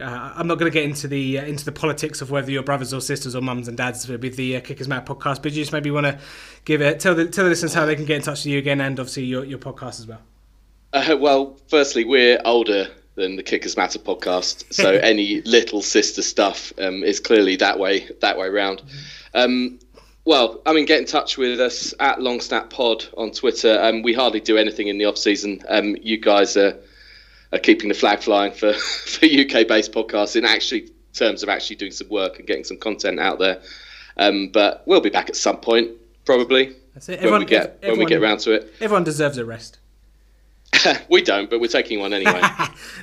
uh, 0.00 0.32
I'm 0.34 0.46
not 0.46 0.58
going 0.58 0.70
to 0.70 0.74
get 0.74 0.84
into 0.84 1.06
the 1.06 1.38
uh, 1.38 1.44
into 1.44 1.64
the 1.64 1.72
politics 1.72 2.20
of 2.20 2.30
whether 2.30 2.50
you're 2.50 2.62
brothers 2.62 2.92
or 2.92 3.00
sisters 3.00 3.36
or 3.36 3.42
mums 3.42 3.68
and 3.68 3.76
dads 3.76 4.08
with 4.08 4.36
the 4.36 4.56
uh, 4.56 4.60
Kickers 4.60 4.88
Matter 4.88 5.14
podcast. 5.14 5.42
But 5.42 5.52
you 5.52 5.62
just 5.62 5.72
maybe 5.72 5.90
want 5.90 6.06
to 6.06 6.18
give 6.64 6.80
it 6.80 6.98
tell 6.98 7.14
the 7.14 7.26
tell 7.26 7.44
the 7.44 7.50
listeners 7.50 7.74
how 7.74 7.86
they 7.86 7.94
can 7.94 8.04
get 8.04 8.16
in 8.16 8.22
touch 8.22 8.44
with 8.44 8.46
you 8.46 8.58
again, 8.58 8.80
and 8.80 8.98
obviously 8.98 9.24
your, 9.24 9.44
your 9.44 9.58
podcast 9.58 10.00
as 10.00 10.06
well. 10.06 10.20
Uh, 10.92 11.16
well, 11.18 11.56
firstly, 11.68 12.04
we're 12.04 12.40
older 12.44 12.88
than 13.14 13.36
the 13.36 13.42
Kickers 13.42 13.76
Matter 13.76 14.00
podcast, 14.00 14.72
so 14.72 14.90
any 15.02 15.42
little 15.42 15.82
sister 15.82 16.22
stuff 16.22 16.72
um, 16.78 17.04
is 17.04 17.20
clearly 17.20 17.56
that 17.56 17.78
way 17.78 18.08
that 18.20 18.36
way 18.36 18.48
round. 18.48 18.82
Um, 19.34 19.78
well, 20.24 20.62
I 20.64 20.72
mean, 20.72 20.86
get 20.86 21.00
in 21.00 21.06
touch 21.06 21.36
with 21.36 21.60
us 21.60 21.92
at 22.00 22.20
Long 22.20 22.40
Snap 22.40 22.70
Pod 22.70 23.04
on 23.16 23.30
Twitter. 23.30 23.78
Um, 23.80 24.02
we 24.02 24.14
hardly 24.14 24.40
do 24.40 24.56
anything 24.56 24.88
in 24.88 24.96
the 24.96 25.04
off 25.04 25.18
season. 25.18 25.62
Um, 25.68 25.96
you 26.00 26.16
guys 26.16 26.56
are, 26.56 26.76
are 27.52 27.58
keeping 27.58 27.88
the 27.88 27.94
flag 27.94 28.20
flying 28.20 28.52
for, 28.52 28.72
for 29.06 29.26
UK 29.26 29.68
based 29.68 29.92
podcasts 29.92 30.36
in 30.36 30.44
actually 30.44 30.90
terms 31.12 31.42
of 31.42 31.48
actually 31.48 31.76
doing 31.76 31.92
some 31.92 32.08
work 32.08 32.38
and 32.38 32.46
getting 32.46 32.64
some 32.64 32.78
content 32.78 33.20
out 33.20 33.38
there. 33.38 33.60
Um, 34.16 34.48
but 34.48 34.82
we'll 34.86 35.00
be 35.00 35.10
back 35.10 35.28
at 35.28 35.36
some 35.36 35.58
point, 35.58 35.90
probably 36.24 36.74
That's 36.94 37.08
it. 37.08 37.22
when 37.22 37.40
we 37.40 37.44
get 37.44 37.78
when 37.82 37.98
we 37.98 38.06
get 38.06 38.22
around 38.22 38.38
to 38.40 38.52
it. 38.52 38.72
Everyone 38.80 39.04
deserves 39.04 39.38
a 39.38 39.44
rest. 39.44 39.78
we 41.08 41.22
don't, 41.22 41.50
but 41.50 41.60
we're 41.60 41.68
taking 41.68 42.00
one 42.00 42.12
anyway. 42.12 42.40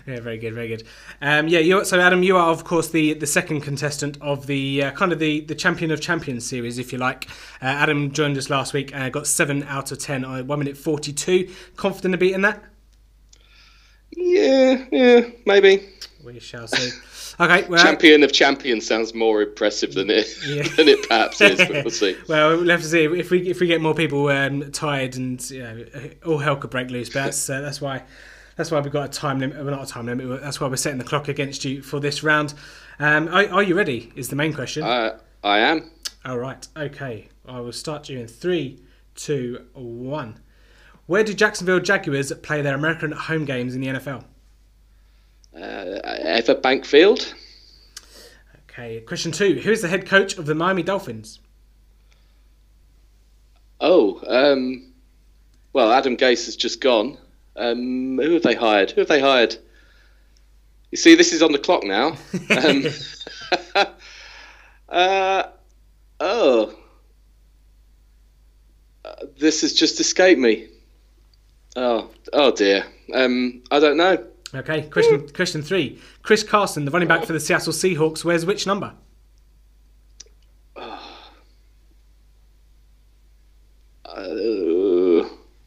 Yeah, 0.08 0.20
very 0.20 0.40
good, 0.40 0.56
very 0.56 0.68
good. 0.68 0.84
Um, 1.22 1.48
yeah, 1.48 1.84
so 1.84 2.00
Adam, 2.00 2.24
you 2.24 2.36
are 2.36 2.50
of 2.50 2.64
course 2.64 2.90
the, 2.90 3.14
the 3.14 3.28
second 3.28 3.62
contestant 3.62 4.18
of 4.20 4.48
the 4.48 4.86
uh, 4.86 4.92
kind 4.92 5.14
of 5.14 5.20
the, 5.20 5.42
the 5.42 5.54
champion 5.54 5.92
of 5.92 6.02
champions 6.02 6.44
series, 6.48 6.80
if 6.80 6.92
you 6.92 6.98
like. 6.98 7.30
Uh, 7.62 7.66
Adam 7.66 8.12
joined 8.12 8.36
us 8.36 8.50
last 8.50 8.74
week 8.74 8.92
and 8.96 9.14
got 9.14 9.28
seven 9.28 9.62
out 9.64 9.92
of 9.92 10.00
ten 10.00 10.26
on 10.26 10.48
one 10.48 10.58
minute 10.58 10.76
forty 10.76 11.14
two. 11.14 11.48
Confident 11.76 12.16
of 12.16 12.20
beating 12.20 12.42
that? 12.42 12.64
yeah, 14.18 14.86
yeah, 14.92 15.22
maybe. 15.46 15.88
We 16.24 16.40
shall 16.40 16.68
see. 16.68 16.92
Okay, 17.42 17.68
well, 17.68 17.84
Champion 17.84 18.22
of 18.22 18.32
champions 18.32 18.86
sounds 18.86 19.16
more 19.16 19.42
impressive 19.42 19.96
than 19.96 20.12
it 20.12 20.28
Yeah. 20.46 20.62
than 20.76 20.88
it 20.88 21.08
perhaps 21.08 21.42
is, 21.42 21.58
but 21.58 21.72
we'll 21.84 21.90
see. 21.90 22.16
well, 22.28 22.58
we'll 22.58 22.70
have 22.70 22.82
to 22.82 22.88
see 22.88 23.06
if 23.06 23.32
we 23.32 23.50
if 23.50 23.60
we 23.60 23.66
get 23.66 23.82
more 23.82 23.96
people 23.96 24.28
um, 24.28 24.72
tired 24.72 25.16
and 25.16 25.50
you 25.50 25.64
know, 25.64 25.86
all 26.26 26.38
hell 26.38 26.56
could 26.56 26.70
break 26.70 26.92
loose. 26.92 27.10
But 27.10 27.26
that's 27.26 27.50
uh, 27.50 27.62
that's 27.62 27.82
why 27.82 28.04
that's 28.58 28.70
why 28.70 28.80
we've 28.80 28.94
got 28.94 29.06
a 29.06 29.12
time 29.12 29.40
limit. 29.40 29.58
Well, 29.58 29.76
not 29.76 29.90
a 29.90 29.92
time 29.92 30.06
limit. 30.06 30.42
That's 30.42 30.62
why 30.62 30.68
we're 30.68 30.76
setting 30.76 31.00
the 31.00 31.04
clock 31.04 31.30
against 31.30 31.66
you 31.66 31.82
for 31.82 32.00
this 32.00 32.22
round. 32.22 32.54
Um, 33.00 33.28
are, 33.30 33.50
are 33.50 33.64
you 33.64 33.76
ready? 33.76 34.12
Is 34.16 34.30
the 34.30 34.36
main 34.36 34.54
question. 34.54 34.84
Uh, 34.84 35.18
I 35.44 35.60
am. 35.60 35.90
All 36.24 36.38
right. 36.38 36.68
Okay. 36.78 37.30
I 37.48 37.60
will 37.60 37.72
start 37.72 38.08
you 38.08 38.20
in 38.20 38.28
three, 38.28 38.84
two, 39.16 39.66
one. 39.74 40.40
Where 41.08 41.24
do 41.24 41.34
Jacksonville 41.34 41.80
Jaguars 41.80 42.32
play 42.44 42.62
their 42.62 42.76
American 42.76 43.12
home 43.12 43.46
games 43.46 43.74
in 43.74 43.82
the 43.82 43.88
NFL? 43.88 44.26
Uh, 45.56 46.00
Everbank 46.04 46.86
Field. 46.86 47.34
Okay. 48.70 49.02
Question 49.02 49.32
two. 49.32 49.56
Who 49.56 49.72
is 49.72 49.82
the 49.82 49.88
head 49.88 50.06
coach 50.06 50.38
of 50.38 50.46
the 50.46 50.56
Miami 50.56 50.84
Dolphins? 50.84 51.40
Oh, 53.80 54.22
um, 54.28 54.94
well, 55.74 55.92
Adam 55.92 56.16
Gase 56.16 56.46
has 56.46 56.56
just 56.56 56.80
gone. 56.82 57.18
Um, 57.56 58.18
who 58.18 58.34
have 58.34 58.44
they 58.44 58.56
hired? 58.56 58.92
Who 58.92 59.02
have 59.02 59.08
they 59.08 59.20
hired? 59.20 59.58
You 60.92 60.98
see, 60.98 61.16
this 61.16 61.34
is 61.34 61.42
on 61.42 61.52
the 61.52 61.58
clock 61.60 61.84
now. 61.84 62.16
Um, 62.50 62.86
uh, 64.90 65.44
oh, 66.20 66.74
Uh, 69.04 69.16
this 69.40 69.62
has 69.62 69.74
just 69.74 70.00
escaped 70.00 70.40
me. 70.40 70.68
Oh, 71.76 72.10
oh 72.34 72.52
dear. 72.52 72.86
Um, 73.14 73.64
I 73.72 73.80
don't 73.80 73.98
know. 73.98 74.24
Okay. 74.54 74.84
Question 74.84 75.30
question 75.30 75.62
three. 75.62 76.00
Chris 76.24 76.44
Carson, 76.44 76.86
the 76.86 76.92
running 76.92 77.08
back 77.08 77.26
for 77.26 77.34
the 77.34 77.40
Seattle 77.40 77.74
Seahawks, 77.74 78.26
wears 78.26 78.46
which 78.46 78.68
number? 78.68 78.94
Uh, 84.06 85.24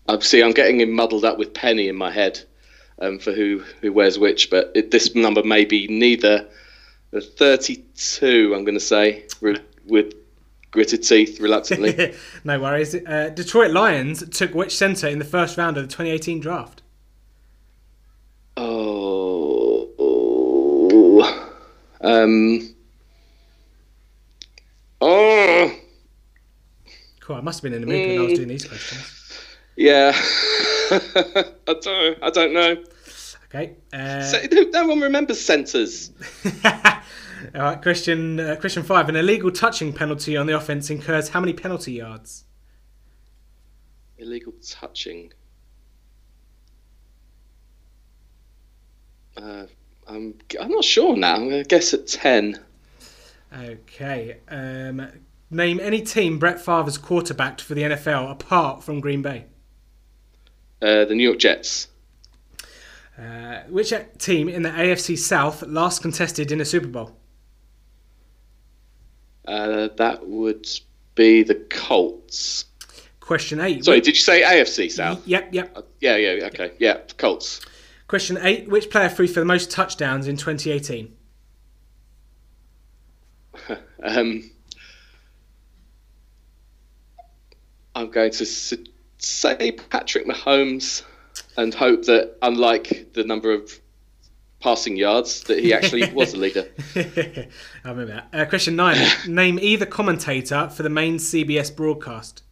I 0.07 0.19
see. 0.21 0.43
I'm 0.43 0.53
getting 0.53 0.81
him 0.81 0.93
muddled 0.93 1.25
up 1.25 1.39
with 1.39 1.55
Penny 1.55 1.89
in 1.89 1.97
my 1.97 2.11
head 2.11 2.41
um, 3.01 3.19
for 3.19 3.33
who 3.33 3.63
who 3.81 3.91
wears 3.93 4.19
which, 4.19 4.51
but 4.51 4.71
it, 4.75 4.91
this 4.91 5.15
number 5.15 5.43
may 5.43 5.65
be 5.65 5.87
neither. 5.89 6.47
The 7.11 7.21
32, 7.21 8.53
I'm 8.57 8.65
going 8.65 8.75
to 8.75 8.81
say, 8.81 9.25
re- 9.41 9.63
with 9.87 10.15
gritted 10.73 11.05
teeth, 11.05 11.39
reluctantly. 11.39 12.13
no 12.45 12.59
worries. 12.59 12.93
Uh, 12.93 13.31
Detroit 13.33 13.71
Lions 13.71 14.29
took 14.31 14.53
which 14.53 14.77
centre 14.77 15.07
in 15.07 15.21
the 15.21 15.25
first 15.25 15.57
round 15.57 15.77
of 15.77 15.85
the 15.85 15.89
2018 15.89 16.41
draft? 16.41 16.83
oh, 18.57 19.89
oh, 19.99 21.51
um, 22.05 22.75
oh, 25.01 25.73
Cool. 27.21 27.37
I 27.37 27.41
must 27.41 27.59
have 27.59 27.63
been 27.63 27.73
in 27.75 27.81
the 27.81 27.87
mood 27.87 28.07
when 28.09 28.19
I 28.19 28.23
was 28.23 28.35
doing 28.35 28.49
these 28.49 28.69
questions. 28.69 29.41
yeah. 29.77 30.13
I 30.91 31.75
don't. 31.81 32.23
I 32.23 32.31
don't 32.31 32.53
know. 32.53 32.77
Okay. 33.47 33.77
Uh, 33.93 34.23
So, 34.23 34.39
no- 34.53 34.69
no 34.71 34.87
one 34.89 35.01
remembers 35.01 35.41
centres. 35.41 36.11
all 36.65 36.71
right. 37.55 37.81
Question 37.81 38.39
uh, 38.41 38.57
question 38.61 38.83
five. 38.83 39.09
An 39.09 39.17
illegal 39.17 39.51
touching 39.51 39.93
penalty 39.95 40.37
on 40.37 40.47
the 40.47 40.55
offense 40.55 40.91
incurs 40.91 41.31
how 41.31 41.41
many 41.41 41.55
penalty 41.55 41.93
yards? 41.93 42.45
Illegal 44.19 44.53
touching. 44.63 45.33
Uh, 49.37 49.65
I'm, 50.07 50.35
I'm 50.61 50.71
not 50.71 50.85
sure 50.85 51.17
now. 51.17 51.35
I'm 51.35 51.49
going 51.49 51.63
to 51.63 51.69
guess 51.69 51.95
at 51.95 52.07
10. 52.07 52.59
Okay. 53.63 54.39
Um, 54.49 55.09
name 55.51 55.81
any 55.81 56.03
team 56.03 56.39
Brett 56.39 56.61
Favre's 56.61 56.99
quarterbacked 56.99 57.61
for 57.61 57.75
the 57.75 57.83
NFL 57.83 58.31
apart 58.31 58.83
from 58.83 59.01
Green 59.01 59.23
Bay. 59.23 59.47
Uh, 60.83 61.05
the 61.05 61.15
New 61.15 61.23
York 61.23 61.39
Jets. 61.39 61.89
Uh, 63.19 63.61
which 63.69 63.93
team 64.19 64.49
in 64.49 64.63
the 64.63 64.71
AFC 64.71 65.17
South 65.17 65.63
last 65.63 66.03
contested 66.03 66.51
in 66.51 66.61
a 66.61 66.65
Super 66.65 66.89
Bowl? 66.89 67.17
Uh, 69.47 69.89
that 69.97 70.27
would 70.27 70.67
be 71.15 71.43
the 71.43 71.55
Colts. 71.55 72.65
Question 73.21 73.61
eight. 73.61 73.85
Sorry, 73.85 74.01
did 74.01 74.17
you 74.17 74.21
say 74.21 74.43
AFC 74.43 74.91
South? 74.91 75.27
Yep, 75.27 75.55
yep. 75.55 75.73
Uh, 75.77 75.83
yeah, 76.01 76.17
yeah, 76.17 76.47
okay. 76.47 76.73
Yeah, 76.79 76.99
Colts. 77.17 77.61
Question 78.15 78.39
eight. 78.43 78.69
Which 78.69 78.91
player 78.91 79.09
threw 79.09 79.27
for 79.27 79.41
the 79.41 79.45
most 79.45 79.73
touchdowns 79.73 80.29
in 80.29 80.37
2018? 80.37 81.17
Um, 84.05 84.53
I'm 87.97 88.11
going 88.11 88.31
to 88.31 88.47
say 88.47 89.73
Patrick 89.73 90.29
Mahomes 90.29 91.03
and 91.57 91.75
hope 91.75 92.05
that, 92.05 92.37
unlike 92.41 93.15
the 93.15 93.25
number 93.25 93.51
of 93.51 93.81
passing 94.61 94.97
yards, 94.97 95.43
that 95.45 95.59
he 95.59 95.75
actually 95.75 96.09
was 96.13 96.35
a 96.35 96.37
leader. 96.37 96.69
I 96.95 97.49
remember 97.85 98.05
that. 98.13 98.29
Uh, 98.33 98.45
question 98.49 98.77
nine. 98.77 99.05
Name 99.27 99.59
either 99.59 99.87
commentator 99.87 100.69
for 100.69 100.85
the 100.85 100.89
main 100.89 101.17
CBS 101.17 101.75
broadcast. 101.75 102.44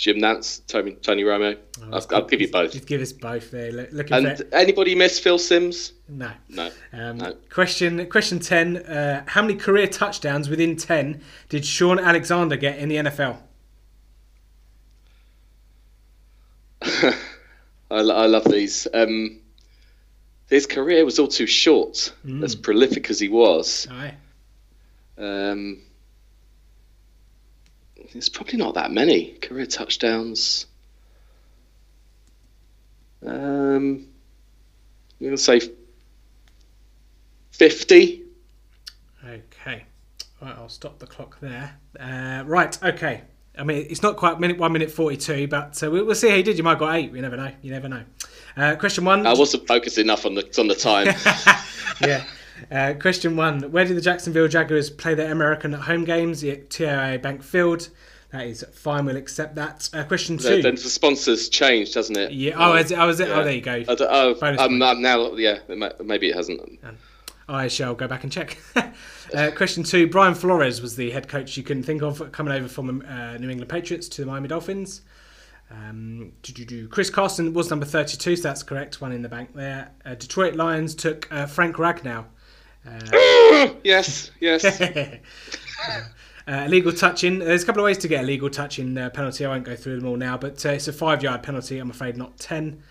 Jim 0.00 0.16
Nantz, 0.16 0.62
Tony 0.66 0.92
Tony 0.92 1.24
Romo. 1.24 1.58
I'll, 1.92 2.06
I'll 2.12 2.24
give 2.24 2.40
you 2.40 2.50
both. 2.50 2.72
Just 2.72 2.86
give 2.86 3.02
us 3.02 3.12
both 3.12 3.50
there. 3.50 3.70
Look- 3.70 3.92
Looking 3.92 4.14
And 4.26 4.42
anybody 4.50 4.94
miss 4.94 5.18
Phil 5.18 5.36
Simms? 5.36 5.92
no. 6.08 6.30
No. 6.48 6.70
Um, 6.94 7.18
No. 7.18 7.34
Question 7.50 8.06
question 8.08 8.38
ten: 8.40 8.78
uh, 8.78 9.24
How 9.26 9.42
many 9.42 9.56
career 9.56 9.86
touchdowns 9.86 10.48
within 10.48 10.74
ten 10.76 11.20
did 11.50 11.66
Shaun 11.66 11.98
Alexander 11.98 12.56
get 12.56 12.78
in 12.78 12.88
the 12.88 12.96
NFL? 12.96 13.40
I, 16.82 17.12
I 17.90 18.00
love 18.00 18.44
these. 18.44 18.88
Um, 18.94 19.38
his 20.48 20.66
career 20.66 21.04
was 21.04 21.18
all 21.18 21.28
too 21.28 21.46
short, 21.46 22.10
as 22.42 22.54
prolific 22.56 23.10
as 23.10 23.20
he 23.20 23.28
was. 23.28 23.86
Aye. 23.90 24.14
Um, 25.18 25.82
it's 28.14 28.28
probably 28.28 28.58
not 28.58 28.74
that 28.74 28.90
many 28.90 29.32
career 29.32 29.66
touchdowns. 29.66 30.66
Um, 33.24 34.06
I'm 35.20 35.20
going 35.20 35.32
to 35.32 35.38
say 35.38 35.60
50. 37.52 38.22
Okay. 39.24 39.84
Right, 40.40 40.56
I'll 40.56 40.68
stop 40.68 40.98
the 40.98 41.06
clock 41.06 41.38
there. 41.40 41.76
Uh, 41.98 42.42
right. 42.46 42.82
Okay. 42.82 43.22
I 43.58 43.64
mean, 43.64 43.86
it's 43.90 44.02
not 44.02 44.16
quite 44.16 44.40
minute 44.40 44.56
one 44.56 44.72
minute 44.72 44.90
forty 44.90 45.18
two, 45.18 45.46
but 45.46 45.82
uh, 45.82 45.90
we'll, 45.90 46.06
we'll 46.06 46.14
see 46.14 46.30
how 46.30 46.36
you 46.36 46.42
did. 46.42 46.56
You 46.56 46.64
might 46.64 46.70
have 46.70 46.78
got 46.78 46.94
eight. 46.94 47.12
You 47.12 47.20
never 47.20 47.36
know. 47.36 47.52
You 47.60 47.72
never 47.72 47.88
know. 47.88 48.04
Uh, 48.56 48.76
question 48.76 49.04
one. 49.04 49.26
I 49.26 49.34
wasn't 49.34 49.66
focused 49.66 49.98
enough 49.98 50.24
on 50.24 50.34
the 50.34 50.48
on 50.58 50.68
the 50.68 50.74
time. 50.74 51.08
yeah. 52.00 52.24
Uh, 52.70 52.94
question 52.94 53.36
one: 53.36 53.62
Where 53.72 53.84
do 53.84 53.94
the 53.94 54.00
Jacksonville 54.00 54.48
Jaguars 54.48 54.90
play 54.90 55.14
their 55.14 55.32
American 55.32 55.74
at 55.74 55.80
home 55.80 56.04
games? 56.04 56.42
At 56.44 56.70
TIAA 56.70 57.20
Bank 57.22 57.42
Field. 57.42 57.88
That 58.32 58.46
is 58.46 58.64
fine. 58.72 59.06
We'll 59.06 59.16
accept 59.16 59.56
that. 59.56 59.90
Uh, 59.92 60.04
question 60.04 60.38
two. 60.38 60.62
then 60.62 60.76
the 60.76 60.80
sponsors 60.82 61.48
changed, 61.48 61.94
hasn't 61.94 62.16
it? 62.16 62.32
yeah. 62.32 62.52
Oh, 62.56 62.74
is 62.74 62.92
it, 62.92 62.98
oh, 62.98 63.08
is 63.08 63.18
it? 63.18 63.28
Oh, 63.28 63.42
there 63.42 63.52
you 63.52 63.60
go. 63.60 63.72
I 63.72 63.84
oh, 63.88 64.30
um, 64.30 64.34
point. 64.36 64.60
um, 64.60 64.78
now, 64.78 65.32
yeah, 65.34 65.58
maybe 66.02 66.28
it 66.30 66.36
hasn't. 66.36 66.78
I 67.48 67.66
shall 67.66 67.94
go 67.94 68.06
back 68.06 68.22
and 68.22 68.30
check. 68.30 68.58
uh, 69.34 69.50
question 69.56 69.82
two: 69.82 70.06
Brian 70.06 70.34
Flores 70.34 70.80
was 70.80 70.94
the 70.94 71.10
head 71.10 71.28
coach 71.28 71.56
you 71.56 71.64
couldn't 71.64 71.82
think 71.82 72.02
of 72.02 72.30
coming 72.30 72.54
over 72.54 72.68
from 72.68 73.04
uh, 73.08 73.36
New 73.38 73.50
England 73.50 73.68
Patriots 73.68 74.08
to 74.10 74.22
the 74.22 74.26
Miami 74.28 74.46
Dolphins. 74.46 75.02
Um. 75.68 76.32
Chris 76.90 77.10
Carson 77.10 77.52
was 77.52 77.70
number 77.70 77.86
32, 77.86 78.36
so 78.36 78.42
that's 78.42 78.62
correct. 78.62 79.00
One 79.00 79.12
in 79.12 79.22
the 79.22 79.28
bank 79.28 79.54
there. 79.54 79.90
Uh, 80.04 80.14
Detroit 80.14 80.54
Lions 80.54 80.94
took 80.94 81.28
uh, 81.32 81.46
Frank 81.46 81.76
Ragnow. 81.76 82.26
Yes, 83.84 84.30
yes. 84.40 84.64
Uh, 86.48 86.64
illegal 86.64 86.92
touching. 86.92 87.38
There's 87.38 87.62
a 87.62 87.66
couple 87.66 87.80
of 87.82 87.84
ways 87.84 87.98
to 87.98 88.08
get 88.08 88.24
a 88.24 88.26
legal 88.26 88.50
touching 88.50 88.96
uh, 88.98 89.08
penalty. 89.10 89.44
I 89.44 89.50
won't 89.50 89.62
go 89.62 89.76
through 89.76 90.00
them 90.00 90.08
all 90.08 90.16
now, 90.16 90.36
but 90.36 90.64
uh, 90.66 90.70
it's 90.70 90.88
a 90.88 90.92
five 90.92 91.22
yard 91.22 91.44
penalty. 91.44 91.78
I'm 91.78 91.90
afraid 91.90 92.16
not 92.16 92.38
10. 92.38 92.82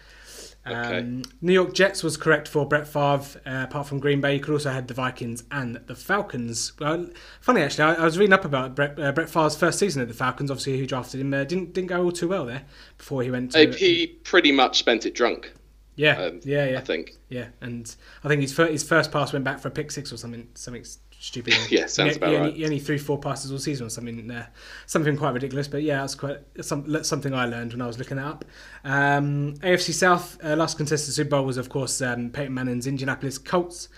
Um, 0.66 0.76
Okay. 0.76 1.22
New 1.42 1.54
York 1.54 1.74
Jets 1.74 2.04
was 2.04 2.16
correct 2.16 2.48
for 2.48 2.66
Brett 2.66 2.88
Favre. 2.88 3.42
Uh, 3.46 3.64
apart 3.64 3.88
from 3.88 4.00
Green 4.00 4.22
Bay, 4.22 4.36
you 4.36 4.40
could 4.40 4.54
also 4.54 4.70
have 4.70 4.88
the 4.88 4.94
Vikings 4.94 5.44
and 5.52 5.78
the 5.88 5.96
Falcons. 5.96 6.74
Well, 6.80 7.10
funny 7.42 7.62
actually, 7.62 7.86
I, 7.86 7.96
I 7.96 8.04
was 8.06 8.18
reading 8.18 8.34
up 8.34 8.46
about 8.46 8.76
Brett, 8.76 8.98
uh, 9.00 9.12
Brett 9.12 9.30
Favre's 9.30 9.58
first 9.58 9.80
season 9.80 10.02
at 10.02 10.08
the 10.08 10.14
Falcons. 10.14 10.52
Obviously, 10.52 10.78
who 10.78 10.86
drafted 10.86 11.20
him 11.20 11.34
uh, 11.34 11.44
didn't 11.44 11.74
didn't 11.74 11.88
go 11.88 12.04
all 12.04 12.12
too 12.12 12.28
well 12.30 12.46
there 12.46 12.64
before 12.98 13.24
he 13.24 13.32
went 13.32 13.54
to. 13.54 13.70
Uh, 13.70 13.74
he 13.74 14.08
pretty 14.24 14.52
much 14.52 14.80
spent 14.80 15.06
it 15.06 15.16
drunk, 15.16 15.52
yeah, 16.00 16.18
um, 16.18 16.40
yeah, 16.46 16.70
yeah, 16.70 16.78
I 16.78 16.82
think. 16.82 17.18
yeah. 17.28 17.48
And 17.60 17.94
I 18.24 18.30
think 18.30 18.42
his 18.42 18.54
first, 18.54 18.72
his 18.72 18.84
first 18.84 19.12
pass 19.12 19.34
went 19.34 19.44
back 19.44 19.60
for 19.60 19.68
a 19.68 19.72
pick 19.72 19.92
six 19.92 20.14
or 20.14 20.18
something 20.18 20.48
something 20.54 20.86
stupid. 21.20 21.54
Yeah, 21.70 21.88
sounds 21.88 22.12
he, 22.14 22.18
about 22.18 22.30
he 22.30 22.36
only, 22.38 22.50
right. 22.50 22.58
he 22.58 22.64
only 22.64 22.80
threw 22.80 22.98
four 22.98 23.20
passes 23.20 23.52
all 23.52 23.58
season 23.58 23.88
or 23.88 23.90
something. 23.90 24.32
Uh, 24.32 24.46
something 24.86 25.18
quite 25.18 25.34
ridiculous. 25.34 25.68
But 25.68 25.84
yeah, 25.84 26.00
that's 26.00 26.16
quite 26.16 26.38
some, 26.62 27.04
something 27.04 27.34
I 27.34 27.46
learned 27.46 27.74
when 27.74 27.82
I 27.82 27.88
was 27.88 28.00
looking 28.00 28.16
that 28.16 28.26
up. 28.26 28.46
Um, 28.86 29.56
AFC 29.58 29.94
South 29.94 30.38
uh, 30.42 30.56
last 30.56 30.78
contested 30.78 31.14
Super 31.14 31.32
Bowl 31.32 31.46
was 31.46 31.58
of 31.58 31.68
course 31.68 32.02
um, 32.02 32.30
Peyton 32.30 32.54
Manning's 32.54 32.88
Indianapolis 32.88 33.38
Colts 33.38 33.90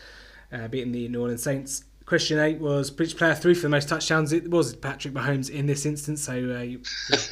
uh, 0.52 0.68
beating 0.68 0.92
the 0.92 1.08
New 1.08 1.22
Orleans 1.22 1.44
Saints. 1.44 1.84
Question 2.12 2.40
eight 2.40 2.60
was 2.60 2.92
which 2.98 3.16
player 3.16 3.34
threw 3.34 3.56
for 3.56 3.62
the 3.62 3.70
most 3.70 3.88
touchdowns? 3.88 4.34
It 4.34 4.50
was 4.52 4.76
Patrick 4.76 5.14
Mahomes 5.14 5.50
in 5.50 5.66
this 5.66 5.86
instance. 5.86 6.22
So 6.22 6.34
uh, 6.34 6.60
you, 6.60 6.82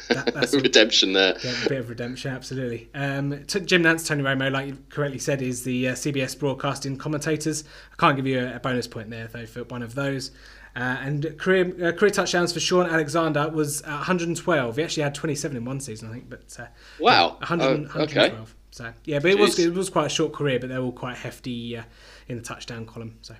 that, 0.08 0.32
that's 0.34 0.54
Redemption 0.54 1.12
there. 1.12 1.36
yeah, 1.44 1.52
a 1.66 1.68
bit 1.68 1.80
of 1.80 1.90
redemption, 1.90 2.32
absolutely. 2.32 2.88
Um, 2.94 3.44
t- 3.44 3.60
Jim 3.60 3.82
Nantz, 3.82 4.08
Tony 4.08 4.22
Romo, 4.22 4.50
like 4.50 4.68
you 4.68 4.78
correctly 4.88 5.18
said, 5.18 5.42
is 5.42 5.64
the 5.64 5.88
uh, 5.88 5.92
CBS 5.92 6.38
broadcasting 6.38 6.96
commentators. 6.96 7.64
I 7.92 7.96
can't 7.96 8.16
give 8.16 8.26
you 8.26 8.38
a, 8.38 8.56
a 8.56 8.58
bonus 8.58 8.86
point 8.86 9.10
there 9.10 9.26
though 9.26 9.44
for 9.44 9.64
one 9.64 9.82
of 9.82 9.94
those. 9.94 10.30
Uh, 10.76 10.78
and 11.00 11.36
career 11.38 11.88
uh, 11.88 11.92
career 11.92 12.10
touchdowns 12.10 12.52
for 12.52 12.60
Shaun 12.60 12.86
Alexander 12.88 13.48
was 13.50 13.82
uh, 13.82 13.86
112. 13.90 14.76
He 14.76 14.82
actually 14.82 15.02
had 15.02 15.14
27 15.14 15.56
in 15.56 15.64
one 15.64 15.80
season, 15.80 16.08
I 16.08 16.12
think. 16.12 16.30
But 16.30 16.56
uh, 16.58 16.66
Wow. 17.00 17.38
yeah, 17.40 17.48
100, 17.48 17.64
Oh, 17.64 17.70
112. 17.82 18.54
So 18.72 18.92
yeah, 19.04 19.18
but 19.18 19.32
it 19.32 19.38
was 19.38 19.58
it 19.58 19.74
was 19.74 19.90
quite 19.90 20.06
a 20.06 20.10
short 20.10 20.32
career, 20.32 20.60
but 20.60 20.68
they're 20.68 20.78
all 20.78 20.92
quite 20.92 21.16
hefty 21.16 21.76
uh, 21.76 21.82
in 22.28 22.36
the 22.36 22.42
touchdown 22.42 22.86
column. 22.86 23.18
So 23.22 23.34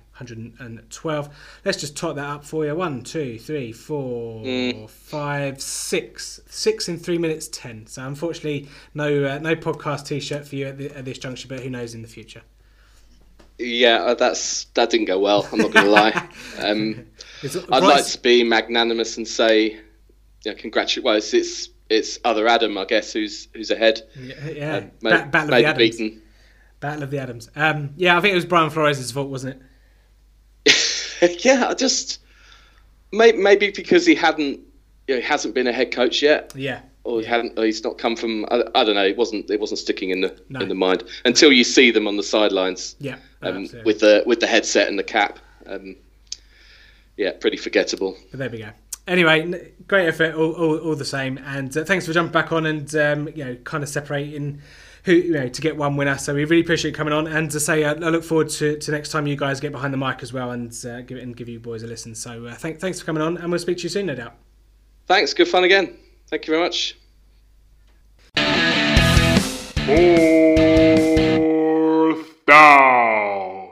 112. 0.55 1.29
Let's 1.63 1.79
just 1.79 1.95
tot 1.95 2.15
that 2.17 2.25
up 2.27 2.43
for 2.43 2.65
you. 2.65 2.75
One, 2.75 3.01
two, 3.03 3.39
three, 3.39 3.71
four, 3.71 4.43
Mm. 4.43 4.89
five, 4.89 5.61
six. 5.61 6.41
Six 6.49 6.89
in 6.89 6.97
three 6.97 7.17
minutes 7.17 7.47
ten. 7.51 7.87
So 7.87 8.05
unfortunately, 8.05 8.67
no 8.93 9.23
uh, 9.25 9.39
no 9.39 9.55
podcast 9.55 10.05
T-shirt 10.07 10.45
for 10.47 10.55
you 10.55 10.67
at, 10.67 10.77
the, 10.77 10.91
at 10.97 11.05
this 11.05 11.17
juncture. 11.17 11.47
But 11.47 11.61
who 11.61 11.69
knows 11.69 11.93
in 11.93 12.01
the 12.01 12.07
future? 12.09 12.41
Yeah, 13.57 13.97
uh, 14.03 14.13
that's 14.15 14.65
that 14.73 14.89
didn't 14.89 15.05
go 15.05 15.19
well. 15.19 15.47
I'm 15.51 15.59
not 15.59 15.71
going 15.71 15.85
to 15.85 15.91
lie. 15.91 16.27
Um, 16.59 17.07
I'd 17.71 17.81
like 17.83 18.05
to 18.05 18.19
be 18.19 18.43
magnanimous 18.43 19.17
and 19.17 19.27
say, 19.27 19.79
yeah, 20.45 20.53
congratulate. 20.53 21.03
Well, 21.03 21.15
it's, 21.15 21.33
it's 21.33 21.69
it's 21.89 22.19
other 22.23 22.47
Adam, 22.47 22.77
I 22.77 22.85
guess, 22.85 23.13
who's 23.13 23.47
who's 23.55 23.71
ahead. 23.71 24.01
Yeah, 24.15 24.47
yeah. 24.49 24.75
Uh, 24.75 24.81
may- 25.01 25.09
Ba- 25.11 25.29
Battle 25.31 25.53
of 25.55 25.59
the 25.61 25.65
Adams. 25.65 25.77
beaten. 25.97 26.21
Battle 26.79 27.03
of 27.03 27.11
the 27.11 27.19
Adams. 27.19 27.49
Um, 27.55 27.93
yeah, 27.97 28.17
I 28.17 28.21
think 28.21 28.33
it 28.33 28.35
was 28.35 28.45
Brian 28.45 28.69
Flores' 28.69 29.11
fault, 29.11 29.29
wasn't 29.29 29.61
it? 30.65 31.45
yeah, 31.45 31.67
I 31.69 31.73
just 31.73 32.19
may, 33.11 33.31
maybe 33.31 33.71
because 33.71 34.05
he 34.05 34.15
hadn't, 34.15 34.59
you 35.07 35.15
know, 35.15 35.21
he 35.21 35.27
hasn't 35.27 35.53
been 35.55 35.67
a 35.67 35.71
head 35.73 35.91
coach 35.91 36.21
yet, 36.21 36.53
Yeah. 36.55 36.81
Or 37.03 37.19
he 37.21 37.25
hadn't, 37.25 37.57
or 37.57 37.65
he's 37.65 37.83
not 37.83 37.97
come 37.97 38.15
from. 38.15 38.45
I, 38.51 38.63
I 38.75 38.83
don't 38.83 38.95
know. 38.95 39.05
It 39.05 39.17
wasn't. 39.17 39.49
It 39.49 39.59
wasn't 39.59 39.79
sticking 39.79 40.11
in 40.11 40.21
the 40.21 40.35
No. 40.49 40.59
in 40.61 40.69
the 40.69 40.75
mind 40.75 41.03
until 41.25 41.51
you 41.51 41.63
see 41.63 41.91
them 41.91 42.07
on 42.07 42.17
the 42.17 42.23
sidelines 42.23 42.95
Yeah. 42.99 43.17
um, 43.41 43.67
with 43.85 43.99
the 43.99 44.23
with 44.25 44.39
the 44.39 44.47
headset 44.47 44.87
and 44.87 44.97
the 44.99 45.03
cap. 45.03 45.39
Um, 45.65 45.95
yeah, 47.17 47.31
pretty 47.39 47.57
forgettable. 47.57 48.17
But 48.31 48.39
there 48.39 48.49
we 48.49 48.59
go. 48.59 48.69
Anyway, 49.07 49.71
great 49.87 50.07
effort, 50.07 50.35
all, 50.35 50.51
all, 50.53 50.77
all 50.77 50.95
the 50.95 51.03
same. 51.05 51.37
And 51.39 51.75
uh, 51.75 51.83
thanks 51.83 52.05
for 52.05 52.13
jumping 52.13 52.31
back 52.31 52.51
on 52.51 52.65
and 52.67 52.95
um, 52.95 53.27
you 53.35 53.43
know 53.43 53.55
kind 53.63 53.83
of 53.83 53.89
separating 53.89 54.61
who 55.03 55.13
you 55.13 55.31
know 55.33 55.47
to 55.49 55.61
get 55.61 55.75
one 55.75 55.97
winner. 55.97 56.17
So 56.19 56.35
we 56.35 56.45
really 56.45 56.61
appreciate 56.61 56.91
you 56.91 56.95
coming 56.95 57.13
on. 57.13 57.25
And 57.25 57.49
to 57.51 57.59
say, 57.59 57.83
uh, 57.83 57.95
I 57.95 58.09
look 58.09 58.23
forward 58.23 58.49
to, 58.49 58.77
to 58.77 58.91
next 58.91 59.09
time 59.09 59.25
you 59.25 59.35
guys 59.35 59.59
get 59.59 59.71
behind 59.71 59.91
the 59.91 59.97
mic 59.97 60.21
as 60.21 60.31
well 60.31 60.51
and 60.51 60.71
uh, 60.85 61.01
give 61.01 61.17
it 61.17 61.23
and 61.23 61.35
give 61.35 61.49
you 61.49 61.59
boys 61.59 61.81
a 61.81 61.87
listen. 61.87 62.13
So 62.13 62.45
uh, 62.45 62.53
thank, 62.53 62.79
thanks 62.79 62.99
for 62.99 63.05
coming 63.07 63.23
on, 63.23 63.37
and 63.37 63.49
we'll 63.51 63.59
speak 63.59 63.77
to 63.77 63.83
you 63.83 63.89
soon, 63.89 64.05
no 64.05 64.13
doubt. 64.15 64.33
Thanks. 65.07 65.33
Good 65.33 65.47
fun 65.47 65.63
again. 65.63 65.97
Thank 66.31 66.47
you 66.47 66.53
very 66.53 66.63
much. 66.63 66.97
Fourth 71.05 72.45
down. 72.45 73.71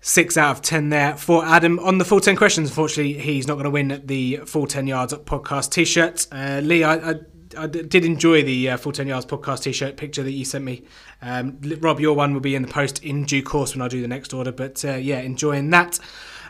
Six 0.00 0.38
out 0.38 0.52
of 0.56 0.62
ten 0.62 0.88
there 0.88 1.18
for 1.18 1.44
Adam 1.44 1.78
on 1.80 1.98
the 1.98 2.06
full 2.06 2.20
ten 2.20 2.34
questions. 2.34 2.70
Unfortunately, 2.70 3.12
he's 3.18 3.46
not 3.46 3.56
going 3.56 3.64
to 3.64 3.70
win 3.70 4.00
the 4.06 4.38
full 4.46 4.66
ten 4.66 4.86
yards 4.86 5.12
podcast 5.12 5.70
T-shirt. 5.70 6.26
Uh, 6.32 6.62
Lee, 6.64 6.82
I 6.82 7.16
did 7.66 8.06
enjoy 8.06 8.42
the 8.42 8.70
uh, 8.70 8.78
full 8.78 8.92
ten 8.92 9.06
yards 9.06 9.26
podcast 9.26 9.64
T-shirt 9.64 9.98
picture 9.98 10.22
that 10.22 10.32
you 10.32 10.46
sent 10.46 10.64
me. 10.64 10.84
Um, 11.20 11.60
Rob, 11.80 12.00
your 12.00 12.16
one 12.16 12.32
will 12.32 12.40
be 12.40 12.54
in 12.54 12.62
the 12.62 12.68
post 12.68 13.04
in 13.04 13.26
due 13.26 13.42
course 13.42 13.74
when 13.74 13.82
I 13.82 13.88
do 13.88 14.00
the 14.00 14.08
next 14.08 14.32
order. 14.32 14.50
But 14.50 14.82
uh, 14.82 14.94
yeah, 14.94 15.20
enjoying 15.20 15.68
that. 15.70 15.98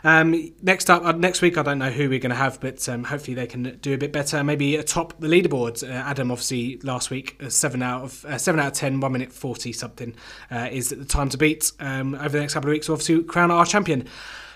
Um, 0.03 0.53
next 0.61 0.89
up, 0.89 1.03
uh, 1.05 1.13
next 1.13 1.41
week, 1.41 1.57
I 1.57 1.63
don't 1.63 1.79
know 1.79 1.89
who 1.89 2.09
we're 2.09 2.19
going 2.19 2.31
to 2.31 2.35
have, 2.35 2.59
but 2.59 2.87
um, 2.89 3.05
hopefully 3.05 3.35
they 3.35 3.47
can 3.47 3.77
do 3.81 3.93
a 3.93 3.97
bit 3.97 4.11
better. 4.11 4.43
Maybe 4.43 4.75
atop 4.75 5.19
the 5.19 5.27
leaderboards. 5.27 5.87
Uh, 5.87 5.93
Adam, 5.93 6.29
obviously, 6.29 6.77
last 6.83 7.09
week, 7.09 7.41
uh, 7.41 7.49
seven 7.49 7.81
out 7.81 8.03
of 8.03 8.25
uh, 8.25 8.37
seven 8.37 8.59
out 8.59 8.67
of 8.67 8.73
ten, 8.73 8.99
one 8.99 9.13
minute 9.13 9.31
forty 9.31 9.71
something 9.71 10.13
uh, 10.51 10.67
is 10.71 10.89
the 10.89 11.05
time 11.05 11.29
to 11.29 11.37
beat. 11.37 11.71
Um, 11.79 12.15
over 12.15 12.29
the 12.29 12.39
next 12.39 12.53
couple 12.53 12.69
of 12.69 12.73
weeks, 12.73 12.89
obviously, 12.89 13.23
crown 13.23 13.49
our 13.51 13.65
champion. 13.65 14.07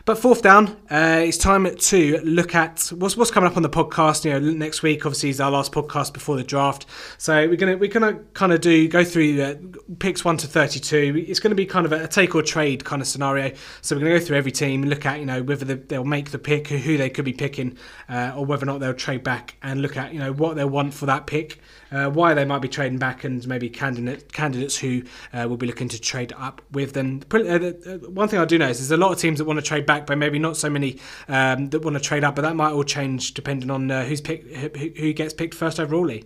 But 0.08 0.18
fourth 0.18 0.42
down, 0.42 0.70
uh, 0.90 1.20
it's 1.26 1.38
time 1.38 1.76
to 1.76 2.18
look 2.24 2.56
at 2.56 2.94
what's 2.96 3.18
what's 3.18 3.30
coming 3.30 3.50
up 3.50 3.58
on 3.58 3.64
the 3.64 3.70
podcast. 3.70 4.24
You 4.24 4.32
know, 4.32 4.40
next 4.40 4.82
week 4.82 5.06
obviously 5.06 5.32
is 5.32 5.42
our 5.42 5.52
last 5.52 5.74
podcast 5.74 6.14
before 6.14 6.38
the 6.38 6.46
draft, 6.46 6.86
so 7.18 7.46
we're 7.46 7.58
gonna 7.58 7.76
we're 7.76 7.92
gonna 7.92 8.14
kind 8.34 8.54
of 8.54 8.62
do 8.62 8.88
go 8.88 9.04
through 9.04 9.42
uh, 9.42 9.56
picks 10.00 10.24
one 10.24 10.38
to 10.38 10.48
thirty 10.48 10.80
two. 10.80 11.26
It's 11.28 11.42
going 11.42 11.52
to 11.52 11.58
be 11.58 11.66
kind 11.66 11.86
of 11.86 11.92
a 11.92 12.08
take 12.08 12.36
or 12.36 12.42
trade 12.42 12.86
kind 12.86 13.02
of 13.02 13.08
scenario. 13.10 13.54
So 13.82 13.98
we're 13.98 14.06
to 14.06 14.18
go 14.18 14.26
through 14.26 14.38
every 14.38 14.54
team, 14.54 14.84
look 14.86 15.06
at 15.06 15.20
you 15.20 15.26
know 15.26 15.44
whether 15.44 15.66
the, 15.66 15.76
they'll 15.76 16.06
make 16.06 16.32
the 16.32 16.40
pick, 16.40 16.70
who 16.70 16.96
they 16.96 17.10
could 17.10 17.26
be 17.26 17.34
picking, 17.34 17.78
uh, 18.08 18.32
or 18.34 18.46
whether 18.46 18.64
or 18.64 18.68
not 18.68 18.80
they'll 18.80 18.94
trade 18.94 19.26
back, 19.26 19.58
and 19.62 19.82
look 19.82 19.98
at 19.98 20.14
you 20.14 20.20
know 20.20 20.32
what 20.32 20.56
they 20.56 20.64
want 20.64 20.94
for 20.94 21.08
that 21.08 21.28
pick, 21.28 21.60
uh, 21.92 22.10
why 22.10 22.34
they 22.34 22.46
might 22.46 22.62
be 22.62 22.68
trading 22.68 22.98
back, 22.98 23.24
and 23.24 23.48
maybe 23.48 23.70
candidate 23.70 24.32
candidates 24.34 24.78
who 24.78 25.04
uh, 25.34 25.48
will 25.48 25.58
be 25.58 25.68
looking 25.68 25.90
to 25.90 26.00
trade 26.00 26.34
up 26.38 26.62
with 26.72 26.94
them. 26.94 27.22
Uh, 27.32 27.38
uh, 27.38 27.72
One 28.10 28.28
thing 28.28 28.40
I 28.40 28.46
do 28.46 28.58
know 28.58 28.70
is 28.70 28.80
there's 28.80 28.92
a 28.92 28.98
lot 28.98 29.12
of 29.12 29.20
teams 29.20 29.40
that 29.40 29.46
want 29.46 29.58
to 29.60 29.66
trade 29.66 29.86
back, 29.86 30.06
but 30.06 30.18
maybe 30.18 30.40
not 30.40 30.58
so 30.58 30.70
many 30.70 31.00
um, 31.28 31.70
that 31.70 31.84
want 31.84 31.96
to 31.96 32.02
trade 32.02 32.24
up. 32.24 32.36
But 32.36 32.44
that 32.44 32.56
might 32.56 32.72
all 32.72 32.84
change 32.84 33.34
depending 33.34 33.70
on 33.70 33.90
uh, 33.92 34.06
who's 34.06 34.22
pick, 34.22 34.46
who, 34.54 34.90
who 34.98 35.14
gets 35.14 35.34
picked 35.34 35.54
first 35.54 35.80
overall. 35.80 36.06
Lee. 36.06 36.24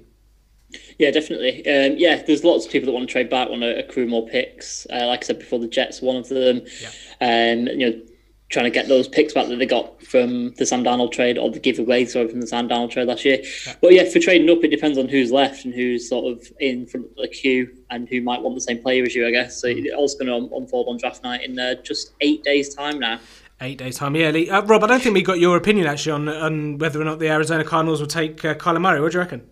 Yeah, 0.98 1.12
definitely. 1.12 1.68
Um, 1.68 1.98
yeah, 1.98 2.24
there's 2.24 2.44
lots 2.44 2.66
of 2.66 2.72
people 2.72 2.86
that 2.88 2.94
want 2.94 3.08
to 3.08 3.12
trade 3.12 3.30
back, 3.30 3.50
want 3.50 3.62
to 3.62 3.78
accrue 3.78 4.08
more 4.08 4.26
picks. 4.28 4.88
Uh, 4.90 5.08
like 5.08 5.24
I 5.24 5.28
said 5.28 5.40
before, 5.40 5.60
the 5.60 5.68
Jets 5.68 6.02
one 6.02 6.16
of 6.16 6.30
them. 6.30 6.62
And 7.20 7.68
you 7.68 7.90
know, 7.90 8.02
trying 8.52 8.66
to 8.66 8.70
get 8.70 8.88
those 8.88 9.08
picks 9.08 9.34
back 9.34 9.48
that 9.48 9.56
they 9.56 9.66
got 9.66 10.04
from 10.04 10.52
the 10.56 10.66
Sam 10.66 10.84
Darnold 10.84 11.12
trade 11.12 11.38
or 11.38 11.50
the 11.50 11.60
giveaway, 11.60 12.06
sorry, 12.06 12.28
from 12.28 12.42
the 12.42 12.48
Sam 12.48 12.68
Darnold 12.68 12.92
trade 12.92 13.08
last 13.08 13.24
year. 13.26 13.42
But 13.82 13.94
yeah, 13.94 14.04
for 14.04 14.20
trading 14.20 14.50
up, 14.50 14.64
it 14.64 14.68
depends 14.68 14.98
on 14.98 15.08
who's 15.08 15.32
left 15.32 15.66
and 15.66 15.74
who's 15.74 16.08
sort 16.08 16.32
of 16.32 16.46
in 16.60 16.86
front 16.86 17.08
of 17.08 17.16
the 17.16 17.28
queue 17.30 17.74
and 17.90 18.08
who 18.10 18.22
might 18.22 18.42
want 18.42 18.56
the 18.56 18.62
same 18.62 18.82
player 18.82 19.04
as 19.04 19.16
you, 19.16 19.26
I 19.26 19.32
guess. 19.32 19.60
So 19.60 19.68
it's 19.68 19.94
all's 19.96 20.16
going 20.16 20.28
to 20.28 20.56
unfold 20.56 20.88
on 20.90 20.98
draft 20.98 21.24
night 21.24 21.44
in 21.48 21.58
uh, 21.58 21.76
just 21.84 22.14
eight 22.22 22.44
days' 22.44 22.76
time 22.76 23.00
now. 23.00 23.20
Eight 23.62 23.78
days 23.78 23.96
time, 23.96 24.16
yeah. 24.16 24.32
Lee. 24.32 24.50
Uh, 24.50 24.64
Rob, 24.64 24.84
I 24.84 24.88
don't 24.88 25.02
think 25.02 25.14
we 25.14 25.22
got 25.22 25.40
your 25.40 25.56
opinion 25.56 25.88
actually 25.88 26.14
on 26.14 26.28
on 26.28 26.78
whether 26.80 27.00
or 27.00 27.06
not 27.06 27.20
the 27.20 27.30
Arizona 27.30 27.64
Cardinals 27.64 28.00
will 28.02 28.08
take 28.08 28.44
uh, 28.44 28.56
Kyler 28.56 28.82
Murray. 28.82 29.00
What 29.00 29.12
do 29.12 29.18
you 29.18 29.22
reckon? 29.22 29.48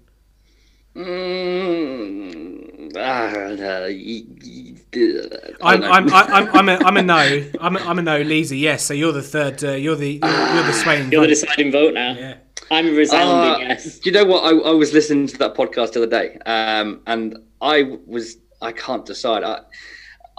Mm, 0.96 2.92
y- 3.86 4.69
I'm 5.62 5.84
I 5.84 5.88
I'm. 5.90 6.14
I'm 6.14 6.50
I'm 6.56 6.70
a, 6.70 6.76
I'm 6.86 6.98
a 6.98 7.02
no. 7.02 7.50
I'm 7.62 7.76
a, 7.76 7.80
I'm 7.80 8.00
a 8.00 8.02
no. 8.02 8.24
Leezy, 8.24 8.60
yes. 8.60 8.84
So 8.86 8.94
you're 8.94 9.12
the 9.12 9.22
third. 9.22 9.64
Uh, 9.64 9.72
you're 9.72 9.96
the 9.96 10.14
you're, 10.14 10.54
you're 10.54 10.64
the 10.64 10.74
swaying. 10.74 11.12
You're 11.12 11.22
the 11.22 11.28
deciding 11.28 11.72
vote 11.72 11.94
now. 11.94 12.14
Yeah. 12.14 12.36
I'm 12.72 12.88
a 12.88 12.92
resounding 12.92 13.66
Uh, 13.66 13.70
yes. 13.70 14.00
Do 14.00 14.10
you 14.10 14.14
know 14.14 14.26
what? 14.26 14.44
I, 14.44 14.50
I 14.70 14.72
was 14.74 14.94
listening 14.94 15.28
to 15.28 15.38
that 15.40 15.56
podcast 15.56 15.94
the 15.94 16.04
other 16.04 16.08
day, 16.08 16.38
um, 16.46 17.02
and 17.08 17.38
I 17.62 17.98
was 18.06 18.38
I 18.62 18.72
can't 18.72 19.06
decide. 19.06 19.44
I, 19.44 19.62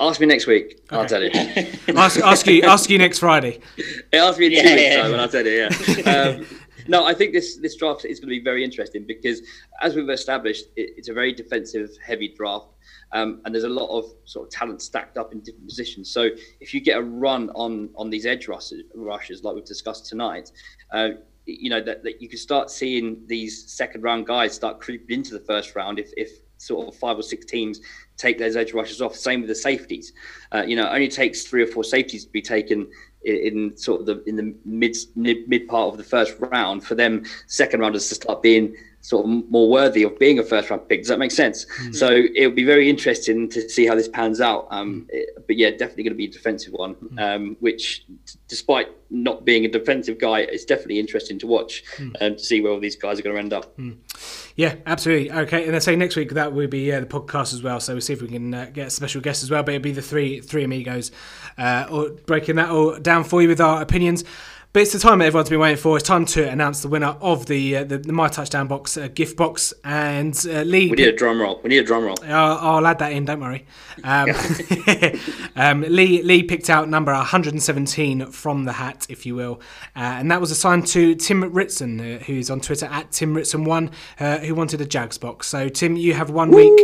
ask 0.01 0.21
me 0.21 0.27
next 0.27 0.47
week. 0.47 0.81
I'll 0.91 1.07
tell 1.07 1.23
you. 1.23 1.31
Ask 1.97 2.21
ask 2.21 2.47
you 2.47 2.63
ask 2.63 2.89
you 2.91 2.99
next 2.99 3.19
Friday. 3.19 3.61
It 3.77 4.17
asked 4.17 4.39
me 4.39 4.47
in 4.47 4.53
two 4.53 4.69
Yeah, 4.69 4.75
weeks' 4.75 4.83
yeah. 4.83 5.03
time, 5.03 5.13
and 5.13 5.21
I'll 5.21 5.29
tell 5.29 5.47
you. 5.47 5.53
Yeah. 5.53 6.37
Um, 6.41 6.47
no, 6.89 7.05
I 7.07 7.15
think 7.15 7.33
this 7.33 7.57
this 7.59 7.77
draft 7.77 8.05
is 8.05 8.19
going 8.19 8.29
to 8.31 8.39
be 8.39 8.43
very 8.43 8.65
interesting 8.65 9.05
because, 9.07 9.43
as 9.83 9.95
we've 9.95 10.09
established, 10.09 10.67
it, 10.77 10.91
it's 10.97 11.09
a 11.09 11.13
very 11.13 11.33
defensive 11.33 11.91
heavy 12.05 12.35
draft, 12.37 12.69
um, 13.13 13.41
and 13.45 13.55
there's 13.55 13.65
a 13.65 13.69
lot 13.69 13.89
of 13.89 14.05
sort 14.25 14.47
of 14.47 14.53
talent 14.53 14.83
stacked 14.83 15.17
up 15.19 15.33
in 15.33 15.41
different 15.41 15.67
positions. 15.67 16.11
So 16.11 16.31
if 16.61 16.73
you 16.75 16.81
get 16.81 16.99
a 16.99 17.03
run 17.03 17.51
on 17.51 17.91
on 17.97 18.11
these 18.11 18.27
edge 18.27 18.49
rushes, 18.49 18.83
rushes 18.95 19.43
like 19.45 19.55
we've 19.55 19.65
discussed 19.65 20.07
tonight. 20.07 20.51
Uh, 20.93 21.11
you 21.47 21.71
know 21.71 21.81
that, 21.81 22.03
that 22.05 22.21
you 22.23 22.29
can 22.29 22.39
start 22.39 22.71
seeing 22.71 23.23
these 23.27 23.71
second 23.71 24.03
round 24.03 24.27
guys 24.27 24.55
start 24.55 24.79
creeping 24.79 25.19
into 25.19 25.33
the 25.33 25.41
first 25.41 25.75
round 25.75 25.99
if, 25.99 26.11
if 26.17 26.31
sort 26.59 26.87
of 26.87 26.95
five 26.95 27.19
or 27.19 27.23
six 27.23 27.47
teams 27.47 27.81
take 28.17 28.39
those 28.39 28.55
edge 28.55 28.75
rushes 28.75 29.01
off. 29.01 29.17
Same 29.17 29.41
with 29.41 29.49
the 29.49 29.55
safeties. 29.55 30.13
Uh, 30.53 30.63
you 30.63 30.77
know, 30.77 30.89
only 30.89 31.09
takes 31.09 31.45
three 31.45 31.63
or 31.63 31.67
four 31.67 31.83
safeties 31.83 32.27
to 32.27 32.31
be 32.31 32.43
taken 32.43 32.87
in, 33.25 33.37
in 33.37 33.77
sort 33.77 34.01
of 34.01 34.07
the 34.07 34.23
in 34.25 34.37
the 34.37 34.55
mid, 34.65 34.97
mid 35.17 35.49
mid 35.49 35.67
part 35.69 35.91
of 35.91 35.97
the 35.97 36.05
first 36.05 36.37
round 36.39 36.85
for 36.85 36.95
them 36.95 37.25
second 37.47 37.81
rounders 37.81 38.09
to 38.09 38.15
start 38.15 38.43
being 38.43 38.75
sort 39.03 39.25
of 39.25 39.51
more 39.51 39.69
worthy 39.71 40.03
of 40.03 40.19
being 40.19 40.39
a 40.39 40.43
first 40.43 40.69
round 40.69 40.87
pick. 40.89 41.01
Does 41.01 41.09
that 41.09 41.19
make 41.19 41.31
sense? 41.31 41.65
So 41.93 42.09
it'll 42.35 42.51
be 42.53 42.65
very 42.65 42.91
interesting 42.91 43.49
to 43.49 43.67
see 43.69 43.87
how 43.87 43.95
this 43.95 44.09
pans 44.09 44.41
out. 44.41 44.67
Um, 44.71 45.07
it- 45.09 45.31
but 45.47 45.57
yeah, 45.57 45.71
definitely 45.71 46.05
going 46.05 46.13
to 46.13 46.19
be 46.19 46.27
a 46.27 46.31
defensive 46.31 46.73
one, 46.75 46.95
um, 47.19 47.57
which 47.61 48.05
d- 48.07 48.15
despite 48.47 48.89
not 49.11 49.45
being 49.45 49.65
a 49.65 49.69
defensive 49.69 50.19
guy, 50.19 50.41
it's 50.41 50.65
definitely 50.65 51.01
interesting 51.01 51.39
to 51.41 51.47
watch 51.49 51.83
and 52.21 52.39
to 52.39 52.45
see 52.45 52.61
where 52.61 52.71
all 52.73 52.79
these 52.79 52.95
guys 52.95 53.19
are 53.19 53.23
going 53.23 53.35
to 53.35 53.41
end 53.41 53.53
up. 53.53 53.77
Yeah, 54.55 54.77
absolutely. 54.87 55.33
Okay, 55.33 55.67
and 55.67 55.75
I 55.75 55.79
say 55.81 55.97
next 55.97 56.15
week 56.17 56.33
that 56.35 56.53
will 56.53 56.69
be 56.69 56.93
uh, 56.93 57.01
the 57.01 57.07
podcast 57.07 57.53
as 57.55 57.63
well. 57.63 57.81
So 57.81 57.95
we'll 57.95 58.01
see 58.03 58.13
if 58.13 58.23
we 58.23 58.29
can 58.29 58.53
uh, 58.55 58.71
get 58.73 58.87
a 58.89 58.91
special 58.91 59.21
guest 59.23 59.43
as 59.43 59.51
well. 59.51 59.63
But 59.63 59.75
it'll 59.75 59.83
be 59.83 59.93
the 59.93 60.03
three 60.03 60.41
three 60.41 60.63
amigos, 60.65 61.11
uh, 61.59 61.87
or 61.91 62.11
breaking 62.11 62.57
that 62.57 62.69
all 62.69 62.99
down 63.01 63.25
for 63.25 63.41
you 63.43 63.49
with 63.49 63.61
our 63.61 63.81
opinions. 63.83 64.23
But 64.73 64.83
it's 64.83 64.93
the 64.93 65.01
time 65.01 65.19
that 65.19 65.25
everyone's 65.25 65.49
been 65.49 65.59
waiting 65.59 65.79
for. 65.79 65.97
It's 65.97 66.07
time 66.07 66.25
to 66.27 66.49
announce 66.49 66.83
the 66.83 66.87
winner 66.87 67.17
of 67.21 67.47
the 67.47 67.79
uh, 67.79 67.85
the, 67.85 67.99
the 67.99 68.13
My 68.13 68.29
Touchdown 68.29 68.69
box 68.69 68.97
uh, 68.97 69.09
gift 69.09 69.37
box. 69.37 69.75
And 69.83 70.33
uh, 70.49 70.63
Lee, 70.63 70.89
We 70.89 70.97
need 70.97 71.09
a 71.09 71.17
drum 71.17 71.41
roll. 71.41 71.61
We 71.65 71.71
need 71.71 71.79
a 71.79 71.83
drum 71.83 72.05
roll. 72.05 72.15
I'll, 72.25 72.77
I'll 72.77 72.87
add 72.87 73.01
that 73.01 73.11
in. 73.11 73.25
Don't 73.25 73.41
worry. 73.41 73.67
Um, 74.05 74.31
um, 75.57 75.81
Lee 75.81 76.23
Lee 76.23 76.45
picked 76.45 76.71
out 76.71 76.89
number 76.89 77.13
117 77.13 78.27
from 78.27 78.65
the 78.65 78.75
hat, 78.75 79.07
if 79.09 79.27
you 79.27 79.35
will, 79.35 79.61
uh, 79.97 80.19
and 80.21 80.31
that 80.31 80.41
was 80.41 80.53
assigned 80.53 80.87
to 80.89 81.17
Tim 81.17 81.53
Ritson, 81.53 81.99
uh, 82.01 82.19
who's 82.21 82.49
on 82.49 82.61
Twitter 82.61 82.87
at 82.87 83.11
Tim 83.11 83.35
Ritson 83.35 83.65
One, 83.65 83.91
uh, 84.21 84.39
who 84.39 84.55
wanted 84.55 84.81
a 84.81 84.87
Jags 84.87 85.19
box. 85.19 85.49
So 85.49 85.69
Tim, 85.69 85.97
you 85.97 86.15
have 86.15 86.31
one 86.31 86.53
week. 86.53 86.79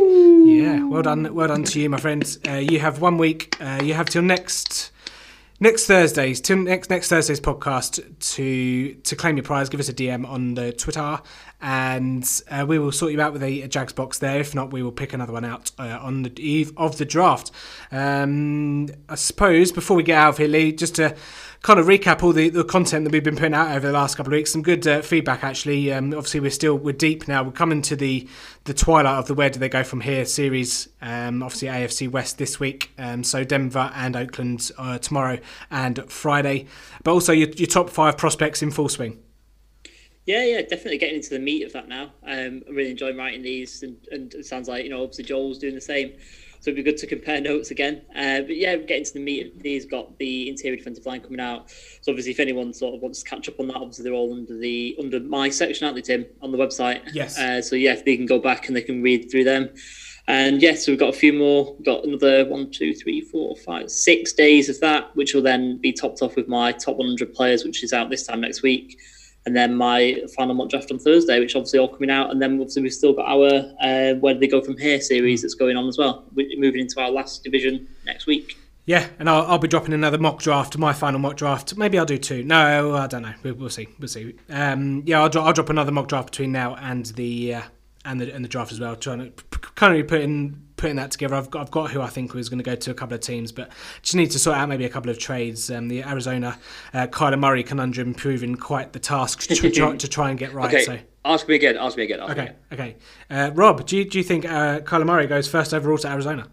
Yeah, 0.44 0.84
well 0.84 1.02
done, 1.02 1.32
well 1.32 1.46
done 1.46 1.62
to 1.62 1.80
you, 1.80 1.88
my 1.88 1.98
friend. 1.98 2.38
Uh, 2.48 2.54
you 2.54 2.80
have 2.80 3.00
one 3.00 3.16
week. 3.16 3.56
Uh, 3.60 3.80
you 3.84 3.94
have 3.94 4.08
till 4.08 4.22
next. 4.22 4.90
Next 5.58 5.86
Thursday's 5.86 6.46
next 6.50 6.90
next 6.90 7.08
Thursday's 7.08 7.40
podcast 7.40 8.02
to 8.34 8.94
to 8.94 9.16
claim 9.16 9.38
your 9.38 9.44
prize. 9.44 9.70
Give 9.70 9.80
us 9.80 9.88
a 9.88 9.94
DM 9.94 10.28
on 10.28 10.52
the 10.52 10.70
Twitter, 10.70 11.18
and 11.62 12.42
uh, 12.50 12.66
we 12.68 12.78
will 12.78 12.92
sort 12.92 13.12
you 13.12 13.22
out 13.22 13.32
with 13.32 13.42
a, 13.42 13.62
a 13.62 13.68
Jags 13.68 13.94
box 13.94 14.18
there. 14.18 14.38
If 14.38 14.54
not, 14.54 14.70
we 14.70 14.82
will 14.82 14.92
pick 14.92 15.14
another 15.14 15.32
one 15.32 15.46
out 15.46 15.70
uh, 15.78 15.98
on 16.02 16.24
the 16.24 16.32
eve 16.38 16.74
of 16.76 16.98
the 16.98 17.06
draft. 17.06 17.52
Um, 17.90 18.88
I 19.08 19.14
suppose 19.14 19.72
before 19.72 19.96
we 19.96 20.02
get 20.02 20.18
out 20.18 20.28
of 20.30 20.38
here, 20.38 20.48
Lee, 20.48 20.72
just 20.72 20.96
to 20.96 21.16
kind 21.66 21.80
of 21.80 21.86
recap 21.86 22.22
all 22.22 22.32
the, 22.32 22.48
the 22.48 22.62
content 22.62 23.02
that 23.04 23.12
we've 23.12 23.24
been 23.24 23.34
putting 23.34 23.52
out 23.52 23.74
over 23.74 23.88
the 23.88 23.92
last 23.92 24.16
couple 24.16 24.32
of 24.32 24.36
weeks. 24.36 24.52
Some 24.52 24.62
good 24.62 24.86
uh, 24.86 25.02
feedback 25.02 25.42
actually. 25.42 25.92
Um, 25.92 26.14
obviously, 26.14 26.38
we're 26.38 26.52
still 26.52 26.76
we're 26.76 26.92
deep 26.92 27.26
now. 27.26 27.42
We're 27.42 27.50
coming 27.50 27.82
to 27.82 27.96
the 27.96 28.28
the 28.64 28.72
twilight 28.72 29.18
of 29.18 29.26
the 29.26 29.34
where 29.34 29.50
do 29.50 29.58
they 29.58 29.68
go 29.68 29.82
from 29.82 30.02
here 30.02 30.24
series. 30.26 30.88
Um, 31.02 31.42
obviously, 31.42 31.66
AFC 31.66 32.08
West 32.08 32.38
this 32.38 32.60
week. 32.60 32.92
Um, 32.98 33.24
so 33.24 33.42
Denver 33.42 33.90
and 33.96 34.14
Oakland 34.14 34.70
uh, 34.78 34.98
tomorrow 34.98 35.40
and 35.68 36.08
Friday. 36.08 36.66
But 37.02 37.10
also 37.10 37.32
your, 37.32 37.48
your 37.48 37.66
top 37.66 37.90
five 37.90 38.16
prospects 38.16 38.62
in 38.62 38.70
full 38.70 38.88
swing. 38.88 39.20
Yeah, 40.24 40.44
yeah, 40.44 40.62
definitely 40.62 40.98
getting 40.98 41.16
into 41.16 41.30
the 41.30 41.40
meat 41.40 41.64
of 41.64 41.72
that 41.72 41.88
now. 41.88 42.12
Um, 42.24 42.62
I'm 42.68 42.76
really 42.76 42.92
enjoying 42.92 43.16
writing 43.16 43.42
these, 43.42 43.82
and, 43.82 43.96
and 44.12 44.32
it 44.34 44.46
sounds 44.46 44.68
like 44.68 44.84
you 44.84 44.90
know 44.90 45.02
obviously 45.02 45.24
Joel's 45.24 45.58
doing 45.58 45.74
the 45.74 45.80
same. 45.80 46.12
So 46.66 46.72
it'd 46.72 46.84
be 46.84 46.90
good 46.90 46.98
to 46.98 47.06
compare 47.06 47.40
notes 47.40 47.70
again. 47.70 48.02
Uh, 48.10 48.40
but 48.40 48.56
yeah, 48.56 48.74
getting 48.74 49.04
to 49.04 49.12
the 49.12 49.20
meat 49.20 49.54
of 49.54 49.62
these, 49.62 49.86
got 49.86 50.18
the 50.18 50.48
interior 50.48 50.76
defensive 50.76 51.06
line 51.06 51.20
coming 51.20 51.38
out. 51.38 51.70
So 52.00 52.10
obviously, 52.10 52.32
if 52.32 52.40
anyone 52.40 52.72
sort 52.72 52.96
of 52.96 53.02
wants 53.02 53.22
to 53.22 53.30
catch 53.30 53.48
up 53.48 53.60
on 53.60 53.68
that, 53.68 53.76
obviously 53.76 54.02
they're 54.02 54.14
all 54.14 54.32
under 54.32 54.58
the 54.58 54.96
under 54.98 55.20
my 55.20 55.48
section, 55.48 55.84
aren't 55.84 55.94
they, 55.94 56.02
Tim, 56.02 56.26
on 56.42 56.50
the 56.50 56.58
website? 56.58 57.02
Yes. 57.12 57.38
Uh, 57.38 57.62
so 57.62 57.76
yeah, 57.76 57.92
if 57.92 58.04
they 58.04 58.16
can 58.16 58.26
go 58.26 58.40
back 58.40 58.66
and 58.66 58.74
they 58.74 58.82
can 58.82 59.00
read 59.00 59.30
through 59.30 59.44
them. 59.44 59.68
And 60.26 60.60
yes, 60.60 60.84
so 60.84 60.90
we've 60.90 60.98
got 60.98 61.14
a 61.14 61.16
few 61.16 61.32
more. 61.32 61.72
We've 61.76 61.86
got 61.86 62.02
another 62.02 62.44
one, 62.46 62.72
two, 62.72 62.94
three, 62.94 63.20
four, 63.20 63.54
five, 63.54 63.88
six 63.88 64.32
days 64.32 64.68
of 64.68 64.80
that, 64.80 65.14
which 65.14 65.34
will 65.34 65.42
then 65.42 65.76
be 65.76 65.92
topped 65.92 66.20
off 66.20 66.34
with 66.34 66.48
my 66.48 66.72
top 66.72 66.96
100 66.96 67.32
players, 67.32 67.64
which 67.64 67.84
is 67.84 67.92
out 67.92 68.10
this 68.10 68.26
time 68.26 68.40
next 68.40 68.62
week 68.62 68.98
and 69.46 69.56
then 69.56 69.74
my 69.74 70.20
final 70.36 70.54
mock 70.54 70.68
draft 70.68 70.90
on 70.90 70.98
Thursday, 70.98 71.40
which 71.40 71.56
obviously 71.56 71.78
all 71.78 71.88
coming 71.88 72.10
out, 72.10 72.30
and 72.30 72.42
then 72.42 72.54
obviously 72.54 72.82
we've 72.82 72.92
still 72.92 73.12
got 73.12 73.26
our 73.26 73.46
uh, 73.80 74.14
where 74.16 74.34
do 74.34 74.40
they 74.40 74.48
go 74.48 74.60
from 74.60 74.76
here 74.76 75.00
series 75.00 75.42
that's 75.42 75.54
going 75.54 75.76
on 75.76 75.88
as 75.88 75.96
well. 75.96 76.24
We're 76.34 76.58
moving 76.58 76.80
into 76.80 77.00
our 77.00 77.10
last 77.10 77.44
division 77.44 77.88
next 78.04 78.26
week. 78.26 78.58
Yeah, 78.84 79.08
and 79.18 79.28
I'll, 79.28 79.42
I'll 79.46 79.58
be 79.58 79.66
dropping 79.66 79.94
another 79.94 80.18
mock 80.18 80.40
draft, 80.40 80.78
my 80.78 80.92
final 80.92 81.18
mock 81.18 81.36
draft. 81.36 81.76
Maybe 81.76 81.98
I'll 81.98 82.04
do 82.06 82.18
two. 82.18 82.44
No, 82.44 82.94
I 82.94 83.08
don't 83.08 83.22
know. 83.22 83.34
We'll, 83.42 83.54
we'll 83.54 83.68
see. 83.68 83.88
We'll 83.98 84.08
see. 84.08 84.34
Um, 84.48 85.02
yeah, 85.06 85.20
I'll, 85.22 85.28
dro- 85.28 85.42
I'll 85.42 85.52
drop 85.52 85.70
another 85.70 85.90
mock 85.90 86.06
draft 86.06 86.30
between 86.30 86.52
now 86.52 86.76
and 86.76 87.06
the 87.06 87.54
uh, 87.54 87.62
and 88.04 88.20
the 88.20 88.32
and 88.32 88.44
the 88.44 88.48
draft 88.48 88.70
as 88.72 88.78
well. 88.78 88.94
Trying 88.94 89.32
to 89.32 89.58
kind 89.74 89.98
of 89.98 90.06
putting 90.06 90.65
putting 90.76 90.96
that 90.96 91.10
together. 91.10 91.34
I've 91.34 91.50
got 91.50 91.62
I've 91.62 91.70
got 91.70 91.90
who 91.90 92.00
I 92.00 92.08
think 92.08 92.34
was 92.34 92.48
going 92.48 92.58
to 92.58 92.64
go 92.64 92.74
to 92.74 92.90
a 92.90 92.94
couple 92.94 93.14
of 93.14 93.20
teams, 93.20 93.52
but 93.52 93.70
just 94.02 94.14
need 94.14 94.30
to 94.32 94.38
sort 94.38 94.56
out 94.56 94.68
maybe 94.68 94.84
a 94.84 94.88
couple 94.88 95.10
of 95.10 95.18
trades. 95.18 95.70
Um, 95.70 95.88
the 95.88 96.02
Arizona 96.02 96.58
uh, 96.94 97.06
Kyler 97.08 97.38
Murray 97.38 97.62
conundrum 97.62 98.14
proving 98.14 98.54
quite 98.54 98.92
the 98.92 98.98
task 99.00 99.40
to 99.48 99.70
try, 99.70 99.96
to 99.96 100.08
try 100.08 100.30
and 100.30 100.38
get 100.38 100.52
right. 100.52 100.72
Okay, 100.72 100.84
So. 100.84 100.98
ask 101.24 101.48
me 101.48 101.54
again. 101.54 101.76
Ask 101.76 101.96
me 101.96 102.04
again. 102.04 102.20
Ask 102.20 102.36
me 102.36 102.42
Okay, 102.42 102.52
again. 102.70 102.72
okay. 102.72 102.96
Uh, 103.30 103.50
Rob, 103.54 103.86
do 103.86 103.96
you, 103.96 104.04
do 104.04 104.18
you 104.18 104.24
think 104.24 104.44
uh, 104.44 104.80
Kyler 104.80 105.06
Murray 105.06 105.26
goes 105.26 105.48
first 105.48 105.72
overall 105.74 105.98
to 105.98 106.08
Arizona? 106.08 106.48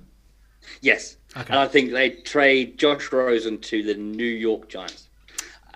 Yes. 0.81 1.17
Okay. 1.35 1.47
And 1.49 1.59
I 1.59 1.67
think 1.67 1.91
they 1.91 2.11
trade 2.11 2.77
Josh 2.77 3.11
Rosen 3.11 3.57
to 3.59 3.83
the 3.83 3.95
New 3.95 4.23
York 4.23 4.69
Giants. 4.69 5.09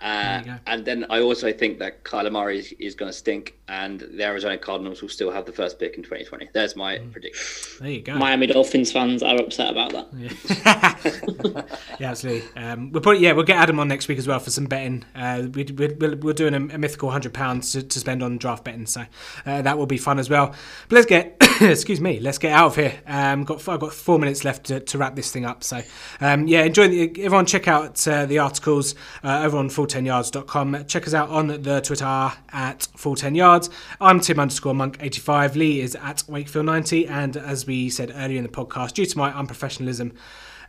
Uh, 0.02 0.44
and 0.68 0.86
then 0.86 1.06
I 1.10 1.22
also 1.22 1.52
think 1.52 1.80
that 1.80 2.04
Kyler 2.04 2.32
Murray 2.32 2.60
is, 2.60 2.72
is 2.74 2.94
going 2.96 3.12
to 3.12 3.18
stink, 3.18 3.57
and 3.70 4.00
the 4.00 4.24
Arizona 4.24 4.58
Cardinals 4.58 5.02
will 5.02 5.10
still 5.10 5.32
have 5.32 5.46
the 5.46 5.52
first 5.52 5.78
pick 5.80 5.96
in 5.98 6.04
2020. 6.04 6.50
There's 6.54 6.76
my 6.76 6.98
Mm. 6.98 7.12
prediction. 7.12 7.84
There 7.84 7.92
you 7.92 8.02
go. 8.02 8.16
Miami 8.16 8.48
Dolphins 8.48 8.92
fans 8.92 9.22
are 9.24 9.36
upset 9.38 9.72
about 9.72 9.92
that. 9.92 11.66
yeah, 12.00 12.10
absolutely. 12.10 12.48
Um, 12.62 12.92
we'll 12.92 13.02
put 13.02 13.20
yeah, 13.20 13.34
we'll 13.34 13.44
get 13.46 13.58
Adam 13.58 13.80
on 13.80 13.88
next 13.88 14.08
week 14.08 14.18
as 14.18 14.28
well 14.28 14.40
for 14.40 14.50
some 14.52 14.66
betting. 14.66 15.04
Uh, 15.16 15.48
we, 15.54 15.64
we, 15.64 15.88
we're, 16.00 16.16
we're 16.16 16.34
doing 16.34 16.54
a, 16.54 16.76
a 16.76 16.78
mythical 16.78 17.12
hundred 17.12 17.34
pounds 17.34 17.72
to, 17.74 17.84
to 17.84 18.00
spend 18.00 18.24
on 18.24 18.38
draft 18.38 18.64
betting, 18.64 18.86
so 18.86 19.04
uh, 19.46 19.62
that 19.62 19.78
will 19.78 19.86
be 19.86 19.98
fun 19.98 20.20
as 20.20 20.30
well. 20.30 20.56
But 20.90 20.96
let's 20.96 21.06
get 21.08 21.36
excuse 21.62 22.00
me, 22.02 22.20
let's 22.20 22.38
get 22.38 22.52
out 22.54 22.68
of 22.68 22.76
here. 22.76 22.94
Um, 23.08 23.44
got 23.44 23.68
I've 23.68 23.80
got 23.80 23.94
four 23.94 24.20
minutes 24.20 24.44
left 24.46 24.66
to, 24.68 24.80
to 24.80 24.98
wrap 24.98 25.16
this 25.16 25.32
thing 25.32 25.46
up. 25.46 25.64
So 25.64 25.82
um, 26.22 26.48
yeah, 26.48 26.64
enjoy 26.64 26.88
the, 26.88 27.24
everyone. 27.24 27.46
Check 27.46 27.68
out 27.68 28.08
uh, 28.08 28.26
the 28.26 28.40
articles 28.40 28.96
uh, 29.24 29.42
over 29.44 29.58
on 29.58 29.70
full10yards.com. 29.70 30.86
Check 30.86 31.08
us 31.08 31.14
out 31.14 31.30
on 31.30 31.48
the 31.48 31.82
Twitter 31.82 32.06
at 32.06 32.88
full10yards. 32.98 33.57
I'm 34.00 34.20
Tim 34.20 34.40
underscore 34.40 34.74
monk 34.74 34.98
85. 35.00 35.56
Lee 35.56 35.82
is 35.82 35.96
at 35.96 36.24
Wakefield 36.28 36.66
90, 36.66 37.08
and 37.08 37.38
as 37.38 37.66
we 37.66 37.90
said 37.90 38.12
earlier 38.16 38.38
in 38.38 38.44
the 38.44 38.50
podcast, 38.50 38.94
due 38.94 39.06
to 39.06 39.18
my 39.18 39.32
unprofessionalism. 39.32 40.14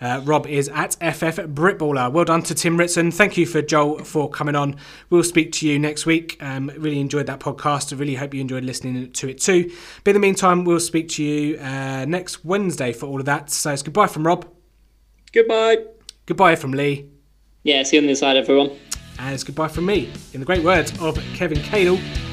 Uh, 0.00 0.20
Rob 0.24 0.46
is 0.46 0.68
at 0.68 0.94
FF 0.94 1.38
Britballer. 1.54 2.12
Well 2.12 2.24
done 2.24 2.42
to 2.44 2.54
Tim 2.54 2.76
Ritson. 2.76 3.10
Thank 3.10 3.36
you 3.36 3.46
for 3.46 3.62
Joel 3.62 4.04
for 4.04 4.30
coming 4.30 4.54
on. 4.54 4.76
We'll 5.10 5.24
speak 5.24 5.50
to 5.52 5.68
you 5.68 5.78
next 5.78 6.06
week. 6.06 6.36
Um, 6.40 6.70
really 6.78 7.00
enjoyed 7.00 7.26
that 7.26 7.40
podcast. 7.40 7.92
I 7.92 7.96
really 7.96 8.14
hope 8.14 8.32
you 8.32 8.40
enjoyed 8.40 8.64
listening 8.64 9.10
to 9.12 9.28
it 9.28 9.40
too. 9.40 9.70
But 10.04 10.10
in 10.10 10.14
the 10.14 10.26
meantime, 10.26 10.64
we'll 10.64 10.78
speak 10.80 11.08
to 11.10 11.24
you 11.24 11.58
uh, 11.58 12.04
next 12.06 12.44
Wednesday 12.44 12.92
for 12.92 13.06
all 13.06 13.18
of 13.18 13.26
that. 13.26 13.50
So 13.50 13.72
it's 13.72 13.82
goodbye 13.82 14.06
from 14.06 14.26
Rob. 14.26 14.46
Goodbye. 15.32 15.78
Goodbye 16.26 16.54
from 16.54 16.72
Lee. 16.72 17.10
Yeah, 17.64 17.82
see 17.82 17.96
you 17.96 18.02
on 18.02 18.06
the 18.06 18.12
other 18.12 18.18
side, 18.18 18.36
everyone. 18.36 18.70
And 19.18 19.34
it's 19.34 19.42
goodbye 19.42 19.68
from 19.68 19.86
me. 19.86 20.12
In 20.32 20.40
the 20.40 20.46
great 20.46 20.62
words 20.62 20.92
of 21.00 21.18
Kevin 21.34 21.58
Cadle, 21.58 21.98